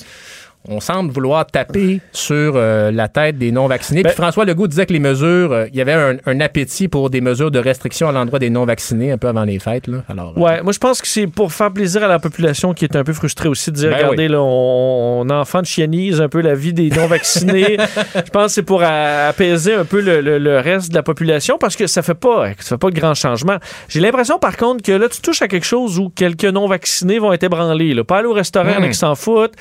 On 0.68 0.80
semble 0.80 1.12
vouloir 1.12 1.46
taper 1.46 2.02
sur 2.12 2.54
euh, 2.56 2.92
la 2.92 3.08
tête 3.08 3.38
des 3.38 3.52
non-vaccinés. 3.52 4.02
Puis 4.02 4.12
ben- 4.12 4.16
François 4.16 4.46
Legault 4.46 4.68
disait 4.68 4.86
que 4.86 4.94
les 4.94 5.00
mesures, 5.00 5.52
euh, 5.52 5.66
il 5.72 5.78
y 5.78 5.82
avait 5.82 6.18
un, 6.26 6.40
appétit 6.40 6.88
pour 6.88 7.10
des 7.10 7.22
mesures 7.22 7.52
de 7.52 7.60
restriction 7.60 8.10
à 8.10 8.12
l'endroit 8.12 8.40
des 8.40 8.50
non-vaccinés 8.50 9.12
un 9.12 9.18
peu 9.18 9.28
avant 9.28 9.44
les 9.44 9.60
fêtes. 9.60 9.88
Là. 9.88 10.04
Alors, 10.10 10.34
euh, 10.38 10.42
ouais, 10.42 10.62
moi 10.62 10.74
je 10.74 10.80
pense 10.80 11.02
que 11.02 11.08
c'est 11.08 11.28
pour 11.28 11.54
faire 11.54 11.72
plaisir 11.72 12.04
à 12.04 12.08
la 12.08 12.20
population 12.20 12.74
qui 12.74 12.86
est 12.86 12.96
un 12.96 13.04
peu 13.04 13.14
frustrée 13.14 13.50
aussi 13.50 13.72
de 13.72 13.76
dire, 13.76 13.90
ben 13.90 13.98
regardez, 13.98 14.28
là, 14.28 14.42
on, 14.42 15.30
enfant 15.30 15.62
de 15.62 15.66
chienise 15.66 16.22
un 16.22 16.30
peu 16.30 16.42
la 16.42 16.56
vie 16.56 16.74
des 16.74 16.90
non-vaccinés. 16.90 17.78
je 18.16 18.30
pense 18.32 18.48
que 18.48 18.52
c'est 18.52 18.64
pour 18.64 18.84
apaiser 18.84 19.74
un 19.74 19.86
peu 19.86 20.02
le, 20.02 20.60
reste 20.60 20.90
de 20.90 20.96
la 20.96 21.04
population 21.04 21.58
parce 21.58 21.76
que 21.76 21.88
ça 21.88 22.02
fait 22.02 22.16
pas, 22.16 22.50
ça 22.60 22.70
fait 22.70 22.78
pas 22.78 22.90
de 22.90 23.00
grands 23.00 23.14
changements. 23.14 23.58
J'ai 23.90 24.00
l'impression 24.00 24.40
par 24.40 24.58
contre 24.58 24.84
que 24.84 24.92
là, 24.92 25.10
tu 25.10 25.22
touches 25.22 25.42
à 25.42 25.48
quelque 25.48 25.66
chose 25.66 26.00
où 26.00 26.10
quelques 26.10 26.46
non-vaccinés 26.46 27.20
vont 27.20 27.34
être 27.34 27.44
ébranlés. 27.44 27.94
Là. 27.94 28.04
Pas 28.04 28.20
aller 28.20 28.28
au 28.28 28.34
restaurant, 28.34 28.72
mmh. 28.72 28.84
avec 28.84 28.96
s'en 28.96 29.16
foutent. 29.16 29.56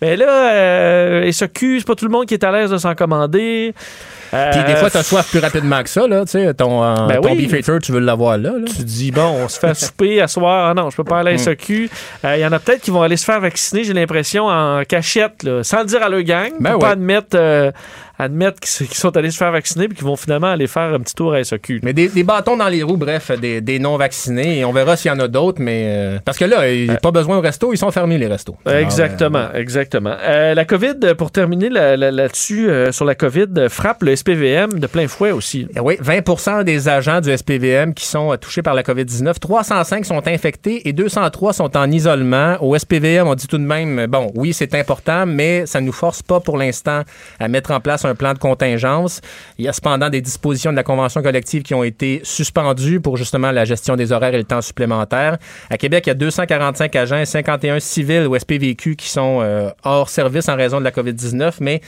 Mais 0.00 0.16
là, 0.16 0.52
euh, 0.52 1.30
SEQ, 1.30 1.80
c'est 1.80 1.86
pas 1.86 1.94
tout 1.94 2.06
le 2.06 2.10
monde 2.10 2.26
qui 2.26 2.34
est 2.34 2.44
à 2.44 2.52
l'aise 2.52 2.70
de 2.70 2.78
s'en 2.78 2.94
commander. 2.94 3.74
Euh, 4.32 4.50
Puis 4.52 4.64
des 4.64 4.76
fois, 4.76 4.90
t'as 4.90 5.02
soif 5.02 5.28
plus 5.30 5.40
rapidement 5.40 5.82
que 5.82 5.88
ça, 5.88 6.06
là. 6.06 6.24
Tu 6.24 6.32
sais, 6.32 6.54
ton, 6.54 6.82
euh, 6.82 7.06
ben 7.06 7.20
ton 7.20 7.34
beef 7.34 7.54
tu 7.82 7.92
veux 7.92 8.00
l'avoir 8.00 8.38
là, 8.38 8.52
là, 8.52 8.64
Tu 8.66 8.84
dis, 8.84 9.10
bon, 9.10 9.26
on 9.42 9.48
se 9.48 9.58
fait 9.58 9.74
souper 9.74 10.20
à 10.20 10.28
soir. 10.28 10.70
Ah 10.70 10.74
non, 10.74 10.90
je 10.90 10.96
peux 10.96 11.04
pas 11.04 11.20
aller 11.20 11.32
à 11.32 11.38
SEQ. 11.38 11.90
Il 12.24 12.38
y 12.38 12.46
en 12.46 12.52
a 12.52 12.58
peut-être 12.58 12.80
qui 12.80 12.90
vont 12.90 13.02
aller 13.02 13.16
se 13.16 13.24
faire 13.24 13.40
vacciner, 13.40 13.84
j'ai 13.84 13.92
l'impression, 13.92 14.46
en 14.46 14.82
cachette, 14.84 15.42
là, 15.42 15.62
sans 15.62 15.80
le 15.80 15.86
dire 15.86 16.02
à 16.02 16.08
leur 16.08 16.22
gang. 16.22 16.50
Ben 16.60 16.72
pour 16.72 16.80
pas 16.80 16.90
admettre 16.90 17.36
admettre 18.20 18.60
qu'ils 18.60 18.86
sont 18.94 19.16
allés 19.16 19.30
se 19.30 19.36
faire 19.36 19.50
vacciner 19.50 19.88
puis 19.88 19.96
qu'ils 19.96 20.06
vont 20.06 20.16
finalement 20.16 20.48
aller 20.48 20.66
faire 20.66 20.94
un 20.94 21.00
petit 21.00 21.14
tour 21.14 21.32
à 21.32 21.42
SAQ. 21.42 21.80
Mais 21.82 21.92
des, 21.92 22.08
bâtons 22.22 22.56
dans 22.56 22.68
les 22.68 22.82
roues, 22.82 22.96
bref, 22.96 23.30
des, 23.32 23.78
non-vaccinés. 23.78 24.58
Et 24.58 24.64
on 24.64 24.72
verra 24.72 24.96
s'il 24.96 25.10
y 25.10 25.14
en 25.14 25.18
a 25.18 25.28
d'autres, 25.28 25.60
mais. 25.60 25.84
Euh, 25.86 26.18
parce 26.24 26.38
que 26.38 26.44
là, 26.44 26.70
il 26.70 26.88
n'y 26.88 26.94
a 26.94 26.98
pas 26.98 27.10
besoin 27.10 27.38
au 27.38 27.40
resto, 27.40 27.72
ils 27.72 27.78
sont 27.78 27.90
fermés, 27.90 28.18
les 28.18 28.26
restos. 28.26 28.56
exactement, 28.66 29.38
euh, 29.54 29.58
exactement. 29.58 30.14
Euh, 30.22 30.54
la 30.54 30.64
COVID, 30.64 31.14
pour 31.16 31.30
terminer 31.30 31.68
là-dessus, 31.70 32.70
sur 32.90 33.04
la 33.04 33.14
COVID, 33.14 33.68
frappe 33.68 34.02
le 34.02 34.12
SPVM 34.20 34.78
de 34.78 34.86
plein 34.86 35.08
fouet 35.08 35.30
aussi. 35.30 35.66
Eh 35.74 35.80
oui, 35.80 35.96
20% 35.96 36.64
des 36.64 36.88
agents 36.88 37.20
du 37.20 37.34
SPVM 37.34 37.94
qui 37.94 38.04
sont 38.04 38.36
touchés 38.38 38.60
par 38.62 38.74
la 38.74 38.82
COVID-19, 38.82 39.38
305 39.38 40.04
sont 40.04 40.26
infectés 40.28 40.86
et 40.88 40.92
203 40.92 41.54
sont 41.54 41.76
en 41.76 41.90
isolement. 41.90 42.56
Au 42.60 42.76
SPVM, 42.76 43.26
on 43.26 43.34
dit 43.34 43.46
tout 43.46 43.56
de 43.56 43.64
même, 43.64 44.06
bon, 44.06 44.30
oui, 44.34 44.52
c'est 44.52 44.74
important, 44.74 45.24
mais 45.26 45.64
ça 45.64 45.80
ne 45.80 45.86
nous 45.86 45.92
force 45.92 46.22
pas 46.22 46.38
pour 46.40 46.58
l'instant 46.58 47.02
à 47.38 47.48
mettre 47.48 47.70
en 47.70 47.80
place 47.80 48.04
un 48.04 48.14
plan 48.14 48.34
de 48.34 48.38
contingence. 48.38 49.22
Il 49.58 49.64
y 49.64 49.68
a 49.68 49.72
cependant 49.72 50.10
des 50.10 50.20
dispositions 50.20 50.70
de 50.70 50.76
la 50.76 50.82
convention 50.82 51.22
collective 51.22 51.62
qui 51.62 51.74
ont 51.74 51.84
été 51.84 52.20
suspendues 52.22 53.00
pour 53.00 53.16
justement 53.16 53.52
la 53.52 53.64
gestion 53.64 53.96
des 53.96 54.12
horaires 54.12 54.34
et 54.34 54.38
le 54.38 54.44
temps 54.44 54.60
supplémentaire. 54.60 55.38
À 55.70 55.78
Québec, 55.78 56.04
il 56.06 56.10
y 56.10 56.12
a 56.12 56.14
245 56.14 56.94
agents 56.96 57.18
et 57.18 57.26
51 57.26 57.80
civils 57.80 58.26
ou 58.26 58.38
SPVQ 58.38 58.96
qui 58.96 59.08
sont 59.08 59.40
euh, 59.40 59.70
hors 59.82 60.10
service 60.10 60.48
en 60.48 60.56
raison 60.56 60.78
de 60.78 60.84
la 60.84 60.90
COVID-19, 60.90 61.54
mais 61.60 61.80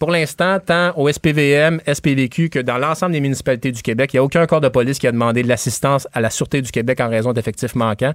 pour 0.00 0.10
l'instant, 0.10 0.58
tant 0.64 0.92
au 0.96 1.12
SPVM, 1.12 1.78
SPVQ 1.86 2.48
que 2.48 2.58
dans 2.58 2.78
l'ensemble 2.78 3.12
des 3.12 3.20
municipalités 3.20 3.70
du 3.70 3.82
Québec, 3.82 4.14
il 4.14 4.16
n'y 4.16 4.20
a 4.20 4.24
aucun 4.24 4.46
corps 4.46 4.62
de 4.62 4.68
police 4.68 4.98
qui 4.98 5.06
a 5.06 5.12
demandé 5.12 5.42
de 5.42 5.48
l'assistance 5.48 6.08
à 6.14 6.22
la 6.22 6.30
Sûreté 6.30 6.62
du 6.62 6.72
Québec 6.72 7.00
en 7.00 7.10
raison 7.10 7.34
d'effectifs 7.34 7.74
manquants. 7.74 8.14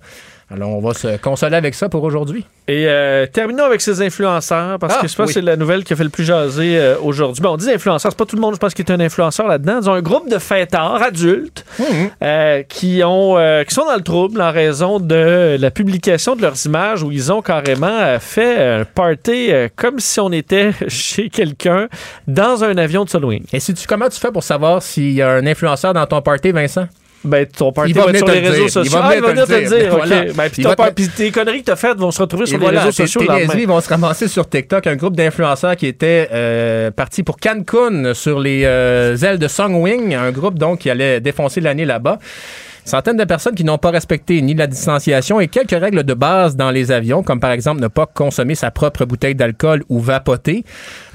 Alors, 0.52 0.70
on 0.70 0.80
va 0.80 0.94
se 0.94 1.18
consoler 1.18 1.56
avec 1.56 1.74
ça 1.74 1.90
pour 1.90 2.04
aujourd'hui. 2.04 2.46
Et 2.68 2.86
euh, 2.88 3.26
terminons 3.26 3.64
avec 3.64 3.82
ces 3.82 4.04
influenceurs, 4.04 4.78
parce 4.78 4.96
ah, 4.98 5.02
que 5.02 5.08
je 5.08 5.16
pense 5.16 5.28
que 5.28 5.34
c'est 5.34 5.42
la 5.42 5.56
nouvelle 5.56 5.84
qui 5.84 5.94
a 5.94 5.96
fait 5.96 6.04
le 6.04 6.12
plus 6.12 6.24
jaser 6.24 6.78
euh, 6.78 6.98
aujourd'hui. 7.02 7.42
Bon, 7.42 7.54
on 7.54 7.58
dit 7.58 7.72
influenceurs, 7.72 8.12
c'est 8.12 8.18
pas 8.18 8.26
tout 8.26 8.36
le 8.36 8.42
monde, 8.42 8.54
je 8.54 8.60
pense, 8.60 8.76
qui 8.76 8.84
est 8.84 8.92
un 8.92 9.00
influenceur 9.00 9.48
là-dedans. 9.48 9.80
Ils 9.82 9.90
ont 9.90 9.94
un 9.94 10.02
groupe 10.04 10.30
de 10.30 10.38
fêtards 10.38 11.02
adultes 11.02 11.66
mmh. 11.80 11.84
euh, 12.22 12.64
qui, 12.64 13.02
ont, 13.04 13.38
qui 13.68 13.74
sont 13.74 13.86
dans 13.86 13.96
le 13.96 14.04
trouble 14.04 14.40
en 14.40 14.52
raison 14.52 15.00
de 15.00 15.58
la 15.60 15.72
publication 15.72 16.36
de 16.36 16.44
leurs 16.44 16.64
images 16.66 17.02
où 17.02 17.12
ils 17.12 17.32
ont 17.32 17.42
carrément 17.42 18.20
fait 18.20 18.80
un 18.82 18.86
party 18.86 19.50
comme 19.76 20.00
si 20.00 20.20
on 20.20 20.32
était 20.32 20.72
chez 20.88 21.30
quelqu'un 21.30 21.88
dans 22.28 22.64
un 22.64 22.78
avion 22.78 23.04
de 23.04 23.16
Halloween. 23.16 23.44
Et 23.52 23.60
si 23.60 23.74
tu, 23.74 23.88
comment 23.88 24.10
tu 24.10 24.20
fais 24.20 24.32
pour 24.32 24.44
savoir 24.44 24.84
s'il 24.84 25.14
y 25.14 25.24
a 25.24 25.32
un 25.32 25.46
influenceur 25.48 25.94
dans 25.94 26.06
ton 26.06 26.22
party, 26.22 26.52
Vincent? 26.52 26.88
Ben, 27.26 27.46
ton 27.46 27.72
party 27.72 27.94
va, 27.94 28.06
être 28.10 28.18
sur 28.18 28.28
les 28.28 28.40
réseaux 28.40 28.68
sociaux. 28.68 29.00
Il 29.16 29.22
va 29.22 29.32
venir 29.32 29.46
te 29.46 29.52
le 29.54 29.68
dire. 29.68 30.34
Ben, 30.36 30.94
puis, 30.94 31.10
tes 31.10 31.32
conneries 31.32 31.62
que 31.62 31.66
t'as 31.66 31.76
faites 31.76 31.98
vont 31.98 32.12
se 32.12 32.22
retrouver 32.22 32.46
sur 32.46 32.60
les 32.60 32.68
réseaux 32.68 32.92
sociaux. 32.92 33.22
Tes 33.22 33.66
vont 33.66 33.82
se 33.82 33.90
ramasser 33.90 34.28
sur 34.28 34.48
TikTok. 34.48 34.88
Un 34.88 34.96
groupe 34.96 35.16
d'influenceurs 35.16 35.76
qui 35.76 35.88
était 35.88 36.30
euh, 36.32 36.92
parti 36.92 37.24
pour 37.24 37.38
Cancun 37.38 38.14
sur 38.14 38.40
les 38.40 38.64
euh, 38.66 39.18
ailes 39.18 39.40
de 39.40 39.48
Songwing. 39.48 40.14
Un 40.14 40.32
groupe, 40.32 40.58
donc, 40.58 40.80
qui 40.80 40.90
allait 40.90 41.20
défoncer 41.20 41.62
l'année 41.62 41.86
là-bas. 41.86 42.20
Centaines 42.86 43.18
de 43.18 43.24
personnes 43.24 43.56
qui 43.56 43.64
n'ont 43.64 43.80
pas 43.80 43.90
respecté 43.90 44.40
ni 44.44 44.54
la 44.54 44.68
distanciation 44.68 45.40
et 45.40 45.48
quelques 45.48 45.72
règles 45.72 46.04
de 46.04 46.14
base 46.14 46.56
dans 46.56 46.70
les 46.70 46.92
avions, 46.92 47.24
comme 47.24 47.40
par 47.40 47.52
exemple 47.52 47.82
ne 47.82 47.88
pas 47.88 48.06
consommer 48.06 48.54
sa 48.54 48.70
propre 48.70 49.06
bouteille 49.06 49.34
d'alcool 49.34 49.84
ou 49.90 50.00
vapoter. 50.00 50.64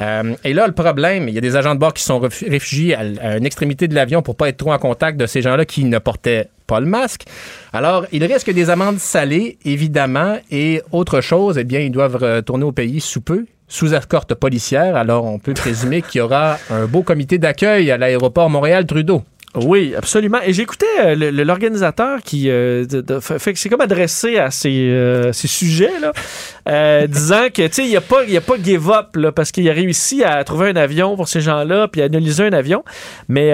Euh, 0.01 0.35
et 0.43 0.53
là, 0.53 0.67
le 0.67 0.73
problème, 0.73 1.29
il 1.29 1.35
y 1.35 1.39
a 1.39 1.41
des 1.41 1.55
agents 1.55 1.77
de 1.77 1.79
bord 1.79 1.95
qui 1.95 2.03
sont 2.03 2.19
réfugiés 2.19 2.97
à, 2.97 3.37
une 3.37 3.47
extrémité 3.47 3.87
de 3.87 3.95
l'avion 3.95 4.21
pour 4.21 4.35
pas 4.35 4.49
être 4.49 4.57
trop 4.57 4.73
en 4.73 4.79
contact 4.79 5.17
de 5.17 5.27
ces 5.27 5.43
gens-là 5.43 5.65
qui 5.65 5.85
ne 5.85 5.99
portaient 6.01 6.49
pas 6.67 6.81
le 6.81 6.87
masque. 6.87 7.27
Alors, 7.73 8.05
ils 8.11 8.25
risquent 8.25 8.53
des 8.53 8.69
amendes 8.69 8.99
salées, 8.99 9.57
évidemment, 9.65 10.39
et 10.51 10.83
autre 10.91 11.21
chose, 11.21 11.57
eh 11.57 11.65
bien, 11.65 11.79
ils 11.79 11.93
doivent 11.93 12.17
retourner 12.17 12.65
au 12.65 12.73
pays 12.73 13.01
sous 13.01 13.21
peu 13.21 13.47
sous 13.69 13.95
escorte 13.95 14.35
policière. 14.35 14.97
Alors, 14.97 15.25
on 15.25 15.39
peut 15.39 15.55
présumer 15.55 16.03
qu'il 16.03 16.19
y 16.19 16.23
aura 16.23 16.59
un 16.69 16.87
beau 16.87 17.03
comité 17.03 17.39
d'accueil 17.39 17.93
à 17.93 17.97
l'aéroport 17.97 18.51
Montréal-Trudeau. 18.51 19.23
Oui, 19.57 19.95
absolument. 19.97 20.39
Et 20.45 20.53
j'écoutais 20.53 20.87
euh, 21.01 21.45
l'organisateur 21.45 22.23
qui 22.23 22.49
euh, 22.49 22.85
fait 23.21 23.53
que 23.53 23.59
c'est 23.59 23.69
comme 23.69 23.81
adressé 23.81 24.39
à 24.39 24.51
ces, 24.53 24.89
euh, 24.91 25.33
ces 25.33 25.49
sujets-là, 25.49 27.07
disant 27.07 27.49
que, 27.53 27.67
tu 27.67 27.73
sais, 27.73 27.85
il 27.85 27.91
n'y 27.91 27.97
a, 27.97 28.01
pas, 28.01 28.23
a 28.23 28.41
pas 28.41 28.55
give 28.63 28.91
up, 28.91 29.17
là, 29.17 29.33
parce 29.33 29.51
qu'il 29.51 29.69
a 29.69 29.73
réussi 29.73 30.23
à 30.23 30.43
trouver 30.45 30.69
un 30.69 30.77
avion 30.77 31.17
pour 31.17 31.27
ces 31.27 31.41
gens-là, 31.41 31.89
puis 31.89 32.01
à 32.01 32.05
analyser 32.05 32.45
un 32.45 32.53
avion. 32.53 32.85
Mais 33.29 33.51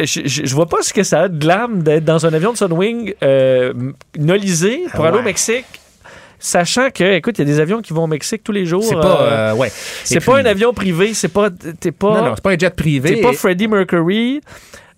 je, 0.00 0.20
je, 0.24 0.54
vois 0.54 0.66
pas 0.66 0.82
ce 0.82 0.92
que 0.92 1.04
ça 1.04 1.22
a 1.22 1.28
de 1.28 1.46
l'âme 1.46 1.82
d'être 1.82 2.04
dans 2.04 2.26
un 2.26 2.34
avion 2.34 2.52
de 2.52 2.58
Sunwing 2.58 3.14
nolisé 4.18 4.82
pour 4.94 5.06
aller 5.06 5.18
au 5.18 5.22
Mexique 5.22 5.81
sachant 6.42 6.90
que, 6.90 7.14
écoute, 7.14 7.38
il 7.38 7.42
y 7.42 7.50
a 7.50 7.54
des 7.54 7.60
avions 7.60 7.80
qui 7.80 7.92
vont 7.92 8.04
au 8.04 8.08
Mexique 8.08 8.42
tous 8.44 8.52
les 8.52 8.66
jours. 8.66 8.84
C'est 8.84 8.94
pas, 8.94 9.54
ouais. 9.54 9.70
C'est 10.04 10.24
pas 10.24 10.38
un 10.38 10.44
avion 10.44 10.74
privé, 10.74 11.14
c'est 11.14 11.28
pas, 11.28 11.48
t'es 11.50 11.92
pas. 11.92 12.20
Non, 12.20 12.26
non, 12.26 12.32
c'est 12.34 12.44
pas 12.44 12.52
un 12.52 12.58
jet 12.58 12.74
privé. 12.74 13.14
T'es 13.14 13.20
pas 13.20 13.32
Freddie 13.32 13.68
Mercury 13.68 14.40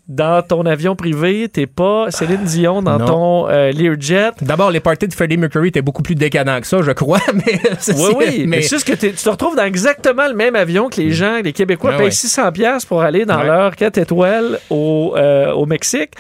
dans 0.09 0.43
ton 0.43 0.67
avion 0.67 0.97
privé, 0.97 1.49
t'es 1.49 1.67
pas 1.67 2.11
Céline 2.11 2.45
Dion 2.45 2.83
dans 2.83 2.99
ton 2.99 3.49
euh, 3.49 3.71
Learjet. 3.71 4.33
D'abord, 4.43 4.71
les 4.71 4.81
parties 4.81 5.09
de 5.09 5.15
Freddie 5.15 5.39
Mercury 5.39 5.69
étaient 5.69 5.83
beaucoup 5.83 6.03
plus 6.03 6.15
décadents 6.15 6.61
que 6.61 6.67
ça, 6.67 6.83
je 6.83 6.91
crois. 6.91 7.21
Mais 7.35 7.61
oui, 7.89 8.15
oui. 8.19 8.45
Mais, 8.47 8.61
c'est 8.61 8.77
juste 8.77 8.87
que 8.87 8.93
tu 8.93 9.13
te 9.13 9.29
retrouves 9.29 9.57
dans 9.57 9.65
exactement 9.65 10.29
le 10.29 10.35
même 10.35 10.57
avion 10.57 10.91
que 10.91 11.01
les 11.01 11.09
mm. 11.09 11.13
gens, 11.13 11.41
les 11.43 11.53
Québécois 11.53 11.93
ah 11.95 11.99
payent 11.99 12.13
600 12.13 12.53
pièces 12.53 12.85
pour 12.85 13.03
aller 13.03 13.25
dans 13.25 13.43
leur 13.43 13.77
4 13.77 13.97
étoiles 13.99 14.59
au, 14.69 15.15
euh, 15.17 15.53
au 15.53 15.65
Mexique. 15.65 16.13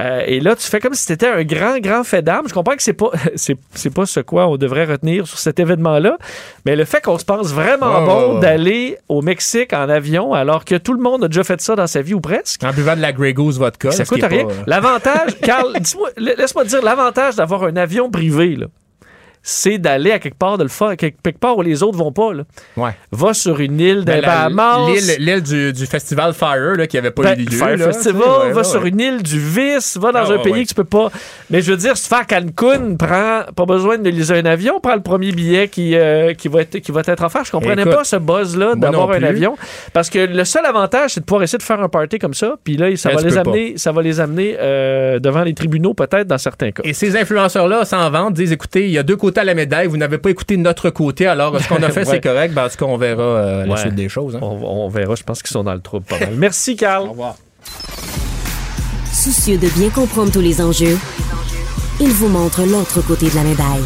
Euh, 0.00 0.22
et 0.26 0.40
là, 0.40 0.56
tu 0.56 0.66
fais 0.66 0.80
comme 0.80 0.94
si 0.94 1.04
c'était 1.04 1.28
un 1.28 1.44
grand, 1.44 1.78
grand 1.78 2.04
fait 2.04 2.22
d'armes. 2.22 2.48
Je 2.48 2.54
comprends 2.54 2.74
que 2.74 2.82
c'est 2.82 2.92
pas, 2.94 3.10
c'est, 3.34 3.90
pas 3.94 4.06
ce 4.06 4.20
quoi 4.20 4.48
on 4.48 4.56
devrait 4.56 4.84
retenir 4.84 5.26
sur 5.26 5.38
cet 5.38 5.60
événement-là, 5.60 6.18
mais 6.64 6.76
le 6.76 6.84
fait 6.84 7.00
qu'on 7.00 7.18
se 7.18 7.24
pense 7.24 7.52
vraiment 7.52 8.04
bon 8.04 8.38
d'aller 8.40 8.98
au 9.08 9.22
Mexique 9.22 9.72
en 9.72 9.88
avion, 9.88 10.32
alors 10.32 10.64
que 10.64 10.74
tout 10.76 10.94
le 10.94 11.00
monde 11.00 11.24
a 11.24 11.28
déjà 11.28 11.44
fait 11.44 11.60
ça 11.60 11.76
dans 11.76 11.86
sa 11.86 12.02
vie 12.02 12.14
ou 12.14 12.20
presque. 12.20 12.62
En 12.64 12.72
buvant 12.72 12.96
de 12.96 13.02
la 13.02 13.12
Grey 13.12 13.32
Goose 13.32 13.58
vodka. 13.58 13.90
Ça 13.92 14.04
coûte 14.04 14.22
rien. 14.22 14.46
Euh, 14.46 14.52
l'avantage, 14.66 15.38
Carl, 15.40 15.72
laisse-moi 16.16 16.64
dire 16.64 16.82
l'avantage 16.82 17.36
d'avoir 17.36 17.64
un 17.64 17.76
avion 17.76 18.10
privé, 18.10 18.56
là 18.56 18.66
c'est 19.46 19.76
d'aller 19.76 20.10
à 20.10 20.18
quelque 20.18 20.38
part, 20.38 20.56
de 20.56 20.62
le 20.62 20.70
faire, 20.70 20.96
quelque 20.96 21.38
part 21.38 21.58
où 21.58 21.62
les 21.62 21.82
autres 21.82 21.98
vont 21.98 22.12
pas. 22.12 22.32
Là. 22.32 22.44
Ouais. 22.78 22.92
Va 23.12 23.34
sur 23.34 23.60
une 23.60 23.78
île 23.78 24.02
des 24.02 24.22
ben, 24.22 24.48
L'île 25.18 25.42
du, 25.42 25.72
du, 25.74 25.84
festival 25.84 26.32
Fire, 26.32 26.76
là, 26.76 26.86
qui 26.86 26.96
avait 26.96 27.10
pas 27.10 27.22
ben, 27.22 27.38
eu 27.38 27.44
lieu. 27.44 27.50
Fire 27.50 27.78
Festival, 27.78 28.52
va 28.52 28.64
sur 28.64 28.86
une 28.86 28.98
île 28.98 29.22
du 29.22 29.38
vice, 29.38 29.98
va 29.98 30.12
dans 30.12 30.30
ah, 30.30 30.32
un 30.32 30.38
pays 30.38 30.62
que 30.62 30.68
tu 30.68 30.74
peux 30.74 30.84
pas. 30.84 31.10
Mais 31.50 31.60
je 31.60 31.72
veux 31.72 31.76
dire, 31.76 31.94
fais 31.94 32.14
à 32.14 32.24
Cancun, 32.24 32.96
prends 32.96 33.42
pas 33.54 33.66
besoin 33.66 33.98
de 33.98 34.08
liser 34.08 34.38
un 34.38 34.46
avion, 34.46 34.80
prends 34.80 34.94
le 34.94 35.02
premier 35.02 35.30
billet 35.32 35.68
qui, 35.68 35.94
euh, 35.94 36.32
qui, 36.32 36.48
va, 36.48 36.62
être, 36.62 36.78
qui 36.78 36.90
va 36.90 37.02
être 37.06 37.22
offert. 37.22 37.44
Je 37.44 37.50
comprenais 37.50 37.84
pas 37.84 38.04
ce 38.04 38.16
buzz-là 38.16 38.76
d'avoir 38.76 39.10
un 39.10 39.22
avion. 39.22 39.56
Parce 39.92 40.08
que 40.08 40.20
le 40.20 40.44
seul 40.46 40.64
avantage, 40.64 41.12
c'est 41.12 41.20
de 41.20 41.26
pouvoir 41.26 41.42
essayer 41.42 41.58
de 41.58 41.62
faire 41.62 41.82
un 41.82 41.90
party 41.90 42.18
comme 42.18 42.34
ça. 42.34 42.54
Puis 42.64 42.78
là, 42.78 42.96
ça, 42.96 43.10
va 43.10 43.20
les 43.20 43.36
amener, 43.36 43.74
ça 43.76 43.92
va 43.92 44.00
les 44.00 44.20
amener 44.20 44.56
euh, 44.58 45.18
devant 45.18 45.42
les 45.42 45.52
tribunaux, 45.52 45.92
peut-être, 45.92 46.26
dans 46.26 46.38
certains 46.38 46.70
cas. 46.70 46.82
Et 46.86 46.94
ces 46.94 47.14
influenceurs-là, 47.14 47.84
sans 47.84 48.08
vente, 48.08 48.32
disent 48.32 48.52
écoutez, 48.52 48.86
il 48.86 48.90
y 48.90 48.98
a 48.98 49.02
deux 49.02 49.16
côtés 49.16 49.33
à 49.38 49.44
la 49.44 49.54
médaille. 49.54 49.86
Vous 49.86 49.96
n'avez 49.96 50.18
pas 50.18 50.30
écouté 50.30 50.56
notre 50.56 50.90
côté. 50.90 51.26
Alors, 51.26 51.60
ce 51.60 51.68
qu'on 51.68 51.82
a 51.82 51.88
fait, 51.90 52.04
c'est 52.04 52.20
correct. 52.20 52.54
Ben, 52.54 52.66
en 52.66 52.68
tout 52.68 52.76
cas, 52.76 52.84
on 52.84 52.96
verra 52.96 53.22
euh, 53.22 53.66
la 53.66 53.76
suite 53.76 53.94
des 53.94 54.08
choses. 54.08 54.36
Hein. 54.36 54.40
On, 54.42 54.88
verra. 54.88 55.14
Je 55.14 55.22
pense 55.22 55.42
qu'ils 55.42 55.52
sont 55.52 55.64
dans 55.64 55.74
le 55.74 55.80
trouble 55.80 56.06
pas 56.06 56.18
mal. 56.18 56.34
Merci, 56.36 56.76
Carl. 56.76 57.06
Au 57.06 57.10
revoir. 57.10 57.36
Soucieux 59.12 59.58
de 59.58 59.68
bien 59.68 59.90
comprendre 59.90 60.32
tous 60.32 60.40
les 60.40 60.60
enjeux, 60.60 60.98
il 62.00 62.10
vous 62.10 62.28
montre 62.28 62.62
l'autre 62.66 63.00
côté 63.06 63.30
de 63.30 63.34
la 63.34 63.42
médaille. 63.42 63.84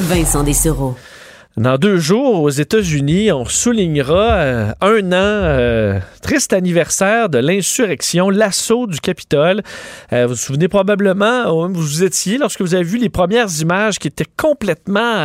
Vincent 0.00 0.42
Dessereau. 0.42 0.94
Dans 1.60 1.76
deux 1.76 1.98
jours, 1.98 2.40
aux 2.40 2.48
États-Unis, 2.48 3.32
on 3.32 3.44
soulignera 3.44 4.32
euh, 4.32 4.72
un 4.80 5.12
an, 5.12 5.12
euh, 5.12 6.00
triste 6.22 6.54
anniversaire 6.54 7.28
de 7.28 7.36
l'insurrection, 7.36 8.30
l'assaut 8.30 8.86
du 8.86 8.98
Capitole. 8.98 9.60
Euh, 10.14 10.22
vous 10.22 10.30
vous 10.30 10.40
souvenez 10.40 10.68
probablement, 10.68 11.52
où 11.52 11.70
vous 11.70 12.02
étiez 12.02 12.38
lorsque 12.38 12.62
vous 12.62 12.74
avez 12.74 12.82
vu 12.82 12.96
les 12.96 13.10
premières 13.10 13.50
images 13.60 13.98
qui 13.98 14.08
étaient 14.08 14.24
complètement 14.38 15.18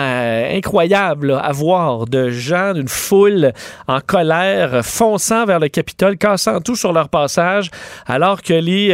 incroyables 0.51 1.39
à 1.41 1.53
voir 1.53 2.05
de 2.05 2.31
gens, 2.31 2.73
d'une 2.73 2.89
foule 2.89 3.53
en 3.87 4.01
colère, 4.01 4.85
fonçant 4.85 5.45
vers 5.45 5.61
le 5.61 5.69
Capitole, 5.69 6.17
cassant 6.17 6.59
tout 6.59 6.75
sur 6.75 6.91
leur 6.91 7.07
passage, 7.07 7.71
alors 8.07 8.41
que 8.41 8.53
les, 8.53 8.89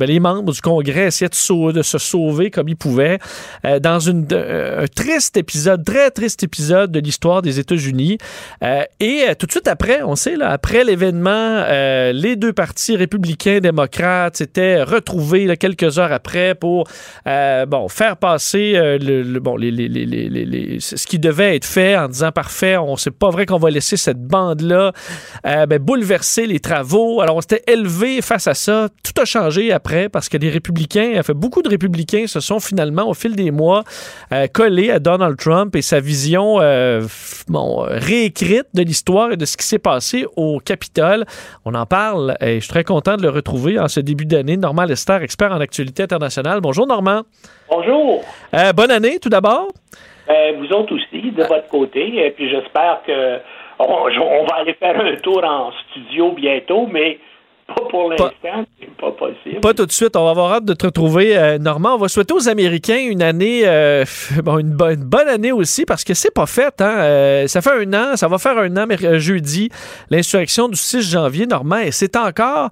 ben, 0.00 0.08
les 0.08 0.18
membres 0.18 0.50
du 0.50 0.62
Congrès 0.62 1.08
essayaient 1.08 1.28
de, 1.28 1.82
se 1.82 1.98
sauver 1.98 2.50
comme 2.50 2.70
ils 2.70 2.76
pouvaient. 2.76 3.18
dans 3.82 4.08
un 4.08 4.24
triste 4.94 5.36
épisode, 5.36 5.84
très 5.84 6.10
triste 6.10 6.42
épisode 6.42 6.85
de 6.92 7.00
l'histoire 7.00 7.42
des 7.42 7.58
États-Unis. 7.58 8.18
Euh, 8.62 8.82
et 9.00 9.24
euh, 9.28 9.34
tout 9.34 9.46
de 9.46 9.52
suite 9.52 9.68
après, 9.68 10.02
on 10.02 10.16
sait, 10.16 10.36
là, 10.36 10.50
après 10.50 10.84
l'événement, 10.84 11.30
euh, 11.30 12.12
les 12.12 12.36
deux 12.36 12.52
partis 12.52 12.96
républicains, 12.96 13.60
démocrates 13.60 14.36
s'étaient 14.36 14.82
retrouvés 14.82 15.56
quelques 15.56 15.98
heures 15.98 16.12
après 16.12 16.54
pour 16.54 16.86
bon, 17.24 17.88
faire 17.88 18.16
passer 18.16 18.74
le, 19.00 19.38
bon, 19.38 19.56
les, 19.56 19.70
les, 19.70 19.88
les, 19.88 20.78
ce 20.80 21.06
qui 21.06 21.18
devait 21.18 21.56
être 21.56 21.64
fait 21.64 21.96
en 21.96 22.08
disant 22.08 22.32
parfait, 22.32 22.76
on 22.76 22.96
sait 22.96 23.10
pas 23.10 23.30
vrai 23.30 23.46
qu'on 23.46 23.58
va 23.58 23.70
laisser 23.70 23.96
cette 23.96 24.20
bande-là 24.20 24.92
ben, 25.44 25.78
bouleverser 25.78 26.46
les 26.46 26.60
travaux. 26.60 27.20
Alors 27.20 27.36
on 27.36 27.40
s'était 27.40 27.62
élevé 27.66 28.20
face 28.22 28.46
à 28.46 28.54
ça. 28.54 28.88
Tout 29.02 29.20
a 29.20 29.24
changé 29.24 29.72
après 29.72 30.08
parce 30.08 30.28
que 30.28 30.36
les 30.36 30.50
républicains, 30.50 31.22
fait, 31.22 31.34
beaucoup 31.34 31.62
de 31.62 31.68
républicains 31.68 32.26
se 32.26 32.40
sont 32.40 32.60
finalement 32.60 33.08
au 33.08 33.14
fil 33.14 33.36
des 33.36 33.50
mois 33.50 33.84
collés 34.52 34.90
à 34.90 34.98
Donald 34.98 35.36
Trump 35.36 35.74
et 35.76 35.82
sa 35.82 36.00
vision 36.00 36.60
euh, 36.66 37.00
bon, 37.48 37.86
réécrite 37.88 38.66
de 38.74 38.82
l'histoire 38.82 39.32
et 39.32 39.36
de 39.36 39.44
ce 39.44 39.56
qui 39.56 39.64
s'est 39.64 39.78
passé 39.78 40.26
au 40.36 40.58
Capitole. 40.58 41.24
On 41.64 41.74
en 41.74 41.86
parle 41.86 42.36
et 42.40 42.56
je 42.56 42.60
suis 42.60 42.68
très 42.68 42.84
content 42.84 43.16
de 43.16 43.22
le 43.22 43.30
retrouver 43.30 43.78
en 43.78 43.88
ce 43.88 44.00
début 44.00 44.26
d'année. 44.26 44.56
Normand 44.56 44.84
Lester, 44.84 45.18
expert 45.22 45.52
en 45.52 45.60
actualité 45.60 46.02
internationale. 46.02 46.60
Bonjour 46.60 46.86
Normand. 46.86 47.22
Bonjour. 47.70 48.24
Euh, 48.54 48.72
bonne 48.72 48.90
année 48.90 49.18
tout 49.18 49.28
d'abord. 49.28 49.68
Euh, 50.28 50.52
vous 50.58 50.66
autres 50.74 50.94
aussi, 50.94 51.30
de 51.30 51.42
votre 51.44 51.68
côté. 51.68 52.26
Et 52.26 52.30
puis 52.32 52.50
j'espère 52.50 53.02
que 53.06 53.38
on, 53.78 54.44
va 54.44 54.56
aller 54.56 54.74
faire 54.74 54.98
un 55.00 55.16
tour 55.16 55.44
en 55.44 55.70
studio 55.90 56.32
bientôt, 56.32 56.88
mais 56.90 57.18
pas 57.76 57.88
pour 57.90 58.10
l'instant, 58.10 58.30
c'est 58.80 58.96
pas 58.96 59.10
possible. 59.12 59.60
Pas 59.60 59.74
tout 59.74 59.86
de 59.86 59.92
suite. 59.92 60.16
On 60.16 60.24
va 60.24 60.30
avoir 60.30 60.52
hâte 60.54 60.64
de 60.64 60.72
te 60.72 60.86
retrouver, 60.86 61.36
euh, 61.36 61.58
Normand. 61.58 61.94
On 61.94 61.98
va 61.98 62.08
souhaiter 62.08 62.32
aux 62.32 62.48
Américains 62.48 62.98
une 62.98 63.22
année, 63.22 63.62
euh, 63.66 64.04
bon, 64.44 64.58
une, 64.58 64.72
bonne 64.74 65.28
année 65.28 65.52
aussi, 65.52 65.84
parce 65.84 66.02
que 66.02 66.14
c'est 66.14 66.34
pas 66.34 66.46
fait. 66.46 66.80
Hein? 66.80 66.96
Euh, 66.98 67.46
ça 67.46 67.60
fait 67.60 67.72
un 67.72 67.92
an, 67.92 68.16
ça 68.16 68.28
va 68.28 68.38
faire 68.38 68.58
un 68.58 68.74
an, 68.76 68.86
mais 68.88 68.96
jeudi, 69.18 69.68
l'insurrection 70.10 70.68
du 70.68 70.76
6 70.76 71.12
janvier, 71.12 71.46
Normand, 71.46 71.78
et 71.78 71.92
c'est 71.92 72.16
encore 72.16 72.70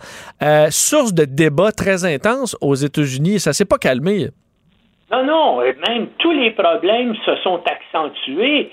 source 0.71 1.13
de 1.13 1.25
débats 1.25 1.73
très 1.73 2.05
intenses 2.05 2.57
aux 2.61 2.75
États-Unis. 2.75 3.41
Ça 3.41 3.53
s'est 3.53 3.65
pas 3.65 3.79
calmé. 3.79 4.29
Non, 5.13 5.25
non, 5.25 5.59
même 5.61 6.09
tous 6.19 6.33
les 6.33 6.51
problèmes 6.53 7.15
se 7.25 7.37
sont 7.37 7.61
accentués 7.67 8.71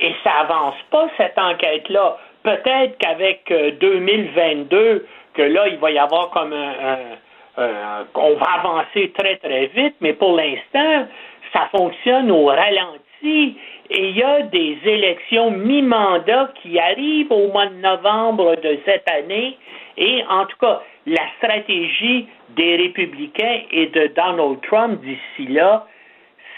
et 0.00 0.14
ça 0.22 0.30
avance 0.42 0.76
pas, 0.90 1.08
cette 1.16 1.38
enquête-là 1.38 2.18
peut-être 2.42 2.98
qu'avec 2.98 3.52
2022, 3.80 4.76
euh, 4.76 5.06
que 5.34 5.42
là, 5.42 5.68
il 5.68 5.78
va 5.78 5.90
y 5.90 5.98
avoir 5.98 6.30
comme 6.30 6.52
un, 6.52 6.98
on 8.14 8.34
va 8.34 8.46
avancer 8.58 9.12
très, 9.18 9.36
très 9.36 9.66
vite, 9.66 9.96
mais 10.00 10.12
pour 10.12 10.36
l'instant, 10.36 11.06
ça 11.52 11.68
fonctionne 11.76 12.30
au 12.30 12.46
ralenti. 12.46 13.56
Et 13.90 14.08
il 14.10 14.16
y 14.16 14.22
a 14.22 14.42
des 14.42 14.78
élections 14.84 15.50
mi-mandat 15.50 16.52
qui 16.62 16.78
arrivent 16.78 17.32
au 17.32 17.48
mois 17.48 17.66
de 17.66 17.74
novembre 17.74 18.56
de 18.56 18.78
cette 18.84 19.08
année. 19.10 19.56
Et 19.96 20.22
en 20.28 20.44
tout 20.46 20.56
cas, 20.60 20.82
la 21.06 21.22
stratégie 21.38 22.28
des 22.50 22.76
républicains 22.76 23.62
et 23.72 23.86
de 23.86 24.08
Donald 24.14 24.60
Trump 24.62 25.00
d'ici 25.00 25.50
là, 25.52 25.86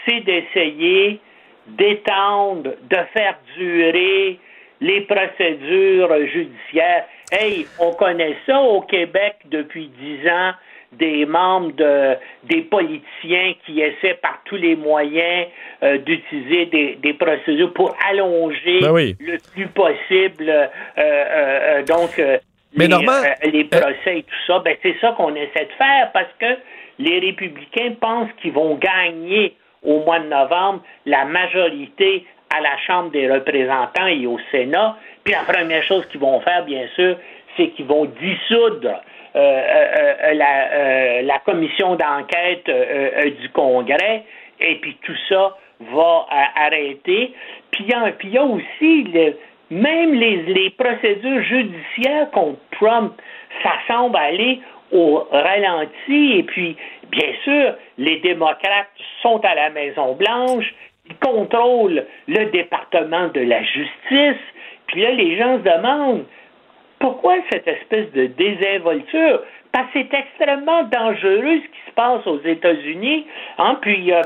c'est 0.05 0.21
d'essayer 0.21 1.19
d'étendre, 1.67 2.71
de 2.81 2.97
faire 3.13 3.37
durer 3.57 4.39
les 4.81 5.01
procédures 5.01 6.13
judiciaires. 6.27 7.05
Hey, 7.31 7.65
on 7.79 7.93
connaît 7.93 8.35
ça 8.45 8.59
au 8.59 8.81
Québec 8.81 9.35
depuis 9.45 9.89
dix 9.99 10.27
ans, 10.27 10.51
des 10.91 11.25
membres 11.25 11.71
de, 11.73 12.15
des 12.43 12.63
politiciens 12.63 13.53
qui 13.65 13.79
essaient 13.79 14.19
par 14.21 14.41
tous 14.45 14.57
les 14.57 14.75
moyens 14.75 15.47
euh, 15.83 15.97
d'utiliser 15.99 16.65
des, 16.65 16.95
des, 16.95 17.13
procédures 17.13 17.71
pour 17.71 17.95
allonger 18.09 18.79
ben 18.81 18.93
le 18.93 19.37
plus 19.53 19.67
possible 19.67 20.49
euh, 20.49 20.67
euh, 20.97 21.83
donc 21.83 22.17
les, 22.17 22.87
les, 22.87 23.63
procès 23.63 24.17
et 24.17 24.23
tout 24.23 24.35
ça. 24.47 24.59
Ben, 24.59 24.75
c'est 24.81 24.95
ça 24.99 25.13
qu'on 25.15 25.33
essaie 25.35 25.65
de 25.65 25.73
faire 25.77 26.11
parce 26.13 26.31
que 26.39 26.57
les 26.99 27.19
républicains 27.19 27.93
pensent 27.99 28.31
qu'ils 28.41 28.51
vont 28.53 28.75
gagner 28.75 29.55
au 29.83 30.03
mois 30.03 30.19
de 30.19 30.27
novembre 30.27 30.83
la 31.05 31.25
majorité 31.25 32.25
à 32.55 32.61
la 32.61 32.77
Chambre 32.85 33.11
des 33.11 33.31
représentants 33.31 34.07
et 34.07 34.25
au 34.25 34.37
Sénat. 34.51 34.97
Puis 35.23 35.33
la 35.33 35.43
première 35.51 35.83
chose 35.83 36.05
qu'ils 36.07 36.19
vont 36.19 36.39
faire, 36.41 36.63
bien 36.65 36.87
sûr, 36.95 37.17
c'est 37.57 37.67
qu'ils 37.69 37.85
vont 37.85 38.05
dissoudre 38.05 39.01
euh, 39.35 39.39
euh, 39.39 40.13
euh, 40.23 40.33
la, 40.33 41.21
la, 41.21 41.39
commission 41.39 41.95
d'enquête 41.95 42.69
du 43.39 43.49
Congrès. 43.49 44.23
Et 44.59 44.75
puis 44.75 44.97
tout 45.03 45.15
ça 45.29 45.55
va 45.93 46.27
arrêter. 46.55 47.33
Puis 47.71 47.85
il 47.87 48.33
y, 48.33 48.37
a 48.37 48.43
aussi 48.43 49.07
même 49.69 50.13
les, 50.13 50.37
les 50.43 50.69
procédures 50.71 51.43
judiciaires 51.43 52.29
contre 52.31 52.59
Trump, 52.71 53.13
ça 53.63 53.71
semble 53.87 54.17
aller 54.17 54.59
au 54.91 55.25
ralenti. 55.31 56.37
Et 56.37 56.43
puis, 56.43 56.75
bien 57.09 57.33
sûr, 57.43 57.75
les 57.97 58.17
démocrates 58.17 58.89
sont 59.21 59.39
à 59.43 59.55
la 59.55 59.69
Maison-Blanche, 59.69 60.73
ils 61.11 61.17
contrôlent 61.17 62.05
le 62.27 62.45
département 62.51 63.27
de 63.29 63.41
la 63.41 63.63
justice. 63.63 64.41
Puis 64.87 65.01
là, 65.01 65.11
les 65.11 65.37
gens 65.37 65.57
se 65.57 65.63
demandent 65.63 66.25
pourquoi 66.99 67.35
cette 67.51 67.67
espèce 67.67 68.11
de 68.13 68.27
désinvolture? 68.27 69.41
Parce 69.71 69.91
que 69.91 69.99
c'est 69.99 70.13
extrêmement 70.13 70.83
dangereux 70.83 71.61
ce 71.63 71.67
qui 71.67 71.81
se 71.87 71.91
passe 71.95 72.25
aux 72.27 72.41
États-Unis. 72.41 73.25
Hein? 73.57 73.77
Puis, 73.81 74.13
euh, 74.13 74.21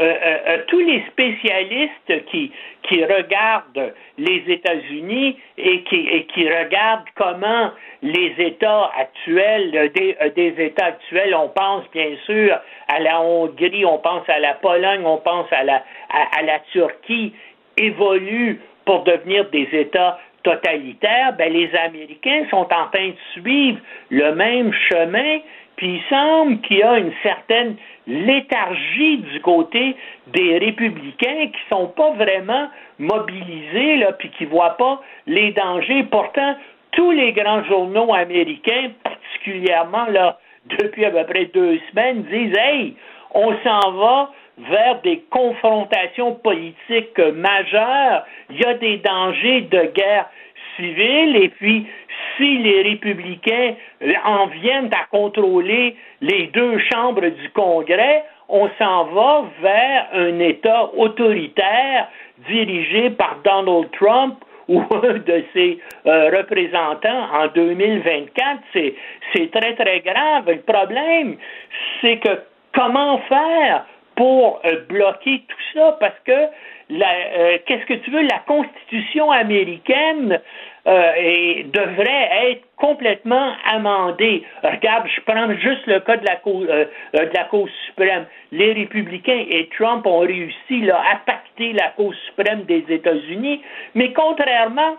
euh, 0.00 0.14
euh, 0.24 0.58
tous 0.68 0.78
les 0.78 1.02
spécialistes 1.08 2.26
qui, 2.26 2.52
qui 2.82 3.04
regardent 3.04 3.92
les 4.16 4.44
États-Unis 4.46 5.36
et 5.56 5.82
qui, 5.82 6.08
et 6.08 6.24
qui 6.26 6.48
regardent 6.48 7.08
comment 7.16 7.72
les 8.02 8.32
États 8.38 8.92
actuels, 8.96 9.90
des, 9.94 10.16
des, 10.36 10.64
États 10.64 10.86
actuels, 10.86 11.34
on 11.34 11.48
pense 11.48 11.84
bien 11.92 12.10
sûr 12.26 12.56
à 12.86 13.00
la 13.00 13.20
Hongrie, 13.20 13.84
on 13.84 13.98
pense 13.98 14.28
à 14.28 14.38
la 14.38 14.54
Pologne, 14.54 15.02
on 15.04 15.18
pense 15.18 15.52
à 15.52 15.64
la, 15.64 15.82
à, 16.10 16.42
la 16.42 16.60
Turquie, 16.70 17.34
évoluent 17.76 18.60
pour 18.84 19.02
devenir 19.02 19.50
des 19.50 19.68
États 19.72 20.20
totalitaires, 20.44 21.34
ben 21.36 21.52
les 21.52 21.74
Américains 21.74 22.46
sont 22.50 22.68
en 22.72 22.86
train 22.92 23.08
de 23.08 23.40
suivre 23.40 23.78
le 24.10 24.32
même 24.34 24.72
chemin, 24.72 25.40
puis 25.78 25.94
il 25.94 26.02
semble 26.10 26.60
qu'il 26.62 26.78
y 26.78 26.82
a 26.82 26.98
une 26.98 27.12
certaine 27.22 27.76
léthargie 28.08 29.18
du 29.18 29.40
côté 29.40 29.94
des 30.26 30.58
républicains 30.58 31.46
qui 31.46 31.60
sont 31.70 31.86
pas 31.86 32.10
vraiment 32.12 32.68
mobilisés, 32.98 33.96
là, 33.98 34.12
puis 34.12 34.28
qui 34.30 34.44
voient 34.44 34.76
pas 34.76 35.00
les 35.28 35.52
dangers. 35.52 36.02
Pourtant, 36.10 36.56
tous 36.90 37.12
les 37.12 37.32
grands 37.32 37.62
journaux 37.64 38.12
américains, 38.12 38.90
particulièrement 39.04 40.06
là, 40.06 40.38
depuis 40.80 41.04
à 41.04 41.12
peu 41.12 41.24
près 41.24 41.44
deux 41.46 41.78
semaines, 41.90 42.24
disent 42.24 42.58
Hey, 42.58 42.96
on 43.30 43.54
s'en 43.62 43.92
va 43.92 44.32
vers 44.58 45.00
des 45.02 45.22
confrontations 45.30 46.34
politiques 46.34 47.18
majeures, 47.34 48.26
il 48.50 48.60
y 48.60 48.64
a 48.64 48.74
des 48.74 48.96
dangers 48.96 49.60
de 49.60 49.92
guerre 49.94 50.28
civile, 50.74 51.36
et 51.36 51.50
puis 51.50 51.86
si 52.38 52.58
les 52.58 52.82
républicains 52.82 53.74
en 54.24 54.46
viennent 54.46 54.90
à 54.92 55.04
contrôler 55.10 55.96
les 56.22 56.46
deux 56.46 56.78
chambres 56.90 57.28
du 57.28 57.50
Congrès, 57.50 58.24
on 58.48 58.68
s'en 58.78 59.04
va 59.04 59.44
vers 59.60 60.06
un 60.14 60.38
État 60.38 60.90
autoritaire 60.96 62.08
dirigé 62.48 63.10
par 63.10 63.36
Donald 63.44 63.90
Trump 63.92 64.36
ou 64.68 64.80
un 65.02 65.14
de 65.18 65.44
ses 65.52 65.78
euh, 66.06 66.30
représentants 66.30 67.26
en 67.32 67.48
2024. 67.48 68.60
C'est, 68.72 68.94
c'est 69.34 69.50
très, 69.50 69.74
très 69.74 70.00
grave. 70.00 70.44
Le 70.46 70.60
problème, 70.60 71.36
c'est 72.00 72.18
que 72.18 72.40
comment 72.72 73.18
faire 73.28 73.84
pour 74.18 74.60
euh, 74.64 74.80
bloquer 74.88 75.44
tout 75.46 75.64
ça? 75.74 75.96
Parce 76.00 76.18
que 76.24 76.32
euh, 76.32 77.58
qu'est-ce 77.66 77.86
que 77.86 77.94
tu 77.94 78.10
veux, 78.10 78.22
la 78.22 78.40
Constitution 78.46 79.30
américaine 79.30 80.40
euh, 80.86 81.62
devrait 81.66 82.50
être 82.50 82.62
complètement 82.76 83.52
amendé. 83.70 84.42
Regarde, 84.64 85.06
je 85.14 85.20
prends 85.20 85.52
juste 85.54 85.86
le 85.86 86.00
cas 86.00 86.16
de 86.16 86.26
la 86.26 86.36
Cour, 86.36 86.64
euh, 86.68 86.86
euh, 87.14 87.26
de 87.26 87.34
la 87.34 87.44
Cour 87.44 87.68
suprême. 87.86 88.26
Les 88.50 88.72
républicains 88.72 89.44
et 89.48 89.68
Trump 89.76 90.04
ont 90.04 90.20
réussi 90.20 90.80
là, 90.80 91.00
à 91.12 91.16
pacter 91.24 91.72
la 91.74 91.90
Cour 91.90 92.12
suprême 92.26 92.64
des 92.64 92.84
États-Unis, 92.88 93.62
mais 93.94 94.12
contrairement 94.12 94.96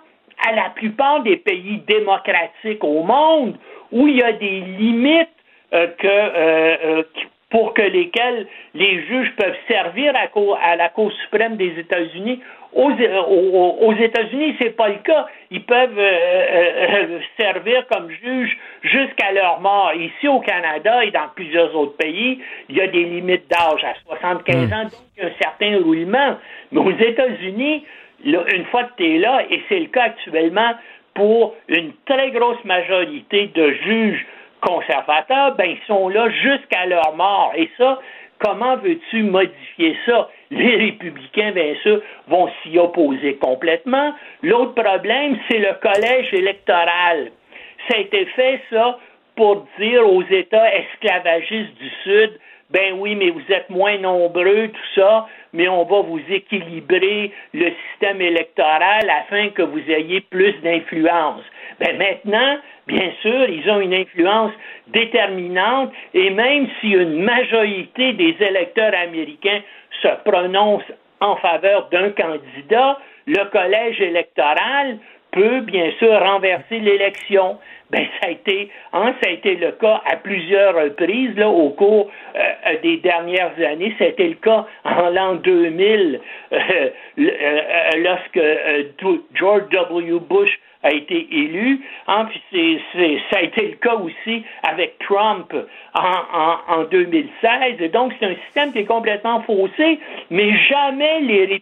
à 0.48 0.54
la 0.54 0.70
plupart 0.76 1.24
des 1.24 1.36
pays 1.36 1.82
démocratiques 1.86 2.84
au 2.84 3.04
monde, 3.04 3.58
où 3.92 4.08
il 4.08 4.18
y 4.18 4.24
a 4.24 4.32
des 4.32 4.62
limites 4.62 5.28
que, 5.72 7.04
pour 7.50 7.74
que 7.74 7.82
lesquelles 7.82 8.48
les 8.76 9.06
juges 9.08 9.34
peuvent 9.36 9.58
servir 9.68 10.14
à, 10.16 10.76
la 10.76 10.90
Cour 10.90 11.12
suprême 11.24 11.58
des 11.58 11.80
États-Unis 11.80 12.40
aux, 12.72 12.92
aux, 12.92 13.94
États-Unis, 13.94 14.56
c'est 14.60 14.76
pas 14.76 14.90
le 14.90 15.00
cas. 15.04 15.26
Ils 15.50 15.64
peuvent 15.64 15.98
euh, 15.98 16.02
euh, 16.02 16.88
euh, 16.92 17.20
servir 17.40 17.86
comme 17.92 18.12
juges 18.12 18.56
jusqu'à 18.84 19.32
leur 19.32 19.60
mort. 19.60 19.92
Ici, 19.96 20.28
au 20.28 20.40
Canada 20.40 21.04
et 21.04 21.10
dans 21.10 21.30
plusieurs 21.34 21.76
autres 21.76 21.98
pays, 21.98 22.40
il 22.70 22.78
y 22.78 22.82
a 22.82 22.88
des 22.88 23.06
limites 23.06 23.50
d'âge 23.50 23.84
à 23.84 23.96
75 24.06 24.56
hmm. 24.56 24.74
ans, 24.74 24.84
donc 24.84 24.94
un 25.24 25.32
certain 25.42 25.84
roulement. 25.84 26.38
Mais 26.72 26.80
aux 26.80 26.92
États-Unis, 26.92 27.86
une 28.24 28.66
fois 28.66 28.84
que 28.84 28.98
tu 28.98 29.16
es 29.16 29.18
là, 29.18 29.42
et 29.50 29.64
c'est 29.68 29.80
le 29.80 29.88
cas 29.88 30.04
actuellement 30.04 30.74
pour 31.16 31.56
une 31.68 31.94
très 32.06 32.30
grosse 32.30 32.64
majorité 32.66 33.48
de 33.48 33.72
juges 33.72 34.26
conservateurs, 34.62 35.56
ben 35.56 35.72
ils 35.72 35.88
sont 35.88 36.10
là 36.10 36.30
jusqu'à 36.30 36.86
leur 36.86 37.16
mort. 37.16 37.54
Et 37.56 37.70
ça, 37.78 38.00
Comment 38.40 38.78
veux-tu 38.78 39.24
modifier 39.24 39.98
ça? 40.06 40.30
Les 40.50 40.78
républicains, 40.78 41.52
bien 41.52 41.76
sûr, 41.84 42.02
vont 42.28 42.50
s'y 42.64 42.80
opposer 42.80 43.36
complètement. 43.36 44.14
L'autre 44.42 44.82
problème, 44.82 45.38
c'est 45.50 45.58
le 45.58 45.74
collège 45.82 46.34
électoral. 46.34 47.32
Ça 47.88 47.98
a 47.98 48.00
été 48.00 48.26
fait, 48.28 48.62
ça, 48.70 48.98
pour 49.36 49.68
dire 49.78 50.08
aux 50.08 50.24
États 50.24 50.74
esclavagistes 50.74 51.76
du 51.76 51.90
Sud, 52.04 52.40
ben 52.72 52.94
oui, 53.00 53.16
mais 53.16 53.32
vous 53.32 53.42
êtes 53.50 53.70
moins 53.70 53.98
nombreux, 53.98 54.68
tout 54.68 55.02
ça, 55.02 55.28
mais 55.54 55.68
on 55.68 55.84
va 55.86 56.02
vous 56.02 56.22
équilibrer 56.30 57.32
le 57.54 57.72
système 57.90 58.22
électoral 58.22 59.10
afin 59.10 59.50
que 59.50 59.64
vous 59.64 59.82
ayez 59.90 60.22
plus 60.22 60.54
d'influence. 60.62 61.44
Ben 61.80 61.98
maintenant, 61.98 62.58
bien 62.88 63.12
sûr, 63.22 63.50
ils 63.50 63.70
ont 63.72 63.80
une 63.80 63.94
influence 63.94 64.52
déterminante 64.88 65.92
et 66.14 66.30
même 66.30 66.68
si 66.80 66.90
une 66.90 67.24
majorité 67.24 68.14
des 68.14 68.36
électeurs 68.40 68.94
américains 68.96 69.62
se 70.02 70.10
prononcent 70.24 70.94
en 71.22 71.36
faveur 71.38 71.90
d'un 71.90 72.12
candidat, 72.12 73.00
le 73.26 73.46
collège 73.46 74.00
électoral 74.02 74.98
peut 75.32 75.62
bien 75.62 75.92
sûr 76.00 76.12
renverser 76.20 76.80
l'élection. 76.80 77.58
Ben, 77.92 78.06
ça 78.20 78.28
a 78.28 78.32
été, 78.32 78.70
hein, 78.94 79.14
ça 79.22 79.30
a 79.30 79.34
été 79.34 79.56
le 79.56 79.72
cas 79.72 80.02
à 80.06 80.16
plusieurs 80.16 80.76
reprises 80.76 81.36
là, 81.36 81.50
au 81.50 81.70
cours 81.70 82.12
euh, 82.36 82.76
des 82.84 82.98
dernières 82.98 83.54
années. 83.66 83.96
Été 84.00 84.28
le 84.28 84.36
cas 84.36 84.68
en 84.84 85.10
l'an 85.10 85.36
2000, 85.36 86.20
euh, 86.52 86.58
euh, 87.18 87.62
lorsque 87.98 88.40
George 89.34 89.70
W. 89.70 90.20
Bush 90.20 90.60
a 90.84 90.92
été 90.92 91.28
élu. 91.32 91.82
Hein, 92.08 92.28
puis 92.30 92.82
ça 93.30 93.40
a 93.40 93.42
été 93.42 93.68
le 93.68 93.76
cas 93.76 93.96
aussi 93.96 94.44
avec 94.64 94.98
Trump 95.00 95.54
en, 95.94 96.80
en, 96.80 96.84
2016. 96.86 97.76
Et 97.80 97.90
donc, 97.90 98.14
c'est 98.20 98.26
un 98.26 98.36
système 98.46 98.72
qui 98.72 98.80
est 98.80 98.86
complètement 98.86 99.42
faussé, 99.44 100.00
mais 100.30 100.58
jamais 100.64 101.20
les, 101.22 101.62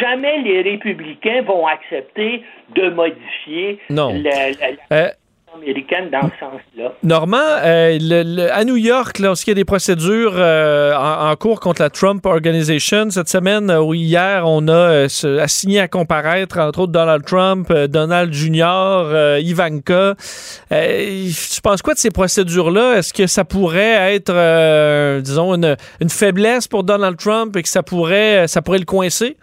jamais 0.00 0.38
les 0.42 0.62
républicains 0.62 1.42
vont 1.42 1.66
accepter 1.66 2.42
de 2.74 2.88
modifier 2.90 3.78
non. 3.90 4.14
la, 4.22 4.66
euh, 4.92 5.08
américaine 5.54 6.10
dans 6.10 6.22
ce 6.22 6.38
sens-là. 6.38 6.92
Normand, 7.02 7.38
euh, 7.38 8.48
à 8.52 8.64
New 8.64 8.76
York, 8.76 9.18
lorsqu'il 9.18 9.52
y 9.52 9.52
a 9.52 9.54
des 9.54 9.64
procédures 9.64 10.34
euh, 10.36 10.94
en, 10.94 11.34
cours 11.36 11.60
contre 11.60 11.82
la 11.82 11.90
Trump 11.90 12.24
Organization, 12.26 13.10
cette 13.10 13.28
semaine 13.28 13.70
ou 13.70 13.94
hier, 13.94 14.44
on 14.46 14.68
a 14.68 15.06
assigné 15.40 15.80
à 15.80 15.88
comparaître, 15.88 16.58
entre 16.58 16.80
autres, 16.80 16.92
Donald 16.92 17.24
Trump, 17.24 17.72
Donald 17.72 18.32
Jr., 18.32 19.38
Ivanka. 19.40 20.14
tu 20.70 21.60
penses 21.62 21.82
quoi 21.82 21.94
de 21.94 21.98
ces 21.98 22.10
procédures-là? 22.10 22.98
Est-ce 22.98 23.12
que 23.12 23.26
ça 23.26 23.44
pourrait 23.44 24.14
être, 24.14 25.20
disons, 25.20 25.54
une, 25.54 25.76
une, 26.00 26.10
faiblesse 26.10 26.68
pour 26.68 26.84
Donald 26.84 27.16
Trump 27.16 27.56
et 27.56 27.62
que 27.62 27.68
ça 27.68 27.82
pourrait, 27.82 28.46
ça 28.46 28.62
pourrait 28.62 28.78
le 28.78 28.84
coincer? 28.84 29.36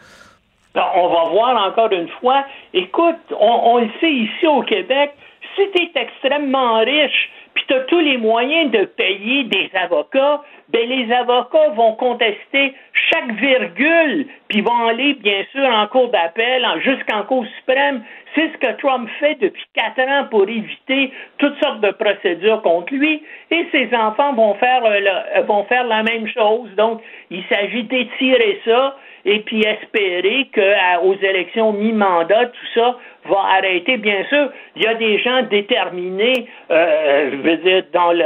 On 0.75 1.07
va 1.09 1.29
voir 1.31 1.67
encore 1.67 1.91
une 1.91 2.09
fois. 2.21 2.43
Écoute, 2.73 3.15
on, 3.31 3.61
on 3.65 3.77
le 3.79 3.89
sait 3.99 4.11
ici 4.11 4.45
au 4.45 4.61
Québec, 4.61 5.11
si 5.57 5.69
tu 5.71 5.81
es 5.83 6.01
extrêmement 6.01 6.79
riche, 6.79 7.29
puis 7.53 7.63
tu 7.67 7.73
as 7.73 7.81
tous 7.81 7.99
les 7.99 8.17
moyens 8.17 8.71
de 8.71 8.85
payer 8.85 9.43
des 9.45 9.69
avocats, 9.73 10.43
ben 10.69 10.87
les 10.87 11.11
avocats 11.13 11.69
vont 11.75 11.93
contester 11.93 12.73
chaque 12.93 13.31
virgule, 13.33 14.27
puis 14.49 14.61
vont 14.61 14.87
aller, 14.87 15.13
bien 15.15 15.43
sûr, 15.51 15.65
en 15.65 15.87
cour 15.87 16.09
d'appel, 16.09 16.65
jusqu'en 16.81 17.23
cour 17.23 17.45
suprême. 17.57 18.03
C'est 18.35 18.51
ce 18.51 18.57
que 18.57 18.77
Trump 18.81 19.09
fait 19.19 19.35
depuis 19.35 19.63
quatre 19.73 19.99
ans 20.01 20.25
pour 20.29 20.43
éviter 20.43 21.11
toutes 21.37 21.57
sortes 21.63 21.81
de 21.81 21.91
procédures 21.91 22.61
contre 22.61 22.93
lui, 22.93 23.23
et 23.51 23.65
ses 23.71 23.95
enfants 23.95 24.33
vont 24.33 24.55
faire, 24.55 24.83
euh, 24.85 25.41
vont 25.43 25.63
faire 25.65 25.85
la 25.85 26.03
même 26.03 26.27
chose. 26.27 26.69
Donc, 26.75 27.01
il 27.31 27.43
s'agit 27.49 27.83
d'étirer 27.83 28.59
ça 28.65 28.95
et 29.25 29.39
puis 29.39 29.61
espérer 29.61 30.49
qu'aux 30.53 31.15
élections 31.15 31.73
mi-mandat, 31.73 32.45
tout 32.45 32.67
ça 32.73 32.97
va 33.25 33.39
arrêter. 33.57 33.97
Bien 33.97 34.23
sûr, 34.29 34.49
il 34.75 34.83
y 34.83 34.87
a 34.87 34.93
des 34.93 35.19
gens 35.19 35.41
déterminés, 35.43 36.47
euh, 36.71 37.31
je 37.31 37.35
veux 37.37 37.57
dire, 37.57 37.83
dans 37.91 38.13
le, 38.13 38.25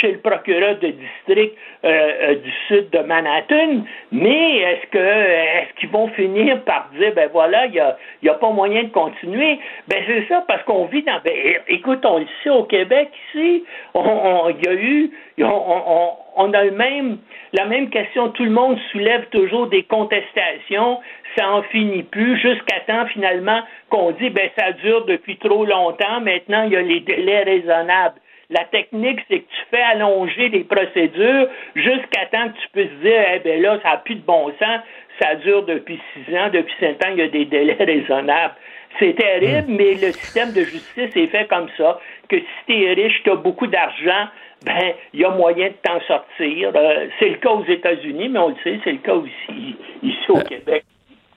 chez 0.00 0.12
le 0.12 0.18
procureur 0.18 0.76
de 0.80 0.88
district 0.88 1.56
du 1.82 2.52
sud 2.68 2.90
de 2.90 2.98
Manhattan, 2.98 3.84
mais 4.12 4.58
est-ce 4.58 4.86
que 4.90 4.98
est-ce 4.98 5.80
qu'ils 5.80 5.88
vont 5.88 6.08
finir 6.08 6.62
par 6.64 6.90
dire 6.98 7.12
ben 7.14 7.28
voilà, 7.32 7.66
il 7.66 7.74
y 7.74 7.80
a, 7.80 7.96
y 8.22 8.28
a 8.28 8.34
pas 8.34 8.50
moyen 8.50 8.84
de 8.84 8.88
continuer? 8.88 9.58
Ben 9.88 10.02
c'est 10.06 10.26
ça, 10.28 10.44
parce 10.46 10.62
qu'on 10.64 10.86
vit 10.86 11.02
dans 11.02 11.20
ben, 11.24 11.32
écoute, 11.68 12.04
on 12.04 12.24
sait 12.42 12.50
au 12.50 12.64
Québec 12.64 13.08
ici, 13.28 13.64
on, 13.94 14.50
il 14.50 14.64
y 14.64 14.68
a 14.68 14.74
eu 14.74 15.10
on, 15.42 16.12
on 16.36 16.52
a 16.52 16.64
le 16.64 16.72
même, 16.72 17.18
la 17.52 17.66
même 17.66 17.90
question. 17.90 18.30
Tout 18.30 18.44
le 18.44 18.50
monde 18.50 18.78
soulève 18.92 19.26
toujours 19.30 19.66
des 19.68 19.82
contestations. 19.84 21.00
Ça 21.36 21.48
en 21.50 21.62
finit 21.64 22.02
plus 22.02 22.38
jusqu'à 22.38 22.80
temps 22.86 23.06
finalement 23.06 23.60
qu'on 23.88 24.10
dit 24.12 24.30
ben 24.30 24.50
ça 24.58 24.72
dure 24.72 25.04
depuis 25.04 25.36
trop 25.36 25.64
longtemps. 25.64 26.20
Maintenant 26.20 26.64
il 26.64 26.72
y 26.72 26.76
a 26.76 26.82
les 26.82 27.00
délais 27.00 27.42
raisonnables. 27.42 28.20
La 28.50 28.64
technique, 28.64 29.20
c'est 29.28 29.40
que 29.40 29.48
tu 29.48 29.62
fais 29.70 29.82
allonger 29.82 30.48
les 30.48 30.64
procédures 30.64 31.48
jusqu'à 31.76 32.26
temps 32.26 32.48
que 32.48 32.58
tu 32.60 32.68
puisses 32.72 33.00
dire, 33.00 33.22
eh 33.34 33.38
ben 33.38 33.62
là, 33.62 33.78
ça 33.82 33.90
n'a 33.90 33.96
plus 33.98 34.16
de 34.16 34.22
bon 34.22 34.48
sens, 34.58 34.80
ça 35.20 35.36
dure 35.36 35.64
depuis 35.64 36.00
six 36.12 36.36
ans, 36.36 36.50
depuis 36.52 36.74
cinq 36.80 37.04
ans, 37.04 37.10
il 37.12 37.18
y 37.18 37.22
a 37.22 37.28
des 37.28 37.44
délais 37.44 37.76
raisonnables. 37.80 38.54
C'est 38.98 39.14
terrible, 39.14 39.70
hmm. 39.70 39.76
mais 39.76 39.94
le 39.94 40.12
système 40.12 40.52
de 40.52 40.62
justice 40.62 41.16
est 41.16 41.28
fait 41.28 41.46
comme 41.48 41.68
ça, 41.76 42.00
que 42.28 42.36
si 42.36 42.46
tu 42.66 42.84
es 42.84 42.92
riche, 42.94 43.22
tu 43.22 43.30
as 43.30 43.36
beaucoup 43.36 43.68
d'argent, 43.68 44.26
ben, 44.64 44.94
il 45.14 45.20
y 45.20 45.24
a 45.24 45.30
moyen 45.30 45.68
de 45.68 45.74
t'en 45.82 46.00
sortir. 46.00 46.72
Euh, 46.74 47.06
c'est 47.18 47.28
le 47.28 47.36
cas 47.36 47.50
aux 47.50 47.64
États-Unis, 47.64 48.28
mais 48.28 48.38
on 48.40 48.48
le 48.48 48.56
sait, 48.64 48.80
c'est 48.84 48.92
le 48.92 48.98
cas 48.98 49.14
aussi 49.14 49.76
ici 50.02 50.18
au 50.28 50.38
euh, 50.38 50.42
Québec. 50.42 50.84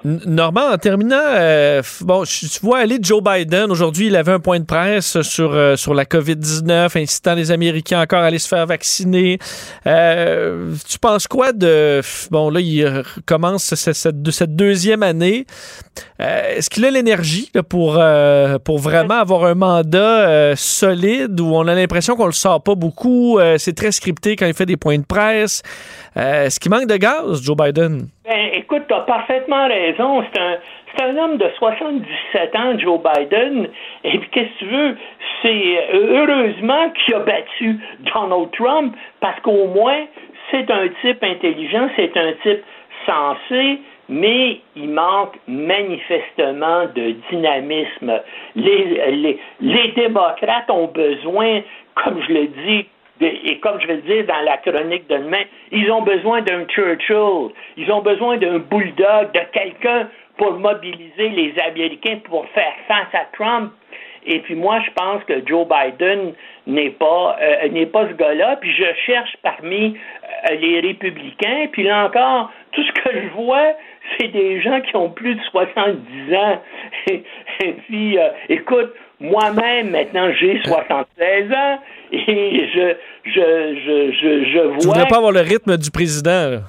Normand, 0.05 0.73
en 0.73 0.77
terminant, 0.77 1.15
euh, 1.23 1.81
bon, 2.01 2.23
tu 2.23 2.47
vois 2.61 2.79
aller 2.79 2.97
Joe 3.01 3.23
Biden. 3.23 3.71
Aujourd'hui, 3.71 4.07
il 4.07 4.17
avait 4.17 4.33
un 4.33 4.39
point 4.41 4.59
de 4.59 4.65
presse 4.65 5.21
sur, 5.21 5.53
euh, 5.53 5.77
sur 5.77 5.93
la 5.93 6.03
COVID-19, 6.03 7.01
incitant 7.01 7.35
les 7.35 7.51
Américains 7.51 8.01
encore 8.01 8.19
à 8.19 8.25
aller 8.25 8.39
se 8.39 8.49
faire 8.49 8.65
vacciner. 8.65 9.39
Euh, 9.87 10.73
tu 10.89 10.99
penses 10.99 11.27
quoi 11.27 11.53
de. 11.53 12.01
Bon, 12.31 12.49
là, 12.49 12.59
il 12.59 13.03
commence 13.25 13.75
cette, 13.75 14.31
cette 14.31 14.55
deuxième 14.55 15.03
année. 15.03 15.45
Est-ce 16.19 16.69
qu'il 16.69 16.85
a 16.85 16.91
l'énergie 16.91 17.51
pour, 17.69 18.01
pour 18.63 18.79
vraiment 18.79 19.19
avoir 19.19 19.45
un 19.45 19.55
mandat 19.55 20.55
solide 20.55 21.39
où 21.39 21.53
on 21.53 21.67
a 21.67 21.75
l'impression 21.75 22.15
qu'on 22.15 22.25
le 22.25 22.31
sort 22.31 22.63
pas 22.63 22.75
beaucoup? 22.75 23.39
C'est 23.57 23.75
très 23.75 23.91
scripté 23.91 24.35
quand 24.35 24.47
il 24.47 24.53
fait 24.53 24.65
des 24.65 24.77
points 24.77 24.97
de 24.97 25.05
presse. 25.05 25.61
Est-ce 26.15 26.59
qu'il 26.59 26.71
manque 26.71 26.87
de 26.87 26.97
gaz, 26.97 27.43
Joe 27.43 27.57
Biden? 27.57 28.07
Ben, 28.25 28.49
écoute, 28.53 28.83
tu 28.87 28.93
as 28.93 29.01
parfaitement 29.01 29.67
raison. 29.67 30.23
C'est 30.31 30.41
un, 30.41 30.57
un 31.09 31.17
homme 31.17 31.37
de 31.37 31.47
77 31.57 32.55
ans, 32.55 32.77
Joe 32.77 32.99
Biden. 33.01 33.67
Et 34.03 34.19
puis, 34.19 34.29
qu'est-ce 34.29 34.59
que 34.59 34.59
tu 34.59 34.65
veux? 34.65 34.97
C'est 35.41 35.89
heureusement 35.93 36.91
qu'il 36.91 37.15
a 37.15 37.19
battu 37.19 37.79
Donald 38.13 38.51
Trump 38.51 38.95
parce 39.19 39.39
qu'au 39.41 39.67
moins, 39.67 40.05
c'est 40.51 40.69
un 40.69 40.87
type 41.01 41.23
intelligent, 41.23 41.89
c'est 41.95 42.15
un 42.15 42.33
type 42.43 42.63
sensé, 43.05 43.79
mais 44.07 44.59
il 44.75 44.89
manque 44.89 45.35
manifestement 45.47 46.85
de 46.95 47.15
dynamisme. 47.31 48.21
Les, 48.55 49.11
les, 49.11 49.39
les 49.61 49.87
démocrates 49.93 50.69
ont 50.69 50.87
besoin, 50.87 51.61
comme 51.95 52.21
je 52.27 52.33
le 52.33 52.47
dis, 52.65 52.85
et 53.25 53.59
comme 53.59 53.79
je 53.79 53.87
vais 53.87 53.95
le 53.95 54.01
dire 54.01 54.25
dans 54.25 54.41
la 54.41 54.57
chronique 54.57 55.07
de 55.07 55.17
demain, 55.17 55.43
ils 55.71 55.89
ont 55.91 56.01
besoin 56.01 56.41
d'un 56.41 56.65
Churchill, 56.65 57.53
ils 57.77 57.91
ont 57.91 58.01
besoin 58.01 58.37
d'un 58.37 58.59
bulldog, 58.59 59.31
de 59.33 59.41
quelqu'un 59.51 60.09
pour 60.37 60.53
mobiliser 60.53 61.29
les 61.29 61.53
Américains 61.59 62.17
pour 62.23 62.47
faire 62.49 62.73
face 62.87 63.13
à 63.13 63.25
Trump. 63.33 63.71
Et 64.25 64.39
puis 64.39 64.55
moi, 64.55 64.79
je 64.85 64.91
pense 64.91 65.23
que 65.25 65.45
Joe 65.45 65.67
Biden 65.67 66.33
n'est 66.65 66.91
pas 66.91 67.37
euh, 67.41 67.67
n'est 67.69 67.85
pas 67.85 68.07
ce 68.07 68.13
gars-là. 68.13 68.55
Puis 68.57 68.73
je 68.73 68.85
cherche 69.05 69.35
parmi 69.41 69.97
euh, 70.49 70.55
les 70.55 70.79
républicains. 70.79 71.67
Puis 71.71 71.83
là 71.83 72.05
encore, 72.05 72.51
tout 72.71 72.83
ce 72.83 72.91
que 72.93 73.09
je 73.21 73.27
vois, 73.35 73.73
c'est 74.17 74.29
des 74.29 74.61
gens 74.61 74.81
qui 74.81 74.95
ont 74.95 75.09
plus 75.09 75.35
de 75.35 75.41
70 75.51 76.35
ans. 76.35 76.61
Et, 77.09 77.73
puis, 77.87 78.17
euh, 78.17 78.29
écoute, 78.49 78.93
moi-même, 79.19 79.91
maintenant, 79.91 80.31
j'ai 80.39 80.61
76 80.63 81.51
ans 81.51 81.79
et 82.11 82.67
je, 82.73 82.95
je, 83.25 83.31
je, 83.31 84.11
je, 84.11 84.51
je 84.51 84.59
vois. 84.67 84.77
Tu 84.79 84.87
voudrais 84.87 85.07
pas 85.07 85.17
avoir 85.17 85.31
le 85.31 85.41
rythme 85.41 85.77
du 85.77 85.91
président. 85.91 86.61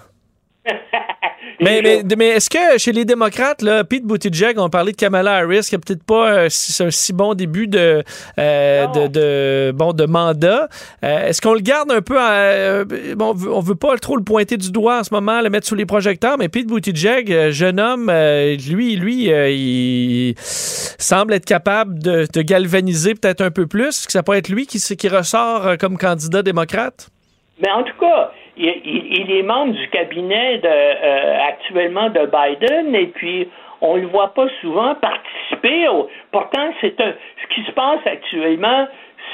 Mais, 1.61 1.81
mais, 1.82 2.03
mais 2.16 2.28
est-ce 2.28 2.49
que 2.49 2.78
chez 2.78 2.93
les 2.93 3.05
démocrates, 3.05 3.62
là, 3.62 3.85
Pete 3.85 4.05
Buttigieg, 4.05 4.59
on 4.59 4.70
parlait 4.70 4.93
de 4.93 4.97
Kamala 4.97 5.36
Harris, 5.36 5.66
qui 5.69 5.74
a 5.74 5.78
peut-être 5.78 6.03
pas 6.05 6.31
euh, 6.31 6.47
un 6.47 6.91
si 6.91 7.12
bon 7.12 7.35
début 7.35 7.69
de, 7.69 8.03
euh, 8.39 8.86
de, 8.86 9.07
de, 9.09 9.73
bon, 9.73 9.93
de 9.93 10.07
mandat. 10.07 10.69
Euh, 11.05 11.27
est-ce 11.28 11.41
qu'on 11.43 11.55
le 11.55 11.61
garde 11.61 11.91
un 11.93 12.01
peu 12.01 12.19
à, 12.19 12.85
bon, 13.15 13.35
on 13.51 13.61
veut 13.61 13.74
pas 13.74 13.97
trop 13.99 14.16
le 14.16 14.24
pointer 14.24 14.57
du 14.57 14.73
doigt 14.73 15.01
en 15.01 15.05
ce 15.05 15.12
moment, 15.12 15.41
le 15.41 15.51
mettre 15.51 15.66
sous 15.66 15.74
les 15.74 15.86
projecteurs, 15.86 16.39
mais 16.39 16.49
Pete 16.49 16.66
Buttigieg, 16.66 17.51
jeune 17.51 17.78
homme, 17.78 18.11
lui, 18.11 18.97
lui, 18.97 19.24
il 19.27 20.35
semble 20.39 21.35
être 21.35 21.47
capable 21.47 21.99
de, 21.99 22.27
de 22.32 22.43
galvaniser 22.43 23.15
peut-être 23.15 23.43
un 23.43 23.51
peu 23.51 23.66
plus. 23.66 23.89
Est-ce 23.89 24.07
que 24.07 24.12
ça 24.12 24.23
peut 24.23 24.35
être 24.35 24.49
lui 24.49 24.66
qui, 24.66 24.78
qui 24.78 25.09
ressort 25.09 25.77
comme 25.78 25.99
candidat 25.99 26.43
démocrate? 26.43 27.09
Mais 27.61 27.70
en 27.70 27.82
tout 27.85 27.97
cas, 28.01 28.32
il, 28.56 29.31
est 29.31 29.43
membre 29.43 29.72
du 29.72 29.89
cabinet 29.89 30.59
de, 30.59 30.68
euh, 30.68 31.39
actuellement 31.48 32.10
de 32.10 32.26
Biden 32.26 32.94
et 32.94 33.06
puis 33.06 33.48
on 33.81 33.97
le 33.97 34.06
voit 34.06 34.32
pas 34.35 34.47
souvent 34.60 34.94
participer. 34.94 35.86
pourtant, 36.31 36.72
c'est 36.81 37.01
un, 37.01 37.12
ce 37.43 37.55
qui 37.55 37.66
se 37.66 37.72
passe 37.72 38.01
actuellement, 38.06 38.86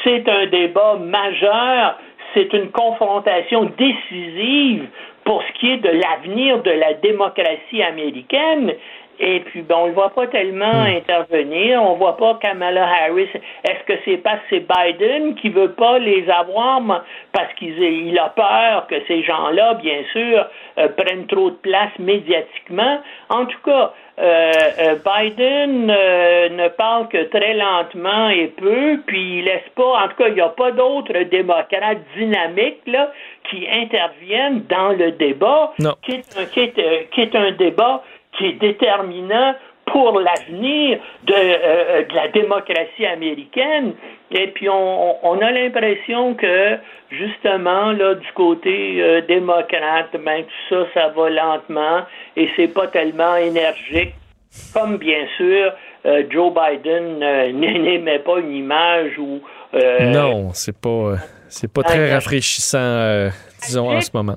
c'est 0.03 0.29
un 0.29 0.47
débat 0.47 0.97
majeur, 0.97 1.99
c'est 2.35 2.53
une 2.53 2.71
confrontation 2.71 3.71
décisive 3.77 4.87
pour 5.25 5.43
ce 5.43 5.53
qui 5.61 5.73
est 5.73 5.77
de 5.77 5.91
l'avenir 5.91 6.63
de 6.63 6.71
la 6.71 6.95
démocratie 6.95 7.83
américaine. 7.83 8.75
Et 9.23 9.41
puis, 9.41 9.61
ben, 9.61 9.77
on 9.77 9.83
ne 9.83 9.89
le 9.89 9.95
voit 9.95 10.11
pas 10.11 10.27
tellement 10.29 10.85
hmm. 10.85 10.97
intervenir. 10.97 11.83
On 11.83 11.93
ne 11.93 11.99
voit 11.99 12.17
pas 12.17 12.39
Kamala 12.41 12.87
Harris. 12.87 13.29
Est-ce 13.65 13.85
que 13.87 14.01
c'est 14.05 14.17
parce 14.17 14.41
que 14.49 14.57
c'est 14.57 14.67
Biden 14.67 15.35
qui 15.35 15.51
veut 15.51 15.73
pas 15.73 15.99
les 15.99 16.29
avoir? 16.31 16.81
Parce 17.33 17.53
qu'il 17.55 18.19
a 18.19 18.31
peur 18.31 18.87
que 18.89 18.95
ces 19.07 19.23
gens-là, 19.23 19.75
bien 19.75 20.03
sûr, 20.13 20.47
euh, 20.79 20.89
prennent 20.97 21.27
trop 21.27 21.51
de 21.51 21.57
place 21.57 21.91
médiatiquement? 21.99 23.01
En 23.29 23.45
tout 23.45 23.59
cas, 23.63 23.93
euh, 24.19 24.53
euh, 24.79 24.97
Biden 25.05 25.87
ne 25.87 26.69
parle 26.69 27.09
que 27.09 27.25
très 27.25 27.55
lentement 27.55 28.31
et 28.31 28.49
peu, 28.49 29.01
puis 29.07 29.39
il 29.39 29.45
laisse 29.45 29.69
pas, 29.77 30.05
en 30.05 30.09
tout 30.09 30.17
cas, 30.17 30.29
il 30.29 30.35
n'y 30.35 30.41
a 30.41 30.49
pas 30.49 30.73
d'autres 30.73 31.23
démocrates 31.25 31.99
dynamiques 32.17 32.83
là, 32.87 33.13
qui 33.51 33.67
interviennent 33.71 34.65
dans 34.69 34.91
le 34.91 35.13
débat, 35.13 35.73
qui 36.03 36.13
est, 36.13 37.11
qui 37.11 37.21
est 37.21 37.35
un 37.35 37.53
débat 37.53 38.03
qui 38.37 38.47
est 38.47 38.61
déterminant 38.61 39.55
pour 39.93 40.21
l'avenir 40.21 40.99
de, 41.25 41.35
euh, 41.35 42.05
de, 42.05 42.15
la 42.15 42.29
démocratie 42.29 43.07
américaine. 43.07 43.95
Et 44.31 44.49
puis 44.49 44.69
on, 44.69 45.27
on 45.27 45.39
a 45.41 45.51
l'impression 45.51 46.35
que 46.35 46.77
justement 47.11 47.93
là 47.93 48.15
du 48.15 48.33
côté 48.35 49.03
euh, 49.03 49.21
démocrate, 49.23 50.11
ben 50.25 50.45
tout 50.45 50.75
ça, 50.75 50.87
ça 50.95 51.09
va 51.09 51.31
lentement 51.31 52.03
et 52.37 52.49
c'est 52.57 52.69
pas 52.69 52.87
tellement 52.87 53.37
énergique. 53.37 54.15
Comme 54.75 54.97
bien 54.97 55.27
sûr, 55.37 55.73
euh, 56.07 56.25
Joe 56.31 56.53
Biden 56.53 57.19
n'aimait 57.59 58.19
pas 58.21 58.39
une 58.39 58.53
image 58.53 59.19
où 59.19 59.41
non, 59.73 60.51
c'est 60.53 60.79
pas 60.81 61.17
c'est 61.49 61.73
pas 61.73 61.83
très 61.83 62.13
rafraîchissant, 62.13 63.29
disons 63.63 63.91
en 63.91 64.01
ce 64.01 64.11
moment. 64.15 64.37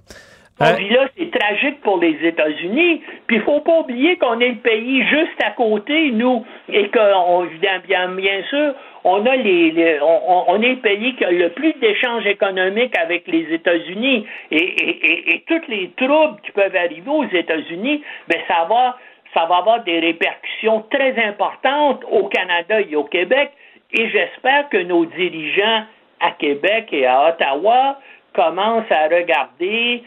Hein? 0.59 0.75
là, 0.91 1.07
c'est 1.17 1.31
tragique 1.31 1.81
pour 1.81 1.97
les 1.97 2.15
États-Unis. 2.21 3.01
Puis 3.27 3.37
il 3.37 3.41
faut 3.41 3.61
pas 3.61 3.79
oublier 3.79 4.17
qu'on 4.17 4.39
est 4.39 4.49
le 4.49 4.55
pays 4.55 5.03
juste 5.07 5.41
à 5.43 5.51
côté, 5.51 6.11
nous, 6.11 6.45
et 6.69 6.89
qu'on 6.89 7.45
bien, 7.87 8.09
bien 8.09 8.43
sûr, 8.49 8.73
on 9.03 9.25
a 9.25 9.35
les, 9.35 9.99
on, 10.01 10.61
est 10.61 10.69
le 10.69 10.81
pays 10.81 11.15
qui 11.15 11.25
a 11.25 11.31
le 11.31 11.49
plus 11.49 11.73
d'échanges 11.81 12.25
économiques 12.25 12.97
avec 12.97 13.27
les 13.27 13.51
États-Unis. 13.53 14.25
Et, 14.51 14.57
et, 14.57 15.33
et, 15.33 15.43
toutes 15.47 15.67
les 15.67 15.91
troubles 15.97 16.39
qui 16.45 16.51
peuvent 16.51 16.75
arriver 16.75 17.09
aux 17.09 17.25
États-Unis, 17.25 18.03
ben 18.27 18.39
ça 18.47 18.65
va 18.69 18.97
ça 19.33 19.45
va 19.45 19.57
avoir 19.57 19.83
des 19.83 19.99
répercussions 19.99 20.85
très 20.91 21.15
importantes 21.25 22.03
au 22.11 22.27
Canada 22.27 22.79
et 22.79 22.95
au 22.95 23.03
Québec. 23.03 23.51
Et 23.91 24.07
j'espère 24.09 24.69
que 24.69 24.77
nos 24.77 25.05
dirigeants 25.05 25.85
à 26.19 26.31
Québec 26.31 26.89
et 26.91 27.05
à 27.07 27.29
Ottawa 27.29 27.99
commencent 28.33 28.91
à 28.91 29.07
regarder 29.07 30.03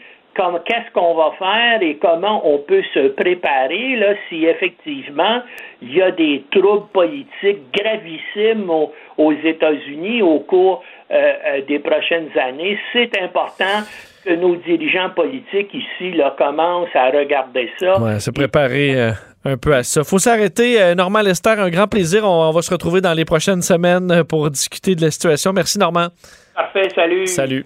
qu'est-ce 0.65 0.91
qu'on 0.93 1.15
va 1.15 1.31
faire 1.37 1.81
et 1.81 1.97
comment 1.97 2.41
on 2.47 2.59
peut 2.59 2.83
se 2.93 3.09
préparer 3.09 3.95
là, 3.95 4.13
si 4.29 4.45
effectivement 4.45 5.41
il 5.81 5.93
y 5.93 6.01
a 6.01 6.11
des 6.11 6.43
troubles 6.51 6.87
politiques 6.93 7.61
gravissimes 7.73 8.69
aux, 8.69 9.33
États-Unis 9.43 10.21
au 10.21 10.39
cours 10.39 10.83
euh, 11.11 11.15
euh, 11.15 11.61
des 11.67 11.79
prochaines 11.79 12.29
années. 12.39 12.77
C'est 12.93 13.19
important 13.21 13.83
que 14.25 14.33
nos 14.33 14.55
dirigeants 14.57 15.09
politiques 15.11 15.73
ici 15.73 16.11
là, 16.13 16.35
commencent 16.37 16.95
à 16.95 17.09
regarder 17.09 17.69
ça. 17.79 17.99
Ouais, 18.01 18.19
se 18.19 18.31
préparer 18.31 18.99
euh, 18.99 19.11
un 19.45 19.57
peu 19.57 19.73
à 19.73 19.83
ça. 19.83 20.03
faut 20.03 20.19
s'arrêter. 20.19 20.95
Normand 20.95 21.21
Lester, 21.21 21.55
un 21.57 21.69
grand 21.69 21.87
plaisir. 21.87 22.23
On, 22.23 22.49
on, 22.49 22.51
va 22.51 22.61
se 22.61 22.71
retrouver 22.71 23.01
dans 23.01 23.13
les 23.13 23.25
prochaines 23.25 23.61
semaines 23.61 24.23
pour 24.23 24.49
discuter 24.49 24.95
de 24.95 25.01
la 25.01 25.11
situation. 25.11 25.53
Merci, 25.53 25.79
Normand. 25.79 26.07
Parfait. 26.55 26.89
Salut. 26.95 27.27
Salut. 27.27 27.65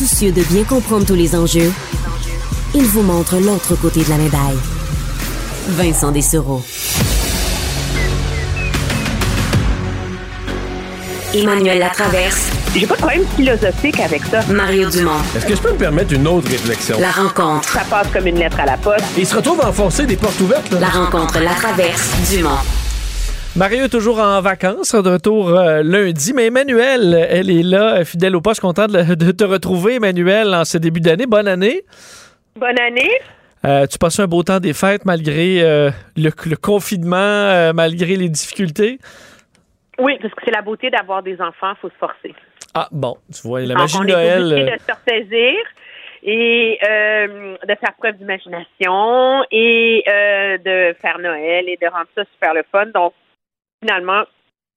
Soucieux 0.00 0.32
de 0.32 0.42
bien 0.44 0.64
comprendre 0.64 1.04
tous 1.04 1.14
les 1.14 1.36
enjeux, 1.36 1.70
il 2.74 2.84
vous 2.84 3.02
montre 3.02 3.36
l'autre 3.36 3.76
côté 3.76 4.02
de 4.02 4.08
la 4.08 4.16
médaille. 4.16 4.56
Vincent 5.68 6.10
Dessereau. 6.10 6.64
Emmanuel 11.34 11.80
Latraverse. 11.80 12.46
J'ai 12.74 12.86
pas 12.86 12.94
de 12.94 13.00
problème 13.00 13.24
philosophique 13.36 14.00
avec 14.00 14.22
ça. 14.24 14.40
Mario 14.50 14.88
Dumont. 14.88 15.20
Est-ce 15.36 15.44
que 15.44 15.54
je 15.54 15.60
peux 15.60 15.72
me 15.72 15.76
permettre 15.76 16.14
une 16.14 16.26
autre 16.26 16.48
réflexion? 16.50 16.98
La 16.98 17.10
rencontre. 17.10 17.68
Ça 17.68 17.82
passe 17.90 18.06
comme 18.10 18.26
une 18.26 18.38
lettre 18.38 18.58
à 18.58 18.64
la 18.64 18.78
poste. 18.78 19.04
Il 19.18 19.26
se 19.26 19.36
retrouve 19.36 19.60
à 19.60 19.68
enfoncer 19.68 20.06
des 20.06 20.16
portes 20.16 20.40
ouvertes, 20.40 20.72
là. 20.72 20.80
La 20.80 20.88
rencontre, 20.88 21.38
la 21.40 21.52
traverse, 21.52 22.08
Dumont. 22.30 22.48
Mario 23.56 23.84
est 23.84 23.88
toujours 23.88 24.20
en 24.20 24.40
vacances, 24.40 24.94
de 24.94 25.10
retour 25.10 25.50
euh, 25.50 25.82
lundi, 25.82 26.32
mais 26.34 26.46
Emmanuel, 26.46 27.26
elle 27.28 27.50
est 27.50 27.64
là, 27.64 28.04
fidèle 28.04 28.36
au 28.36 28.40
poste, 28.40 28.60
contente 28.60 28.92
de, 28.92 29.14
de 29.14 29.32
te 29.32 29.44
retrouver, 29.44 29.96
Emmanuel, 29.96 30.54
en 30.54 30.64
ce 30.64 30.78
début 30.78 31.00
d'année. 31.00 31.26
Bonne 31.26 31.48
année. 31.48 31.82
Bonne 32.54 32.78
année. 32.78 33.10
Euh, 33.66 33.86
tu 33.86 33.98
passes 33.98 34.20
un 34.20 34.26
beau 34.26 34.44
temps 34.44 34.60
des 34.60 34.72
fêtes 34.72 35.04
malgré 35.04 35.62
euh, 35.62 35.90
le, 36.16 36.30
le 36.46 36.56
confinement, 36.56 37.16
euh, 37.16 37.72
malgré 37.74 38.14
les 38.16 38.28
difficultés? 38.28 38.98
Oui, 39.98 40.16
parce 40.22 40.32
que 40.32 40.40
c'est 40.44 40.54
la 40.54 40.62
beauté 40.62 40.88
d'avoir 40.88 41.22
des 41.22 41.34
enfants, 41.40 41.72
il 41.72 41.80
faut 41.82 41.90
se 41.90 41.98
forcer. 41.98 42.34
Ah, 42.72 42.88
bon, 42.92 43.16
tu 43.34 43.46
vois, 43.46 43.60
la 43.62 43.74
magie 43.74 43.98
de 43.98 44.06
Noël. 44.06 44.52
euh, 44.52 44.64
de 44.64 44.80
se 44.80 44.92
ressaisir 44.92 45.56
et 46.22 46.78
euh, 46.88 47.56
de 47.68 47.74
faire 47.74 47.94
preuve 47.98 48.16
d'imagination 48.16 49.42
et 49.50 50.04
euh, 50.08 50.56
de 50.58 50.96
faire 51.02 51.18
Noël 51.18 51.68
et 51.68 51.78
de 51.82 51.86
rendre 51.88 52.06
ça 52.14 52.22
super 52.32 52.54
le 52.54 52.62
fun. 52.70 52.86
Donc, 52.94 53.12
finalement, 53.80 54.24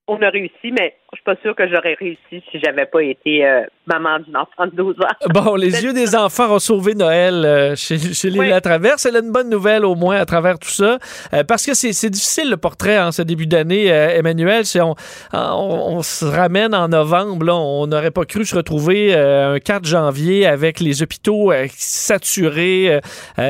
on 0.07 0.21
a 0.21 0.29
réussi, 0.29 0.71
mais 0.71 0.95
je 1.13 1.17
suis 1.17 1.23
pas 1.23 1.41
sûre 1.41 1.55
que 1.55 1.67
j'aurais 1.67 1.95
réussi 1.99 2.43
si 2.51 2.59
j'avais 2.63 2.85
pas 2.85 3.01
été 3.03 3.45
euh, 3.45 3.61
maman 3.85 4.19
d'une 4.19 4.35
enfant 4.35 4.65
de 4.65 4.75
12 4.75 4.95
ans. 4.99 5.29
Bon, 5.33 5.55
les 5.55 5.83
yeux 5.83 5.93
des 5.93 6.15
enfants 6.15 6.55
ont 6.55 6.59
sauvé 6.59 6.95
Noël 6.95 7.45
euh, 7.45 7.75
chez, 7.75 7.97
chez 7.97 8.29
Oui. 8.31 8.49
La 8.49 8.61
Traverse. 8.61 9.05
Elle 9.05 9.17
a 9.17 9.19
une 9.19 9.31
bonne 9.31 9.49
nouvelle 9.49 9.85
au 9.85 9.95
moins 9.95 10.17
à 10.17 10.25
travers 10.25 10.59
tout 10.59 10.69
ça. 10.69 10.97
Euh, 11.33 11.43
parce 11.43 11.65
que 11.65 11.73
c'est 11.73 11.93
c'est 11.93 12.09
difficile 12.09 12.49
le 12.49 12.57
portrait 12.57 12.99
en 12.99 13.11
ce 13.11 13.21
début 13.21 13.47
d'année, 13.47 13.91
euh, 13.91 14.17
Emmanuel. 14.17 14.65
C'est 14.65 14.81
on, 14.81 14.95
on, 15.33 15.37
on 15.39 16.01
se 16.01 16.25
ramène 16.25 16.73
en 16.73 16.87
novembre. 16.87 17.45
Là, 17.45 17.55
on 17.55 17.87
n'aurait 17.87 18.11
pas 18.11 18.25
cru 18.25 18.45
se 18.45 18.55
retrouver 18.55 19.15
euh, 19.15 19.55
un 19.55 19.59
4 19.59 19.85
janvier 19.85 20.45
avec 20.45 20.79
les 20.79 21.01
hôpitaux 21.03 21.51
euh, 21.51 21.67
saturés 21.77 22.99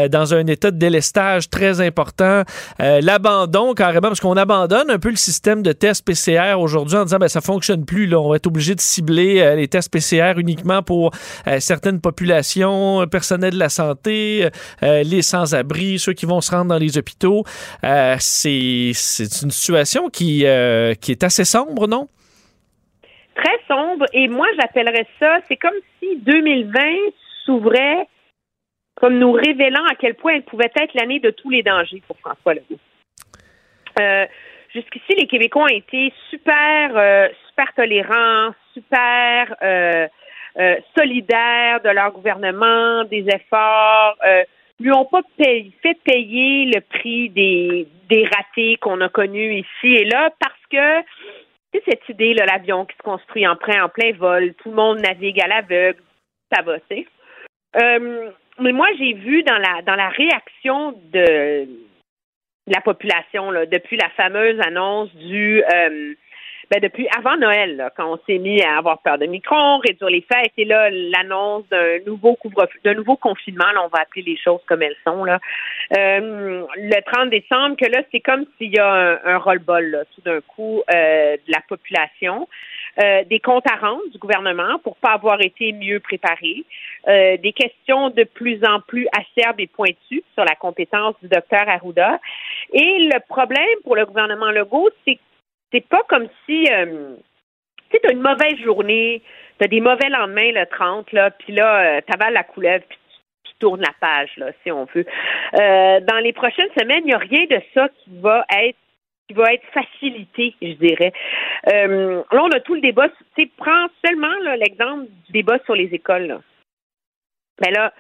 dans 0.09 0.33
un 0.33 0.45
état 0.47 0.71
de 0.71 0.77
délestage 0.77 1.49
très 1.49 1.81
important. 1.81 2.43
Euh, 2.79 2.99
L'abandon 3.01 3.73
carrément, 3.73 4.09
parce 4.09 4.19
qu'on 4.19 4.37
abandonne 4.37 4.89
un 4.89 4.99
peu 4.99 5.09
le 5.09 5.15
système 5.15 5.61
de 5.61 5.71
tests 5.71 6.05
PCR 6.05 6.55
aujourd'hui 6.57 6.97
en 6.97 7.05
disant 7.05 7.17
ben 7.17 7.27
ça 7.27 7.41
fonctionne 7.41 7.52
plus. 7.85 8.07
Là, 8.07 8.19
on 8.19 8.29
va 8.29 8.35
être 8.37 8.47
obligé 8.47 8.75
de 8.75 8.79
cibler 8.79 9.41
euh, 9.41 9.55
les 9.55 9.67
tests 9.67 9.91
PCR 9.91 10.33
uniquement 10.37 10.81
pour 10.81 11.11
euh, 11.47 11.59
certaines 11.59 12.01
populations, 12.01 13.01
euh, 13.01 13.05
personnel 13.05 13.53
de 13.53 13.59
la 13.59 13.69
santé, 13.69 14.47
les 14.81 15.21
sans-abri, 15.21 15.99
ceux 15.99 16.13
qui 16.13 16.25
vont 16.25 16.41
se 16.41 16.51
rendre 16.51 16.69
dans 16.69 16.77
les 16.77 16.97
hôpitaux. 16.97 17.43
C'est 18.19 18.91
c'est 18.93 19.41
une 19.43 19.51
situation 19.51 20.09
qui, 20.09 20.45
qui 21.01 21.11
est 21.11 21.23
assez 21.23 21.45
sombre, 21.45 21.87
non? 21.87 22.07
Très 23.35 23.57
sombre. 23.67 24.05
Et 24.13 24.27
moi, 24.27 24.47
j'appellerais 24.59 25.07
ça, 25.19 25.37
c'est 25.47 25.57
comme 25.57 25.77
si 25.99 26.17
2020 26.17 26.79
s'ouvrait 27.45 28.07
comme 28.95 29.17
nous 29.17 29.31
révélant 29.31 29.83
à 29.89 29.95
quel 29.95 30.15
point 30.15 30.33
elle 30.35 30.43
pouvait 30.43 30.71
être 30.75 30.93
l'année 30.93 31.19
de 31.19 31.31
tous 31.31 31.49
les 31.49 31.63
dangers 31.63 32.01
pour 32.07 32.17
François 32.19 32.53
Legault. 32.53 32.79
Jusqu'ici, 34.73 35.13
les 35.17 35.27
Québécois 35.27 35.63
ont 35.63 35.67
été 35.67 36.11
super, 36.29 36.97
euh, 36.97 37.29
super 37.49 37.73
tolérants, 37.75 38.53
super 38.73 39.55
euh, 39.61 40.07
euh, 40.57 40.75
solidaires 40.97 41.81
de 41.83 41.89
leur 41.89 42.11
gouvernement, 42.11 43.03
des 43.03 43.25
efforts. 43.27 44.17
Euh, 44.25 44.43
lui 44.79 44.91
ont 44.91 45.05
pas 45.05 45.21
payé, 45.37 45.71
fait 45.81 45.97
payer 46.03 46.65
le 46.65 46.81
prix 46.81 47.29
des, 47.29 47.87
des 48.09 48.25
ratés 48.25 48.77
qu'on 48.77 48.99
a 49.01 49.09
connus 49.09 49.59
ici 49.59 49.93
et 49.93 50.05
là 50.05 50.29
parce 50.39 50.59
que 50.71 51.05
sais, 51.73 51.83
cette 51.85 52.09
idée, 52.09 52.33
là, 52.33 52.45
l'avion 52.45 52.85
qui 52.85 52.95
se 52.95 53.03
construit 53.03 53.47
en 53.47 53.55
plein, 53.55 53.83
en 53.83 53.89
plein 53.89 54.11
vol, 54.13 54.53
tout 54.55 54.69
le 54.69 54.75
monde 54.75 54.99
navigue 54.99 55.41
à 55.41 55.47
l'aveugle, 55.47 55.99
ça 56.53 56.61
va, 56.61 56.79
tu 56.79 56.85
sais. 56.89 57.07
Euh, 57.81 58.29
mais 58.59 58.71
moi, 58.71 58.87
j'ai 58.97 59.13
vu 59.13 59.43
dans 59.43 59.57
la 59.57 59.81
dans 59.81 59.95
la 59.95 60.09
réaction 60.09 60.93
de 61.11 61.67
la 62.67 62.81
population 62.81 63.51
là, 63.51 63.65
depuis 63.65 63.97
la 63.97 64.09
fameuse 64.09 64.59
annonce 64.61 65.13
du 65.15 65.63
euh, 65.63 66.13
ben 66.71 66.79
depuis 66.79 67.07
avant 67.15 67.37
Noël, 67.37 67.75
là, 67.75 67.91
quand 67.95 68.13
on 68.13 68.19
s'est 68.25 68.37
mis 68.37 68.61
à 68.61 68.77
avoir 68.77 69.01
peur 69.01 69.17
de 69.17 69.25
micron, 69.25 69.79
réduire 69.79 70.09
les 70.09 70.21
fêtes, 70.21 70.53
et 70.57 70.65
là, 70.65 70.89
l'annonce 70.89 71.67
d'un 71.69 71.99
nouveau 72.05 72.35
couvre-feu, 72.35 72.79
d'un 72.83 72.93
nouveau 72.93 73.17
confinement, 73.17 73.71
là, 73.73 73.83
on 73.83 73.89
va 73.89 74.01
appeler 74.01 74.23
les 74.23 74.37
choses 74.37 74.61
comme 74.65 74.81
elles 74.81 74.95
sont, 75.05 75.23
là. 75.23 75.39
Euh, 75.95 76.65
le 76.75 77.11
30 77.13 77.29
décembre, 77.29 77.75
que 77.75 77.85
là, 77.85 78.01
c'est 78.11 78.21
comme 78.21 78.45
s'il 78.57 78.73
y 78.73 78.79
a 78.79 78.87
un, 78.87 79.19
un 79.25 79.37
roll-ball, 79.37 80.05
tout 80.15 80.21
d'un 80.21 80.41
coup, 80.41 80.81
euh, 80.91 81.35
de 81.35 81.51
la 81.51 81.61
population. 81.67 82.47
Euh, 82.99 83.23
des 83.23 83.39
comptes 83.39 83.65
à 83.71 83.75
rendre 83.75 84.07
du 84.11 84.19
gouvernement 84.19 84.77
pour 84.83 84.95
pas 84.97 85.13
avoir 85.13 85.41
été 85.41 85.71
mieux 85.71 85.99
préparé, 85.99 86.63
euh, 87.07 87.37
des 87.37 87.51
questions 87.51 88.11
de 88.11 88.23
plus 88.23 88.63
en 88.63 88.81
plus 88.81 89.07
acerbes 89.17 89.59
et 89.59 89.67
pointues 89.67 90.23
sur 90.35 90.45
la 90.45 90.55
compétence 90.55 91.15
du 91.21 91.27
docteur 91.27 91.67
Arruda. 91.67 92.19
Et 92.71 93.09
le 93.11 93.19
problème 93.27 93.79
pour 93.83 93.95
le 93.95 94.05
gouvernement 94.05 94.51
Legault, 94.51 94.89
c'est 95.07 95.19
c'est 95.71 95.87
pas 95.87 96.03
comme 96.07 96.27
si 96.45 96.67
euh, 96.71 97.15
tu 97.89 97.99
as 98.07 98.11
une 98.11 98.21
mauvaise 98.21 98.57
journée, 98.63 99.23
tu 99.57 99.65
as 99.65 99.67
des 99.67 99.81
mauvais 99.81 100.09
lendemains 100.09 100.51
le 100.51 100.65
30, 100.67 101.11
là, 101.13 101.31
puis 101.31 101.53
là, 101.53 101.97
euh, 101.97 102.01
t'avales 102.01 102.33
la 102.33 102.43
couleuvre, 102.43 102.83
puis 102.87 102.99
tournes 103.63 103.81
la 103.81 103.93
page, 103.99 104.31
là, 104.37 104.47
si 104.61 104.71
on 104.71 104.85
veut. 104.93 105.05
Euh, 105.59 105.99
dans 106.01 106.19
les 106.19 106.33
prochaines 106.33 106.69
semaines, 106.77 107.03
il 107.05 107.07
n'y 107.07 107.13
a 107.13 107.17
rien 107.17 107.45
de 107.49 107.61
ça 107.73 107.87
qui 107.89 108.11
va 108.19 108.45
être 108.59 108.77
qui 109.27 109.33
va 109.33 109.53
être 109.53 109.65
facilité, 109.73 110.55
je 110.61 110.73
dirais. 110.73 111.13
Euh, 111.71 112.23
là, 112.31 112.43
on 112.43 112.49
a 112.49 112.59
tout 112.59 112.75
le 112.75 112.81
débat. 112.81 113.09
Tu 113.09 113.43
sais, 113.43 113.49
prends 113.57 113.87
seulement 114.05 114.33
l'exemple 114.57 115.05
du 115.25 115.31
débat 115.31 115.59
sur 115.65 115.75
les 115.75 115.93
écoles. 115.93 116.27
Là. 116.27 116.41
Ben 117.61 117.71
là, 117.71 117.93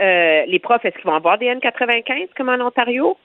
euh, 0.00 0.44
les 0.46 0.58
profs, 0.58 0.84
est-ce 0.84 0.96
qu'ils 0.96 1.06
vont 1.06 1.16
avoir 1.16 1.38
des 1.38 1.46
N95 1.46 2.28
comme 2.36 2.48
en 2.50 2.60
Ontario? 2.66 3.16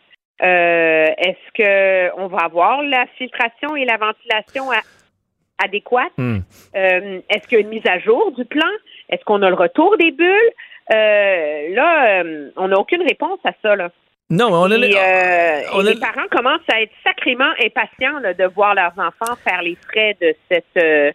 Euh, 0.42 1.06
est-ce 1.18 2.12
qu'on 2.18 2.28
va 2.28 2.38
avoir 2.46 2.82
la 2.84 3.06
filtration 3.18 3.76
et 3.76 3.86
la 3.86 3.98
ventilation 3.98 4.72
à- 4.72 5.64
adéquate? 5.64 6.14
Hmm. 6.18 6.40
Euh, 6.76 7.20
est-ce 7.30 7.48
qu'il 7.48 7.58
y 7.60 7.62
a 7.62 7.64
une 7.64 7.70
mise 7.70 7.86
à 7.86 8.00
jour 8.00 8.32
du 8.32 8.46
plan? 8.46 8.70
Est-ce 9.10 9.24
qu'on 9.26 9.42
a 9.42 9.50
le 9.50 9.56
retour 9.56 9.98
des 9.98 10.12
bulles? 10.12 10.52
Là, 10.90 12.24
on 12.58 12.68
n'a 12.68 12.78
aucune 12.78 13.04
réponse 13.04 13.40
à 13.44 13.52
ça. 13.62 13.76
Là. 13.76 13.92
Non, 14.32 14.50
mais 14.50 14.56
on 14.56 14.72
a... 14.72 14.88
Et, 14.88 14.96
euh, 14.98 15.70
on 15.74 15.86
et 15.86 15.90
a- 15.90 15.94
les 15.94 16.00
parents 16.00 16.28
commencent 16.32 16.70
à 16.74 16.82
être 16.82 16.94
sacrément 17.04 17.52
impatients 17.64 18.20
là, 18.20 18.34
de 18.34 18.46
voir 18.46 18.74
leurs 18.74 18.98
enfants 18.98 19.36
faire 19.44 19.62
les 19.62 19.76
frais 19.76 20.18
de 20.22 20.34
cette 20.50 20.66
euh, 20.78 21.12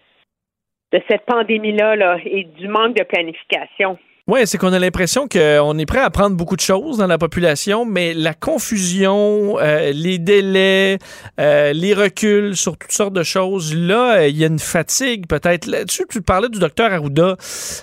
de 0.92 1.02
cette 1.08 1.24
pandémie-là 1.26 1.96
là, 1.96 2.18
et 2.24 2.44
du 2.44 2.68
manque 2.68 2.94
de 2.94 3.02
planification. 3.02 3.98
Oui, 4.28 4.40
c'est 4.44 4.58
qu'on 4.58 4.72
a 4.72 4.80
l'impression 4.80 5.28
qu'on 5.28 5.78
est 5.78 5.86
prêt 5.86 6.00
à 6.00 6.10
prendre 6.10 6.34
beaucoup 6.34 6.56
de 6.56 6.60
choses 6.60 6.98
dans 6.98 7.06
la 7.06 7.16
population, 7.16 7.84
mais 7.84 8.12
la 8.12 8.34
confusion, 8.34 9.56
euh, 9.60 9.92
les 9.94 10.18
délais, 10.18 10.98
euh, 11.38 11.72
les 11.72 11.94
reculs 11.94 12.56
sur 12.56 12.76
toutes 12.76 12.90
sortes 12.90 13.12
de 13.12 13.22
choses, 13.22 13.72
là, 13.72 14.16
euh, 14.16 14.26
il 14.28 14.36
y 14.36 14.42
a 14.42 14.48
une 14.48 14.58
fatigue 14.58 15.28
peut-être. 15.28 15.66
Là-dessus, 15.66 16.06
tu 16.10 16.22
parlais 16.22 16.48
du 16.48 16.58
docteur 16.58 16.92
Arruda. 16.92 17.36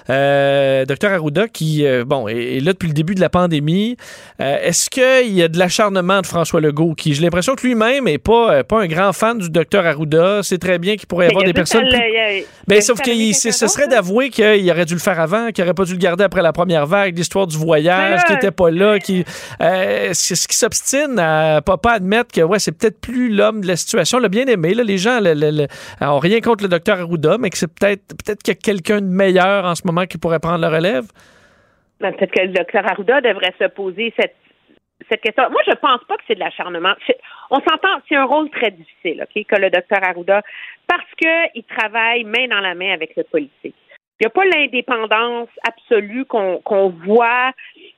Euh, 0.10 0.84
docteur 0.84 1.14
Arruda 1.14 1.48
qui, 1.48 1.86
bon, 2.06 2.28
est, 2.28 2.58
est 2.58 2.60
là 2.60 2.74
depuis 2.74 2.90
le 2.90 2.94
début 2.94 3.16
de 3.16 3.22
la 3.22 3.30
pandémie. 3.30 3.96
Est-ce 4.38 4.90
qu'il 4.90 5.34
y 5.34 5.44
a 5.44 5.48
de 5.48 5.58
l'acharnement 5.58 6.20
de 6.20 6.28
François 6.28 6.60
Legault, 6.60 6.94
qui, 6.94 7.14
j'ai 7.14 7.22
l'impression 7.22 7.56
que 7.56 7.66
lui-même 7.66 8.04
n'est 8.04 8.18
pas, 8.18 8.66
pas 8.66 8.82
un 8.82 8.88
grand 8.88 9.14
fan 9.14 9.38
du 9.38 9.50
docteur 9.50 9.86
Arruda. 9.86 10.42
C'est 10.44 10.58
très 10.58 10.78
bien 10.78 10.98
qu'il 10.98 11.08
pourrait 11.08 11.28
y 11.28 11.30
avoir 11.30 11.46
des 11.46 11.54
personnes... 11.54 11.88
plus- 11.88 11.96
a- 11.96 12.44
ben, 12.68 12.82
sauf 12.82 13.00
que 13.00 13.12
ce 13.34 13.68
serait 13.70 13.88
d'avouer 13.88 14.30
qu'il 14.30 14.70
aurait 14.70 14.84
dû 14.86 14.94
le 14.94 15.00
faire 15.00 15.22
avant, 15.22 15.52
qu'il 15.52 15.64
aurait 15.64 15.74
pas 15.74 15.86
dû 15.86 15.94
le 15.94 16.00
garder 16.00 16.26
après 16.26 16.33
la 16.42 16.54
première 16.54 16.86
vague, 16.86 17.18
l'histoire 17.18 17.48
du 17.48 17.58
voyage, 17.58 18.24
qui 18.26 18.32
là, 18.34 18.38
était 18.38 18.52
pas 18.52 18.72
là, 18.72 19.00
qui 19.00 19.24
euh, 19.62 20.14
ce 20.14 20.48
qui 20.48 20.56
s'obstine 20.56 21.20
à 21.20 21.62
pas, 21.62 21.78
pas 21.78 21.94
admettre 21.94 22.32
que 22.34 22.42
ouais, 22.42 22.60
c'est 22.60 22.72
peut-être 22.78 23.00
plus 23.00 23.30
l'homme 23.30 23.62
de 23.62 23.68
la 23.68 23.76
situation, 23.76 24.20
le 24.20 24.28
bien 24.30 24.46
aimé. 24.48 24.74
Là, 24.74 24.84
les 24.84 24.98
gens 24.98 25.20
le, 25.20 25.34
le- 25.34 25.52
le- 25.52 25.68
ont 26.08 26.20
rien 26.20 26.40
contre 26.42 26.64
le 26.64 26.70
docteur 26.70 27.00
Arruda, 27.00 27.38
mais 27.38 27.50
que 27.50 27.58
c'est 27.58 27.68
peut-être 27.74 28.08
peut-être 28.24 28.42
qu'il 28.44 28.54
y 28.54 28.58
a 28.58 28.60
quelqu'un 28.60 29.02
de 29.02 29.06
meilleur 29.08 29.66
en 29.66 29.76
ce 29.76 29.82
moment 29.86 30.06
qui 30.06 30.18
pourrait 30.18 30.40
prendre 30.40 30.60
le 30.68 30.74
relève. 30.74 31.06
Ben, 32.00 32.12
Peut-être 32.14 32.32
que 32.32 32.42
le 32.42 32.54
docteur 32.54 32.90
Arruda 32.90 33.22
devrait 33.22 33.54
se 33.60 33.68
poser 33.68 34.14
cette, 34.20 34.36
cette 35.10 35.22
question. 35.22 35.50
Moi, 35.52 35.62
je 35.68 35.74
pense 35.76 36.02
pas 36.08 36.16
que 36.18 36.24
c'est 36.28 36.36
de 36.36 36.40
l'acharnement. 36.40 36.94
On 37.50 37.58
s'entend, 37.60 38.00
c'est 38.10 38.16
un 38.16 38.26
rôle 38.26 38.50
très 38.50 38.72
difficile, 38.72 39.24
OK, 39.24 39.46
que 39.48 39.62
le 39.62 39.70
docteur 39.70 40.00
Arruda, 40.04 40.42
parce 40.88 41.06
qu'il 41.18 41.64
travaille 41.64 42.24
main 42.24 42.48
dans 42.50 42.60
la 42.60 42.74
main 42.76 42.92
avec 42.94 43.16
le 43.16 43.24
politique. 43.24 43.76
Il 44.24 44.28
n'y 44.28 44.32
a 44.32 44.42
pas 44.42 44.58
l'indépendance 44.58 45.50
absolue 45.68 46.24
qu'on 46.24 46.90
voit 47.06 47.52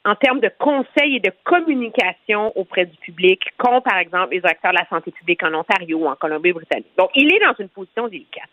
en 0.06 0.16
termes 0.16 0.40
de 0.40 0.50
conseil 0.58 1.18
et 1.18 1.20
de 1.20 1.32
communication 1.44 2.52
auprès 2.58 2.88
du 2.88 2.98
public, 2.98 3.44
qu'ont, 3.60 3.80
par 3.82 4.00
exemple, 4.00 4.34
les 4.34 4.44
acteurs 4.44 4.72
de 4.72 4.80
la 4.80 4.88
santé 4.88 5.12
publique 5.12 5.44
en 5.44 5.54
Ontario 5.54 6.00
ou 6.00 6.08
en 6.08 6.16
Colombie-Britannique. 6.16 6.88
Donc, 6.98 7.12
il 7.14 7.32
est 7.32 7.40
dans 7.46 7.54
une 7.60 7.70
position 7.70 8.08
délicate. 8.08 8.50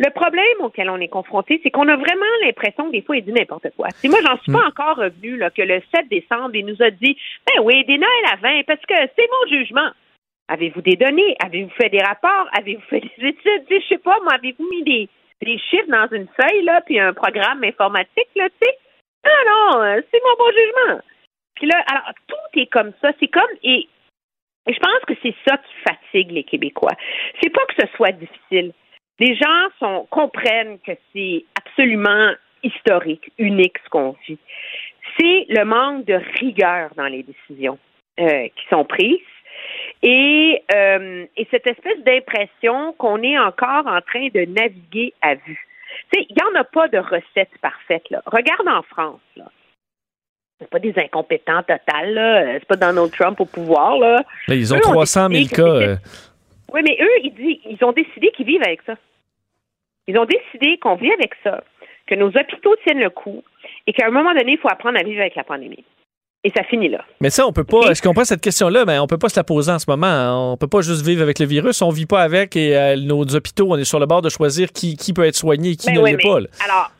Le 0.00 0.10
problème 0.10 0.42
auquel 0.58 0.90
on 0.90 0.96
est 0.96 1.06
confronté, 1.06 1.60
c'est 1.62 1.70
qu'on 1.70 1.86
a 1.86 1.94
vraiment 1.94 2.26
l'impression 2.42 2.86
que 2.86 2.90
des 2.90 3.02
fois, 3.02 3.16
il 3.16 3.24
dit 3.24 3.32
n'importe 3.32 3.68
quoi. 3.76 3.90
C'est 3.94 4.08
moi, 4.08 4.18
j'en 4.26 4.36
suis 4.38 4.50
pas 4.50 4.64
mm. 4.64 4.68
encore 4.68 4.96
revenu 4.96 5.36
là, 5.36 5.50
que 5.50 5.62
le 5.62 5.80
7 5.94 6.08
décembre, 6.08 6.56
il 6.56 6.66
nous 6.66 6.82
a 6.82 6.90
dit 6.90 7.16
Ben 7.46 7.62
oui, 7.62 7.84
des 7.84 7.98
Noël 7.98 8.24
à 8.32 8.36
20, 8.42 8.62
parce 8.66 8.80
que 8.80 8.94
c'est 9.16 9.28
mon 9.30 9.56
jugement. 9.56 9.90
Avez-vous 10.48 10.80
des 10.80 10.96
données? 10.96 11.36
Avez-vous 11.44 11.70
fait 11.80 11.90
des 11.90 12.02
rapports? 12.02 12.48
Avez-vous 12.58 12.82
fait 12.90 13.02
des 13.02 13.28
études? 13.28 13.66
Je 13.70 13.86
sais 13.88 13.98
pas, 13.98 14.18
moi, 14.24 14.32
avez-vous 14.32 14.68
mis 14.68 14.82
des, 14.82 15.08
des 15.42 15.58
chiffres 15.58 15.88
dans 15.88 16.08
une 16.10 16.28
feuille, 16.28 16.64
là, 16.64 16.80
puis 16.82 16.98
un 16.98 17.12
programme 17.12 17.64
informatique, 17.64 18.28
là, 18.36 18.48
tu 18.48 18.56
sais? 18.62 18.78
Non, 19.24 19.50
non, 19.50 19.82
euh, 19.82 20.00
c'est 20.10 20.20
mon 20.24 20.44
bon 20.44 20.50
jugement. 20.50 21.00
Puis 21.54 21.66
là, 21.66 21.84
alors, 21.90 22.12
tout 22.26 22.60
est 22.60 22.66
comme 22.66 22.92
ça. 23.02 23.12
C'est 23.18 23.28
comme, 23.28 23.50
et, 23.62 23.88
et 24.66 24.72
je 24.72 24.78
pense 24.78 25.04
que 25.06 25.14
c'est 25.22 25.34
ça 25.46 25.56
qui 25.56 25.72
fatigue 25.86 26.30
les 26.30 26.44
Québécois. 26.44 26.96
C'est 27.42 27.50
pas 27.50 27.64
que 27.66 27.74
ce 27.80 27.96
soit 27.96 28.12
difficile 28.12 28.72
les 29.18 29.34
gens 29.34 29.68
sont, 29.78 30.06
comprennent 30.10 30.78
que 30.80 30.92
c'est 31.12 31.44
absolument 31.56 32.32
historique, 32.62 33.30
unique 33.38 33.76
ce 33.84 33.88
qu'on 33.90 34.16
vit. 34.26 34.38
C'est 35.18 35.46
le 35.48 35.64
manque 35.64 36.04
de 36.04 36.20
rigueur 36.40 36.90
dans 36.96 37.06
les 37.06 37.22
décisions 37.22 37.78
euh, 38.20 38.48
qui 38.48 38.68
sont 38.70 38.84
prises 38.84 39.18
et, 40.02 40.62
euh, 40.72 41.26
et 41.36 41.46
cette 41.50 41.66
espèce 41.66 41.98
d'impression 42.04 42.92
qu'on 42.94 43.22
est 43.22 43.38
encore 43.38 43.86
en 43.86 44.00
train 44.00 44.28
de 44.28 44.44
naviguer 44.44 45.12
à 45.22 45.34
vue. 45.34 45.66
Il 46.12 46.26
n'y 46.30 46.42
en 46.42 46.60
a 46.60 46.64
pas 46.64 46.88
de 46.88 46.98
recette 46.98 47.50
parfaite. 47.60 48.08
Là. 48.10 48.22
Regarde 48.26 48.68
en 48.68 48.82
France. 48.82 49.20
Là. 49.36 49.46
C'est 50.60 50.70
pas 50.70 50.78
des 50.78 50.94
incompétents 50.96 51.62
total. 51.62 52.14
Là. 52.14 52.58
C'est 52.58 52.66
pas 52.66 52.76
Donald 52.76 53.10
Trump 53.12 53.40
au 53.40 53.44
pouvoir. 53.44 53.98
Là. 53.98 54.22
ils 54.48 54.72
ont 54.72 54.78
300 54.78 55.28
000 55.30 55.44
cas. 55.48 55.62
Euh. 55.62 55.96
Oui, 56.72 56.82
mais 56.84 56.98
eux, 57.00 57.18
ils, 57.24 57.60
ils 57.64 57.84
ont 57.84 57.92
décidé 57.92 58.30
qu'ils 58.30 58.46
vivent 58.46 58.62
avec 58.62 58.82
ça. 58.82 58.94
Ils 60.06 60.18
ont 60.18 60.26
décidé 60.26 60.78
qu'on 60.78 60.96
vit 60.96 61.12
avec 61.12 61.34
ça, 61.42 61.62
que 62.06 62.14
nos 62.14 62.28
hôpitaux 62.28 62.74
tiennent 62.84 63.00
le 63.00 63.10
coup 63.10 63.42
et 63.86 63.92
qu'à 63.92 64.06
un 64.06 64.10
moment 64.10 64.32
donné, 64.32 64.52
il 64.52 64.58
faut 64.58 64.70
apprendre 64.70 64.98
à 64.98 65.02
vivre 65.02 65.20
avec 65.20 65.34
la 65.34 65.44
pandémie. 65.44 65.84
Et 66.44 66.52
ça 66.56 66.62
finit 66.62 66.88
là. 66.88 67.04
Mais 67.20 67.30
ça, 67.30 67.46
on 67.46 67.52
peut 67.52 67.64
pas. 67.64 67.90
Est-ce 67.90 68.00
qu'on 68.00 68.14
prend 68.14 68.24
cette 68.24 68.40
question-là? 68.40 68.84
Mais 68.86 68.98
on 69.00 69.06
peut 69.08 69.18
pas 69.18 69.28
se 69.28 69.38
la 69.38 69.44
poser 69.44 69.72
en 69.72 69.78
ce 69.78 69.86
moment. 69.88 70.52
On 70.52 70.56
peut 70.56 70.68
pas 70.68 70.82
juste 70.82 71.04
vivre 71.04 71.22
avec 71.22 71.40
le 71.40 71.46
virus. 71.46 71.82
On 71.82 71.90
vit 71.90 72.06
pas 72.06 72.22
avec 72.22 72.54
et 72.54 72.76
euh, 72.76 72.96
nos 72.96 73.22
hôpitaux, 73.22 73.66
on 73.70 73.76
est 73.76 73.84
sur 73.84 73.98
le 73.98 74.06
bord 74.06 74.22
de 74.22 74.28
choisir 74.28 74.68
qui, 74.72 74.96
qui 74.96 75.12
peut 75.12 75.24
être 75.24 75.34
soigné 75.34 75.70
et 75.70 75.76
qui 75.76 75.92
ben 75.92 76.00
ne 76.00 76.06
l'est 76.06 76.16
pas. 76.16 76.38
Alors, 76.64 76.92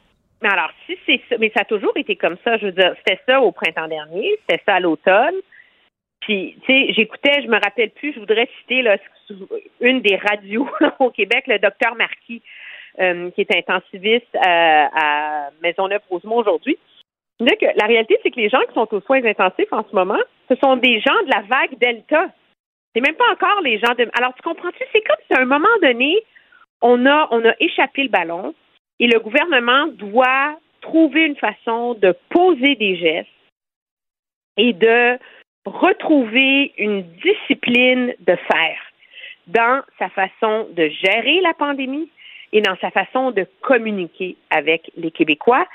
mais 0.43 0.49
alors, 0.49 0.71
si 0.87 0.97
c'est 1.07 1.21
ça, 1.29 1.37
mais 1.39 1.53
ça 1.55 1.63
a 1.63 1.65
toujours 1.65 1.97
été 1.97 2.17
comme 2.17 2.37
ça. 2.43 2.57
Je 2.59 2.67
veux 2.67 2.73
dire, 2.73 2.95
c'était 2.99 3.21
ça 3.27 3.41
au 3.41 3.53
printemps 3.53 3.89
dernier, 3.89 4.39
c'était 4.41 4.63
ça 4.67 4.75
à 4.75 4.81
l'automne. 4.81 5.35
Puis, 6.21 6.59
tu 6.67 6.73
sais, 6.73 6.93
j'écoutais, 6.93 7.43
je 7.43 7.49
me 7.49 7.61
rappelle 7.61 7.91
plus, 7.91 8.13
je 8.13 8.21
voudrais 8.21 8.49
citer 8.61 8.83
là, 8.83 8.99
une 9.81 10.01
des 10.01 10.17
radios 10.17 10.69
au 10.99 11.11
Québec, 11.11 11.45
le 11.47 11.59
docteur 11.59 11.95
Marquis, 11.95 12.43
euh, 12.99 13.31
qui 13.31 13.43
est 13.43 13.57
intensiviste 13.57 14.35
à, 14.35 15.47
à 15.47 15.51
Maisonneuve-Rosemont 15.63 16.37
aujourd'hui. 16.37 16.77
La 17.41 17.87
réalité, 17.87 18.19
c'est 18.23 18.31
que 18.31 18.41
les 18.41 18.49
gens 18.49 18.61
qui 18.69 18.75
sont 18.75 18.93
aux 18.93 19.01
soins 19.01 19.25
intensifs 19.25 19.73
en 19.73 19.85
ce 19.89 19.95
moment, 19.95 20.19
ce 20.49 20.57
sont 20.57 20.77
des 20.77 21.01
gens 21.01 21.23
de 21.25 21.31
la 21.31 21.43
vague 21.43 21.79
Delta. 21.79 22.27
C'est 22.95 23.01
même 23.01 23.15
pas 23.15 23.31
encore 23.33 23.61
les 23.63 23.79
gens 23.79 23.95
de. 23.95 24.09
Alors, 24.15 24.35
tu 24.35 24.43
comprends-tu? 24.43 24.83
C'est 24.93 25.03
comme 25.03 25.17
si 25.27 25.35
à 25.35 25.43
un 25.43 25.45
moment 25.45 25.69
donné, 25.83 26.21
on 26.83 27.07
a, 27.07 27.29
on 27.31 27.45
a 27.45 27.55
échappé 27.61 28.03
le 28.03 28.09
ballon 28.09 28.55
et 28.99 29.07
le 29.07 29.21
gouvernement 29.21 29.87
doit 29.89 30.59
trouver 30.81 31.27
une 31.27 31.37
façon 31.37 31.95
de 31.95 32.17
poser 32.31 32.75
des 32.75 32.97
gestes 32.97 33.29
et 34.57 34.73
de 34.73 35.19
retrouver 35.65 36.73
une 36.79 37.03
discipline 37.03 38.15
de 38.21 38.37
faire 38.51 38.81
dans 39.47 39.83
sa 39.99 40.09
façon 40.11 40.69
de 40.73 40.89
gérer 40.89 41.41
la 41.41 41.55
pandémie, 41.55 42.11
et 42.53 42.61
dans 42.61 42.77
sa 42.81 42.91
façon 42.91 43.31
de 43.31 43.47
communiquer 43.61 44.37
avec 44.51 44.91
les 44.97 45.11
Québécois. 45.11 45.67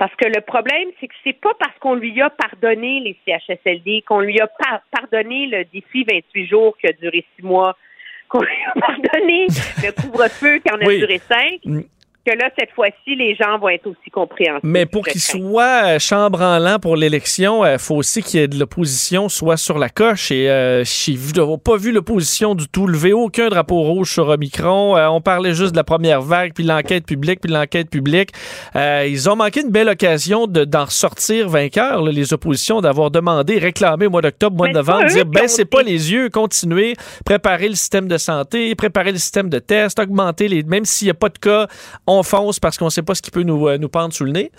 Parce 0.00 0.16
que 0.16 0.24
le 0.24 0.40
problème, 0.40 0.88
c'est 0.98 1.08
que 1.08 1.14
c'est 1.22 1.38
pas 1.38 1.52
parce 1.58 1.78
qu'on 1.78 1.92
lui 1.92 2.22
a 2.22 2.30
pardonné 2.30 3.00
les 3.00 3.18
CHSLD, 3.26 4.02
qu'on 4.08 4.20
lui 4.20 4.40
a 4.40 4.48
pardonné 4.90 5.44
le 5.44 5.64
défi 5.66 6.04
28 6.04 6.46
jours 6.46 6.74
qui 6.78 6.86
a 6.86 6.92
duré 6.92 7.22
six 7.36 7.42
mois, 7.42 7.76
qu'on 8.30 8.40
lui 8.40 8.64
a 8.74 8.80
pardonné 8.80 9.46
le 9.82 9.92
couvre-feu 9.92 10.60
qui 10.60 10.72
en 10.72 10.78
a 10.78 10.86
duré 10.86 11.18
cinq, 11.18 11.60
que 12.30 12.38
là, 12.38 12.50
cette 12.58 12.70
fois-ci, 12.72 13.14
les 13.16 13.34
gens 13.34 13.58
vont 13.58 13.68
être 13.68 13.86
aussi 13.86 14.10
compréhensifs. 14.10 14.60
Mais 14.62 14.86
pour 14.86 15.04
qu'il 15.04 15.20
soit 15.20 15.84
euh, 15.84 15.98
chambre 15.98 16.42
en 16.42 16.58
l'an 16.58 16.78
pour 16.78 16.96
l'élection, 16.96 17.64
il 17.64 17.68
euh, 17.68 17.78
faut 17.78 17.96
aussi 17.96 18.22
qu'il 18.22 18.40
y 18.40 18.42
ait 18.42 18.48
de 18.48 18.58
l'opposition 18.58 19.28
soit 19.28 19.56
sur 19.56 19.78
la 19.78 19.88
coche. 19.88 20.30
Et 20.30 20.48
euh, 20.48 20.84
je 20.84 21.56
pas 21.56 21.76
vu 21.76 21.92
l'opposition 21.92 22.54
du 22.54 22.68
tout 22.68 22.86
lever 22.86 23.12
aucun 23.12 23.48
drapeau 23.48 23.80
rouge 23.80 24.12
sur 24.12 24.28
Omicron. 24.28 24.96
Euh, 24.96 25.08
on 25.08 25.20
parlait 25.20 25.54
juste 25.54 25.72
de 25.72 25.76
la 25.76 25.84
première 25.84 26.22
vague, 26.22 26.52
puis 26.54 26.64
l'enquête 26.64 27.04
publique, 27.04 27.40
puis 27.40 27.52
l'enquête 27.52 27.90
publique. 27.90 28.30
ils 28.74 29.28
ont 29.28 29.36
manqué 29.36 29.62
une 29.62 29.70
belle 29.70 29.88
occasion 29.88 30.46
d'en 30.46 30.86
sortir 30.86 31.48
vainqueur, 31.48 32.02
les 32.02 32.32
oppositions, 32.32 32.80
d'avoir 32.80 33.10
demandé, 33.10 33.58
réclamé 33.58 34.06
au 34.06 34.10
mois 34.10 34.22
d'octobre, 34.22 34.56
mois 34.56 34.68
de 34.68 34.74
novembre, 34.74 35.06
dire 35.06 35.26
baissez 35.26 35.64
pas 35.64 35.82
les 35.82 36.12
yeux, 36.12 36.28
continuez, 36.28 36.94
préparer 37.24 37.68
le 37.68 37.74
système 37.74 38.08
de 38.08 38.18
santé, 38.18 38.74
préparer 38.74 39.12
le 39.12 39.18
système 39.18 39.48
de 39.48 39.58
test, 39.58 39.98
augmenter 39.98 40.48
les... 40.48 40.62
Même 40.62 40.84
s'il 40.84 41.06
n'y 41.06 41.10
a 41.10 41.14
pas 41.14 41.28
de 41.28 41.38
cas, 41.38 41.66
on 42.06 42.19
parce 42.60 42.78
qu'on 42.78 42.86
ne 42.86 42.90
sait 42.90 43.02
pas 43.02 43.14
ce 43.14 43.22
qui 43.22 43.30
peut 43.30 43.42
nous, 43.42 43.68
euh, 43.68 43.78
nous 43.78 43.88
pendre 43.88 44.12
sous 44.12 44.24
le 44.24 44.32
nez. 44.32 44.50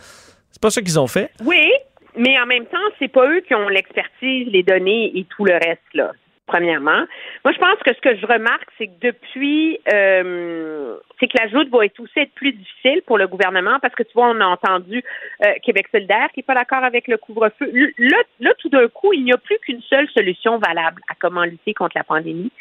C'est 0.52 0.62
pas 0.62 0.70
ça 0.70 0.82
qu'ils 0.82 1.00
ont 1.00 1.08
fait. 1.08 1.32
Oui, 1.44 1.72
mais 2.16 2.40
en 2.40 2.46
même 2.46 2.66
temps, 2.66 2.78
c'est 3.00 3.08
pas 3.08 3.28
eux 3.28 3.42
qui 3.42 3.56
ont 3.56 3.70
l'expertise, 3.70 4.48
les 4.52 4.64
données 4.64 5.12
et 5.18 5.26
tout 5.26 5.46
le 5.46 5.54
reste, 5.54 5.94
là. 5.94 6.12
Premièrement. 6.48 7.06
Moi, 7.46 7.54
je 7.54 7.60
pense 7.60 7.78
que 7.86 7.94
ce 7.94 8.02
que 8.02 8.14
je 8.18 8.26
remarque, 8.26 8.68
c'est 8.78 8.88
que 8.88 9.00
depuis, 9.00 9.80
euh, 9.94 10.98
c'est 11.18 11.28
que 11.28 11.38
la 11.42 11.48
joute 11.48 11.70
va 11.70 11.86
être 11.86 11.98
aussi 12.02 12.20
être 12.20 12.34
plus 12.34 12.52
difficile 12.52 13.02
pour 13.06 13.18
le 13.18 13.28
gouvernement 13.28 13.80
parce 13.82 13.96
que 13.96 14.04
tu 14.04 14.12
vois, 14.14 14.28
on 14.32 14.42
a 14.42 14.46
entendu 14.48 15.02
euh, 15.46 15.54
Québec 15.64 15.88
solidaire 15.92 16.28
qui 16.34 16.40
n'est 16.40 16.44
pas 16.44 16.56
d'accord 16.56 16.84
avec 16.84 17.08
le 17.08 17.18
couvre-feu. 17.18 17.72
Là, 17.98 18.18
là, 18.42 18.52
tout 18.58 18.68
d'un 18.68 18.90
coup, 18.90 19.14
il 19.14 19.24
n'y 19.24 19.32
a 19.32 19.38
plus 19.38 19.60
qu'une 19.60 19.82
seule 19.84 20.10
solution 20.10 20.58
valable 20.58 21.02
à 21.10 21.16
comment 21.18 21.46
lutter 21.46 21.74
contre 21.74 21.96
la 21.96 22.04
pandémie. 22.04 22.52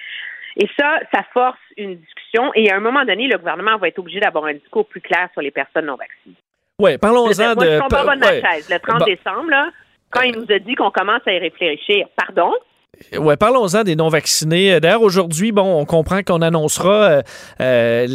Et 0.57 0.69
ça, 0.79 0.99
ça 1.13 1.23
force 1.33 1.59
une 1.77 1.97
discussion. 1.97 2.53
Et 2.55 2.71
à 2.71 2.77
un 2.77 2.81
moment 2.81 3.05
donné, 3.05 3.29
le 3.29 3.39
gouvernement 3.39 3.77
va 3.77 3.89
être 3.89 3.99
obligé 3.99 4.21
d'avoir 4.21 4.47
un 4.47 4.55
discours 4.55 4.87
plus 4.87 5.01
clair 5.01 5.29
sur 5.33 5.43
les 5.43 5.51
personnes 5.51 5.87
non 5.87 5.97
vaccinées. 5.97 6.37
Oui, 6.81 6.99
parlons-en 6.99 7.27
de. 7.29 7.33
Je 7.33 7.89
pas 7.89 8.05
ouais. 8.05 8.41
Le 8.71 8.79
30 8.79 9.05
décembre, 9.05 9.51
là, 9.51 9.71
quand 10.11 10.23
il 10.23 10.37
nous 10.37 10.51
a 10.51 10.59
dit 10.59 10.75
qu'on 10.75 10.91
commence 10.91 11.23
à 11.27 11.33
y 11.33 11.39
réfléchir, 11.39 12.07
pardon, 12.17 12.53
Ouais, 13.17 13.37
parlons-en 13.37 13.83
des 13.83 13.97
non-vaccinés. 13.97 14.79
D'ailleurs, 14.79 15.03
aujourd'hui, 15.03 15.53
bon, 15.53 15.81
on 15.81 15.85
comprend 15.85 16.23
qu'on 16.23 16.43
annoncera 16.43 17.05
euh, 17.05 17.23
euh 17.61 18.07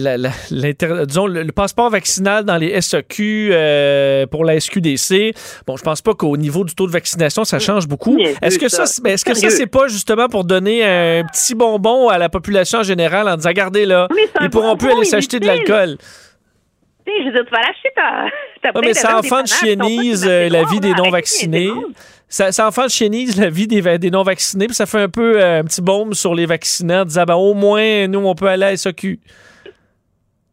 disons, 1.08 1.28
le, 1.28 1.52
passeport 1.52 1.90
vaccinal 1.90 2.46
dans 2.46 2.58
les 2.58 2.80
SAQ 2.80 3.50
euh, 3.52 4.26
pour 4.28 4.46
la 4.46 4.60
SQDC. 4.60 5.34
Bon, 5.68 5.76
je 5.76 5.84
pense 5.84 6.02
pas 6.02 6.14
qu'au 6.14 6.38
niveau 6.38 6.64
du 6.64 6.76
taux 6.76 6.88
de 6.88 6.92
vaccination, 6.92 7.44
ça 7.44 7.60
change 7.60 7.88
beaucoup. 7.88 8.18
Est-ce 8.42 8.60
que 8.60 8.70
ça, 8.70 8.84
est-ce 8.84 9.26
que 9.26 9.34
ça, 9.34 9.50
c'est 9.50 9.68
pas 9.68 9.88
justement 9.88 10.30
pour 10.30 10.46
donner 10.46 10.84
un 10.86 11.26
petit 11.26 11.56
bonbon 11.56 12.08
à 12.10 12.18
la 12.18 12.30
population 12.30 12.80
en 12.80 12.84
général 12.84 13.28
en 13.28 13.36
disant, 13.36 13.50
regardez 13.50 13.86
là, 13.86 14.08
ils 14.42 14.50
pourront 14.50 14.78
plus 14.78 14.92
aller 14.92 15.06
s'acheter 15.06 15.40
de 15.40 15.48
l'alcool. 15.48 15.98
Je 17.08 17.26
veux 17.26 17.32
dire, 17.32 17.46
tu 17.46 17.52
vas 17.52 17.62
l'acheter, 17.62 17.90
ta, 17.96 18.82
mais 18.82 18.94
ça 18.94 19.22
chienise 19.46 20.26
la 20.26 20.64
vie 20.64 20.80
des 20.80 20.94
non-vaccinés 20.94 21.72
ça, 22.36 22.52
ça 22.52 22.68
en 22.68 22.88
chienise 22.90 23.40
la 23.40 23.50
vie 23.50 23.66
des, 23.66 23.98
des 23.98 24.12
non-vaccinés, 24.12 24.66
puis 24.66 24.76
ça 24.76 24.86
fait 24.86 25.00
un 25.00 25.08
peu 25.08 25.42
euh, 25.42 25.62
un 25.62 25.64
petit 25.64 25.82
baume 25.82 26.14
sur 26.14 26.36
les 26.36 26.46
vaccinants, 26.46 27.02
en 27.02 27.06
disant 27.06 27.24
ben, 27.24 27.36
au 27.36 27.54
moins, 27.54 28.08
nous, 28.08 28.20
on 28.20 28.36
peut 28.36 28.48
aller 28.48 28.66
à 28.66 28.76
SOQ. 28.76 29.20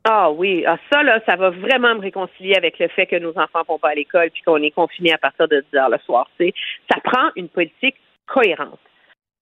Ah 0.04 0.30
oui, 0.30 0.64
ah, 0.64 0.78
ça, 0.92 1.02
là, 1.02 1.18
ça 1.26 1.34
va 1.34 1.50
vraiment 1.50 1.94
me 1.96 2.00
réconcilier 2.00 2.54
avec 2.54 2.78
le 2.78 2.86
fait 2.86 3.06
que 3.06 3.16
nos 3.16 3.30
enfants 3.30 3.60
ne 3.60 3.66
vont 3.66 3.78
pas 3.78 3.90
à 3.90 3.94
l'école 3.94 4.30
puis 4.30 4.42
qu'on 4.42 4.62
est 4.62 4.70
confinés 4.70 5.12
à 5.12 5.18
partir 5.18 5.48
de 5.48 5.64
10 5.72 5.78
heures 5.78 5.90
le 5.90 5.98
soir. 6.06 6.28
Ça 6.38 6.98
prend 7.02 7.30
une 7.34 7.48
politique 7.48 7.96
cohérente. 8.26 8.80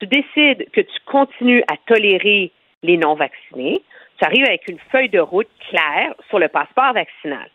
Tu 0.01 0.07
décides 0.07 0.71
que 0.73 0.81
tu 0.81 0.99
continues 1.07 1.63
à 1.71 1.77
tolérer 1.87 2.53
les 2.83 2.97
non-vaccinés. 2.97 3.83
Tu 4.19 4.25
arrives 4.25 4.47
avec 4.47 4.67
une 4.69 4.79
feuille 4.91 5.11
de 5.11 5.21
route 5.21 5.49
claire 5.69 6.15
sur 6.29 6.39
le 6.39 6.49
passeport 6.49 6.95
vaccinal. 6.95 7.51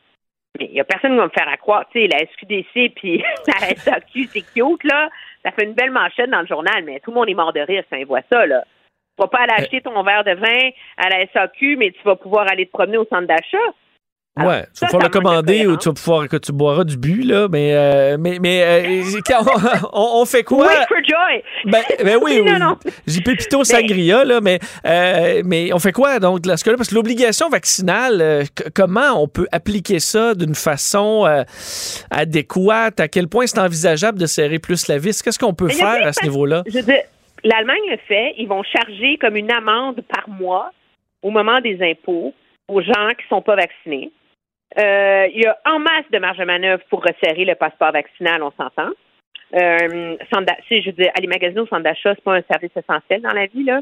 Mais 0.60 0.66
il 0.66 0.74
n'y 0.74 0.80
a 0.80 0.84
personne 0.84 1.12
qui 1.12 1.18
va 1.18 1.26
me 1.26 1.30
faire 1.30 1.48
à 1.48 1.58
croire. 1.58 1.86
Tu 1.92 2.02
sais, 2.02 2.08
la 2.08 2.20
SQDC 2.20 2.94
puis 2.96 3.24
la 3.48 3.76
SAQ, 3.76 4.26
c'est 4.32 4.42
cute, 4.42 4.84
là. 4.84 5.10
Ça 5.44 5.52
fait 5.52 5.66
une 5.66 5.74
belle 5.74 5.92
manchette 5.92 6.30
dans 6.30 6.42
le 6.42 6.48
journal, 6.48 6.84
mais 6.84 7.00
tout 7.00 7.12
le 7.12 7.16
monde 7.16 7.30
est 7.30 7.36
mort 7.36 7.54
de 7.54 7.60
rire 7.60 7.84
si 7.92 8.00
on 8.02 8.06
voit 8.06 8.22
ça, 8.32 8.46
là. 8.46 8.64
Tu 9.18 9.22
vas 9.22 9.28
pas 9.28 9.44
aller 9.44 9.64
acheter 9.64 9.82
ton 9.82 10.02
verre 10.04 10.24
de 10.26 10.34
vin 10.34 10.70
à 10.98 11.10
la 11.10 11.26
SAQ, 11.28 11.78
mais 11.78 11.92
tu 11.92 12.04
vas 12.04 12.16
pouvoir 12.16 12.52
aller 12.52 12.66
te 12.66 12.72
promener 12.72 12.98
au 12.98 13.06
centre 13.06 13.28
d'achat. 13.28 13.58
Ouais, 14.38 14.66
tu 14.74 14.82
vas 14.82 14.88
pouvoir 14.88 15.04
le 15.04 15.10
commander 15.10 15.68
ou 15.68 15.78
tu 15.78 15.90
vas 15.90 15.94
pouvoir 15.94 16.28
que 16.28 16.38
tu 16.38 16.52
boiras 16.52 16.84
du 16.84 16.98
but, 16.98 17.24
là, 17.24 17.48
mais, 17.50 17.74
euh, 17.74 18.18
mais, 18.20 18.40
mais 18.40 18.64
euh, 18.64 19.04
on, 19.94 20.26
fait 20.26 20.44
quoi? 20.44 20.68
Wait 20.68 20.88
for 20.88 20.98
joy! 20.98 21.44
Ben, 21.66 21.82
ben 22.04 22.18
oui, 22.22 22.42
oui. 22.46 22.60
non, 22.60 22.78
J'ai 23.08 23.22
Pépito 23.22 23.64
Sangria, 23.64 24.26
là, 24.26 24.42
mais, 24.42 24.60
euh, 24.86 25.42
mais 25.46 25.74
on 25.74 25.80
fait 25.80 25.92
quoi 25.92 26.20
donc 26.20 26.46
là, 26.46 26.56
Parce 26.56 26.90
que 26.90 26.96
l'obligation 26.96 27.50
vaccinale, 27.50 28.46
comment 28.74 29.22
on 29.22 29.28
peut 29.28 29.48
appliquer 29.52 30.00
ça 30.00 30.36
d'une 30.36 30.56
façon 30.56 31.26
adéquate? 32.12 33.00
À 33.00 33.08
quel 33.08 33.28
point 33.28 33.48
c'est 33.48 33.60
envisageable 33.60 34.20
de 34.20 34.26
serrer 34.26 34.60
plus 34.60 34.88
la 34.88 34.98
vis? 34.98 35.22
Qu'est-ce 35.22 35.40
qu'on 35.40 35.54
peut 35.54 35.70
faire 35.70 36.06
à 36.06 36.14
ce 36.14 36.24
niveau-là? 36.24 36.64
L'Allemagne 37.44 37.92
le 37.92 37.98
fait. 38.08 38.34
Ils 38.40 38.48
vont 38.48 38.64
charger 38.64 39.18
comme 39.22 39.36
une 39.36 39.52
amende 39.52 40.02
par 40.10 40.28
mois 40.28 40.72
au 41.22 41.30
moment 41.30 41.62
des 41.62 41.78
impôts 41.82 42.34
aux 42.68 42.82
gens 42.82 43.10
qui 43.10 43.24
ne 43.24 43.30
sont 43.30 43.42
pas 43.42 43.56
vaccinés. 43.56 44.12
Euh, 44.78 45.28
il 45.34 45.42
y 45.42 45.46
a 45.46 45.58
en 45.66 45.80
masse 45.80 46.10
de 46.12 46.20
marge 46.20 46.38
de 46.38 46.44
manœuvre 46.44 46.84
pour 46.90 47.04
resserrer 47.04 47.46
le 47.46 47.56
passeport 47.56 47.92
vaccinal, 47.92 48.44
on 48.44 48.52
s'entend. 48.52 48.90
Euh, 49.54 50.18
je 50.70 50.86
veux 50.86 50.92
dire, 50.92 51.12
aller 51.18 51.28
magasiner 51.28 51.62
au 51.62 51.68
centre 51.68 51.84
d'achat, 51.84 52.14
c'est 52.16 52.24
pas 52.24 52.36
un 52.36 52.42
service 52.42 52.76
essentiel 52.76 53.22
dans 53.22 53.34
la 53.34 53.46
vie, 53.46 53.64
là. 53.64 53.82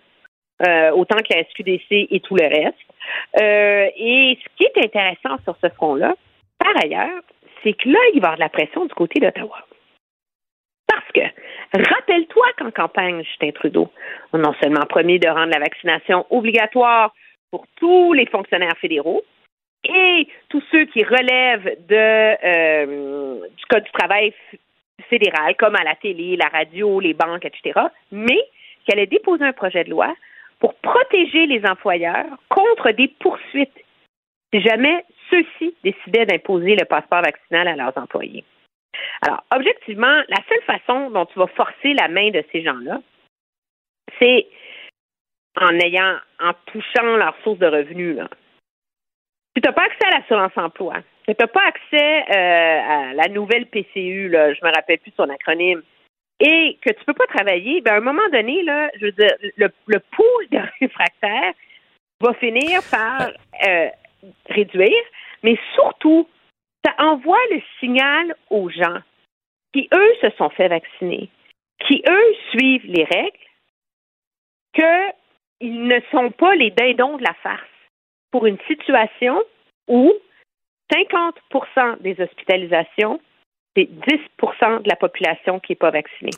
Euh, 0.68 0.92
autant 0.92 1.18
que 1.18 1.34
la 1.34 1.44
SQDC 1.46 2.08
et 2.12 2.20
tout 2.20 2.36
le 2.36 2.46
reste. 2.46 2.78
Et 3.98 4.38
ce 4.42 4.50
qui 4.56 4.66
est 4.66 4.86
intéressant 4.86 5.38
sur 5.44 5.58
ce 5.62 5.70
front-là, 5.70 6.16
par 6.60 6.74
ailleurs, 6.84 7.22
c'est 7.64 7.74
que 7.74 7.90
là, 7.90 8.00
il 8.14 8.22
va 8.22 8.28
y 8.30 8.32
avoir 8.32 8.36
de 8.36 8.42
la 8.42 8.50
pression 8.50 8.86
du 8.86 8.94
côté 8.94 9.20
d'Ottawa. 9.20 9.66
Parce 10.88 11.12
que, 11.14 11.22
rappelle-toi 11.74 12.46
qu'en 12.58 12.72
campagne, 12.72 13.24
Justin 13.24 13.52
Trudeau 13.52 13.90
a 14.32 14.38
non 14.38 14.54
seulement 14.62 14.86
promis 14.86 15.20
de 15.20 15.28
rendre 15.28 15.52
la 15.52 15.60
vaccination 15.60 16.26
obligatoire 16.30 17.14
pour 17.50 17.66
tous 17.78 18.14
les 18.14 18.28
fonctionnaires 18.28 18.78
fédéraux 18.80 19.24
et 19.84 20.28
tous 20.50 20.64
ceux 20.72 20.86
qui 20.86 21.04
relèvent 21.04 21.78
de, 21.88 22.46
euh, 22.46 23.48
du 23.56 23.66
Code 23.66 23.84
du 23.84 23.92
travail 23.92 24.34
fédéral, 25.10 25.56
comme 25.58 25.76
à 25.76 25.84
la 25.84 25.96
télé, 25.96 26.38
la 26.38 26.48
radio, 26.48 27.00
les 27.00 27.14
banques, 27.14 27.46
etc., 27.46 27.80
mais 28.12 28.40
qu'elle 28.86 29.00
ait 29.00 29.08
déposé 29.08 29.44
un 29.44 29.54
projet 29.54 29.84
de 29.84 29.90
loi 29.90 30.14
pour 30.60 30.76
protéger 30.76 31.46
les 31.46 31.66
employeurs 31.66 32.26
contre 32.50 32.92
des 32.92 33.10
poursuites 33.20 33.84
si 34.54 34.62
jamais 34.62 35.04
ceux-ci 35.30 35.74
décidaient 35.84 36.26
d'imposer 36.26 36.76
le 36.76 36.86
passeport 36.86 37.22
vaccinal 37.22 37.68
à 37.68 37.76
leurs 37.76 37.98
employés. 37.98 38.44
Alors, 39.22 39.44
objectivement, 39.56 40.22
la 40.28 40.38
seule 40.48 40.62
façon 40.64 41.10
dont 41.10 41.26
tu 41.26 41.40
vas 41.40 41.48
forcer 41.48 41.94
la 41.94 42.08
main 42.08 42.30
de 42.30 42.44
ces 42.52 42.62
gens-là, 42.62 43.02
c'est 44.20 44.48
en 45.60 45.74
ayant, 45.80 46.18
en 46.40 46.54
touchant 46.68 47.18
leur 47.18 47.36
source 47.44 47.60
de 47.60 47.68
revenus. 47.68 48.20
Tu 49.64 49.70
n'as 49.70 49.74
pas 49.74 49.86
accès 49.86 50.06
à 50.08 50.20
l'assurance 50.20 50.52
emploi. 50.58 50.96
Tu 51.26 51.34
n'as 51.40 51.48
pas 51.48 51.66
accès 51.66 52.26
euh, 52.30 53.10
à 53.10 53.14
la 53.14 53.30
nouvelle 53.30 53.66
PCU, 53.68 54.28
là, 54.28 54.54
je 54.54 54.60
me 54.62 54.70
rappelle 54.70 55.00
plus 55.00 55.14
son 55.16 55.30
acronyme, 55.30 55.82
et 56.42 56.78
que 56.82 56.90
tu 56.90 57.00
ne 57.00 57.06
peux 57.06 57.14
pas 57.14 57.28
travailler, 57.28 57.80
ben, 57.80 57.94
à 57.94 57.98
un 57.98 58.02
moment 58.02 58.28
donné, 58.34 58.62
là, 58.64 58.90
je 59.00 59.06
veux 59.06 59.12
dire, 59.14 59.32
le, 59.56 59.70
le 59.88 60.00
pool 60.00 60.50
de 60.52 60.60
réfractaires 60.82 61.54
va 62.20 62.34
finir 62.34 62.82
par 62.92 63.30
euh, 63.66 63.90
réduire, 64.50 65.04
mais 65.44 65.58
surtout, 65.76 66.28
ça 66.86 66.94
envoie 66.98 67.40
le 67.52 67.62
signal 67.80 68.36
aux 68.50 68.70
gens 68.70 69.00
qui, 69.72 69.88
eux, 69.94 70.14
se 70.22 70.30
sont 70.38 70.50
fait 70.50 70.68
vacciner, 70.68 71.30
qui, 71.88 72.04
eux, 72.06 72.36
suivent 72.52 72.86
les 72.86 73.06
règles, 73.06 73.38
qu'ils 74.74 75.88
ne 75.88 76.02
sont 76.12 76.32
pas 76.32 76.54
les 76.56 76.72
dindons 76.72 77.16
de 77.16 77.24
la 77.24 77.34
farce. 77.36 77.62
Pour 78.32 78.46
une 78.46 78.60
situation 78.68 79.42
où 79.88 80.14
50% 80.92 82.02
des 82.02 82.16
hospitalisations, 82.20 83.20
c'est 83.76 83.90
10% 83.90 84.84
de 84.84 84.90
la 84.90 84.96
population 84.96 85.60
qui 85.60 85.72
n'est 85.72 85.78
pas 85.78 85.92
vaccinée. 85.92 86.32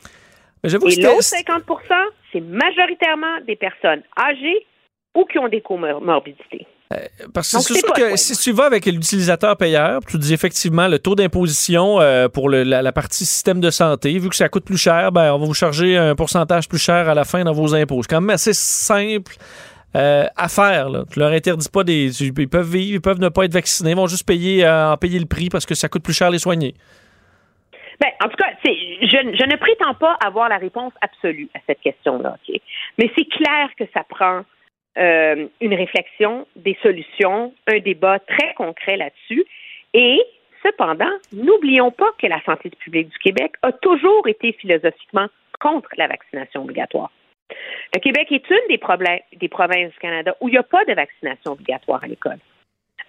Et 0.64 0.70
l'autre 0.70 1.20
50% 1.20 1.62
c'est 2.32 2.40
majoritairement 2.40 3.40
des 3.46 3.56
personnes 3.56 4.02
âgées 4.18 4.66
ou 5.14 5.24
qui 5.24 5.38
ont 5.38 5.48
des 5.48 5.60
comorbidités. 5.60 6.66
Euh, 6.92 6.98
parce 7.34 7.50
que 7.50 7.58
c'est 7.58 7.74
sûr 7.74 7.92
que 7.92 8.16
si 8.16 8.36
tu 8.36 8.52
vas 8.52 8.64
avec 8.64 8.86
l'utilisateur 8.86 9.56
payeur, 9.56 10.00
tu 10.06 10.18
dis 10.18 10.32
effectivement 10.32 10.86
le 10.86 10.98
taux 10.98 11.14
d'imposition 11.14 12.00
euh, 12.00 12.28
pour 12.28 12.48
la, 12.48 12.92
partie 12.92 13.24
système 13.24 13.60
de 13.60 13.70
santé, 13.70 14.16
vu 14.18 14.28
que 14.28 14.36
ça 14.36 14.48
coûte 14.48 14.64
plus 14.64 14.76
cher, 14.76 15.10
ben, 15.10 15.32
on 15.32 15.38
va 15.38 15.46
vous 15.46 15.54
charger 15.54 15.96
un 15.96 16.14
pourcentage 16.14 16.68
plus 16.68 16.78
cher 16.78 17.08
à 17.08 17.14
la 17.14 17.24
fin 17.24 17.42
dans 17.42 17.52
vos 17.52 17.74
impôts. 17.74 18.02
C'est 18.02 18.10
quand 18.10 18.20
même 18.20 18.30
assez 18.30 18.52
simple 18.52 19.34
euh, 19.96 20.26
à 20.36 20.48
faire. 20.48 20.88
Là. 20.90 21.04
Tu 21.10 21.18
leur 21.18 21.32
interdis 21.32 21.68
pas 21.68 21.82
des. 21.82 22.22
Ils 22.22 22.48
peuvent 22.48 22.70
vivre, 22.70 22.94
ils 22.94 23.00
peuvent 23.00 23.20
ne 23.20 23.28
pas 23.28 23.44
être 23.44 23.54
vaccinés, 23.54 23.90
ils 23.90 23.96
vont 23.96 24.06
juste 24.06 24.26
payer, 24.26 24.68
en 24.68 24.96
payer 24.96 25.18
le 25.18 25.26
prix 25.26 25.48
parce 25.48 25.66
que 25.66 25.74
ça 25.74 25.88
coûte 25.88 26.04
plus 26.04 26.16
cher 26.16 26.30
les 26.30 26.38
soigner. 26.38 26.74
Ben, 28.00 28.10
en 28.22 28.28
tout 28.28 28.36
cas, 28.36 28.50
je, 28.62 29.08
je, 29.08 29.46
ne 29.46 29.56
prétends 29.56 29.94
pas 29.94 30.18
avoir 30.24 30.48
la 30.48 30.58
réponse 30.58 30.92
absolue 31.00 31.48
à 31.54 31.60
cette 31.66 31.80
question-là. 31.80 32.36
Mais 32.98 33.10
c'est 33.16 33.24
clair 33.24 33.70
que 33.78 33.84
ça 33.94 34.04
prend 34.04 34.42
euh, 34.98 35.46
une 35.60 35.74
réflexion, 35.74 36.46
des 36.56 36.76
solutions, 36.82 37.52
un 37.66 37.78
débat 37.80 38.18
très 38.18 38.54
concret 38.54 38.96
là-dessus. 38.96 39.44
Et 39.92 40.22
cependant, 40.62 41.10
n'oublions 41.32 41.90
pas 41.90 42.10
que 42.18 42.26
la 42.26 42.42
santé 42.44 42.70
publique 42.70 43.08
du 43.08 43.18
Québec 43.18 43.52
a 43.62 43.72
toujours 43.72 44.26
été 44.26 44.52
philosophiquement 44.52 45.26
contre 45.60 45.88
la 45.96 46.06
vaccination 46.06 46.62
obligatoire. 46.62 47.10
Le 47.94 48.00
Québec 48.00 48.28
est 48.32 48.50
une 48.50 48.68
des, 48.68 48.78
problèmes, 48.78 49.20
des 49.36 49.48
provinces 49.48 49.92
du 49.92 49.98
Canada 49.98 50.36
où 50.40 50.48
il 50.48 50.52
n'y 50.52 50.58
a 50.58 50.62
pas 50.62 50.84
de 50.84 50.94
vaccination 50.94 51.52
obligatoire 51.52 52.02
à 52.02 52.06
l'école. 52.06 52.38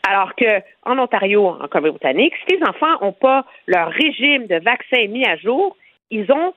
Alors 0.07 0.33
qu'en 0.35 0.97
Ontario, 0.97 1.47
en 1.47 1.67
Colombie-Britannique, 1.67 2.33
si 2.47 2.55
les 2.55 2.63
enfants 2.63 2.99
n'ont 3.01 3.13
pas 3.13 3.45
leur 3.65 3.89
régime 3.89 4.47
de 4.47 4.55
vaccin 4.59 5.07
mis 5.07 5.25
à 5.25 5.35
jour, 5.35 5.75
ils 6.11 6.31
ont 6.31 6.53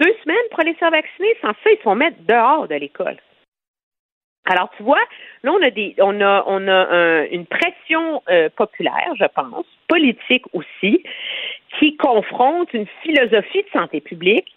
deux 0.00 0.14
semaines 0.24 0.36
pour 0.50 0.60
aller 0.60 0.72
se 0.72 0.78
faire 0.78 0.90
vacciner. 0.90 1.36
Sans 1.40 1.52
ça, 1.52 1.70
ils 1.70 1.76
se 1.76 1.82
font 1.82 1.94
mettre 1.94 2.16
dehors 2.26 2.66
de 2.66 2.74
l'école. 2.74 3.16
Alors, 4.46 4.70
tu 4.76 4.82
vois, 4.82 5.02
là, 5.42 5.52
on 5.52 5.62
a, 5.62 5.70
des, 5.70 5.94
on 5.98 6.20
a, 6.20 6.42
on 6.46 6.66
a 6.68 7.26
une 7.26 7.44
pression 7.46 8.22
euh, 8.30 8.48
populaire, 8.56 9.12
je 9.16 9.26
pense, 9.26 9.66
politique 9.88 10.46
aussi, 10.54 11.04
qui 11.78 11.96
confronte 11.96 12.72
une 12.72 12.86
philosophie 13.02 13.62
de 13.62 13.68
santé 13.72 14.00
publique 14.00 14.56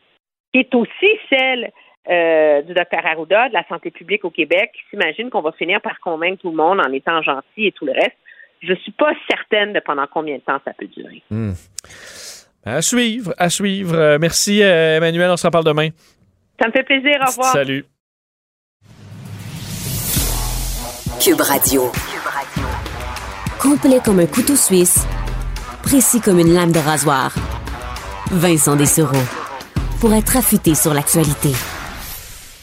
qui 0.54 0.60
est 0.62 0.76
aussi 0.76 1.20
celle 1.30 1.72
euh, 2.10 2.62
du 2.64 2.74
docteur 2.74 3.06
Arruda 3.06 3.50
de 3.50 3.54
la 3.54 3.66
santé 3.68 3.92
publique 3.92 4.26
au 4.26 4.32
Québec, 4.32 4.72
qui 4.74 4.82
s'imagine 4.90 5.30
qu'on 5.30 5.42
va 5.42 5.52
finir 5.52 5.82
par 5.82 6.00
convaincre 6.00 6.42
tout 6.42 6.50
le 6.50 6.56
monde 6.56 6.80
en 6.80 6.92
étant 6.92 7.22
gentil 7.22 7.68
et 7.68 7.72
tout 7.72 7.86
le 7.86 7.94
reste. 7.94 8.18
Je 8.62 8.74
suis 8.76 8.92
pas 8.92 9.12
certaine 9.30 9.74
de 9.74 9.80
pendant 9.80 10.06
combien 10.12 10.36
de 10.36 10.42
temps 10.42 10.60
ça 10.66 10.72
peut 10.78 10.88
durer. 10.88 11.22
Hmm. 11.30 11.54
À 12.64 12.82
suivre, 12.82 13.34
à 13.38 13.50
suivre. 13.50 13.96
Euh, 13.96 14.18
merci, 14.20 14.62
Emmanuel. 14.62 15.32
On 15.32 15.38
se 15.38 15.48
reparle 15.48 15.66
demain. 15.66 15.90
Ça 16.60 16.68
me 16.68 16.72
fait 16.72 16.84
plaisir. 16.84 17.18
Au 17.22 17.30
revoir. 17.30 17.54
Salut. 17.54 17.86
Cube 21.24 21.42
Radio. 21.42 21.92
Complet 23.62 24.00
comme 24.04 24.20
un 24.20 24.26
couteau 24.26 24.56
suisse, 24.56 25.06
précis 25.84 26.20
comme 26.20 26.40
une 26.40 26.52
lame 26.52 26.72
de 26.72 26.80
rasoir. 26.80 27.32
Vincent 28.32 28.76
Dessereau. 28.76 29.22
Pour 30.00 30.16
être 30.16 30.36
affûté 30.36 30.74
sur 30.74 30.96
l'actualité. 30.96 31.52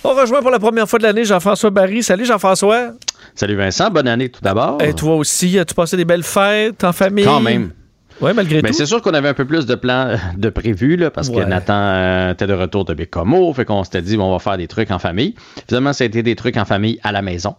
On 0.05 0.15
rejoint 0.15 0.41
pour 0.41 0.51
la 0.51 0.59
première 0.59 0.89
fois 0.89 0.99
de 0.99 1.05
l'année 1.05 1.25
Jean-François 1.25 1.71
Barry. 1.71 2.03
Salut 2.03 2.25
Jean-François. 2.25 2.93
Salut 3.35 3.57
Vincent, 3.57 3.91
bonne 3.91 4.09
année 4.09 4.29
tout 4.29 4.41
d'abord. 4.41 4.81
Et 4.81 4.95
toi 4.95 5.17
aussi, 5.17 5.59
as-tu 5.59 5.75
passé 5.75 5.97
des 5.97 6.05
belles 6.05 6.23
fêtes 6.23 6.85
en 6.85 6.93
famille? 6.93 7.25
Quand 7.25 7.41
même. 7.41 7.73
Oui, 8.21 8.33
malgré 8.35 8.63
Mais 8.63 8.71
tout. 8.71 8.75
c'est 8.75 8.87
sûr 8.87 9.01
qu'on 9.01 9.15
avait 9.15 9.29
un 9.29 9.35
peu 9.35 9.45
plus 9.45 9.67
de 9.67 9.75
plans 9.75 10.09
euh, 10.09 10.17
de 10.37 10.51
prévu, 10.51 10.97
là, 10.97 11.11
parce 11.11 11.31
que 11.31 11.41
Nathan 11.41 11.75
euh, 11.75 12.33
était 12.33 12.47
de 12.47 12.53
retour 12.53 12.85
de 12.85 12.95
Bécomo, 12.95 13.53
fait 13.53 13.65
qu'on 13.65 13.85
s'était 13.85 14.03
dit, 14.03 14.17
bon, 14.17 14.25
on 14.25 14.33
va 14.33 14.39
faire 14.39 14.57
des 14.57 14.67
trucs 14.67 14.91
en 14.91 14.99
famille. 14.99 15.35
Finalement, 15.69 15.93
ça 15.93 16.05
a 16.05 16.07
été 16.07 16.23
des 16.23 16.35
trucs 16.35 16.57
en 16.57 16.65
famille 16.65 16.99
à 17.05 17.13
la 17.13 17.23
maison. 17.23 17.55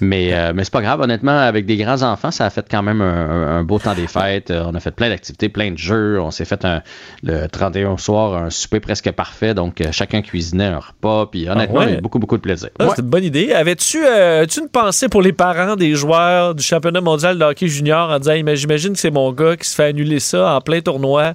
Mais, 0.00 0.34
euh, 0.34 0.52
mais 0.54 0.64
c'est 0.64 0.72
pas 0.72 0.82
grave, 0.82 1.00
honnêtement, 1.00 1.38
avec 1.38 1.66
des 1.66 1.76
grands 1.76 2.02
enfants, 2.02 2.30
ça 2.30 2.46
a 2.46 2.50
fait 2.50 2.66
quand 2.68 2.82
même 2.82 3.00
un, 3.00 3.62
beau 3.62 3.78
temps 3.78 3.94
des 3.94 4.06
fêtes. 4.06 4.50
On 4.50 4.74
a 4.74 4.80
fait 4.80 4.90
plein 4.90 5.08
d'activités, 5.08 5.48
plein 5.48 5.70
de 5.70 5.78
jeux. 5.78 6.20
On 6.20 6.30
s'est 6.30 6.44
fait 6.44 6.64
un, 6.64 6.82
le 7.22 7.46
31 7.46 7.96
soir 7.96 8.34
un 8.34 8.50
souper 8.50 8.80
presque 8.80 9.10
parfait, 9.12 9.54
donc 9.54 9.82
chacun 9.92 10.22
cuisinait 10.22 10.66
un 10.66 10.78
repas, 10.78 11.26
puis 11.26 11.48
honnêtement, 11.48 11.80
ah 11.80 11.84
il 11.84 11.90
y 11.90 11.94
a 11.94 11.98
eu 11.98 12.00
beaucoup, 12.00 12.18
beaucoup 12.18 12.36
de 12.36 12.42
plaisir. 12.42 12.70
Ah, 12.78 12.88
C'est 12.94 13.02
une 13.02 13.08
bonne 13.08 13.24
idée. 13.24 13.52
Avais-tu 13.52 13.98
une 13.98 14.68
pensée 14.68 15.08
pour 15.08 15.22
les 15.22 15.32
parents 15.32 15.76
des 15.76 15.94
joueurs 15.94 16.54
du 16.54 16.62
championnat 16.62 17.00
mondial 17.00 17.38
de 17.38 17.44
hockey 17.44 17.68
junior 17.68 18.10
en 18.10 18.18
disant, 18.18 18.34
j'imagine 18.54 18.92
que 18.92 18.98
c'est 18.98 19.10
mon 19.10 19.32
gars 19.32 19.56
qui 19.56 19.68
se 19.68 19.75
fait 19.76 19.84
annuler 19.84 20.20
ça 20.20 20.56
en 20.56 20.60
plein 20.60 20.80
tournoi. 20.80 21.34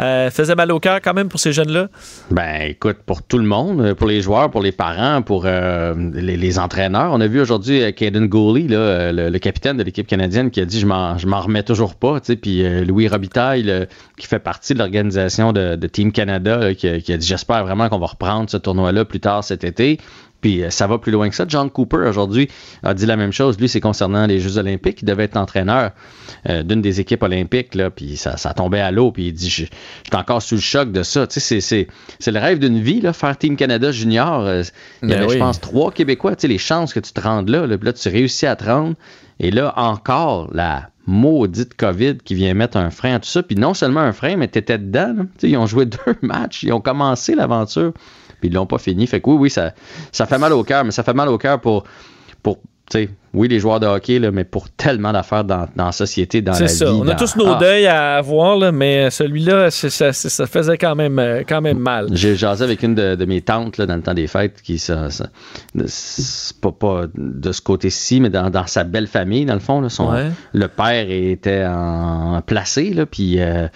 Euh, 0.00 0.30
faisait 0.30 0.54
mal 0.54 0.72
au 0.72 0.80
cœur 0.80 1.00
quand 1.00 1.14
même 1.14 1.28
pour 1.28 1.40
ces 1.40 1.52
jeunes-là? 1.52 1.88
Ben, 2.30 2.62
écoute, 2.68 2.98
pour 3.06 3.22
tout 3.22 3.38
le 3.38 3.44
monde, 3.44 3.94
pour 3.94 4.06
les 4.06 4.20
joueurs, 4.20 4.50
pour 4.50 4.62
les 4.62 4.72
parents, 4.72 5.22
pour 5.22 5.44
euh, 5.46 5.94
les, 6.14 6.58
entraîneurs. 6.58 7.10
On 7.12 7.20
a 7.20 7.26
vu 7.26 7.40
aujourd'hui 7.40 7.82
euh, 7.82 7.90
Caden 7.92 8.26
Gooley, 8.26 8.68
là, 8.68 9.12
le, 9.12 9.38
capitaine 9.38 9.76
de 9.76 9.82
l'équipe 9.82 10.06
canadienne, 10.06 10.50
qui 10.50 10.60
a 10.60 10.64
dit 10.64 10.80
Je 10.80 10.86
m'en 10.86 11.40
remets 11.40 11.62
toujours 11.62 11.94
pas. 11.94 12.20
Puis 12.20 12.62
Louis 12.84 13.08
Robitaille, 13.08 13.86
qui 14.18 14.26
fait 14.26 14.38
partie 14.38 14.74
de 14.74 14.78
l'organisation 14.78 15.52
de, 15.52 15.86
Team 15.86 16.12
Canada, 16.12 16.74
qui, 16.74 17.00
qui, 17.02 17.12
a 17.12 17.16
dit 17.16 17.26
J'espère 17.26 17.64
vraiment 17.64 17.88
qu'on 17.88 17.98
va 17.98 18.06
reprendre 18.06 18.50
ce 18.50 18.56
tournoi-là 18.56 19.04
plus 19.04 19.20
tard 19.20 19.44
cet 19.44 19.64
été. 19.64 19.98
Puis 20.40 20.62
euh, 20.62 20.70
ça 20.70 20.86
va 20.86 20.98
plus 20.98 21.12
loin 21.12 21.28
que 21.28 21.34
ça. 21.34 21.44
John 21.48 21.70
Cooper, 21.70 22.08
aujourd'hui, 22.08 22.48
a 22.82 22.94
dit 22.94 23.06
la 23.06 23.16
même 23.16 23.32
chose. 23.32 23.58
Lui, 23.58 23.68
c'est 23.68 23.80
concernant 23.80 24.26
les 24.26 24.40
Jeux 24.40 24.58
olympiques. 24.58 25.02
Il 25.02 25.04
devait 25.04 25.24
être 25.24 25.36
entraîneur 25.36 25.92
euh, 26.48 26.62
d'une 26.62 26.82
des 26.82 27.00
équipes 27.00 27.22
olympiques, 27.22 27.74
là, 27.74 27.90
puis 27.90 28.16
ça, 28.16 28.36
ça 28.36 28.52
tombait 28.54 28.80
à 28.80 28.90
l'eau. 28.90 29.12
Puis 29.12 29.28
il 29.28 29.32
dit, 29.32 29.48
je, 29.48 29.64
suis 29.64 29.70
encore 30.12 30.42
sous 30.42 30.56
le 30.56 30.60
choc 30.60 30.92
de 30.92 31.02
ça. 31.02 31.26
Tu 31.26 31.40
sais, 31.40 31.60
c'est 31.60 31.86
le 32.30 32.38
rêve 32.38 32.58
d'une 32.58 32.80
vie, 32.80 33.00
là, 33.00 33.12
faire 33.12 33.36
Team 33.36 33.56
Canada 33.56 33.90
junior. 33.92 34.40
Euh, 34.42 34.62
il 35.02 35.08
y 35.08 35.12
ben 35.12 35.22
avait, 35.22 35.34
je 35.34 35.38
pense, 35.38 35.60
trois 35.60 35.90
Québécois. 35.90 36.36
Tu 36.36 36.42
sais, 36.42 36.48
les 36.48 36.58
chances 36.58 36.92
que 36.92 37.00
tu 37.00 37.12
te 37.12 37.20
rendes 37.20 37.48
là, 37.48 37.66
là, 37.66 37.78
puis 37.78 37.86
là, 37.86 37.92
tu 37.92 38.08
réussis 38.08 38.46
à 38.46 38.56
te 38.56 38.64
rendre. 38.64 38.94
Et 39.38 39.50
là, 39.50 39.74
encore, 39.76 40.50
la 40.52 40.90
maudite 41.06 41.74
COVID 41.74 42.18
qui 42.24 42.34
vient 42.34 42.52
mettre 42.54 42.76
un 42.76 42.90
frein 42.90 43.14
à 43.14 43.20
tout 43.20 43.28
ça. 43.28 43.42
Puis 43.42 43.56
non 43.56 43.74
seulement 43.74 44.00
un 44.00 44.12
frein, 44.12 44.36
mais 44.36 44.48
tu 44.48 44.58
étais 44.58 44.78
dedans. 44.78 45.14
Ils 45.42 45.56
ont 45.56 45.66
joué 45.66 45.86
deux 45.86 46.16
matchs. 46.22 46.62
Ils 46.62 46.72
ont 46.72 46.80
commencé 46.80 47.34
l'aventure 47.34 47.92
puis 48.40 48.48
ils 48.48 48.54
l'ont 48.54 48.66
pas 48.66 48.78
fini. 48.78 49.06
Fait 49.06 49.20
que 49.20 49.30
oui, 49.30 49.36
oui, 49.36 49.50
ça, 49.50 49.72
ça 50.12 50.26
fait 50.26 50.38
mal 50.38 50.52
au 50.52 50.64
cœur, 50.64 50.84
mais 50.84 50.90
ça 50.90 51.02
fait 51.02 51.14
mal 51.14 51.28
au 51.28 51.38
cœur 51.38 51.60
pour, 51.60 51.84
pour 52.42 52.58
oui, 53.34 53.48
les 53.48 53.58
joueurs 53.58 53.80
de 53.80 53.86
hockey, 53.86 54.18
là, 54.18 54.30
mais 54.30 54.44
pour 54.44 54.70
tellement 54.70 55.12
d'affaires 55.12 55.44
dans, 55.44 55.68
la 55.76 55.92
société, 55.92 56.40
dans 56.40 56.52
la 56.52 56.60
vie. 56.60 56.68
C'est 56.68 56.84
ça. 56.86 56.94
On 56.94 57.06
a 57.06 57.14
tous 57.14 57.36
nos 57.36 57.48
ah. 57.48 57.58
deuils 57.60 57.86
à 57.86 58.16
avoir, 58.16 58.72
mais 58.72 59.10
celui-là, 59.10 59.70
ça, 59.70 60.12
ça, 60.12 60.46
faisait 60.46 60.78
quand 60.78 60.94
même, 60.94 61.18
euh, 61.18 61.42
quand 61.46 61.60
même 61.60 61.78
mal. 61.78 62.08
J'ai 62.12 62.34
jasé 62.36 62.64
avec 62.64 62.82
une 62.82 62.94
de, 62.94 63.24
mes 63.26 63.42
tantes 63.42 63.80
dans 63.80 63.96
le 63.96 64.02
temps 64.02 64.14
des 64.14 64.26
fêtes, 64.26 64.62
qui 64.62 64.78
ça, 64.78 65.08
pas, 66.62 66.72
pas 66.72 67.02
de 67.14 67.52
ce 67.52 67.60
côté-ci, 67.60 68.20
mais 68.20 68.30
dans, 68.30 68.66
sa 68.66 68.84
belle 68.84 69.08
famille, 69.08 69.44
dans 69.44 69.54
le 69.54 69.60
fond. 69.60 69.86
son, 69.88 70.12
Le 70.54 70.68
père 70.68 71.10
était 71.10 71.64
en, 71.66 72.40
placé, 72.42 72.94
là, 72.94 73.04
puis... 73.04 73.40
Euh, 73.40 73.68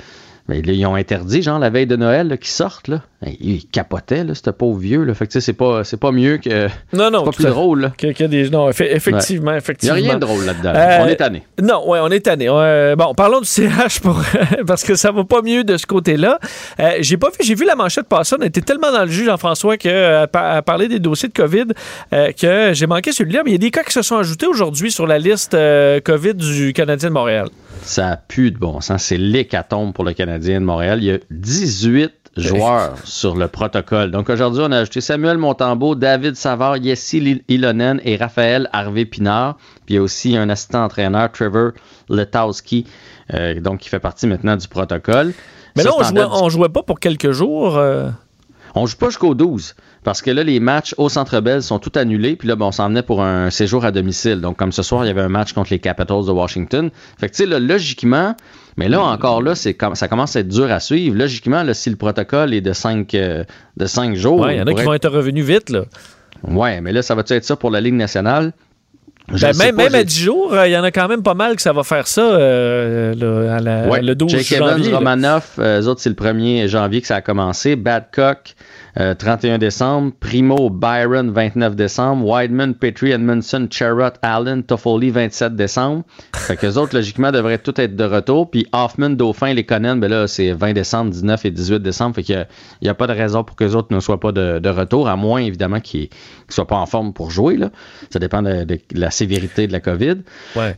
mais 0.51 0.59
ils 0.59 0.85
ont 0.85 0.97
interdit, 0.97 1.43
genre, 1.43 1.61
la 1.61 1.71
veille 1.71 1.87
de 1.87 1.95
Noël, 1.95 2.37
qu'ils 2.39 2.49
sortent, 2.49 2.89
là. 2.89 3.03
Ils 3.41 3.67
capotaient, 3.67 4.25
là, 4.25 4.35
ce 4.35 4.51
pauvre 4.51 4.81
vieux, 4.81 5.05
là. 5.05 5.15
Fait 5.15 5.29
que, 5.29 5.39
c'est 5.39 5.53
pas, 5.53 5.85
c'est 5.85 5.97
pas 5.97 6.11
mieux 6.11 6.39
que. 6.39 6.67
Non, 6.93 7.11
non. 7.11 7.23
pas 7.23 7.31
plus 7.31 7.45
drôle, 7.45 7.81
là. 7.83 7.93
Que, 7.97 8.25
des... 8.25 8.51
Non, 8.51 8.69
effectivement, 8.69 9.55
effectivement. 9.55 9.97
Il 9.97 10.03
n'y 10.03 10.09
a 10.09 10.11
rien 10.11 10.19
de 10.19 10.27
drôle 10.27 10.45
là-dedans. 10.45 10.73
on 11.03 11.07
est 11.07 11.17
tanné. 11.17 11.45
Non, 11.63 11.89
ouais, 11.89 12.01
on 12.03 12.09
est 12.09 12.21
tanné. 12.21 12.49
bon, 12.49 13.15
parlons 13.15 13.41
du 13.41 13.47
CH 13.47 14.01
pour... 14.01 14.21
parce 14.67 14.83
que 14.83 14.97
ça 14.97 15.13
va 15.13 15.23
pas 15.23 15.43
mieux 15.43 15.63
de 15.63 15.77
ce 15.77 15.87
côté-là. 15.87 16.41
Euh, 16.81 16.97
j'ai 17.01 17.17
pas 17.17 17.29
vu, 17.29 17.37
j'ai 17.43 17.55
vu 17.55 17.65
la 17.65 17.77
manchette 17.77 18.09
passer. 18.09 18.35
On 18.39 18.43
était 18.43 18.61
tellement 18.61 18.91
dans 18.91 19.05
le 19.05 19.11
jus, 19.11 19.27
Jean-François, 19.27 19.77
que, 19.77 19.89
euh, 19.89 20.27
à, 20.33 20.63
parler 20.63 20.89
des 20.89 20.99
dossiers 20.99 21.29
de 21.29 21.35
COVID, 21.35 21.67
euh, 22.13 22.33
que 22.33 22.73
j'ai 22.73 22.87
manqué 22.87 23.13
celui-là. 23.13 23.43
Mais 23.45 23.51
il 23.51 23.55
y 23.55 23.57
a 23.57 23.59
des 23.59 23.71
cas 23.71 23.85
qui 23.85 23.93
se 23.93 24.03
sont 24.03 24.17
ajoutés 24.17 24.47
aujourd'hui 24.47 24.91
sur 24.91 25.07
la 25.07 25.19
liste 25.19 25.57
COVID 26.05 26.35
du 26.35 26.73
Canadien 26.73 27.11
de 27.11 27.15
Montréal. 27.15 27.49
Ça 27.83 28.11
a 28.11 28.17
plus 28.17 28.51
de 28.51 28.59
bon 28.59 28.81
sens. 28.81 29.05
C'est 29.05 29.17
l'hécatombe 29.17 29.93
pour 29.93 30.05
le 30.05 30.13
Canadien 30.13 30.61
de 30.61 30.67
Montréal. 30.67 30.99
Il 31.03 31.07
y 31.07 31.11
a 31.13 31.19
18 31.31 32.13
joueurs 32.37 32.97
sur 33.05 33.37
le 33.37 33.49
protocole. 33.49 34.11
Donc 34.11 34.31
aujourd'hui, 34.31 34.63
on 34.65 34.73
a 34.73 34.79
ajouté 34.79 35.01
Samuel 35.01 35.39
Montambeau, 35.39 35.95
David 35.95 36.37
Savard, 36.37 36.77
Yessi 36.77 37.43
Ilonen 37.49 38.01
et 38.05 38.17
Raphaël 38.17 38.69
Harvey-Pinard. 38.73 39.57
Puis 39.87 39.95
il 39.95 39.95
y 39.95 39.99
a 39.99 40.03
aussi 40.03 40.37
un 40.37 40.49
assistant 40.49 40.85
entraîneur, 40.85 41.31
Trevor 41.33 41.73
Letowski, 42.09 42.87
euh, 43.35 43.61
donc 43.61 43.81
qui 43.81 43.89
fait 43.89 44.01
partie 44.01 44.27
maintenant 44.27 44.57
du 44.57 44.69
protocole. 44.69 45.33
Mais 45.77 45.85
là, 45.85 45.91
on 45.97 46.03
jouait, 46.03 46.51
jouait 46.51 46.69
pas 46.69 46.83
pour 46.83 47.01
quelques 47.01 47.33
jours. 47.33 47.77
Euh... 47.77 48.11
On 48.75 48.87
joue 48.87 48.97
pas 48.97 49.07
jusqu'au 49.07 49.35
12. 49.35 49.75
Parce 50.03 50.23
que 50.23 50.31
là, 50.31 50.43
les 50.43 50.61
matchs 50.61 50.95
au 50.97 51.09
Centre 51.09 51.41
Bell 51.41 51.63
sont 51.63 51.79
tout 51.79 51.93
annulés. 51.95 52.37
Puis 52.37 52.49
là, 52.49 52.57
bon, 52.57 52.69
on 52.69 52.73
s'en 52.73 52.89
venait 52.89 53.03
pour 53.03 53.23
un 53.23 53.51
séjour 53.51 53.85
à 53.85 53.91
domicile. 53.91 54.41
Donc, 54.41 54.57
comme 54.57 54.73
ce 54.73 54.83
soir, 54.83 55.05
il 55.05 55.09
y 55.09 55.11
avait 55.11 55.21
un 55.21 55.29
match 55.29 55.53
contre 55.53 55.71
les 55.73 55.79
Capitals 55.79 56.25
de 56.27 56.33
Washington. 56.33 56.91
Fait 57.19 57.29
que, 57.29 57.35
tu 57.35 57.47
sais, 57.49 57.61
logiquement, 57.61 58.35
mais 58.77 58.89
là, 58.89 59.03
encore 59.03 59.43
là, 59.43 59.55
c'est 59.55 59.77
ça 59.95 60.09
commence 60.09 60.37
à 60.37 60.41
être 60.41 60.49
dur 60.49 60.71
à 60.71 60.81
suivre. 60.81 61.17
Logiquement, 61.17 61.63
là, 61.63 61.75
si 61.75 61.91
le 61.91 61.97
protocole 61.97 62.55
est 62.55 62.63
de 62.63 62.73
5 62.73 63.15
euh, 63.15 63.45
de 63.77 63.87
cinq 63.87 64.15
jours. 64.15 64.41
Oui, 64.41 64.55
il 64.55 64.59
y 64.59 64.63
en 64.63 64.67
a 64.67 64.73
qui 64.73 64.83
vont 64.83 64.95
être 64.95 65.09
revenus 65.09 65.45
vite, 65.45 65.69
là. 65.69 65.85
Ouais, 66.45 66.81
mais 66.81 66.93
là, 66.93 67.03
ça 67.03 67.15
va-tu 67.15 67.35
être 67.35 67.45
ça 67.45 67.57
pour 67.57 67.71
la 67.71 67.81
Ligue 67.83 67.95
nationale? 67.95 68.53
Ben, 69.29 69.57
même, 69.57 69.77
même 69.77 69.95
à 69.95 70.03
10 70.03 70.19
jours, 70.19 70.55
euh, 70.55 70.67
il 70.67 70.73
y 70.73 70.77
en 70.77 70.83
a 70.83 70.91
quand 70.91 71.07
même 71.07 71.23
pas 71.23 71.35
mal 71.35 71.55
que 71.55 71.63
ça 71.63 71.73
va 71.73 71.85
faire 71.85 72.09
ça 72.09 72.23
euh, 72.23 73.15
le, 73.15 74.15
12 74.15 74.31
Jake 74.31 74.59
janvier. 74.59 74.89
Evans, 74.89 74.95
Romanoff, 74.95 75.59
eux 75.59 75.87
autres, 75.87 76.01
c'est 76.01 76.09
le 76.09 76.17
1er 76.17 76.67
janvier 76.67 77.01
que 77.01 77.07
ça 77.07 77.17
a 77.17 77.21
commencé. 77.21 77.77
Badcock, 77.77 78.55
31 78.97 79.55
euh, 79.55 79.59
décembre. 79.59 80.13
Primo, 80.19 80.71
Byron, 80.71 81.31
29 81.31 81.77
décembre. 81.77 82.27
Wideman, 82.27 82.75
Petrie, 82.75 83.13
Edmondson, 83.13 83.69
Charrot, 83.71 84.15
Allen, 84.23 84.63
Toffoli, 84.63 85.11
27 85.11 85.55
décembre. 85.55 86.05
Fait 86.35 86.57
que 86.57 86.67
les 86.67 86.79
autres, 86.79 86.95
logiquement, 86.95 87.31
devraient 87.33 87.59
tout 87.59 87.79
être 87.81 87.97
de 87.97 88.05
retour. 88.05 88.51
Puis 88.51 88.67
Hoffman, 88.73 89.11
Dauphin, 89.11 89.55
les 89.55 89.65
Conan, 89.65 89.97
ben 89.97 90.11
là, 90.11 90.27
c'est 90.27 90.53
20 90.53 90.73
décembre, 90.73 91.11
19 91.11 91.45
et 91.45 91.51
18 91.51 91.81
décembre. 91.81 92.17
Fait 92.17 92.23
qu'il 92.23 92.47
n'y 92.83 92.89
a, 92.89 92.95
pas 92.95 93.07
de 93.07 93.13
raison 93.13 93.45
pour 93.45 93.57
que 93.57 93.65
les 93.65 93.75
autres 93.75 93.95
ne 93.95 94.01
soient 94.01 94.21
pas 94.21 94.33
de, 94.33 94.69
retour, 94.69 95.09
à 95.09 95.17
moins, 95.17 95.41
évidemment, 95.41 95.81
qu'ils 95.81 96.09
ne 96.49 96.53
soient 96.53 96.67
pas 96.67 96.77
en 96.77 96.87
forme 96.87 97.13
pour 97.13 97.31
jouer. 97.31 97.57
Là. 97.57 97.71
Ça 98.11 98.19
dépend 98.19 98.43
de, 98.43 98.67
la 98.93 99.11
sévérité 99.11 99.67
de 99.67 99.73
la 99.73 99.81
COVID. 99.81 100.19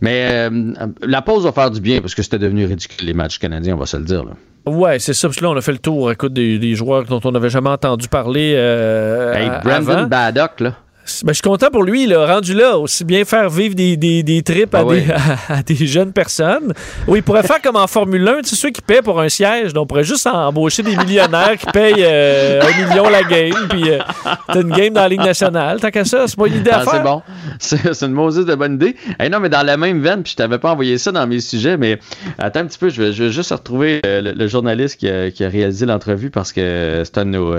Mais 0.01 0.29
euh, 0.31 0.75
la 1.03 1.23
pause 1.23 1.45
va 1.45 1.53
faire 1.53 1.71
du 1.71 1.81
bien 1.81 2.01
parce 2.01 2.15
que 2.15 2.23
c'était 2.23 2.39
devenu 2.39 2.67
ridicule, 2.67 3.07
les 3.07 3.15
matchs 3.15 3.39
canadiens, 3.39 3.75
on 3.75 3.79
va 3.79 3.87
se 3.87 3.97
le 3.97 4.05
dire. 4.05 4.25
Là. 4.25 4.33
Ouais, 4.67 4.99
c'est 4.99 5.15
ça. 5.15 5.29
Parce 5.29 5.39
que 5.39 5.45
là, 5.45 5.51
on 5.51 5.57
a 5.57 5.61
fait 5.61 5.73
le 5.73 5.79
tour 5.79 6.11
écoute, 6.13 6.33
des, 6.33 6.75
joueurs 6.75 7.05
dont 7.05 7.21
on 7.25 7.33
n'avait 7.33 7.51
jamais 7.51 7.71
entendu 7.71 8.09
parler. 8.09 8.55
Euh, 8.57 9.35
hey, 9.35 9.51
Brandon 9.65 10.07
Baddock, 10.07 10.61
là. 10.61 10.75
Ben, 11.25 11.33
je 11.33 11.35
suis 11.35 11.43
content 11.43 11.69
pour 11.69 11.83
lui, 11.83 12.07
là, 12.07 12.27
rendu 12.27 12.55
là, 12.55 12.79
aussi 12.79 13.05
bien 13.05 13.25
faire 13.25 13.51
vivre 13.51 13.75
des, 13.75 13.97
des, 13.97 14.23
des 14.23 14.43
trips 14.43 14.73
à, 14.73 14.85
ah 14.89 14.95
des, 14.95 15.05
à, 15.49 15.63
des, 15.63 15.87
jeunes 15.87 16.13
personnes. 16.13 16.73
Oui, 17.09 17.19
il 17.19 17.23
pourrait 17.23 17.43
faire 17.43 17.61
comme 17.61 17.75
en 17.75 17.89
Formule 17.89 18.27
1, 18.27 18.43
tu 18.43 18.51
sais, 18.51 18.57
ceux 18.57 18.71
qui 18.71 18.81
paient 18.81 19.03
pour 19.03 19.21
un 19.21 19.29
siège. 19.29 19.73
Donc, 19.73 19.85
on 19.85 19.87
pourrait 19.87 20.05
juste 20.05 20.29
embaucher 20.29 20.85
des 20.85 20.97
millionnaires 20.97 21.57
qui 21.59 21.67
payent 21.67 21.95
euh, 21.99 22.63
un 22.63 22.89
million 22.89 23.09
la 23.09 23.25
game, 23.25 23.67
puis 23.69 23.91
euh, 23.91 23.99
t'as 24.47 24.61
une 24.61 24.71
game 24.71 24.95
dans 24.95 25.03
la 25.03 25.09
Ligue 25.09 25.25
nationale. 25.25 25.81
Tant 25.81 25.91
qu'à 25.91 26.05
ça, 26.05 26.29
c'est 26.29 26.37
pas 26.37 26.47
une 26.47 26.55
idée 26.55 26.71
à 26.71 26.85
ah, 26.87 26.91
faire. 26.91 26.93
C'est 27.59 27.83
bon. 27.83 27.93
C'est 27.93 28.07
une 28.07 28.13
Moses 28.13 28.47
de 28.47 28.55
bonne 28.55 28.75
idée. 28.75 28.95
Hey, 29.19 29.29
non, 29.29 29.41
mais 29.41 29.49
dans 29.49 29.67
la 29.67 29.77
même 29.77 30.01
veine, 30.01 30.23
puis 30.23 30.33
je 30.33 30.37
t'avais 30.37 30.59
pas 30.59 30.71
envoyé 30.71 30.99
ça 30.99 31.11
dans 31.11 31.27
mes 31.27 31.41
sujets, 31.41 31.77
mais 31.77 31.99
attends 32.39 32.61
un 32.61 32.67
petit 32.67 32.79
peu, 32.79 32.91
je 32.91 33.03
vais, 33.03 33.13
je 33.13 33.25
vais 33.25 33.31
juste 33.31 33.51
retrouver 33.51 34.01
euh, 34.07 34.33
le, 34.35 34.47
journaliste 34.47 35.01
qui 35.01 35.09
a, 35.09 35.31
qui 35.31 35.45
a 35.45 35.49
réalisé 35.49 35.85
l'entrevue 35.85 36.31
parce 36.31 36.53
que 36.53 37.03
c'est 37.05 37.19
un 37.19 37.25
de 37.25 37.31
nos, 37.31 37.55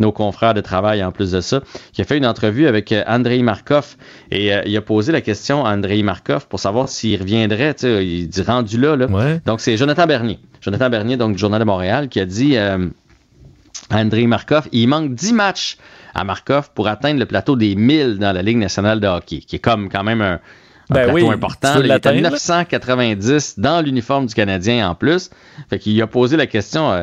nos 0.00 0.12
confrères 0.12 0.54
de 0.54 0.60
travail 0.60 1.04
en 1.04 1.12
plus 1.12 1.30
de 1.30 1.40
ça, 1.40 1.60
qui 1.92 2.02
a 2.02 2.04
fait 2.04 2.16
une 2.16 2.26
entrevue 2.26 2.66
avec 2.66 2.87
Andrei 3.06 3.42
Markov. 3.42 3.96
Et 4.30 4.52
euh, 4.52 4.62
il 4.66 4.76
a 4.76 4.82
posé 4.82 5.12
la 5.12 5.20
question 5.20 5.64
à 5.64 5.70
Andrei 5.70 6.02
Markov 6.02 6.46
pour 6.48 6.60
savoir 6.60 6.88
s'il 6.88 7.20
reviendrait. 7.20 7.76
Il 7.82 8.28
dit 8.28 8.42
rendu 8.42 8.78
là. 8.78 8.96
Donc, 9.44 9.60
c'est 9.60 9.76
Jonathan 9.76 10.06
Bernier. 10.06 10.38
Jonathan 10.60 10.90
Bernier, 10.90 11.16
donc 11.16 11.32
du 11.32 11.38
Journal 11.38 11.60
de 11.60 11.64
Montréal, 11.64 12.08
qui 12.08 12.20
a 12.20 12.24
dit 12.24 12.56
euh, 12.56 12.88
à 13.90 13.98
Andrei 13.98 14.26
Markov 14.26 14.68
il 14.72 14.88
manque 14.88 15.14
10 15.14 15.32
matchs 15.32 15.76
à 16.14 16.24
Markov 16.24 16.70
pour 16.74 16.88
atteindre 16.88 17.20
le 17.20 17.26
plateau 17.26 17.56
des 17.56 17.74
1000 17.74 18.18
dans 18.18 18.32
la 18.32 18.42
Ligue 18.42 18.58
nationale 18.58 19.00
de 19.00 19.06
hockey, 19.06 19.38
qui 19.38 19.56
est 19.56 19.60
comme 19.60 19.88
quand 19.88 20.04
même 20.04 20.20
un. 20.20 20.40
Ben 20.90 21.04
plateau 21.04 21.30
important. 21.30 21.82
il 21.84 21.90
est 21.90 22.06
à 22.06 22.12
990 22.14 23.58
dans 23.58 23.84
l'uniforme 23.84 24.24
du 24.24 24.32
Canadien 24.32 24.88
en 24.88 24.94
plus. 24.94 25.28
Fait 25.68 25.78
qu'il 25.78 26.00
a 26.00 26.06
posé 26.06 26.38
la 26.38 26.46
question, 26.46 26.90
euh, 26.90 27.02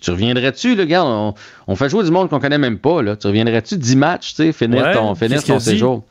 tu 0.00 0.10
reviendrais-tu, 0.10 0.74
le 0.74 0.84
gars? 0.84 1.04
On, 1.04 1.76
fait 1.76 1.88
jouer 1.88 2.04
du 2.04 2.10
monde 2.10 2.28
qu'on 2.28 2.40
connaît 2.40 2.58
même 2.58 2.78
pas, 2.78 3.02
là. 3.02 3.16
Tu 3.16 3.26
reviendrais-tu 3.26 3.76
10 3.76 3.96
matchs, 3.96 4.34
tu 4.34 4.42
sais, 4.42 4.52
finir 4.52 4.92
ton, 4.92 5.14
finir 5.14 5.42
ton 5.42 5.58
séjour? 5.58 6.04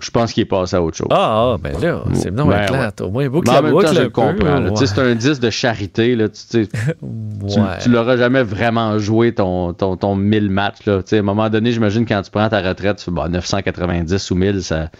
Je 0.00 0.10
pense 0.10 0.32
qu'il 0.32 0.42
est 0.42 0.46
passé 0.46 0.76
à 0.76 0.82
autre 0.82 0.96
chose. 0.96 1.06
Ah, 1.10 1.54
ah 1.54 1.56
ben 1.58 1.80
là, 1.80 2.02
c'est 2.14 2.30
non 2.30 2.46
ben, 2.46 2.64
éclate. 2.64 3.00
Au 3.00 3.10
moins, 3.10 3.28
boucle 3.28 3.50
la 3.50 3.62
boucle. 3.62 3.94
je 3.94 4.02
le 4.02 4.10
comprends. 4.10 4.76
sais 4.76 4.86
C'est 4.86 5.00
un 5.00 5.14
10 5.14 5.40
de 5.40 5.50
charité. 5.50 6.16
Là, 6.16 6.28
tu, 6.28 6.68
tu, 7.82 7.88
l'auras 7.88 8.16
jamais 8.16 8.42
vraiment 8.42 8.98
joué 8.98 9.32
ton, 9.32 9.72
ton, 9.72 9.96
ton 9.96 10.16
1000 10.16 10.50
matchs. 10.50 10.84
Là. 10.86 11.00
À 11.10 11.14
un 11.14 11.22
moment 11.22 11.48
donné, 11.48 11.72
j'imagine 11.72 12.04
quand 12.06 12.20
tu 12.22 12.30
prends 12.30 12.48
ta 12.48 12.60
retraite, 12.60 12.98
tu 12.98 13.04
fais 13.04 13.10
bah, 13.12 13.28
990 13.28 14.30
ou 14.30 14.34
1000, 14.34 14.62
ça, 14.62 14.90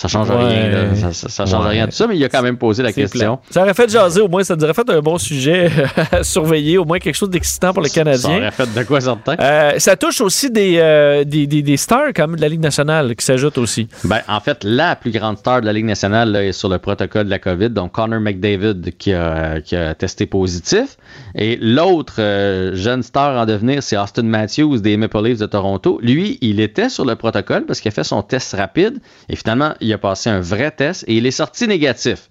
ça 0.00 0.08
change 0.08 0.30
rien. 0.30 1.12
Ça, 1.12 1.44
change 1.44 1.66
rien 1.66 1.86
de 1.86 1.92
ça, 1.92 2.06
mais 2.06 2.16
il 2.16 2.24
a 2.24 2.30
quand 2.30 2.40
même 2.40 2.56
posé 2.56 2.82
la 2.82 2.90
question. 2.90 3.38
Ça 3.50 3.60
aurait 3.60 3.74
fait 3.74 3.90
jaser, 3.90 4.22
au 4.22 4.28
moins, 4.28 4.42
ça 4.42 4.54
aurait 4.54 4.72
fait 4.72 4.88
un 4.88 5.00
bon 5.00 5.18
sujet 5.18 5.70
à 6.12 6.22
surveiller, 6.22 6.78
au 6.78 6.86
moins 6.86 6.98
quelque 6.98 7.16
chose 7.16 7.28
d'excitant 7.28 7.74
pour 7.74 7.82
les 7.82 7.90
Canadiens. 7.90 8.30
Ça 8.30 8.38
aurait 8.38 8.50
fait 8.50 8.74
de 8.74 8.82
quoi 8.84 9.02
certain. 9.02 9.36
Euh, 9.38 9.72
ça 9.76 9.96
touche 9.96 10.22
aussi 10.22 10.50
des, 10.50 10.78
euh, 10.78 11.24
des, 11.24 11.46
des, 11.46 11.76
stars 11.76 12.14
comme 12.16 12.36
de 12.36 12.40
la 12.40 12.48
Ligue 12.48 12.62
nationale 12.62 13.14
qui 13.14 13.22
s'ajoutent 13.22 13.58
aussi. 13.58 13.88
Ben, 14.04 14.20
en 14.26 14.40
fait, 14.40 14.64
la 14.64 14.96
plus 14.96 15.10
grande 15.10 15.36
star 15.36 15.60
de 15.60 15.66
la 15.66 15.74
Ligue 15.74 15.84
nationale 15.84 16.34
est 16.34 16.52
sur 16.52 16.70
le 16.70 16.78
protocole 16.78 17.26
de 17.26 17.30
la 17.30 17.38
COVID, 17.38 17.68
donc 17.68 17.92
Connor 17.92 18.20
McDavid 18.20 18.92
qui 18.96 19.12
a, 19.12 19.60
qui 19.60 19.76
a 19.76 19.94
testé 19.94 20.24
positif. 20.24 20.96
Et 21.34 21.58
l'autre 21.60 22.14
euh, 22.20 22.74
jeune 22.74 23.02
star 23.02 23.36
en 23.38 23.44
devenir, 23.44 23.82
c'est 23.82 23.98
Austin 23.98 24.22
Matthews 24.22 24.78
des 24.78 24.96
Maple 24.96 25.24
Leafs 25.24 25.40
de 25.40 25.46
Toronto. 25.46 25.98
Lui, 26.02 26.38
il 26.40 26.58
était 26.58 26.88
sur 26.88 27.04
le 27.04 27.16
protocole 27.16 27.66
parce 27.66 27.80
qu'il 27.80 27.90
a 27.90 27.92
fait 27.92 28.04
son 28.04 28.22
test 28.22 28.54
rapide 28.54 28.98
et 29.28 29.36
finalement, 29.36 29.74
il 29.82 29.89
il 29.90 29.94
a 29.94 29.98
passé 29.98 30.30
un 30.30 30.40
vrai 30.40 30.70
test 30.70 31.04
et 31.08 31.16
il 31.16 31.26
est 31.26 31.32
sorti 31.32 31.66
négatif. 31.66 32.30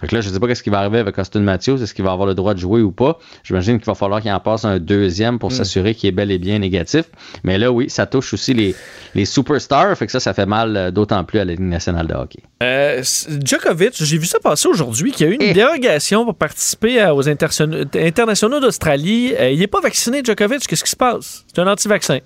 Fait 0.00 0.06
que 0.06 0.14
là, 0.14 0.20
je 0.20 0.28
ne 0.28 0.34
sais 0.34 0.38
pas 0.38 0.54
ce 0.54 0.62
qui 0.62 0.70
va 0.70 0.78
arriver 0.78 0.98
avec 0.98 1.18
Austin 1.18 1.40
Matthews. 1.40 1.82
Est-ce 1.82 1.92
qu'il 1.92 2.04
va 2.04 2.12
avoir 2.12 2.28
le 2.28 2.34
droit 2.34 2.54
de 2.54 2.60
jouer 2.60 2.82
ou 2.82 2.92
pas? 2.92 3.18
J'imagine 3.42 3.78
qu'il 3.78 3.86
va 3.86 3.96
falloir 3.96 4.22
qu'il 4.22 4.30
en 4.30 4.38
passe 4.38 4.64
un 4.64 4.78
deuxième 4.78 5.40
pour 5.40 5.50
hmm. 5.50 5.54
s'assurer 5.54 5.94
qu'il 5.96 6.08
est 6.08 6.12
bel 6.12 6.30
et 6.30 6.38
bien 6.38 6.60
négatif. 6.60 7.06
Mais 7.42 7.58
là, 7.58 7.72
oui, 7.72 7.90
ça 7.90 8.06
touche 8.06 8.32
aussi 8.32 8.54
les, 8.54 8.76
les 9.16 9.24
superstars. 9.24 9.96
Fait 9.96 10.06
que 10.06 10.12
ça, 10.12 10.20
ça 10.20 10.34
fait 10.34 10.46
mal 10.46 10.76
euh, 10.76 10.90
d'autant 10.92 11.24
plus 11.24 11.40
à 11.40 11.44
la 11.44 11.52
Ligue 11.52 11.62
nationale 11.62 12.06
de 12.06 12.14
hockey. 12.14 12.38
Euh, 12.62 13.02
Djokovic, 13.44 13.94
j'ai 14.00 14.18
vu 14.18 14.26
ça 14.26 14.38
passer 14.38 14.68
aujourd'hui, 14.68 15.10
qu'il 15.10 15.26
y 15.26 15.30
a 15.30 15.32
eu 15.32 15.36
une 15.36 15.42
eh. 15.42 15.52
dérogation 15.52 16.24
pour 16.24 16.36
participer 16.36 17.04
aux 17.10 17.28
internationaux 17.28 18.60
d'Australie. 18.60 19.34
Euh, 19.36 19.50
il 19.50 19.58
n'est 19.58 19.66
pas 19.66 19.80
vacciné, 19.80 20.22
Djokovic. 20.22 20.64
Qu'est-ce 20.64 20.84
qui 20.84 20.90
se 20.90 20.96
passe? 20.96 21.44
C'est 21.52 21.60
un 21.60 21.66
anti-vaccin. 21.66 22.20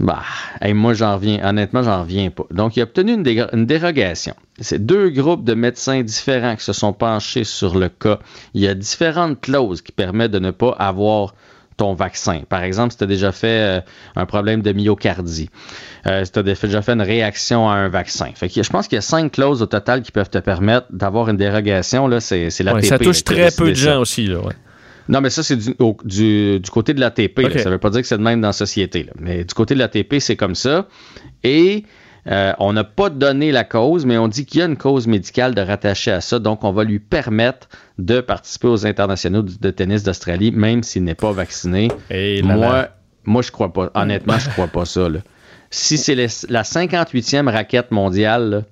Bah, 0.00 0.22
moi 0.72 0.92
j'en 0.92 1.14
reviens, 1.14 1.46
honnêtement, 1.48 1.82
j'en 1.82 2.02
reviens 2.02 2.30
pas. 2.30 2.44
Donc, 2.50 2.76
il 2.76 2.80
a 2.80 2.84
obtenu 2.84 3.12
une, 3.12 3.66
dérogation. 3.66 4.34
C'est 4.60 4.84
deux 4.84 5.10
groupes 5.10 5.44
de 5.44 5.54
médecins 5.54 6.02
différents 6.02 6.56
qui 6.56 6.64
se 6.64 6.72
sont 6.72 6.92
penchés 6.92 7.44
sur 7.44 7.78
le 7.78 7.88
cas. 7.88 8.18
Il 8.54 8.60
y 8.60 8.68
a 8.68 8.74
différentes 8.74 9.40
clauses 9.40 9.82
qui 9.82 9.92
permettent 9.92 10.32
de 10.32 10.40
ne 10.40 10.50
pas 10.50 10.72
avoir 10.78 11.34
ton 11.76 11.94
vaccin. 11.94 12.42
Par 12.48 12.62
exemple, 12.62 12.92
si 12.92 12.98
tu 12.98 13.04
as 13.04 13.08
déjà 13.08 13.32
fait 13.32 13.78
euh, 13.78 13.80
un 14.14 14.26
problème 14.26 14.62
de 14.62 14.72
myocardie, 14.72 15.50
euh, 16.06 16.24
si 16.24 16.30
tu 16.30 16.38
as 16.38 16.42
déjà 16.42 16.82
fait 16.82 16.92
une 16.92 17.02
réaction 17.02 17.68
à 17.68 17.74
un 17.74 17.88
vaccin. 17.88 18.30
Fait 18.34 18.48
que 18.48 18.62
je 18.62 18.70
pense 18.70 18.86
qu'il 18.86 18.96
y 18.96 18.98
a 18.98 19.02
cinq 19.02 19.32
clauses 19.32 19.62
au 19.62 19.66
total 19.66 20.02
qui 20.02 20.12
peuvent 20.12 20.30
te 20.30 20.38
permettre 20.38 20.86
d'avoir 20.90 21.28
une 21.28 21.36
dérogation. 21.36 22.06
Là, 22.06 22.20
c'est, 22.20 22.48
la 22.60 22.80
Ça 22.82 22.98
touche 22.98 23.24
très 23.24 23.50
peu 23.50 23.70
de 23.70 23.74
gens 23.74 24.00
aussi. 24.00 24.26
Là, 24.26 24.40
non, 25.08 25.20
mais 25.20 25.30
ça, 25.30 25.42
c'est 25.42 25.56
du, 25.56 25.74
du, 26.60 26.70
côté 26.70 26.94
de 26.94 27.00
l'ATP. 27.00 27.40
Ça 27.58 27.66
ne 27.66 27.70
veut 27.70 27.78
pas 27.78 27.90
dire 27.90 28.00
que 28.00 28.06
c'est 28.06 28.18
de 28.18 28.22
même 28.22 28.40
dans 28.40 28.48
la 28.48 28.52
société. 28.52 29.06
Mais 29.18 29.44
du 29.44 29.54
côté 29.54 29.74
de 29.74 29.80
l'ATP, 29.80 30.16
c'est 30.18 30.36
comme 30.36 30.54
ça. 30.54 30.88
Et 31.42 31.84
Euh, 32.26 32.52
on 32.58 32.72
n'a 32.72 32.84
pas 32.84 33.10
donné 33.10 33.52
la 33.52 33.64
cause, 33.64 34.06
mais 34.06 34.16
on 34.16 34.28
dit 34.28 34.46
qu'il 34.46 34.60
y 34.60 34.62
a 34.62 34.66
une 34.66 34.76
cause 34.76 35.06
médicale 35.06 35.54
de 35.54 35.60
rattacher 35.60 36.10
à 36.10 36.20
ça, 36.20 36.38
donc 36.38 36.64
on 36.64 36.72
va 36.72 36.84
lui 36.84 36.98
permettre 36.98 37.68
de 37.98 38.20
participer 38.20 38.68
aux 38.68 38.86
internationaux 38.86 39.42
de 39.42 39.70
tennis 39.70 40.02
d'Australie, 40.02 40.50
même 40.50 40.82
s'il 40.82 41.04
n'est 41.04 41.14
pas 41.14 41.32
vacciné. 41.32 41.88
Et 42.10 42.42
moi, 42.42 42.88
moi, 43.24 43.42
je 43.42 43.50
crois 43.50 43.72
pas. 43.72 43.90
Honnêtement, 43.94 44.38
je 44.38 44.48
crois 44.50 44.68
pas 44.68 44.84
ça. 44.84 45.08
Là. 45.08 45.20
Si 45.70 45.98
c'est 45.98 46.14
la 46.14 46.62
58e 46.62 47.50
raquette 47.50 47.90
mondiale, 47.90 48.50
là, 48.50 48.62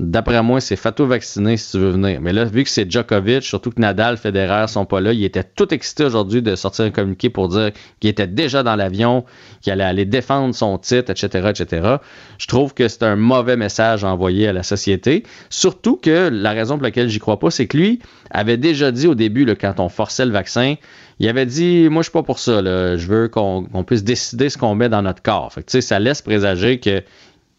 D'après 0.00 0.42
moi, 0.42 0.60
c'est 0.60 0.74
Fatou 0.74 1.06
vacciné 1.06 1.56
si 1.56 1.70
tu 1.70 1.78
veux 1.78 1.90
venir. 1.90 2.20
Mais 2.20 2.32
là, 2.32 2.44
vu 2.44 2.64
que 2.64 2.68
c'est 2.68 2.90
Djokovic, 2.90 3.44
surtout 3.44 3.70
que 3.70 3.80
Nadal, 3.80 4.16
Federer 4.16 4.66
sont 4.66 4.86
pas 4.86 5.00
là, 5.00 5.12
il 5.12 5.22
était 5.22 5.44
tout 5.44 5.72
excité 5.72 6.04
aujourd'hui 6.04 6.42
de 6.42 6.56
sortir 6.56 6.84
un 6.84 6.90
communiqué 6.90 7.30
pour 7.30 7.48
dire 7.48 7.70
qu'il 8.00 8.10
était 8.10 8.26
déjà 8.26 8.64
dans 8.64 8.74
l'avion, 8.74 9.24
qu'il 9.60 9.72
allait 9.72 9.84
aller 9.84 10.04
défendre 10.04 10.52
son 10.52 10.78
titre, 10.78 11.12
etc., 11.12 11.50
etc. 11.50 11.96
Je 12.38 12.46
trouve 12.48 12.74
que 12.74 12.88
c'est 12.88 13.04
un 13.04 13.14
mauvais 13.14 13.56
message 13.56 14.02
envoyé 14.02 14.48
à 14.48 14.52
la 14.52 14.64
société. 14.64 15.22
Surtout 15.48 15.96
que 15.96 16.28
la 16.28 16.50
raison 16.50 16.74
pour 16.74 16.82
laquelle 16.82 17.08
j'y 17.08 17.20
crois 17.20 17.38
pas, 17.38 17.52
c'est 17.52 17.68
que 17.68 17.76
lui 17.76 18.00
avait 18.32 18.56
déjà 18.56 18.90
dit 18.90 19.06
au 19.06 19.14
début, 19.14 19.44
là, 19.44 19.54
quand 19.54 19.78
on 19.78 19.88
forçait 19.88 20.26
le 20.26 20.32
vaccin, 20.32 20.74
il 21.20 21.28
avait 21.28 21.46
dit 21.46 21.88
Moi, 21.88 22.02
je 22.02 22.06
suis 22.06 22.12
pas 22.12 22.24
pour 22.24 22.40
ça. 22.40 22.60
Je 22.96 23.06
veux 23.06 23.28
qu'on 23.28 23.84
puisse 23.86 24.02
décider 24.02 24.48
ce 24.48 24.58
qu'on 24.58 24.74
met 24.74 24.88
dans 24.88 25.02
notre 25.02 25.22
corps. 25.22 25.52
Fait 25.52 25.62
que, 25.62 25.80
ça 25.80 26.00
laisse 26.00 26.20
présager 26.20 26.80
que, 26.80 27.00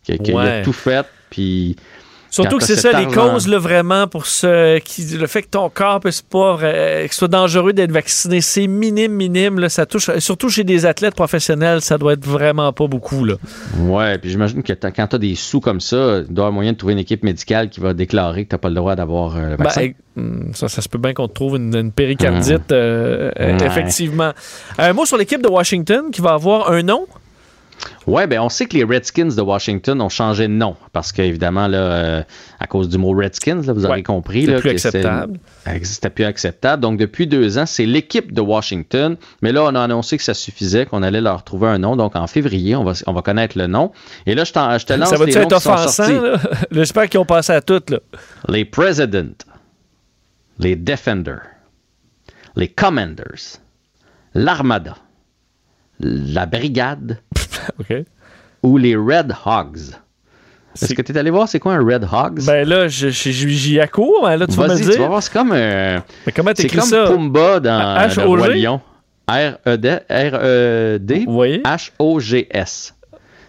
qu'il 0.04 0.38
a 0.38 0.64
tout 0.64 0.74
fait. 0.74 1.06
Puis 1.30 1.76
Surtout 2.36 2.58
que 2.58 2.64
c'est 2.66 2.76
ça, 2.76 2.92
les 3.00 3.08
causes, 3.08 3.48
là, 3.48 3.58
vraiment, 3.58 4.08
pour 4.08 4.26
ce, 4.26 4.80
qui, 4.80 5.06
le 5.18 5.26
fait 5.26 5.44
que 5.44 5.48
ton 5.48 5.70
corps 5.70 6.02
puisse 6.02 6.22
pas, 6.22 6.58
euh, 6.62 7.08
que 7.08 7.16
soit 7.16 7.30
dangereux 7.30 7.72
d'être 7.72 7.94
vacciné, 7.94 8.42
c'est 8.42 8.68
minime, 8.68 9.14
minime. 9.14 9.60
Là, 9.60 9.70
ça 9.70 9.86
touche, 9.86 10.10
surtout 10.20 10.50
chez 10.50 10.66
des 10.66 10.86
athlètes 10.86 11.16
professionnels, 11.16 11.80
ça 11.80 11.98
doit 11.98 12.14
être 12.14 12.26
vraiment 12.26 12.74
pas 12.74 12.88
beaucoup. 12.88 13.24
Là. 13.24 13.36
Ouais, 13.80 14.18
puis 14.18 14.32
j'imagine 14.32 14.64
que 14.64 14.74
quand 14.74 15.08
tu 15.08 15.16
as 15.16 15.20
des 15.20 15.36
sous 15.36 15.62
comme 15.62 15.80
ça, 15.80 16.24
il 16.28 16.34
doit 16.34 16.44
y 16.44 16.48
avoir 16.48 16.52
moyen 16.52 16.74
de 16.74 16.78
trouver 16.78 16.94
une 16.94 17.00
équipe 17.00 17.24
médicale 17.24 17.70
qui 17.70 17.80
va 17.80 17.94
déclarer 17.94 18.44
que 18.44 18.50
tu 18.50 18.56
n'as 18.56 18.60
pas 18.60 18.70
le 18.70 18.76
droit 18.76 18.96
d'avoir 18.96 19.38
euh, 19.38 19.52
le 19.52 19.56
vaccin. 19.56 19.92
Ben, 20.18 20.24
hmm, 20.24 20.54
ça, 20.54 20.68
ça 20.68 20.82
se 20.82 20.90
peut 20.90 20.98
bien 20.98 21.14
qu'on 21.14 21.30
te 21.30 21.34
trouve 21.34 21.56
une, 21.56 21.92
péricardite, 21.94 22.70
hmm. 22.70 22.74
euh, 22.74 23.32
effectivement. 23.64 24.32
Un 24.78 24.92
mot 24.92 25.06
sur 25.06 25.16
l'équipe 25.18 25.42
de 25.42 25.50
Washington 25.50 26.12
qui 26.12 26.20
va 26.20 26.34
avoir 26.34 26.70
un 26.70 26.84
nom? 26.84 27.06
Oui, 28.08 28.28
ben 28.28 28.40
on 28.40 28.50
sait 28.50 28.66
que 28.66 28.78
les 28.78 28.84
Redskins 28.84 29.30
de 29.36 29.42
Washington 29.42 30.00
ont 30.02 30.10
changé 30.10 30.48
de 30.48 30.54
nom 30.54 30.76
parce 30.94 31.12
qu'évidemment, 31.12 31.68
là, 31.68 31.78
euh, 31.78 32.24
à 32.60 32.68
cause 32.68 32.88
du 32.88 32.98
mot 32.98 33.12
Redskins, 33.12 33.62
là, 33.66 33.74
vous 33.74 33.86
avez 33.86 34.04
compris. 34.04 34.46
C'était 34.46 34.60
plus 34.60 34.70
acceptable. 34.70 35.40
C'était 35.84 36.10
plus 36.10 36.26
acceptable. 36.26 36.82
Donc, 36.82 36.98
depuis 36.98 37.28
deux 37.28 37.58
ans, 37.58 37.66
c'est 37.66 37.86
l'équipe 37.86 38.32
de 38.32 38.42
Washington. 38.42 39.18
Mais 39.42 39.52
là, 39.52 39.64
on 39.64 39.76
a 39.76 39.82
annoncé 39.82 40.18
que 40.18 40.24
ça 40.24 40.34
suffisait, 40.34 40.86
qu'on 40.86 41.04
allait 41.04 41.22
leur 41.22 41.44
trouver 41.44 41.68
un 41.68 41.80
nom. 41.80 41.96
Donc, 41.96 42.16
en 42.16 42.28
février, 42.28 42.76
on 42.76 42.84
va, 42.84 42.94
on 43.08 43.14
va 43.14 43.22
connaître 43.22 43.58
le 43.58 43.68
nom. 43.68 43.92
Et 44.26 44.36
là, 44.36 44.44
je, 44.44 44.52
je 44.52 44.86
te 44.86 44.94
lance 44.94 45.10
ça 45.10 45.18
va 45.18 45.26
les 45.26 45.34
noms 45.34 45.42
être 45.42 45.54
offensant, 45.54 46.04
J'espère 46.72 47.10
qu'ils 47.10 47.20
ont 47.20 47.26
passé 47.26 47.54
à 47.54 47.62
toutes. 47.62 47.90
Là. 47.90 48.00
Les 48.48 48.66
President, 48.66 49.36
les 50.60 50.76
Defender, 50.76 51.38
les 52.56 52.68
Commanders, 52.68 53.60
l'Armada, 54.34 54.96
la 56.00 56.46
Brigade 56.46 57.20
ou 58.64 58.78
les 58.78 58.96
Red 58.96 59.34
Hogs. 59.46 59.96
Est-ce 60.82 60.94
que 60.94 61.02
tu 61.02 61.14
es 61.14 61.18
allé 61.18 61.30
voir 61.30 61.48
c'est 61.48 61.60
quoi 61.60 61.74
un 61.74 61.86
Red 61.86 62.06
Hogs? 62.12 62.46
Ben 62.46 62.68
là, 62.68 62.88
j'y 62.88 63.80
à 63.80 63.88
court, 63.88 64.28
là, 64.28 64.46
tu 64.46 64.56
vas 64.56 64.68
me 64.68 64.76
dire. 64.76 64.92
tu 64.92 65.00
vas 65.00 65.08
voir, 65.08 65.24
c'est 65.24 65.34
comme 65.34 65.54
un. 65.54 66.04
Mais 66.26 66.32
comment 66.36 66.54
t'écris 66.54 66.82
ça? 66.82 67.06
C'est 67.06 67.14
comme 67.14 67.32
Pumba 67.32 67.60
dans 67.60 67.98
H 67.98 68.20
le 68.20 68.28
Roi 68.28 68.50
Lion. 68.50 68.82
R-E-D, 69.28 69.90
R-E-D, 70.10 71.26
H-O-G-S. 71.66 72.94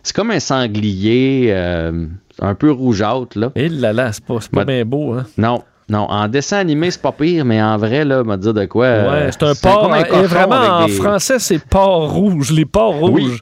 C'est 0.03 0.17
comme 0.17 0.31
un 0.31 0.41
sanglier 0.41 1.49
euh, 1.51 2.07
un 2.41 2.55
peu 2.55 2.71
rougeâtre, 2.71 3.39
là. 3.39 3.51
Et 3.57 3.69
là 3.69 3.93
là, 3.93 4.13
c'est 4.13 4.25
pas, 4.25 4.39
pas 4.53 4.65
bien 4.65 4.85
beau, 4.85 5.13
hein? 5.13 5.27
Non, 5.37 5.63
non, 5.89 6.07
en 6.09 6.29
dessin 6.29 6.59
animé, 6.59 6.91
c'est 6.91 7.03
pas 7.03 7.13
pire, 7.13 7.45
mais 7.45 7.63
en 7.63 7.77
vrai, 7.77 8.05
là, 8.05 8.25
m'a 8.25 8.37
dire 8.37 8.55
de 8.55 8.65
quoi. 8.65 8.87
Ouais, 8.87 9.31
c'est 9.31 9.43
un 9.43 9.55
porc. 9.55 9.95
Et 9.95 10.23
vraiment, 10.23 10.81
en 10.81 10.89
français, 10.89 11.39
c'est 11.39 11.59
porc 11.59 12.11
rouge, 12.11 12.53
les 12.53 12.65
porcs 12.65 12.97
rouges. 12.97 13.13
Oui, 13.13 13.41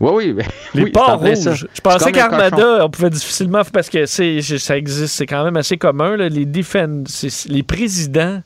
oui. 0.00 0.34
Les 0.74 0.84
oui, 0.84 0.92
rouges. 0.94 1.66
Je 1.72 1.80
pensais 1.80 2.12
qu'Armada, 2.12 2.84
on 2.84 2.90
pouvait 2.90 3.10
difficilement, 3.10 3.62
parce 3.72 3.88
que 3.88 4.06
c'est, 4.06 4.40
ça 4.42 4.76
existe, 4.76 5.14
c'est 5.14 5.26
quand 5.26 5.44
même 5.44 5.56
assez 5.56 5.76
commun, 5.76 6.16
là, 6.16 6.28
les 6.28 6.46
defend, 6.46 7.04
les 7.48 7.62
présidents. 7.62 8.42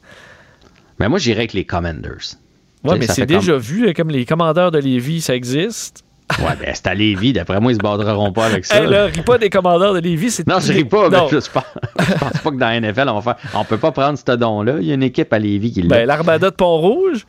Mais 0.98 1.08
moi, 1.08 1.18
j'irais 1.18 1.40
avec 1.40 1.52
les 1.52 1.64
commanders. 1.64 2.36
Oui, 2.84 2.96
mais 2.98 3.06
c'est 3.06 3.26
déjà 3.26 3.56
vu, 3.56 3.92
comme 3.94 4.10
les 4.10 4.24
commandeurs 4.24 4.70
de 4.70 4.78
Lévis, 4.78 5.20
ça 5.20 5.34
existe. 5.34 6.04
Ouais, 6.40 6.54
ben 6.60 6.72
c'est 6.74 6.86
à 6.86 6.94
Lévis. 6.94 7.32
D'après 7.32 7.58
moi, 7.58 7.72
ils 7.72 7.76
se 7.76 7.80
borderont 7.80 8.32
pas 8.32 8.46
avec 8.46 8.64
ça. 8.66 8.82
Hey, 8.82 8.88
là, 8.88 9.06
ris 9.06 9.22
pas 9.22 9.38
des 9.38 9.48
commandeurs 9.48 9.94
de 9.94 10.00
Lévis. 10.00 10.30
C'est 10.30 10.46
non, 10.46 10.60
je 10.60 10.72
ris 10.72 10.84
pas. 10.84 11.08
Mais 11.08 11.16
je, 11.30 11.36
pense, 11.36 11.50
pense 11.50 12.42
pas 12.42 12.50
que 12.50 12.56
dans 12.56 12.68
la 12.68 12.80
NFL, 12.80 13.08
on 13.08 13.18
va 13.18 13.34
faire. 13.34 13.50
On 13.58 13.64
peut 13.64 13.78
pas 13.78 13.92
prendre 13.92 14.18
ce 14.18 14.32
don-là. 14.32 14.76
Il 14.80 14.86
y 14.86 14.90
a 14.90 14.94
une 14.94 15.02
équipe 15.02 15.32
à 15.32 15.38
Lévis 15.38 15.72
qui 15.72 15.82
l'a. 15.82 15.88
Ben, 15.88 16.06
l'Armada 16.06 16.50
de 16.50 16.54
Pont-Rouge. 16.54 17.26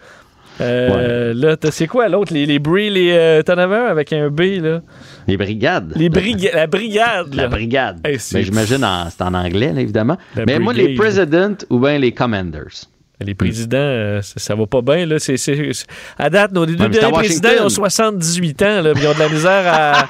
Euh, 0.62 1.34
Là, 1.34 1.56
c'est 1.72 1.88
quoi 1.88 2.10
l'autre? 2.10 2.34
Les, 2.34 2.46
les 2.46 2.60
Brie, 2.60 2.90
les. 2.90 3.12
Euh, 3.12 3.42
T'en 3.44 3.58
avais 3.58 3.78
un 3.78 3.86
avec 3.86 4.14
un 4.14 4.30
B, 4.30 4.62
là? 4.62 4.82
Les 5.28 5.38
brigades. 5.38 5.94
Les 5.96 6.10
brigades. 6.10 6.54
La 6.54 6.68
brigade. 6.68 7.34
La 7.34 7.48
brigade. 7.48 8.00
Mais 8.04 8.18
ben, 8.32 8.44
j'imagine, 8.44 8.86
c'est 9.10 9.24
en 9.24 9.34
anglais, 9.34 9.74
là, 9.74 9.82
évidemment. 9.82 10.18
Mais 10.48 10.60
moi, 10.60 10.74
les 10.74 10.96
President 10.96 11.56
ou 11.70 11.80
bien 11.80 11.98
les 11.98 12.12
Commanders. 12.12 12.88
Les 13.22 13.36
présidents, 13.36 13.78
euh, 13.78 14.22
ça, 14.22 14.56
va 14.56 14.66
pas 14.66 14.82
bien. 14.82 15.06
Là. 15.06 15.18
À 16.18 16.30
date, 16.30 16.54
nos 16.54 16.66
deux 16.66 16.76
derniers 16.76 17.12
présidents 17.12 17.66
ont 17.66 17.70
78 17.70 18.62
ans. 18.62 18.82
Là, 18.82 18.94
ils 18.96 19.08
ont 19.08 19.14
de 19.14 19.20
la 19.20 19.30
misère 19.30 19.64
à. 19.68 20.10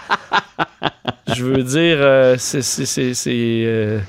je 1.36 1.44
veux 1.44 1.64
dire, 1.64 1.98
euh, 2.00 2.36
c'est. 2.38 3.28
Euh, 3.28 4.00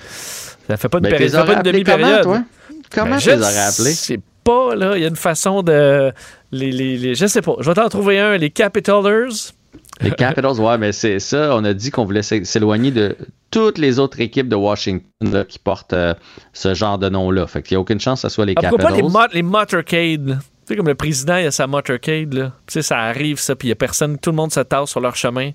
ça 0.69 0.77
fait 0.77 0.89
pas 0.91 1.01
de, 1.01 1.05
ben, 1.05 1.17
péri... 1.17 1.31
fait 1.31 1.45
pas 1.47 1.55
une 1.55 1.63
demi-période. 1.63 2.23
Comment, 2.25 2.45
comment 2.91 3.11
ben, 3.13 3.19
tu 3.19 3.31
les 3.31 3.41
aurais 3.41 3.59
appelés? 3.59 4.21
Pas, 4.45 4.75
là. 4.75 4.97
Il 4.97 5.03
y 5.03 5.05
a 5.05 5.09
une 5.09 5.17
façon 5.17 5.63
de. 5.63 6.13
Les, 6.53 6.73
les, 6.73 6.97
les, 6.97 7.15
je 7.15 7.27
sais 7.27 7.43
pas. 7.43 7.57
Je 7.61 7.69
vais 7.69 7.75
t'en 7.75 7.89
trouver 7.89 8.19
un. 8.19 8.37
Les 8.37 8.51
Capitalers. 8.51 9.53
Les 10.01 10.13
Capitals, 10.13 10.59
ouais, 10.59 10.79
mais 10.79 10.93
c'est 10.93 11.19
ça. 11.19 11.55
On 11.55 11.65
a 11.65 11.75
dit 11.75 11.91
qu'on 11.91 12.05
voulait 12.05 12.23
s'éloigner 12.23 12.91
de 12.91 13.17
toutes 13.51 13.79
les 13.79 13.99
autres 13.99 14.21
équipes 14.21 14.49
de 14.49 14.57
Washington 14.57 15.45
qui 15.47 15.59
portent 15.59 15.93
euh, 15.93 16.15
ce 16.53 16.73
genre 16.73 16.99
de 16.99 17.09
nom-là. 17.09 17.47
Fait 17.47 17.63
qu'il 17.63 17.75
n'y 17.75 17.77
a 17.77 17.81
aucune 17.81 18.01
chance 18.01 18.23
que 18.23 18.29
ce 18.29 18.35
soit 18.35 18.47
les 18.47 18.55
Capitals. 18.55 18.71
Pourquoi 18.79 19.21
pas 19.27 19.27
les, 19.29 19.35
les 19.35 19.43
motorcades? 19.43 20.39
Tu 20.39 20.67
sais, 20.67 20.77
comme 20.77 20.89
le 20.89 20.95
président, 20.95 21.37
il 21.37 21.47
a 21.47 21.51
sa 21.51 21.67
motorcade, 21.67 22.33
là. 22.33 22.53
Tu 22.67 22.75
sais, 22.75 22.83
ça 22.83 22.99
arrive, 22.99 23.39
ça, 23.39 23.57
puis 23.57 23.69
il 23.69 23.71
n'y 23.71 23.73
a 23.73 23.77
personne, 23.77 24.19
tout 24.19 24.31
le 24.31 24.37
monde 24.37 24.53
se 24.53 24.61
tasse 24.61 24.91
sur 24.91 25.01
leur 25.01 25.17
chemin. 25.17 25.51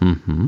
Mm 0.00 0.46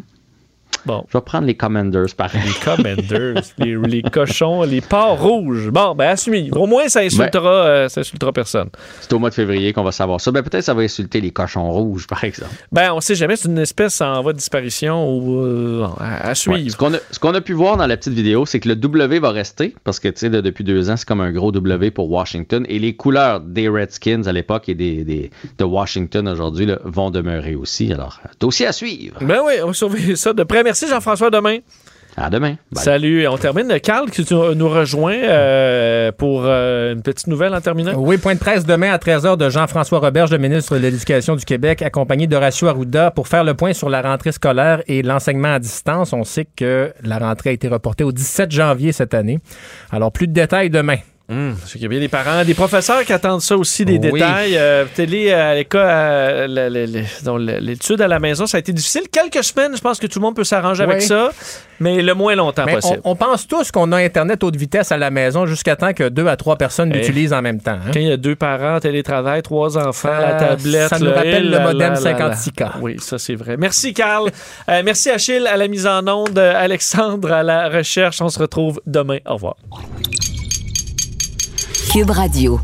Bon. 0.87 1.05
Je 1.09 1.19
vais 1.19 1.23
prendre 1.23 1.47
les 1.47 1.55
Commanders, 1.55 2.15
par 2.17 2.31
Les 2.33 2.53
Commanders, 2.65 3.43
les, 3.59 4.03
cochons, 4.03 4.63
les 4.63 4.81
porcs 4.81 5.21
rouges. 5.21 5.71
Bon, 5.71 5.95
ben, 5.95 6.09
à 6.09 6.17
suivre. 6.17 6.59
Au 6.59 6.67
moins, 6.67 6.89
ça 6.89 7.01
insultera, 7.01 7.65
ben, 7.65 7.69
euh, 7.69 7.89
ça 7.89 8.01
insultera 8.01 8.33
personne. 8.33 8.69
C'est 9.01 9.13
au 9.13 9.19
mois 9.19 9.31
de 9.31 9.35
février 9.35 9.73
qu'on 9.73 9.83
va 9.83 9.93
savoir 9.93 10.21
ça. 10.21 10.31
Ben, 10.31 10.43
peut-être 10.43 10.65
ça 10.65 10.75
va 10.75 10.83
insulter 10.83 11.21
les 11.21 11.31
cochons 11.31 11.71
rouges, 11.71 12.07
par 12.07 12.25
exemple. 12.25 12.53
Ben, 12.73 12.93
on 12.93 13.01
sait 13.01 13.15
jamais. 13.15 13.37
C'est 13.37 13.49
une 13.49 13.59
espèce 13.59 14.01
en 14.01 14.23
voie 14.23 14.33
de 14.33 14.39
disparition 14.39 15.11
ou 15.11 15.41
euh, 15.41 15.87
à, 15.99 16.35
suivre. 16.35 16.71
Ce 16.71 17.19
qu'on 17.19 17.35
a, 17.35 17.41
pu 17.41 17.53
voir 17.53 17.77
dans 17.77 17.87
la 17.87 17.97
petite 17.97 18.15
vidéo, 18.15 18.47
c'est 18.47 18.61
que 18.61 18.69
le 18.69 18.77
W 18.77 19.19
va 19.19 19.31
rester 19.31 19.75
parce 19.85 20.01
que, 20.01 20.09
tu 20.09 20.19
sais, 20.19 20.31
depuis 20.31 20.65
deux 20.65 20.91
ans, 20.91 20.97
c'est 20.97 21.07
comme 21.07 21.21
un 21.21 21.33
gros 21.33 21.53
W 21.53 21.91
pour 21.91 22.11
Washington. 22.11 22.65
Et 22.69 22.79
les 22.79 22.95
couleurs 22.95 23.41
des 23.41 23.69
Redskins 23.69 24.27
à 24.27 24.33
l'époque 24.33 24.69
et 24.69 24.75
des, 24.75 25.31
de 25.59 25.65
Washington 25.65 26.29
aujourd'hui 26.29 26.69
vont 26.85 27.11
demeurer 27.11 27.55
aussi. 27.55 27.93
Alors, 27.93 28.21
dossier 28.39 28.67
à 28.67 28.73
suivre. 28.73 29.19
Ben 29.21 29.41
oui, 29.45 29.55
on 29.63 29.69
va 29.69 29.73
surveiller 29.73 30.17
ça 30.17 30.33
de 30.33 30.43
près. 30.43 30.60
Merci 30.65 30.89
Jean-François. 30.89 31.31
Demain. 31.31 31.59
À 32.16 32.28
demain. 32.28 32.57
Salut. 32.73 33.27
On 33.28 33.39
termine. 33.39 33.78
Carl, 33.81 34.11
qui 34.11 34.27
nous 34.32 34.69
rejoint 34.69 35.15
euh, 35.15 36.12
pour 36.12 36.43
euh, 36.45 36.93
une 36.93 37.03
petite 37.03 37.28
nouvelle 37.28 37.55
en 37.55 37.61
terminant? 37.61 37.93
Oui, 37.97 38.19
point 38.19 38.35
de 38.35 38.41
presse 38.41 38.66
demain 38.66 38.93
à 38.93 38.99
13h 38.99 39.37
de 39.37 39.49
Jean-François 39.49 40.01
Roberge, 40.01 40.31
le 40.31 40.39
ministre 40.39 40.77
de 40.77 40.82
l'Éducation 40.82 41.37
du 41.37 41.45
Québec, 41.45 41.82
accompagné 41.82 42.27
d'Horacio 42.27 42.69
Arruda 42.69 43.11
pour 43.11 43.28
faire 43.28 43.45
le 43.45 43.55
point 43.55 43.73
sur 43.73 43.89
la 43.89 44.03
rentrée 44.03 44.32
scolaire 44.32 44.82
et 44.87 45.03
l'enseignement 45.03 45.55
à 45.55 45.59
distance. 45.59 46.12
On 46.12 46.24
sait 46.24 46.47
que 46.57 46.93
la 47.03 47.19
rentrée 47.19 47.51
a 47.51 47.53
été 47.53 47.69
reportée 47.69 48.05
au 48.05 48.12
17 48.12 48.51
janvier 48.51 48.93
cette 48.93 49.15
année. 49.15 49.39
Alors, 49.91 50.12
plus 50.12 50.27
de 50.27 50.32
détails 50.32 50.70
demain. 50.70 50.99
Hum, 51.31 51.55
il 51.77 51.81
y 51.81 51.85
a 51.85 51.89
bien 51.89 52.01
des 52.01 52.09
parents, 52.09 52.44
des 52.44 52.55
professeurs 52.55 53.05
qui 53.05 53.12
attendent 53.12 53.40
ça 53.40 53.57
aussi, 53.57 53.85
des 53.85 54.01
détails. 54.01 54.57
Euh, 54.57 54.85
télé 54.93 55.31
à 55.31 55.55
l'école, 55.55 56.51
l'étude 57.61 58.01
à 58.01 58.09
la 58.09 58.19
maison, 58.19 58.47
ça 58.47 58.57
a 58.57 58.61
été 58.61 58.73
difficile. 58.73 59.02
Quelques 59.12 59.44
semaines, 59.44 59.77
je 59.77 59.81
pense 59.81 60.01
que 60.01 60.09
tout 60.09 60.19
le 60.19 60.24
monde 60.24 60.35
peut 60.35 60.43
s'arranger 60.43 60.82
avec 60.82 61.02
ça, 61.02 61.31
mais 61.78 62.02
le 62.02 62.15
moins 62.15 62.35
longtemps 62.35 62.66
possible. 62.66 63.01
On, 63.05 63.15
pense 63.15 63.47
tous 63.47 63.70
qu'on 63.70 63.93
a 63.93 63.98
Internet 63.98 64.43
haute 64.43 64.57
vitesse 64.57 64.90
à 64.90 64.97
la 64.97 65.11
maison 65.11 65.47
jusqu'à 65.47 65.77
temps 65.77 65.93
que 65.93 66.09
deux 66.09 66.27
à 66.27 66.36
trois 66.36 66.57
personnes 66.57 66.90
eh. 66.93 66.98
l'utilisent 66.98 67.32
en 67.32 67.43
même 67.43 67.61
temps. 67.61 67.73
Hein. 67.73 67.93
Quand 67.93 68.01
il 68.01 68.09
y 68.09 68.12
a 68.12 68.16
deux 68.16 68.35
parents, 68.35 68.81
télétravail, 68.81 69.43
trois 69.43 69.78
enfants, 69.78 70.09
la 70.09 70.35
tablette. 70.35 70.89
Ça 70.89 70.98
nous 70.98 71.12
rappelle 71.12 71.48
le 71.48 71.61
modem 71.61 71.94
56K. 71.94 72.70
Oui, 72.81 72.97
ça 72.98 73.19
c'est 73.19 73.36
vrai. 73.36 73.57
Merci 73.57 73.94
Carl. 73.94 74.31
Euh, 74.69 74.82
merci 74.85 75.11
Achille 75.11 75.47
à 75.47 75.57
la 75.57 75.69
mise 75.69 75.86
en 75.86 76.05
onde, 76.09 76.39
Alexandre 76.39 77.31
à 77.31 77.44
la 77.44 77.69
recherche. 77.69 78.20
On 78.20 78.28
se 78.28 78.39
retrouve 78.40 78.81
demain. 78.85 79.19
Au 79.27 79.35
revoir. 79.35 79.55
Cube 81.89 82.11
Radio. 82.12 82.61